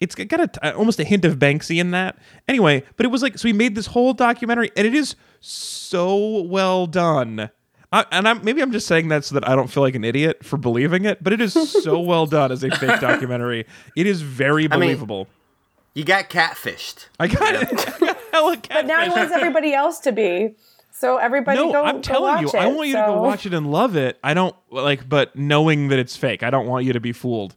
it's 0.00 0.14
got 0.14 0.56
a, 0.62 0.74
almost 0.74 1.00
a 1.00 1.04
hint 1.04 1.24
of 1.24 1.38
Banksy 1.38 1.80
in 1.80 1.90
that. 1.90 2.18
Anyway, 2.46 2.84
but 2.96 3.04
it 3.04 3.08
was 3.08 3.22
like 3.22 3.38
so 3.38 3.48
he 3.48 3.52
made 3.52 3.74
this 3.74 3.86
whole 3.86 4.14
documentary, 4.14 4.70
and 4.76 4.86
it 4.86 4.94
is 4.94 5.16
so 5.40 6.42
well 6.42 6.86
done. 6.86 7.50
I, 7.92 8.04
and 8.12 8.28
I'm 8.28 8.44
maybe 8.44 8.60
I'm 8.60 8.72
just 8.72 8.86
saying 8.86 9.08
that 9.08 9.24
so 9.24 9.34
that 9.34 9.48
I 9.48 9.56
don't 9.56 9.68
feel 9.68 9.82
like 9.82 9.94
an 9.94 10.04
idiot 10.04 10.44
for 10.44 10.56
believing 10.56 11.04
it, 11.04 11.22
but 11.22 11.32
it 11.32 11.40
is 11.40 11.54
so 11.54 11.98
well 12.00 12.26
done 12.26 12.52
as 12.52 12.62
a 12.62 12.70
fake 12.70 13.00
documentary. 13.00 13.66
It 13.96 14.06
is 14.06 14.20
very 14.20 14.68
mean, 14.68 14.80
believable. 14.80 15.26
You 15.94 16.04
got 16.04 16.28
catfished. 16.28 17.08
I 17.18 17.28
got 17.28 17.54
it. 17.54 17.88
I 17.88 17.98
got 17.98 18.18
hella 18.30 18.62
But 18.68 18.86
now 18.86 19.02
he 19.02 19.10
wants 19.10 19.32
everybody 19.32 19.74
else 19.74 20.00
to 20.00 20.12
be. 20.12 20.54
So 20.92 21.16
everybody 21.16 21.58
no, 21.58 21.72
go. 21.72 21.84
I'm 21.84 21.96
go 21.96 22.02
telling 22.02 22.40
you, 22.40 22.46
watch 22.46 22.54
I 22.54 22.66
want 22.66 22.88
you 22.88 22.94
to 22.94 23.00
go 23.06 23.22
watch 23.22 23.46
it 23.46 23.54
and 23.54 23.70
love 23.70 23.96
it. 23.96 24.18
I 24.22 24.34
don't 24.34 24.54
like, 24.70 25.08
but 25.08 25.34
knowing 25.34 25.88
that 25.88 25.98
it's 25.98 26.16
fake, 26.16 26.42
I 26.42 26.50
don't 26.50 26.66
want 26.66 26.84
you 26.84 26.92
to 26.92 27.00
be 27.00 27.12
fooled. 27.12 27.56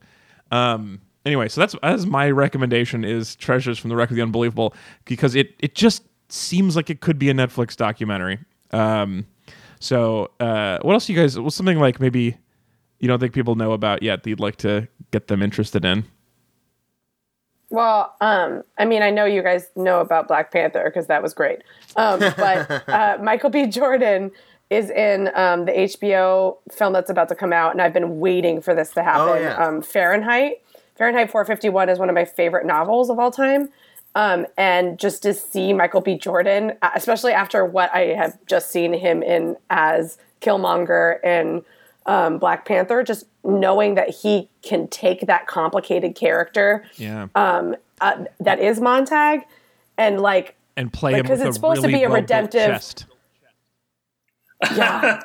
Um. 0.50 1.02
Anyway, 1.26 1.48
so 1.48 1.62
that's 1.62 1.76
that's 1.82 2.06
my 2.06 2.30
recommendation 2.30 3.04
is 3.04 3.36
Treasures 3.36 3.78
from 3.78 3.90
the 3.90 3.96
Wreck 3.96 4.10
of 4.10 4.16
the 4.16 4.22
Unbelievable 4.22 4.74
because 5.06 5.36
it 5.36 5.56
it 5.60 5.76
just 5.76 6.04
seems 6.30 6.76
like 6.76 6.90
it 6.90 7.02
could 7.02 7.20
be 7.20 7.30
a 7.30 7.34
Netflix 7.34 7.76
documentary. 7.76 8.40
Um. 8.72 9.28
So, 9.80 10.30
uh, 10.40 10.78
what 10.84 10.94
else 10.94 11.10
you 11.10 11.16
guys? 11.16 11.40
What's 11.40 11.56
something 11.56 11.80
like 11.80 12.00
maybe 12.00 12.38
you 13.00 13.08
don't 13.08 13.20
think 13.20 13.34
people 13.34 13.56
know 13.56 13.72
about 13.72 14.04
yet 14.04 14.24
that 14.24 14.30
you'd 14.30 14.40
like 14.40 14.58
to 14.58 14.88
get 15.10 15.28
them 15.28 15.42
interested 15.42 15.84
in? 15.84 16.06
Well, 17.72 18.14
um, 18.22 18.64
I 18.78 18.86
mean, 18.86 19.02
I 19.02 19.10
know 19.10 19.26
you 19.26 19.42
guys 19.42 19.70
know 19.76 20.02
about 20.02 20.28
Black 20.28 20.52
Panther 20.52 20.84
because 20.86 21.08
that 21.08 21.24
was 21.24 21.34
great. 21.34 21.64
Um, 21.96 22.20
but 22.20 22.88
uh, 22.90 23.18
Michael 23.24 23.50
B. 23.50 23.66
Jordan 23.66 24.32
is 24.70 24.90
in 24.90 25.32
um, 25.36 25.66
the 25.66 25.72
HBO 25.72 26.58
film 26.72 26.94
that's 26.94 27.10
about 27.10 27.30
to 27.30 27.36
come 27.36 27.52
out, 27.52 27.72
and 27.72 27.82
I've 27.82 27.94
been 27.94 28.20
waiting 28.20 28.62
for 28.62 28.76
this 28.76 28.92
to 28.92 29.04
happen. 29.04 29.30
Oh, 29.30 29.36
yeah. 29.36 29.56
um, 29.56 29.82
Fahrenheit. 29.82 30.61
Fahrenheit 31.02 31.32
451 31.32 31.90
is 31.90 31.98
one 31.98 32.10
of 32.10 32.14
my 32.14 32.26
favorite 32.26 32.64
novels 32.64 33.10
of 33.10 33.18
all 33.18 33.32
time. 33.32 33.70
Um, 34.14 34.46
and 34.56 35.00
just 35.00 35.24
to 35.24 35.34
see 35.34 35.74
Michael 35.74 36.02
B. 36.02 36.16
Jordan, 36.16 36.74
uh, 36.84 36.92
especially 36.94 37.32
after 37.32 37.66
what 37.66 37.92
I 37.92 38.14
have 38.14 38.38
just 38.46 38.70
seen 38.70 38.94
him 38.94 39.24
in 39.24 39.58
as 39.72 40.20
Killmonger 40.42 41.20
in 41.24 41.64
um, 42.06 42.38
Black 42.38 42.66
Panther, 42.66 43.02
just 43.02 43.26
knowing 43.44 43.96
that 43.96 44.10
he 44.12 44.48
can 44.62 44.88
take 44.90 45.22
that 45.26 45.48
complicated 45.48 46.14
character 46.14 46.84
Yeah. 46.98 47.30
uh, 47.34 47.74
that 48.40 48.60
is 48.60 48.80
Montag 48.80 49.42
and 49.98 50.22
like 50.22 50.54
and 50.78 50.94
play 50.94 51.14
like, 51.14 51.22
him 51.22 51.26
'cause 51.26 51.40
with 51.40 51.48
it's 51.48 51.56
a 51.58 51.60
supposed 51.60 51.82
to 51.82 51.88
be 51.88 52.04
a 52.04 52.10
redemptive- 52.10 52.68
chest. 52.74 53.06
yeah 54.76 55.20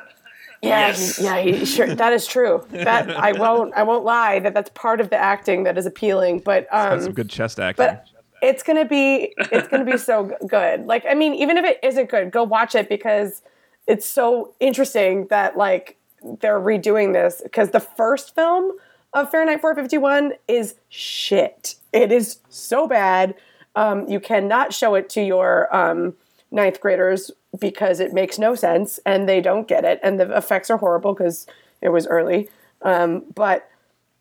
yeah 0.61 0.87
Yes. 0.87 1.17
he, 1.17 1.23
yeah 1.23 1.39
he, 1.41 1.65
sure 1.65 1.93
that 2.03 2.13
is 2.13 2.25
true 2.27 2.65
that 2.71 3.09
I 3.09 3.31
won't 3.33 3.73
I 3.75 3.83
won't 3.83 4.03
lie 4.05 4.39
that 4.39 4.53
that's 4.53 4.69
part 4.71 4.99
of 5.01 5.09
the 5.09 5.17
acting 5.17 5.63
that 5.63 5.77
is 5.77 5.85
appealing 5.85 6.39
but 6.39 6.67
um 6.71 7.01
some 7.01 7.13
good 7.13 7.29
chest 7.29 7.59
acting. 7.59 7.85
but 7.85 8.05
it's 8.41 8.63
gonna 8.63 8.85
be 8.85 9.33
it's 9.51 9.67
gonna 9.67 9.85
be 9.85 9.97
so 9.97 10.31
good 10.47 10.85
like 10.85 11.05
I 11.09 11.13
mean 11.13 11.33
even 11.35 11.57
if 11.57 11.65
it 11.65 11.79
isn't 11.83 12.09
good 12.09 12.31
go 12.31 12.43
watch 12.43 12.75
it 12.75 12.89
because 12.89 13.41
it's 13.87 14.05
so 14.05 14.53
interesting 14.59 15.27
that 15.27 15.57
like 15.57 15.97
they're 16.41 16.59
redoing 16.59 17.13
this 17.13 17.41
because 17.43 17.69
the 17.71 17.79
first 17.79 18.35
film 18.35 18.71
of 19.13 19.31
Fahrenheit 19.31 19.61
451 19.61 20.33
is 20.47 20.75
shit. 20.89 21.75
It 21.93 22.11
is 22.11 22.39
so 22.49 22.87
bad. 22.87 23.35
Um, 23.75 24.07
you 24.07 24.19
cannot 24.19 24.73
show 24.73 24.95
it 24.95 25.09
to 25.11 25.21
your 25.21 25.73
um, 25.73 26.15
ninth 26.51 26.79
graders 26.81 27.31
because 27.59 27.99
it 27.99 28.13
makes 28.13 28.37
no 28.39 28.55
sense 28.55 28.99
and 29.05 29.27
they 29.27 29.41
don't 29.41 29.67
get 29.67 29.83
it, 29.85 29.99
and 30.03 30.19
the 30.19 30.35
effects 30.37 30.69
are 30.69 30.77
horrible 30.77 31.13
because 31.13 31.47
it 31.81 31.89
was 31.89 32.07
early. 32.07 32.49
Um, 32.81 33.23
but 33.35 33.69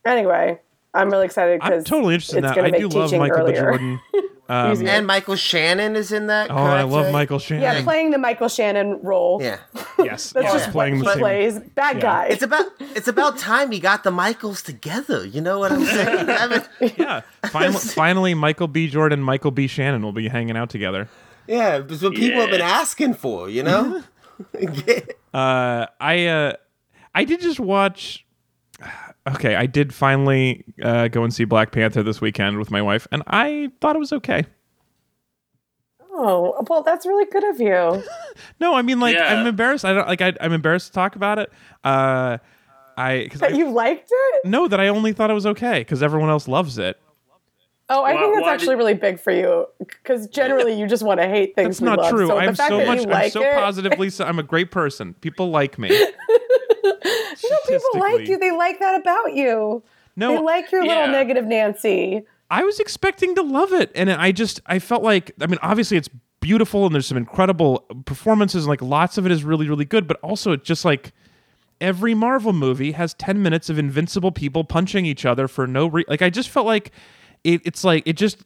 anyway, 0.04 0.58
I'm 0.94 1.10
really 1.10 1.26
excited 1.26 1.60
I'm 1.62 1.70
because 1.70 1.84
totally 1.84 2.14
interested 2.14 2.38
in 2.38 2.44
it's 2.44 2.54
that. 2.54 2.62
gonna 2.62 2.76
I 2.76 2.78
do 2.78 2.88
love 2.88 3.08
teaching 3.10 3.18
Michael 3.20 3.36
B. 3.46 3.52
earlier. 3.52 3.62
Jordan. 3.62 4.00
Um, 4.48 4.86
And 4.86 5.08
Michael 5.08 5.34
Shannon 5.34 5.96
is 5.96 6.12
in 6.12 6.28
that. 6.28 6.52
oh, 6.52 6.54
I 6.56 6.84
love 6.84 7.10
Michael 7.12 7.40
Shannon. 7.40 7.64
yeah, 7.64 7.82
playing 7.82 8.12
the 8.12 8.18
Michael 8.18 8.46
Shannon 8.48 9.00
role. 9.02 9.42
Yeah. 9.42 9.56
Yes, 9.98 10.30
That's 10.30 10.44
yeah, 10.46 10.52
just 10.52 10.70
playing 10.70 10.98
what 11.00 11.04
the 11.04 11.10
he 11.10 11.14
same. 11.14 11.20
plays. 11.20 11.58
Bad 11.74 11.96
Yeah. 11.96 12.02
guy. 12.02 12.26
It's 12.26 12.44
about 12.44 12.66
it's 12.78 13.08
about 13.08 13.38
time 13.38 13.72
he 13.72 13.80
got 13.80 14.04
the 14.04 14.12
Michaels 14.12 14.62
together. 14.62 15.26
You 15.26 15.40
know 15.40 15.58
what 15.58 15.72
I'm 15.72 15.84
saying? 15.96 16.30
I 16.30 16.46
mean, 16.80 16.92
Yeah, 16.96 17.22
finally, 17.50 17.78
finally, 17.78 18.34
Michael 18.34 18.68
B. 18.68 18.86
Jordan, 18.88 19.20
Michael 19.20 19.50
B. 19.50 19.66
Shannon 19.66 20.02
will 20.02 20.12
be 20.12 20.28
hanging 20.28 20.56
out 20.56 20.70
together. 20.70 21.08
Yeah, 21.48 21.82
it's 21.88 22.02
what 22.02 22.14
people 22.14 22.40
have 22.40 22.50
been 22.50 22.60
asking 22.60 23.14
for. 23.14 23.48
You 23.48 23.62
know. 23.62 24.02
Uh, 25.34 25.86
I 26.00 26.26
uh, 26.26 26.52
I 27.14 27.24
did 27.24 27.42
just 27.42 27.60
watch. 27.60 28.24
okay, 29.28 29.54
I 29.54 29.66
did 29.66 29.92
finally 29.92 30.64
uh, 30.82 31.08
go 31.08 31.24
and 31.24 31.34
see 31.34 31.44
Black 31.44 31.72
Panther 31.72 32.02
this 32.02 32.22
weekend 32.22 32.58
with 32.58 32.70
my 32.70 32.80
wife, 32.80 33.06
and 33.12 33.22
I 33.26 33.70
thought 33.82 33.96
it 33.96 33.98
was 33.98 34.14
okay. 34.14 34.46
Oh, 36.18 36.64
well, 36.70 36.82
that's 36.82 37.04
really 37.04 37.26
good 37.26 37.44
of 37.44 37.60
you. 37.60 38.02
No, 38.60 38.74
I 38.74 38.82
mean 38.82 39.00
like 39.00 39.14
Yeah. 39.14 39.34
I'm 39.34 39.46
embarrassed. 39.46 39.84
I 39.84 39.92
don't 39.92 40.06
like 40.08 40.20
I, 40.22 40.32
I'm 40.40 40.52
embarrassed 40.52 40.88
to 40.88 40.92
talk 40.92 41.16
about 41.16 41.38
it. 41.38 41.52
Uh, 41.84 42.38
I 42.96 43.24
because 43.24 43.42
I 43.42 43.48
you 43.48 43.70
liked 43.70 44.08
it? 44.10 44.46
No, 44.46 44.68
that 44.68 44.80
I 44.80 44.88
only 44.88 45.12
thought 45.12 45.30
it 45.30 45.34
was 45.34 45.46
okay 45.46 45.80
because 45.80 46.02
everyone 46.02 46.30
else 46.30 46.48
loves 46.48 46.78
it. 46.78 46.98
Oh, 47.88 48.02
I 48.02 48.14
Why- 48.14 48.20
think 48.20 48.34
that's 48.34 48.46
actually 48.48 48.74
did- 48.74 48.78
really 48.78 48.94
big 48.94 49.20
for 49.20 49.30
you 49.32 49.66
because 49.78 50.26
generally 50.26 50.78
you 50.78 50.86
just 50.88 51.04
want 51.04 51.20
to 51.20 51.28
hate 51.28 51.54
things. 51.54 51.78
That's 51.78 51.80
not 51.82 51.98
love. 51.98 52.10
true. 52.10 52.26
So 52.26 52.36
I'm 52.36 52.54
so 52.56 52.84
much. 52.84 53.00
I'm 53.00 53.08
like 53.08 53.32
so 53.32 53.42
it, 53.42 53.54
positively. 53.54 54.10
So, 54.10 54.24
I'm 54.24 54.38
a 54.40 54.42
great 54.42 54.70
person. 54.72 55.14
People 55.20 55.50
like 55.50 55.78
me. 55.78 55.90
No, 56.84 57.58
people 57.68 58.00
like 58.00 58.28
you. 58.28 58.38
They 58.38 58.50
like 58.50 58.78
that 58.80 59.00
about 59.00 59.34
you. 59.34 59.82
No, 60.16 60.32
they 60.32 60.38
like 60.38 60.72
your 60.72 60.84
little 60.84 61.08
negative 61.08 61.44
Nancy. 61.44 62.22
I 62.50 62.62
was 62.62 62.80
expecting 62.80 63.34
to 63.34 63.42
love 63.42 63.72
it, 63.72 63.90
and 63.94 64.10
I 64.10 64.32
just 64.32 64.60
I 64.66 64.78
felt 64.78 65.02
like 65.02 65.32
I 65.40 65.46
mean 65.46 65.58
obviously 65.62 65.96
it's 65.96 66.08
beautiful 66.40 66.86
and 66.86 66.94
there's 66.94 67.06
some 67.06 67.16
incredible 67.18 67.80
performances 68.04 68.64
and 68.64 68.68
like 68.70 68.82
lots 68.82 69.18
of 69.18 69.26
it 69.26 69.32
is 69.32 69.44
really 69.44 69.68
really 69.68 69.84
good, 69.84 70.06
but 70.08 70.18
also 70.22 70.52
it's 70.52 70.66
just 70.66 70.84
like 70.84 71.12
every 71.80 72.14
Marvel 72.14 72.52
movie 72.52 72.92
has 72.92 73.14
ten 73.14 73.42
minutes 73.42 73.68
of 73.68 73.78
invincible 73.78 74.32
people 74.32 74.64
punching 74.64 75.04
each 75.04 75.26
other 75.26 75.46
for 75.48 75.66
no 75.66 75.86
reason. 75.86 76.06
like 76.08 76.22
I 76.22 76.30
just 76.30 76.48
felt 76.48 76.66
like 76.66 76.92
it, 77.46 77.62
it's 77.64 77.84
like 77.84 78.02
it 78.06 78.16
just 78.16 78.42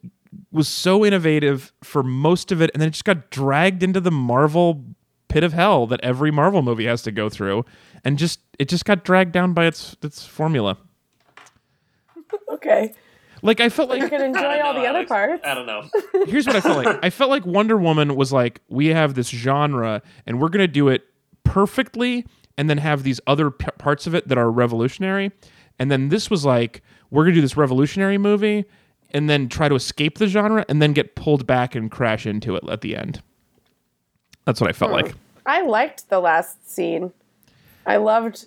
was 0.52 0.68
so 0.68 1.04
innovative 1.04 1.72
for 1.82 2.02
most 2.02 2.52
of 2.52 2.60
it, 2.60 2.70
and 2.74 2.80
then 2.80 2.88
it 2.88 2.92
just 2.92 3.04
got 3.04 3.30
dragged 3.30 3.82
into 3.82 4.00
the 4.00 4.10
Marvel 4.10 4.84
pit 5.28 5.42
of 5.42 5.52
hell 5.52 5.86
that 5.86 6.00
every 6.02 6.30
Marvel 6.30 6.60
movie 6.62 6.86
has 6.86 7.02
to 7.02 7.12
go 7.12 7.28
through, 7.28 7.64
and 8.04 8.18
just 8.18 8.40
it 8.58 8.68
just 8.68 8.84
got 8.84 9.04
dragged 9.04 9.32
down 9.32 9.54
by 9.54 9.66
its 9.66 9.96
its 10.02 10.24
formula. 10.24 10.76
Okay, 12.48 12.94
Like 13.42 13.60
I 13.60 13.68
felt 13.68 13.88
like 13.88 14.02
you 14.02 14.08
can 14.08 14.20
enjoy 14.22 14.60
all 14.60 14.74
know, 14.74 14.80
the 14.80 14.86
other 14.86 15.06
parts. 15.06 15.42
I 15.44 15.54
don't 15.54 15.66
know. 15.66 15.82
here's 16.26 16.46
what 16.46 16.56
I 16.56 16.60
felt 16.60 16.84
like. 16.84 16.98
I 17.02 17.10
felt 17.10 17.30
like 17.30 17.46
Wonder 17.46 17.76
Woman 17.76 18.14
was 18.16 18.32
like, 18.32 18.60
we 18.68 18.88
have 18.88 19.14
this 19.14 19.28
genre 19.28 20.02
and 20.26 20.40
we're 20.40 20.48
going 20.48 20.60
to 20.60 20.68
do 20.68 20.88
it 20.88 21.04
perfectly 21.42 22.26
and 22.58 22.68
then 22.68 22.78
have 22.78 23.02
these 23.02 23.20
other 23.26 23.50
p- 23.50 23.66
parts 23.78 24.06
of 24.06 24.14
it 24.14 24.28
that 24.28 24.36
are 24.38 24.50
revolutionary. 24.50 25.32
And 25.78 25.90
then 25.90 26.08
this 26.08 26.28
was 26.28 26.44
like, 26.44 26.82
we're 27.10 27.24
going 27.24 27.34
to 27.34 27.38
do 27.38 27.42
this 27.42 27.56
revolutionary 27.56 28.18
movie 28.18 28.64
and 29.12 29.28
then 29.28 29.48
try 29.48 29.68
to 29.68 29.74
escape 29.74 30.18
the 30.18 30.26
genre 30.26 30.64
and 30.68 30.80
then 30.80 30.92
get 30.92 31.14
pulled 31.14 31.46
back 31.46 31.74
and 31.74 31.90
crash 31.90 32.26
into 32.26 32.54
it 32.54 32.64
at 32.68 32.80
the 32.80 32.96
end. 32.96 33.22
That's 34.44 34.60
what 34.60 34.70
I 34.70 34.72
felt 34.72 34.90
hmm. 34.90 34.96
like. 34.96 35.14
I 35.46 35.62
liked 35.62 36.08
the 36.08 36.20
last 36.20 36.70
scene. 36.70 37.12
I 37.86 37.96
loved. 37.96 38.46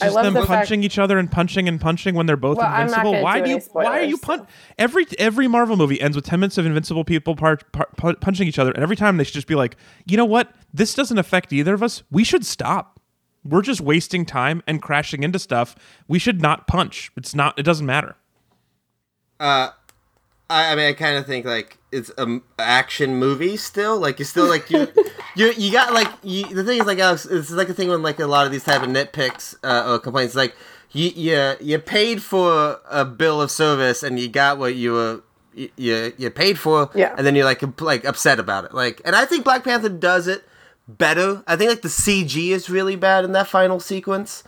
I 0.00 0.06
Just 0.06 0.16
love 0.16 0.24
them 0.24 0.34
the 0.34 0.40
fact. 0.40 0.48
punching 0.48 0.82
each 0.82 0.98
other 0.98 1.18
and 1.18 1.30
punching 1.30 1.68
and 1.68 1.80
punching 1.80 2.14
when 2.14 2.24
they're 2.26 2.36
both 2.36 2.56
Well, 2.56 2.72
invincible. 2.72 3.20
Why 3.22 3.38
do 3.38 3.44
do 3.44 3.50
you? 3.50 3.56
any 3.56 3.64
Why 3.72 4.00
are 4.00 4.02
you 4.02 4.16
spoilers, 4.16 4.40
punch? 4.40 4.50
Every 4.78 5.06
every 5.18 5.46
Marvel 5.48 5.76
movie 5.76 6.00
ends 6.00 6.16
with 6.16 6.24
ten 6.24 6.40
minutes 6.40 6.56
of 6.56 6.64
invincible 6.64 7.04
people 7.04 7.36
par- 7.36 7.58
par- 7.72 7.88
pu- 7.96 8.14
punching 8.16 8.48
each 8.48 8.58
other, 8.58 8.70
and 8.72 8.82
every 8.82 8.96
time 8.96 9.16
they 9.18 9.24
should 9.24 9.34
just 9.34 9.46
be 9.46 9.54
like, 9.54 9.76
you 10.06 10.16
know 10.16 10.24
what? 10.24 10.54
This 10.72 10.94
doesn't 10.94 11.18
affect 11.18 11.52
either 11.52 11.74
of 11.74 11.82
us. 11.82 12.02
We 12.10 12.24
should 12.24 12.46
stop. 12.46 13.00
We're 13.44 13.62
just 13.62 13.80
wasting 13.80 14.24
time 14.24 14.62
and 14.66 14.80
crashing 14.80 15.22
into 15.22 15.38
stuff. 15.38 15.74
We 16.08 16.18
should 16.18 16.40
not 16.40 16.66
punch. 16.66 17.10
It's 17.16 17.34
not. 17.34 17.58
It 17.58 17.62
doesn't 17.62 17.86
matter. 17.86 18.16
Uh, 19.38 19.70
I, 20.50 20.72
I 20.72 20.74
mean, 20.76 20.86
I 20.86 20.92
kind 20.92 21.16
of 21.16 21.26
think 21.26 21.46
like 21.46 21.78
it's 21.92 22.10
an 22.18 22.42
action 22.58 23.16
movie 23.16 23.56
still. 23.56 23.98
Like 23.98 24.18
you 24.18 24.24
still 24.24 24.46
like 24.48 24.68
you, 24.70 24.88
you 25.36 25.52
you 25.56 25.72
got 25.72 25.94
like 25.94 26.08
you, 26.22 26.44
the 26.46 26.64
thing 26.64 26.80
is 26.80 26.86
like 26.86 26.98
Alex. 26.98 27.24
It's 27.24 27.50
like 27.50 27.68
a 27.68 27.74
thing 27.74 27.88
when 27.88 28.02
like 28.02 28.18
a 28.20 28.26
lot 28.26 28.46
of 28.46 28.52
these 28.52 28.64
type 28.64 28.82
of 28.82 28.88
nitpicks 28.88 29.54
uh, 29.62 29.92
or 29.92 29.98
complaints. 29.98 30.34
Like 30.34 30.54
you 30.92 31.08
you 31.14 31.54
you 31.60 31.78
paid 31.78 32.22
for 32.22 32.80
a 32.90 33.04
bill 33.04 33.40
of 33.40 33.50
service 33.50 34.02
and 34.02 34.18
you 34.18 34.28
got 34.28 34.58
what 34.58 34.74
you 34.74 34.92
were. 34.92 35.22
You, 35.54 35.68
you 35.76 36.12
you 36.16 36.30
paid 36.30 36.58
for, 36.58 36.90
Yeah. 36.94 37.14
and 37.16 37.26
then 37.26 37.34
you're 37.34 37.44
like 37.44 37.62
like 37.80 38.04
upset 38.04 38.38
about 38.38 38.64
it. 38.66 38.74
Like, 38.74 39.00
and 39.04 39.16
I 39.16 39.24
think 39.24 39.44
Black 39.44 39.64
Panther 39.64 39.88
does 39.88 40.28
it 40.28 40.44
better. 40.86 41.42
I 41.46 41.56
think 41.56 41.70
like 41.70 41.82
the 41.82 41.88
CG 41.88 42.50
is 42.50 42.70
really 42.70 42.94
bad 42.96 43.24
in 43.24 43.32
that 43.32 43.48
final 43.48 43.80
sequence. 43.80 44.44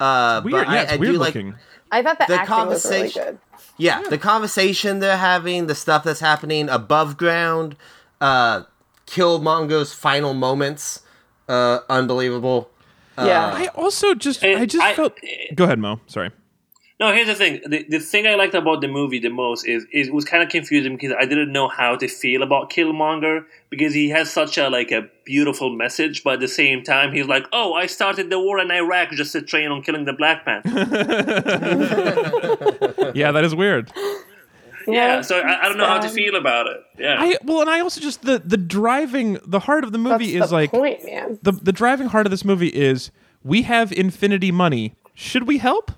Uh, 0.00 0.42
Weird. 0.44 0.66
but 0.66 0.72
Yeah, 0.72 0.80
I, 0.80 0.82
it's 0.82 0.92
I 0.92 0.96
weird 0.96 1.12
do 1.14 1.18
like 1.18 1.34
looking. 1.34 1.54
I 1.90 2.02
thought 2.02 2.18
the, 2.18 2.26
the 2.28 2.40
acting 2.40 2.66
was 2.66 2.84
really 2.84 3.38
conversation- 3.78 3.98
good. 3.98 4.04
yeah, 4.06 4.10
the 4.10 4.18
conversation 4.18 5.00
they're 5.00 5.16
having, 5.16 5.66
the 5.66 5.74
stuff 5.74 6.04
that's 6.04 6.20
happening 6.20 6.68
above 6.68 7.16
ground, 7.16 7.76
uh, 8.20 8.62
Killmonger's 9.06 9.92
final 9.92 10.34
moments, 10.34 11.00
uh, 11.48 11.80
unbelievable. 11.88 12.70
yeah, 13.18 13.52
I 13.54 13.66
also 13.74 14.14
just. 14.14 14.42
And 14.42 14.60
I 14.60 14.66
just 14.66 14.84
I- 14.84 14.94
felt. 14.94 15.12
Go 15.54 15.64
ahead, 15.64 15.78
Mo. 15.78 16.00
Sorry. 16.06 16.30
No, 17.00 17.12
here's 17.12 17.26
the 17.26 17.34
thing. 17.34 17.60
The, 17.66 17.84
the 17.88 17.98
thing 17.98 18.24
I 18.24 18.36
liked 18.36 18.54
about 18.54 18.80
the 18.80 18.86
movie 18.86 19.18
the 19.18 19.28
most 19.28 19.66
is, 19.66 19.84
is 19.92 20.06
it 20.06 20.14
was 20.14 20.24
kind 20.24 20.44
of 20.44 20.48
confusing 20.48 20.94
because 20.96 21.12
I 21.18 21.24
didn't 21.24 21.50
know 21.52 21.66
how 21.68 21.96
to 21.96 22.06
feel 22.06 22.44
about 22.44 22.70
Killmonger 22.70 23.44
because 23.68 23.92
he 23.94 24.10
has 24.10 24.30
such 24.30 24.56
a 24.58 24.68
like 24.70 24.92
a 24.92 25.08
beautiful 25.24 25.70
message, 25.74 26.22
but 26.22 26.34
at 26.34 26.40
the 26.40 26.46
same 26.46 26.84
time 26.84 27.12
he's 27.12 27.26
like, 27.26 27.46
"Oh, 27.52 27.72
I 27.74 27.86
started 27.86 28.30
the 28.30 28.38
war 28.38 28.60
in 28.60 28.70
Iraq 28.70 29.10
just 29.10 29.32
to 29.32 29.42
train 29.42 29.72
on 29.72 29.82
killing 29.82 30.04
the 30.04 30.12
Black 30.12 30.44
Panther." 30.44 30.70
Yeah, 33.14 33.32
that 33.32 33.44
is 33.44 33.54
weird. 33.54 33.90
yeah, 34.86 35.20
so 35.20 35.40
I, 35.40 35.64
I 35.64 35.68
don't 35.68 35.78
know 35.78 35.86
how 35.86 36.00
to 36.00 36.08
feel 36.08 36.36
about 36.36 36.66
it. 36.68 36.80
Yeah, 36.98 37.16
I 37.18 37.36
well, 37.44 37.60
and 37.60 37.70
I 37.70 37.80
also 37.80 38.00
just 38.00 38.22
the 38.22 38.38
the 38.38 38.56
driving 38.56 39.38
the 39.44 39.60
heart 39.60 39.82
of 39.82 39.92
the 39.92 39.98
movie 39.98 40.32
That's 40.32 40.44
is 40.44 40.50
the 40.50 40.56
like 40.56 40.70
point, 40.70 41.04
man. 41.04 41.38
the 41.42 41.52
the 41.52 41.72
driving 41.72 42.08
heart 42.08 42.26
of 42.26 42.30
this 42.30 42.44
movie 42.44 42.68
is 42.68 43.10
we 43.42 43.62
have 43.62 43.92
infinity 43.92 44.52
money. 44.52 44.94
Should 45.14 45.46
we 45.46 45.58
help? 45.58 45.92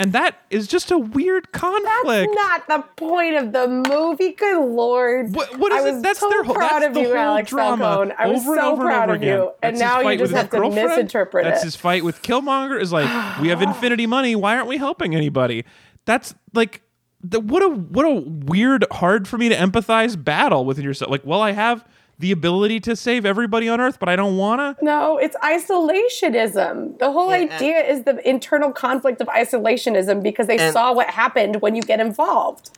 And 0.00 0.12
that 0.14 0.36
is 0.50 0.66
just 0.66 0.90
a 0.90 0.98
weird 0.98 1.52
conflict. 1.52 2.32
That's 2.34 2.68
not 2.68 2.68
the 2.68 2.88
point 2.96 3.36
of 3.36 3.52
the 3.52 3.68
movie. 3.68 4.32
Good 4.32 4.58
lord! 4.64 5.34
What- 5.34 5.58
what 5.58 5.72
is 5.72 5.84
I 5.84 5.88
it? 5.98 6.02
That's 6.02 6.18
so 6.20 6.28
their 6.30 6.42
whole- 6.42 6.54
proud 6.54 6.82
of 6.82 6.94
the 6.94 7.00
you, 7.02 7.14
Alex 7.14 7.50
drama 7.50 7.84
Falcone. 7.84 8.14
I 8.18 8.26
was 8.28 8.40
over 8.40 8.52
and 8.54 8.60
so 8.60 8.72
over 8.72 8.82
and 8.82 8.88
proud 8.90 9.08
over 9.10 9.16
of 9.16 9.22
you, 9.22 9.52
and 9.62 9.76
That's 9.76 9.80
now 9.80 10.00
you 10.00 10.16
just 10.18 10.32
have 10.32 10.50
to 10.50 10.60
misinterpret 10.70 11.44
That's 11.44 11.48
it. 11.48 11.50
That's 11.56 11.64
his 11.64 11.76
fight 11.76 12.02
with 12.04 12.22
Killmonger. 12.22 12.80
Is 12.80 12.92
like 12.92 13.40
we 13.40 13.48
have 13.48 13.60
infinity 13.70 14.06
money. 14.06 14.34
Why 14.34 14.56
aren't 14.56 14.68
we 14.68 14.78
helping 14.78 15.14
anybody? 15.14 15.64
That's 16.06 16.34
like 16.54 16.82
the, 17.22 17.38
what 17.40 17.62
a 17.62 17.68
what 17.68 18.06
a 18.06 18.14
weird, 18.14 18.86
hard 18.92 19.28
for 19.28 19.36
me 19.36 19.48
to 19.50 19.54
empathize 19.54 20.22
battle 20.22 20.64
within 20.64 20.84
yourself. 20.84 21.10
Like, 21.10 21.26
well, 21.26 21.42
I 21.42 21.52
have 21.52 21.84
the 22.20 22.30
ability 22.32 22.78
to 22.80 22.94
save 22.94 23.24
everybody 23.26 23.68
on 23.68 23.80
Earth, 23.80 23.98
but 23.98 24.08
I 24.08 24.14
don't 24.14 24.36
wanna. 24.36 24.76
No, 24.80 25.18
it's 25.18 25.36
isolationism. 25.36 26.98
The 26.98 27.10
whole 27.12 27.30
Yeah, 27.30 27.54
idea 27.54 27.80
is 27.80 28.04
the 28.04 28.26
internal 28.28 28.70
conflict 28.72 29.20
of 29.20 29.26
isolationism 29.28 30.22
because 30.22 30.46
they 30.46 30.58
And- 30.58 30.72
saw 30.72 30.92
what 30.92 31.08
happened 31.08 31.56
when 31.62 31.74
you 31.74 31.82
get 31.82 32.00
involved. 32.00 32.70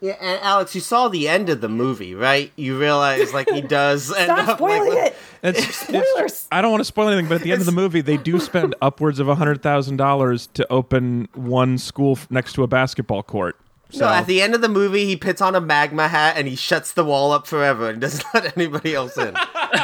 Yeah, 0.00 0.16
and 0.20 0.40
Alex, 0.42 0.74
you 0.74 0.80
saw 0.80 1.06
the 1.06 1.28
end 1.28 1.48
of 1.48 1.60
the 1.60 1.68
movie, 1.68 2.12
right? 2.14 2.50
You 2.56 2.76
realize 2.76 3.32
like 3.32 3.48
he 3.48 3.60
does. 3.60 4.12
end 4.16 4.24
Stop 4.24 4.38
up, 4.40 4.46
like, 4.48 4.56
spoiling 4.58 4.88
with- 4.88 5.04
it. 5.06 5.14
It's, 5.44 5.76
Spoilers. 5.76 6.06
it's 6.32 6.48
I 6.52 6.60
don't 6.62 6.70
want 6.70 6.80
to 6.82 6.84
spoil 6.84 7.08
anything, 7.08 7.28
but 7.28 7.36
at 7.36 7.42
the 7.42 7.50
end 7.50 7.60
of 7.60 7.66
the 7.66 7.72
movie, 7.72 8.00
they 8.00 8.16
do 8.16 8.38
spend 8.38 8.74
upwards 8.82 9.18
of 9.20 9.26
hundred 9.26 9.60
thousand 9.62 9.96
dollars 9.96 10.48
to 10.54 10.70
open 10.72 11.28
one 11.34 11.78
school 11.78 12.12
f- 12.12 12.28
next 12.30 12.52
to 12.54 12.62
a 12.62 12.68
basketball 12.68 13.22
court. 13.24 13.56
So 13.92 14.06
No, 14.06 14.12
at 14.12 14.26
the 14.26 14.40
end 14.42 14.54
of 14.54 14.60
the 14.62 14.68
movie, 14.68 15.04
he 15.06 15.16
puts 15.16 15.40
on 15.42 15.54
a 15.54 15.60
magma 15.60 16.08
hat 16.08 16.36
and 16.36 16.48
he 16.48 16.56
shuts 16.56 16.92
the 16.92 17.04
wall 17.04 17.30
up 17.32 17.46
forever 17.46 17.90
and 17.90 18.00
doesn't 18.00 18.24
let 18.34 18.56
anybody 18.56 18.94
else 18.94 19.16
in. 19.18 19.34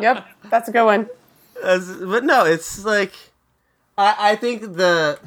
Yep, 0.00 0.26
that's 0.50 0.68
a 0.68 0.72
good 0.72 0.84
one. 0.84 1.08
As- 1.62 1.96
but 1.96 2.24
no, 2.24 2.44
it's 2.44 2.84
like 2.84 3.12
I, 3.98 4.32
I 4.32 4.36
think 4.36 4.62
the 4.62 5.18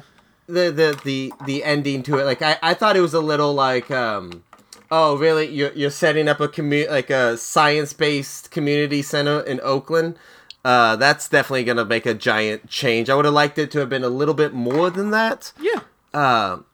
the 0.46 0.70
the 0.70 1.00
the 1.04 1.32
the 1.46 1.64
ending 1.64 2.02
to 2.04 2.18
it, 2.18 2.24
like 2.24 2.42
I, 2.42 2.58
I 2.62 2.74
thought 2.74 2.96
it 2.96 3.00
was 3.00 3.14
a 3.14 3.20
little 3.20 3.54
like 3.54 3.90
um 3.90 4.42
oh 4.90 5.16
really 5.16 5.46
you're 5.48 5.72
you're 5.72 5.90
setting 5.90 6.28
up 6.28 6.40
a 6.40 6.48
commu 6.48 6.90
like 6.90 7.10
a 7.10 7.36
science 7.36 7.92
based 7.92 8.50
community 8.50 9.02
center 9.02 9.40
in 9.40 9.60
Oakland. 9.62 10.16
Uh, 10.64 10.96
that's 10.96 11.28
definitely 11.28 11.62
gonna 11.64 11.84
make 11.84 12.06
a 12.06 12.14
giant 12.14 12.68
change. 12.68 13.08
I 13.10 13.14
would 13.14 13.26
have 13.26 13.34
liked 13.34 13.58
it 13.58 13.70
to 13.72 13.78
have 13.80 13.88
been 13.90 14.02
a 14.04 14.08
little 14.08 14.34
bit 14.34 14.52
more 14.54 14.90
than 14.90 15.10
that. 15.10 15.52
yeah. 15.60 15.80
Um, 16.14 16.64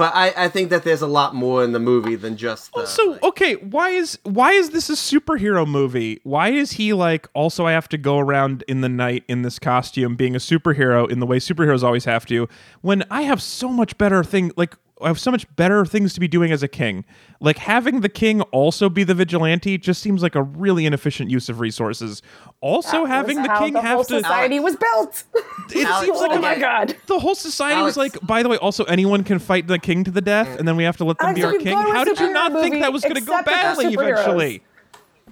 but 0.00 0.14
I, 0.14 0.32
I 0.34 0.48
think 0.48 0.70
that 0.70 0.82
there's 0.82 1.02
a 1.02 1.06
lot 1.06 1.34
more 1.34 1.62
in 1.62 1.72
the 1.72 1.78
movie 1.78 2.16
than 2.16 2.38
just 2.38 2.72
the, 2.72 2.86
So 2.86 3.04
like- 3.04 3.22
okay, 3.22 3.56
why 3.56 3.90
is 3.90 4.18
why 4.22 4.52
is 4.52 4.70
this 4.70 4.88
a 4.88 4.94
superhero 4.94 5.68
movie? 5.68 6.20
Why 6.22 6.48
is 6.48 6.72
he 6.72 6.94
like 6.94 7.28
also 7.34 7.66
I 7.66 7.72
have 7.72 7.86
to 7.90 7.98
go 7.98 8.18
around 8.18 8.64
in 8.66 8.80
the 8.80 8.88
night 8.88 9.24
in 9.28 9.42
this 9.42 9.58
costume 9.58 10.16
being 10.16 10.34
a 10.34 10.38
superhero 10.38 11.06
in 11.10 11.20
the 11.20 11.26
way 11.26 11.36
superheroes 11.36 11.82
always 11.82 12.06
have 12.06 12.24
to 12.26 12.48
when 12.80 13.04
I 13.10 13.22
have 13.22 13.42
so 13.42 13.68
much 13.68 13.98
better 13.98 14.24
thing 14.24 14.52
like 14.56 14.74
I 15.02 15.08
have 15.08 15.18
so 15.18 15.30
much 15.30 15.46
better 15.56 15.84
things 15.86 16.14
to 16.14 16.20
be 16.20 16.28
doing 16.28 16.52
as 16.52 16.62
a 16.62 16.68
king. 16.68 17.04
Like 17.40 17.58
having 17.58 18.00
the 18.00 18.08
king 18.08 18.42
also 18.42 18.88
be 18.88 19.04
the 19.04 19.14
vigilante 19.14 19.78
just 19.78 20.02
seems 20.02 20.22
like 20.22 20.34
a 20.34 20.42
really 20.42 20.86
inefficient 20.86 21.30
use 21.30 21.48
of 21.48 21.60
resources. 21.60 22.22
Also 22.60 23.02
That 23.04 23.08
having 23.08 23.42
the 23.42 23.48
king 23.58 23.72
the 23.74 23.80
have 23.80 23.94
whole 23.96 24.04
to 24.04 24.20
society 24.20 24.60
was 24.60 24.76
built. 24.76 25.24
it 25.74 25.86
Alex, 25.86 26.06
seems 26.06 26.20
like 26.20 26.30
oh 26.32 26.40
my 26.40 26.58
god. 26.58 26.96
the 27.06 27.18
whole 27.18 27.34
society 27.34 27.82
was 27.82 27.96
like, 27.96 28.18
by 28.26 28.42
the 28.42 28.48
way, 28.48 28.56
also 28.58 28.84
anyone 28.84 29.24
can 29.24 29.38
fight 29.38 29.66
the 29.66 29.78
king 29.78 30.04
to 30.04 30.10
the 30.10 30.20
death, 30.20 30.58
and 30.58 30.66
then 30.68 30.76
we 30.76 30.84
have 30.84 30.96
to 30.98 31.04
let 31.04 31.18
them 31.18 31.28
Alex, 31.28 31.40
be 31.40 31.44
our 31.44 31.52
king. 31.52 31.74
go 31.74 31.82
to 31.82 31.90
a 31.90 31.92
How 31.94 32.04
did 32.04 32.20
you 32.20 32.32
not 32.32 32.52
think 32.52 32.76
that 32.80 32.92
was 32.92 33.02
going 33.02 33.14
to 33.14 33.20
go 33.20 33.32
accept 33.38 33.46
that 33.46 33.76
they're 33.78 33.86
badly 33.88 34.12
eventually? 34.12 34.62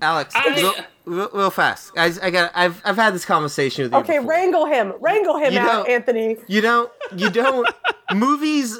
Alex, 0.00 0.32
I- 0.36 0.84
real, 1.08 1.28
real 1.32 1.50
fast. 1.50 1.92
I, 1.96 2.12
I 2.22 2.30
got. 2.30 2.52
I've 2.54 2.80
I've 2.84 2.96
had 2.96 3.14
this 3.14 3.24
conversation 3.24 3.84
with 3.84 3.92
you. 3.92 3.98
Okay, 3.98 4.18
before. 4.18 4.30
wrangle 4.30 4.66
him. 4.66 4.92
Wrangle 5.00 5.38
him 5.38 5.52
You 5.52 5.58
out, 5.60 5.88
Anthony. 5.88 6.36
You 6.46 6.60
don't. 6.60 6.90
You 7.16 7.30
don't. 7.30 7.68
movies 8.14 8.78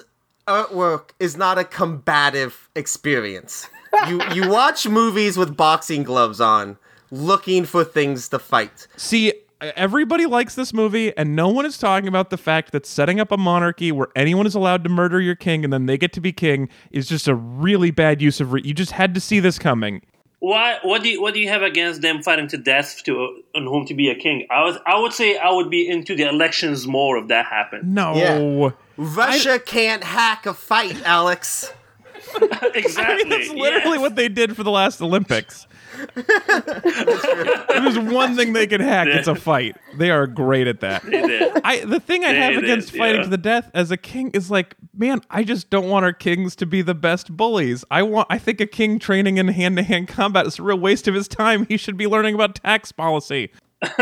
artwork 0.49 1.11
is 1.21 1.37
not 1.37 1.59
a 1.59 1.65
combative 1.65 2.69
experience. 2.75 3.69
You 4.09 4.21
you 4.33 4.49
watch 4.51 4.89
movies 4.89 5.37
with 5.37 5.57
boxing 5.57 6.03
gloves 6.03 6.41
on, 6.41 6.79
looking 7.11 7.65
for 7.65 7.85
things 7.85 8.29
to 8.31 8.39
fight. 8.39 8.89
See, 8.97 9.35
everybody 9.61 10.27
likes 10.27 10.55
this 10.55 10.73
movie, 10.73 11.17
and 11.17 11.37
no 11.37 11.49
one 11.49 11.67
is 11.67 11.79
talking 11.79 12.09
about 12.09 12.31
the 12.31 12.37
fact 12.37 12.73
that 12.73 12.87
setting 12.87 13.21
up 13.21 13.31
a 13.31 13.37
monarchy 13.37 13.93
where 13.93 14.09
anyone 14.17 14.47
is 14.47 14.55
allowed 14.55 14.85
to 14.85 14.91
murder 14.91 15.21
your 15.21 15.35
king 15.37 15.65
and 15.65 15.73
then 15.73 15.87
they 15.87 15.99
get 15.99 16.13
to 16.15 16.21
be 16.21 16.33
king 16.33 16.69
is 16.91 17.09
just 17.09 17.29
a 17.29 17.35
really 17.35 17.91
bad 17.91 18.23
use 18.23 18.41
of. 18.41 18.53
Re- 18.53 18.63
you 18.65 18.75
just 18.75 18.93
had 18.93 19.15
to 19.15 19.21
see 19.21 19.41
this 19.41 19.59
coming. 19.59 20.03
Why? 20.41 20.79
What 20.83 21.03
do 21.03 21.09
you 21.09 21.21
What 21.21 21.35
do 21.35 21.41
you 21.41 21.49
have 21.49 21.63
against 21.63 22.01
them 22.01 22.23
fighting 22.23 22.49
to 22.49 22.59
death 22.59 23.03
to 23.05 23.43
on 23.55 23.65
whom 23.65 23.87
to 23.87 23.95
be 23.95 24.09
a 24.09 24.15
king? 24.15 24.47
I 24.51 24.63
was 24.63 24.79
I 24.87 24.99
would 24.99 25.13
say 25.13 25.37
I 25.37 25.51
would 25.51 25.71
be 25.71 25.89
into 25.89 26.15
the 26.15 26.29
elections 26.29 26.87
more 26.87 27.19
if 27.19 27.29
that 27.29 27.47
happened. 27.47 27.95
No. 27.95 28.15
Yeah. 28.15 28.71
Russia 28.97 29.59
can't 29.59 30.05
hack 30.05 30.47
a 30.47 30.55
fight, 30.55 31.01
Alex. 31.05 31.73
exactly. 32.75 33.29
That's 33.31 33.51
literally 33.51 33.99
yes. 33.99 34.01
what 34.01 34.17
they 34.17 34.29
did 34.29 34.57
for 34.57 34.63
the 34.63 34.71
last 34.71 35.01
Olympics. 35.01 35.67
If 36.17 37.69
There's 37.69 37.99
one 37.99 38.37
thing 38.37 38.53
they 38.53 38.67
can 38.67 38.81
hack. 38.81 39.09
It's 39.09 39.29
a 39.29 39.35
fight. 39.35 39.77
They 39.97 40.11
are 40.11 40.27
great 40.27 40.67
at 40.67 40.81
that. 40.81 41.03
I 41.65 41.85
the 41.85 42.01
thing 42.01 42.25
I 42.25 42.33
They 42.33 42.39
have 42.41 42.55
did, 42.55 42.65
against 42.65 42.91
fighting 42.93 43.17
yeah. 43.17 43.23
to 43.25 43.29
the 43.29 43.39
death 43.39 43.71
as 43.75 43.91
a 43.91 43.97
king 43.97 44.31
is 44.33 44.51
like, 44.51 44.75
man, 44.97 45.21
I 45.31 45.45
just 45.45 45.71
don't 45.71 45.89
want 45.89 46.05
our 46.05 46.13
kings 46.13 46.55
to 46.57 46.67
be 46.67 46.83
the 46.83 46.95
best 46.95 47.37
bullies. 47.37 47.85
I 47.91 48.03
want 48.03 48.27
I 48.31 48.39
think 48.39 48.61
a 48.61 48.67
king 48.67 48.99
training 48.99 49.39
in 49.39 49.49
hand 49.49 49.77
to 49.77 49.83
hand 49.83 50.09
combat 50.09 50.47
is 50.47 50.59
a 50.59 50.63
real 50.63 50.79
waste 50.79 51.09
of 51.09 51.15
his 51.15 51.29
time. 51.29 51.67
He 51.67 51.77
should 51.77 51.97
be 51.97 52.07
learning 52.07 52.35
about 52.35 52.57
tax 52.57 52.93
policy. 52.93 53.51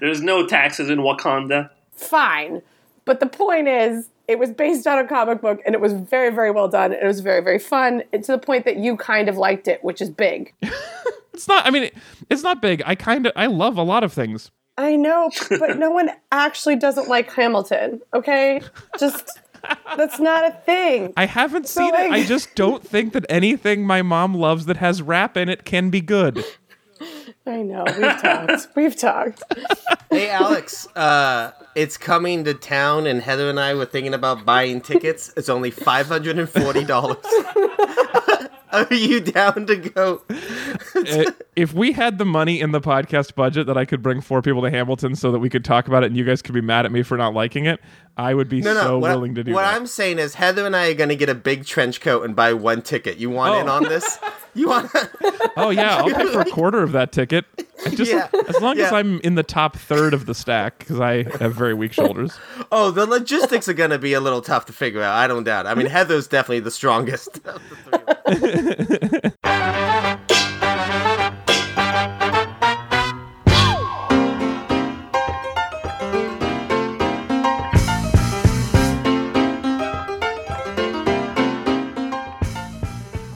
There's 0.00 0.20
no 0.20 0.46
taxes 0.46 0.90
in 0.90 0.98
Wakanda. 0.98 1.70
Fine. 1.92 2.62
But 3.04 3.20
the 3.20 3.26
point 3.26 3.68
is, 3.68 4.08
it 4.32 4.38
was 4.38 4.50
based 4.50 4.86
on 4.86 4.98
a 4.98 5.06
comic 5.06 5.40
book 5.40 5.60
and 5.64 5.74
it 5.74 5.80
was 5.80 5.92
very, 5.92 6.30
very 6.30 6.50
well 6.50 6.68
done. 6.68 6.92
It 6.92 7.04
was 7.04 7.20
very, 7.20 7.42
very 7.42 7.58
fun 7.58 8.02
and 8.12 8.24
to 8.24 8.32
the 8.32 8.38
point 8.38 8.64
that 8.64 8.76
you 8.76 8.96
kind 8.96 9.28
of 9.28 9.36
liked 9.36 9.68
it, 9.68 9.84
which 9.84 10.00
is 10.00 10.10
big. 10.10 10.52
It's 11.34 11.48
not 11.48 11.66
I 11.66 11.70
mean 11.70 11.84
it, 11.84 11.94
it's 12.28 12.42
not 12.42 12.60
big. 12.60 12.82
I 12.84 12.94
kind 12.94 13.26
of 13.26 13.32
I 13.34 13.46
love 13.46 13.78
a 13.78 13.82
lot 13.82 14.04
of 14.04 14.12
things. 14.12 14.50
I 14.78 14.96
know, 14.96 15.30
but 15.50 15.78
no 15.78 15.90
one 15.90 16.10
actually 16.32 16.76
doesn't 16.76 17.08
like 17.08 17.30
Hamilton, 17.30 18.00
okay? 18.14 18.62
Just, 18.98 19.38
that's 19.96 20.18
not 20.18 20.46
a 20.46 20.52
thing. 20.52 21.12
I 21.16 21.26
haven't 21.26 21.68
seen 21.68 21.94
it. 21.94 22.10
I 22.10 22.24
just 22.24 22.54
don't 22.54 22.82
think 22.86 23.12
that 23.12 23.26
anything 23.28 23.86
my 23.86 24.00
mom 24.00 24.34
loves 24.34 24.64
that 24.66 24.78
has 24.78 25.02
rap 25.02 25.36
in 25.36 25.50
it 25.50 25.64
can 25.64 25.90
be 25.90 26.00
good. 26.00 26.42
I 27.44 27.62
know, 27.62 27.84
we've 27.86 28.20
talked. 28.22 28.68
We've 28.76 28.96
talked. 28.96 29.42
Hey, 30.10 30.30
Alex. 30.30 30.86
Uh, 30.94 31.50
it's 31.74 31.96
coming 31.96 32.44
to 32.44 32.54
town, 32.54 33.06
and 33.08 33.20
Heather 33.20 33.50
and 33.50 33.58
I 33.58 33.74
were 33.74 33.84
thinking 33.84 34.14
about 34.14 34.44
buying 34.44 34.80
tickets. 34.80 35.32
It's 35.36 35.48
only 35.48 35.70
five 35.72 36.06
hundred 36.06 36.38
and 36.38 36.48
forty 36.48 36.84
dollars. 36.84 37.16
Are 38.72 38.86
you 38.94 39.20
down 39.20 39.66
to 39.66 39.76
go? 39.76 40.22
Uh, 40.30 41.32
if 41.56 41.74
we 41.74 41.92
had 41.92 42.16
the 42.18 42.24
money 42.24 42.58
in 42.60 42.70
the 42.70 42.80
podcast 42.80 43.34
budget 43.34 43.66
that 43.66 43.76
I 43.76 43.84
could 43.84 44.02
bring 44.02 44.20
four 44.22 44.40
people 44.40 44.62
to 44.62 44.70
Hamilton 44.70 45.14
so 45.14 45.30
that 45.32 45.40
we 45.40 45.50
could 45.50 45.64
talk 45.64 45.88
about 45.88 46.04
it 46.04 46.06
and 46.06 46.16
you 46.16 46.24
guys 46.24 46.40
could 46.40 46.54
be 46.54 46.62
mad 46.62 46.86
at 46.86 46.92
me 46.92 47.02
for 47.02 47.18
not 47.18 47.34
liking 47.34 47.66
it, 47.66 47.80
I 48.16 48.32
would 48.32 48.48
be 48.48 48.62
No, 48.62 48.72
no. 48.72 48.80
so 48.82 48.98
what, 48.98 49.10
willing 49.10 49.34
to 49.34 49.44
do 49.44 49.52
what 49.52 49.60
that. 49.62 49.72
What 49.72 49.76
I'm 49.78 49.86
saying 49.86 50.18
is, 50.20 50.34
Heather 50.36 50.64
and 50.64 50.74
I 50.74 50.88
are 50.90 50.94
going 50.94 51.10
to 51.10 51.16
get 51.16 51.28
a 51.28 51.34
big 51.34 51.66
trench 51.66 52.00
coat 52.00 52.22
and 52.24 52.34
buy 52.34 52.54
one 52.54 52.80
ticket. 52.80 53.18
You 53.18 53.28
want 53.28 53.60
in 53.60 53.68
Oh. 53.68 53.72
on 53.72 53.82
this? 53.84 54.18
You 54.54 54.68
want? 54.68 54.90
oh 55.56 55.70
yeah, 55.70 55.96
I'll 55.96 56.10
pay 56.10 56.26
for 56.30 56.40
a 56.40 56.44
quarter 56.50 56.82
of 56.82 56.92
that 56.92 57.10
ticket. 57.12 57.46
I 57.86 57.90
just 57.90 58.10
Yeah. 58.12 58.28
as 58.48 58.60
long 58.60 58.78
as 58.78 58.92
I'm 58.92 59.18
in 59.20 59.34
the 59.34 59.42
top 59.42 59.76
third 59.76 60.12
of 60.14 60.26
the 60.26 60.34
stack 60.34 60.78
because 60.78 61.00
I 61.00 61.22
have 61.38 61.54
very 61.54 61.74
weak 61.74 61.92
shoulders. 61.92 62.38
oh, 62.72 62.90
the 62.90 63.06
logistics 63.06 63.68
are 63.68 63.74
going 63.74 63.90
to 63.90 63.98
be 63.98 64.12
a 64.12 64.20
little 64.20 64.42
tough 64.42 64.66
to 64.66 64.72
figure 64.72 65.02
out. 65.02 65.14
I 65.14 65.26
don't 65.26 65.44
doubt. 65.44 65.66
I 65.66 65.74
mean, 65.74 65.86
Heather's 65.86 66.26
definitely 66.26 66.60
the 66.60 66.70
strongest. 66.70 67.40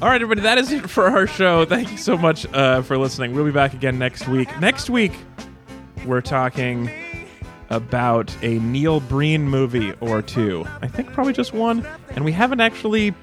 All 0.06 0.12
right, 0.12 0.22
everybody, 0.22 0.42
that 0.42 0.56
is 0.56 0.70
it 0.70 0.88
for 0.88 1.08
our 1.08 1.26
show. 1.26 1.64
Thank 1.64 1.90
you 1.90 1.98
so 1.98 2.16
much 2.16 2.46
uh, 2.54 2.80
for 2.82 2.96
listening. 2.96 3.34
We'll 3.34 3.44
be 3.44 3.50
back 3.50 3.74
again 3.74 3.98
next 3.98 4.28
week. 4.28 4.48
Next 4.60 4.88
week, 4.88 5.10
we're 6.06 6.20
talking 6.20 6.88
about 7.70 8.32
a 8.40 8.60
Neil 8.60 9.00
Breen 9.00 9.48
movie 9.48 9.94
or 9.94 10.22
two. 10.22 10.64
I 10.80 10.86
think 10.86 11.12
probably 11.12 11.32
just 11.32 11.52
one, 11.54 11.84
and 12.10 12.24
we 12.24 12.30
haven't 12.30 12.60
actually 12.60 13.14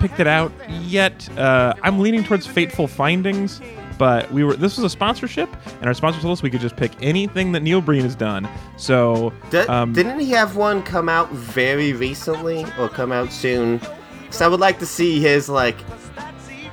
picked 0.00 0.20
it 0.20 0.26
out 0.26 0.50
yet. 0.70 1.28
Uh, 1.38 1.74
I'm 1.82 1.98
leaning 1.98 2.24
towards 2.24 2.46
Fateful 2.46 2.86
Findings, 2.86 3.60
but 3.98 4.32
we 4.32 4.42
were 4.42 4.56
this 4.56 4.78
was 4.78 4.84
a 4.84 4.88
sponsorship, 4.88 5.50
and 5.66 5.84
our 5.84 5.92
sponsor 5.92 6.18
told 6.22 6.32
us 6.32 6.42
we 6.42 6.48
could 6.48 6.62
just 6.62 6.76
pick 6.76 6.92
anything 7.02 7.52
that 7.52 7.60
Neil 7.60 7.82
Breen 7.82 8.04
has 8.04 8.16
done. 8.16 8.48
So 8.78 9.34
Di- 9.50 9.66
um, 9.66 9.92
didn't 9.92 10.18
he 10.18 10.30
have 10.30 10.56
one 10.56 10.82
come 10.82 11.10
out 11.10 11.30
very 11.30 11.92
recently 11.92 12.64
or 12.78 12.88
come 12.88 13.12
out 13.12 13.30
soon? 13.30 13.82
So 14.30 14.46
I 14.46 14.48
would 14.48 14.60
like 14.60 14.78
to 14.78 14.86
see 14.86 15.20
his 15.20 15.50
like 15.50 15.76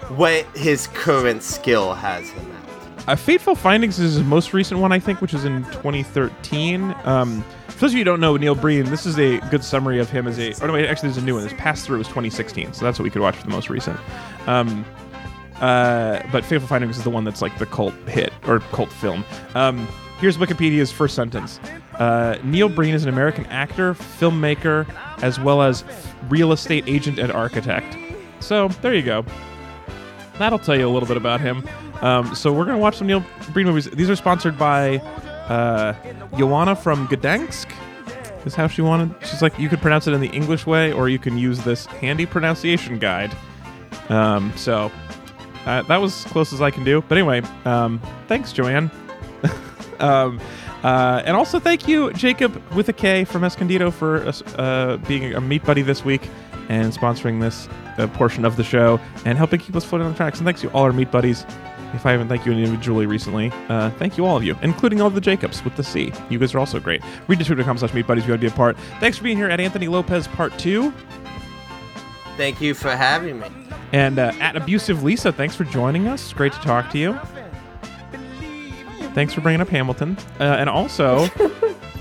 what 0.10 0.46
his 0.56 0.88
current 0.88 1.44
skill 1.44 1.94
has 1.94 2.30
him 2.30 2.52
at. 2.52 2.60
Uh, 3.08 3.16
Fateful 3.16 3.56
Findings 3.56 3.98
is 3.98 4.16
his 4.16 4.24
most 4.24 4.54
recent 4.54 4.80
one, 4.80 4.92
I 4.92 5.00
think, 5.00 5.22
which 5.22 5.34
is 5.34 5.46
in 5.46 5.64
2013. 5.66 6.94
Um, 7.06 7.44
for 7.68 7.80
those 7.80 7.92
of 7.92 7.94
you 7.94 8.00
who 8.00 8.04
don't 8.04 8.20
know 8.20 8.38
Neil 8.38 8.56
Breen, 8.56 8.86
this 8.86 9.06
is 9.06 9.18
a 9.18 9.40
good 9.50 9.64
summary 9.64 10.00
of 10.00 10.10
him 10.10 10.28
as 10.28 10.38
a. 10.38 10.54
Oh 10.62 10.68
no, 10.68 10.74
wait, 10.74 10.86
actually, 10.86 11.10
there's 11.10 11.24
a 11.24 11.26
new 11.26 11.34
one. 11.34 11.44
This 11.44 11.54
Pass 11.54 11.86
Thru 11.86 11.98
was 11.98 12.08
2016, 12.08 12.74
so 12.74 12.86
that's 12.86 13.00
what 13.00 13.04
we 13.04 13.10
could 13.10 13.22
watch 13.22 13.36
for 13.36 13.44
the 13.44 13.50
most 13.50 13.70
recent. 13.70 14.00
Um, 14.48 14.86
uh, 15.56 16.22
but 16.32 16.46
Fateful 16.46 16.68
Findings 16.68 16.98
is 16.98 17.04
the 17.04 17.10
one 17.10 17.24
that's 17.24 17.42
like 17.42 17.58
the 17.58 17.66
cult 17.66 17.94
hit 18.08 18.32
or 18.46 18.60
cult 18.60 18.92
film. 18.92 19.26
Um, 19.56 19.88
here's 20.20 20.38
Wikipedia's 20.38 20.92
first 20.92 21.16
sentence: 21.16 21.60
uh, 21.96 22.38
Neil 22.44 22.70
Breen 22.70 22.94
is 22.94 23.04
an 23.04 23.10
American 23.10 23.46
actor, 23.48 23.94
filmmaker, 23.94 24.86
as 25.24 25.40
well 25.40 25.62
as 25.62 25.84
real 26.30 26.52
estate 26.52 26.84
agent 26.86 27.18
and 27.18 27.32
architect. 27.32 27.98
So 28.40 28.68
there 28.68 28.94
you 28.94 29.04
go 29.04 29.26
that'll 30.40 30.58
tell 30.58 30.76
you 30.76 30.88
a 30.88 30.90
little 30.90 31.08
bit 31.08 31.18
about 31.18 31.42
him. 31.42 31.68
Um, 32.02 32.34
so 32.34 32.52
we're 32.52 32.66
gonna 32.66 32.80
watch 32.80 32.98
some 32.98 33.08
Neil 33.08 33.24
Breen 33.54 33.68
movies. 33.68 33.90
These 33.92 34.10
are 34.10 34.16
sponsored 34.16 34.58
by 34.58 34.98
uh, 35.48 35.94
Joanna 36.38 36.76
from 36.76 37.08
Gdansk. 37.08 37.72
Is 38.46 38.56
how 38.56 38.68
she 38.68 38.82
wanted. 38.82 39.14
She's 39.28 39.42
like, 39.42 39.60
you 39.60 39.68
could 39.68 39.82
pronounce 39.82 40.08
it 40.08 40.14
in 40.14 40.22
the 40.22 40.30
English 40.30 40.66
way, 40.66 40.94
or 40.94 41.10
you 41.10 41.20
can 41.20 41.38
use 41.38 41.60
this 41.60 41.86
handy 41.86 42.26
pronunciation 42.26 42.98
guide. 42.98 43.36
Um, 44.08 44.54
so 44.56 44.90
uh, 45.66 45.82
that 45.84 45.98
was 45.98 46.26
as 46.26 46.32
close 46.32 46.54
as 46.54 46.62
I 46.62 46.72
can 46.72 46.86
do. 46.86 47.04
But 47.08 47.18
anyway, 47.18 47.42
um, 47.66 48.02
thanks, 48.28 48.54
Joanne. 48.54 48.90
um, 50.00 50.40
uh, 50.84 51.22
and 51.26 51.36
also 51.36 51.60
thank 51.60 51.88
you, 51.88 52.14
Jacob 52.14 52.62
with 52.74 52.88
a 52.88 52.94
K 52.94 53.26
from 53.26 53.44
Escondido 53.44 53.92
for 53.92 54.26
uh, 54.26 54.32
uh, 54.56 54.98
being 54.98 55.34
a 55.34 55.42
meat 55.42 55.66
buddy 55.66 55.82
this 55.82 56.06
week 56.06 56.30
and 56.70 56.94
sponsoring 56.94 57.42
this 57.42 57.68
uh, 58.00 58.08
portion 58.08 58.46
of 58.46 58.56
the 58.56 58.64
show 58.64 59.00
and 59.26 59.38
helping 59.38 59.60
keep 59.60 59.76
us 59.76 59.86
floating 59.86 60.08
on 60.08 60.14
the 60.14 60.18
tracks. 60.18 60.40
And 60.40 60.46
thanks 60.46 60.62
to 60.62 60.72
all 60.72 60.84
our 60.84 60.94
meat 60.94 61.12
buddies. 61.12 61.46
If 61.94 62.06
I 62.06 62.12
haven't 62.12 62.28
thanked 62.28 62.46
you 62.46 62.52
individually 62.52 63.08
recently, 63.08 63.52
uh, 63.68 63.90
thank 63.92 64.16
you 64.16 64.26
all 64.26 64.38
of 64.38 64.44
you, 64.44 64.56
including 64.62 65.02
all 65.02 65.08
of 65.08 65.16
the 65.16 65.22
Jacobs 65.22 65.64
with 65.64 65.76
the 65.76 65.84
C. 65.84 66.14
You 66.30 66.38
guys 66.38 66.54
are 66.54 66.60
also 66.60 66.80
great. 66.80 67.02
Read 67.28 67.44
twitter.com 67.44 67.80
slash 67.80 67.94
meat 67.96 68.06
buddies 68.06 68.24
if 68.24 68.28
you 68.28 68.34
want 68.34 68.42
to 68.42 68.48
be 68.48 68.54
a 68.54 68.56
part. 68.56 68.78
Thanks 69.00 69.18
for 69.18 69.24
being 69.24 69.38
here 69.38 69.50
at 69.50 69.60
Anthony 69.60 69.88
Lopez 69.88 70.28
Part 70.28 70.58
2. 70.60 70.94
Thank 72.38 72.62
you 72.62 72.74
for 72.76 72.92
having 72.92 73.40
me. 73.40 73.48
And 73.92 74.20
uh, 74.20 74.34
at 74.40 74.56
Abusive 74.56 75.02
Lisa, 75.04 75.32
thanks 75.32 75.56
for 75.56 75.64
joining 75.64 76.08
us. 76.08 76.24
It's 76.24 76.34
great 76.34 76.54
to 76.54 76.60
talk 76.60 76.92
to 76.92 77.00
you. 77.00 77.20
Thanks 79.14 79.34
for 79.34 79.42
bringing 79.42 79.62
up 79.62 79.70
Hamilton. 79.70 80.16
Uh, 80.40 80.44
and 80.44 80.70
also 80.70 81.24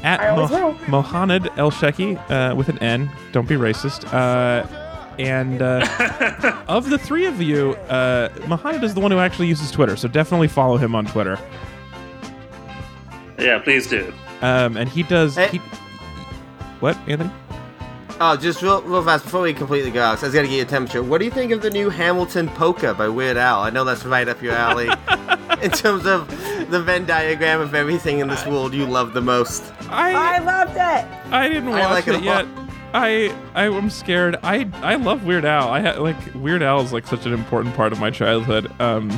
at 0.03 0.21
I 0.21 0.29
always. 0.29 0.51
Mohanad 0.51 1.47
Elshieky 1.57 2.19
uh, 2.31 2.55
with 2.55 2.69
an 2.69 2.79
N. 2.79 3.11
Don't 3.33 3.49
be 3.49 3.57
racist. 3.57 4.05
And 5.19 5.63
uh, 5.63 6.65
of 6.69 6.91
the 6.91 6.99
three 6.99 7.27
of 7.27 7.43
you, 7.43 7.73
uh, 7.89 8.29
Mohanad 8.47 8.83
is 8.85 8.95
the 8.95 9.01
one 9.01 9.11
who 9.11 9.19
actually 9.19 9.49
uses 9.49 9.71
Twitter, 9.71 9.97
so 9.97 10.09
definitely 10.09 10.49
follow 10.49 10.77
him 10.77 10.95
on 10.95 11.07
Twitter. 11.07 11.39
Yeah, 13.39 13.59
please 13.59 13.89
do. 13.89 14.13
Um, 14.43 14.77
and 14.77 14.89
he 14.89 15.03
does. 15.03 15.37
Hey. 15.37 15.49
He, 15.49 15.59
what, 16.81 16.97
Anthony? 17.09 17.31
Oh, 18.21 18.37
just 18.37 18.63
real, 18.63 18.83
real 18.83 19.05
fast 19.05 19.25
before 19.25 19.43
we 19.43 19.55
completely 19.55 19.93
go, 19.93 20.01
Alex, 20.01 20.23
I 20.23 20.27
was 20.27 20.35
gonna 20.35 20.49
get 20.49 20.57
your 20.57 20.67
temperature. 20.67 21.03
What 21.03 21.19
do 21.19 21.25
you 21.25 21.31
think 21.31 21.53
of 21.53 21.63
the 21.63 21.71
new 21.71 21.89
Hamilton 21.89 22.49
polka 22.49 22.95
by 22.95 23.09
Weird 23.09 23.37
Al? 23.37 23.61
I 23.61 23.71
know 23.71 23.85
that's 23.85 24.05
right 24.05 24.29
up 24.29 24.43
your 24.43 24.55
alley. 24.55 24.89
in 25.63 25.71
terms 25.71 26.07
of 26.07 26.29
the 26.71 26.81
Venn 26.81 27.07
diagram 27.07 27.61
of 27.61 27.75
everything 27.75 28.19
in 28.19 28.29
this 28.29 28.45
world 28.47 28.75
you 28.75 28.87
love 28.87 29.13
the 29.13 29.21
most. 29.21 29.73
I 29.89 30.37
I 30.37 30.39
loved 30.39 30.73
it. 30.73 31.33
I 31.33 31.49
didn't 31.49 31.71
watch 31.71 31.83
I 31.83 31.91
like 31.91 32.09
it 32.09 32.15
it, 32.15 32.21
a 32.21 32.25
yet. 32.25 32.47
lot. 32.47 32.68
I 32.95 33.35
I 33.55 33.65
am 33.67 33.91
scared. 33.91 34.37
I 34.43 34.69
I 34.83 34.95
love 34.95 35.25
Weird 35.25 35.45
Al. 35.45 35.69
I 35.69 35.81
ha- 35.81 36.01
like 36.01 36.17
Weird 36.35 36.63
Al 36.63 36.81
is 36.81 36.93
like 36.93 37.07
such 37.07 37.27
an 37.27 37.33
important 37.33 37.75
part 37.75 37.93
of 37.93 38.01
my 38.01 38.11
childhood. 38.11 38.71
Um, 38.81 39.09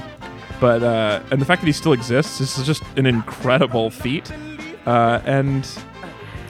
but 0.61 0.83
uh, 0.83 1.23
and 1.31 1.41
the 1.41 1.45
fact 1.45 1.63
that 1.63 1.67
he 1.67 1.73
still 1.73 1.93
exists 1.93 2.39
this 2.39 2.59
is 2.59 2.67
just 2.67 2.83
an 2.97 3.07
incredible 3.07 3.91
feat, 3.91 4.31
uh, 4.87 5.21
and 5.25 5.69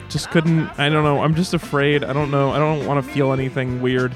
just 0.09 0.29
couldn't. 0.31 0.67
I 0.79 0.89
don't 0.89 1.03
know. 1.03 1.21
I'm 1.21 1.35
just 1.35 1.53
afraid. 1.53 2.03
I 2.03 2.11
don't 2.11 2.31
know. 2.31 2.51
I 2.51 2.59
don't 2.59 2.85
want 2.85 3.03
to 3.05 3.11
feel 3.11 3.31
anything 3.33 3.81
weird. 3.81 4.13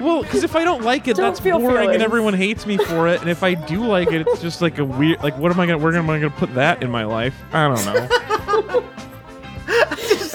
Well, 0.00 0.22
because 0.22 0.44
if 0.44 0.56
I 0.56 0.64
don't 0.64 0.82
like 0.82 1.08
it, 1.08 1.16
Don't 1.16 1.26
that's 1.26 1.40
feel 1.40 1.58
boring, 1.58 1.90
and 1.90 2.02
everyone 2.02 2.32
hates 2.32 2.66
me 2.66 2.78
for 2.78 3.06
it. 3.06 3.20
And 3.20 3.28
if 3.28 3.42
I 3.42 3.54
do 3.54 3.86
like 3.86 4.10
it, 4.12 4.26
it's 4.26 4.40
just 4.40 4.62
like 4.62 4.78
a 4.78 4.84
weird. 4.84 5.22
Like, 5.22 5.36
what 5.38 5.52
am 5.52 5.60
I 5.60 5.66
gonna? 5.66 5.78
Where 5.78 5.94
am 5.94 6.08
I 6.10 6.18
gonna 6.18 6.30
put 6.30 6.52
that 6.54 6.82
in 6.82 6.90
my 6.90 7.04
life? 7.04 7.34
I 7.52 7.68
don't 7.68 7.84
know. 7.84 8.84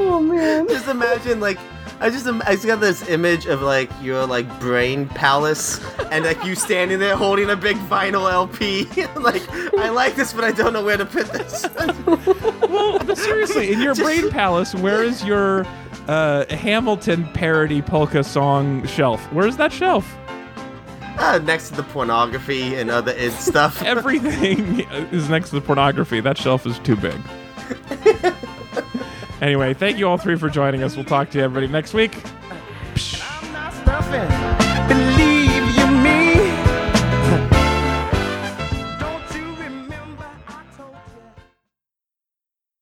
Oh 0.00 0.20
man. 0.20 0.66
just 0.68 0.88
imagine 0.88 1.40
like 1.40 1.58
I 2.00 2.08
just 2.08 2.26
I 2.26 2.52
just 2.54 2.66
got 2.66 2.80
this 2.80 3.06
image 3.08 3.46
of 3.46 3.60
like 3.60 3.90
your 4.00 4.26
like 4.26 4.58
brain 4.58 5.06
palace 5.06 5.80
and 6.10 6.24
like 6.24 6.42
you 6.44 6.54
standing 6.54 6.98
there 6.98 7.14
holding 7.14 7.50
a 7.50 7.56
big 7.56 7.76
vinyl 7.76 8.30
LP. 8.30 8.84
like 9.20 9.46
I 9.74 9.90
like 9.90 10.16
this, 10.16 10.32
but 10.32 10.44
I 10.44 10.52
don't 10.52 10.72
know 10.72 10.82
where 10.82 10.96
to 10.96 11.04
put 11.04 11.26
this. 11.26 11.66
well, 12.68 12.98
but 13.00 13.18
seriously, 13.18 13.72
in 13.72 13.82
your 13.82 13.94
brain 14.06 14.30
palace, 14.30 14.74
where 14.74 15.02
is 15.04 15.22
your 15.24 15.66
uh, 16.08 16.46
Hamilton 16.54 17.24
parody 17.34 17.82
polka 17.82 18.24
song 18.24 18.86
shelf? 18.86 19.20
Where's 19.32 19.58
that 19.58 19.72
shelf? 19.72 20.16
uh, 21.20 21.38
next 21.38 21.68
to 21.68 21.76
the 21.76 21.82
pornography 21.82 22.74
and 22.74 22.90
other 22.90 23.12
id 23.12 23.32
stuff. 23.32 23.82
Everything 23.84 24.80
is 25.12 25.28
next 25.28 25.50
to 25.50 25.56
the 25.56 25.60
pornography. 25.60 26.20
That 26.20 26.38
shelf 26.38 26.66
is 26.66 26.78
too 26.80 26.96
big. 26.96 27.20
Anyway, 29.40 29.74
thank 29.74 29.98
you 29.98 30.08
all 30.08 30.18
three 30.18 30.36
for 30.36 30.48
joining 30.48 30.82
us. 30.82 30.96
We'll 30.96 31.04
talk 31.04 31.30
to 31.30 31.38
you 31.38 31.44
everybody 31.44 31.66
next 31.68 31.94
week. 31.94 32.16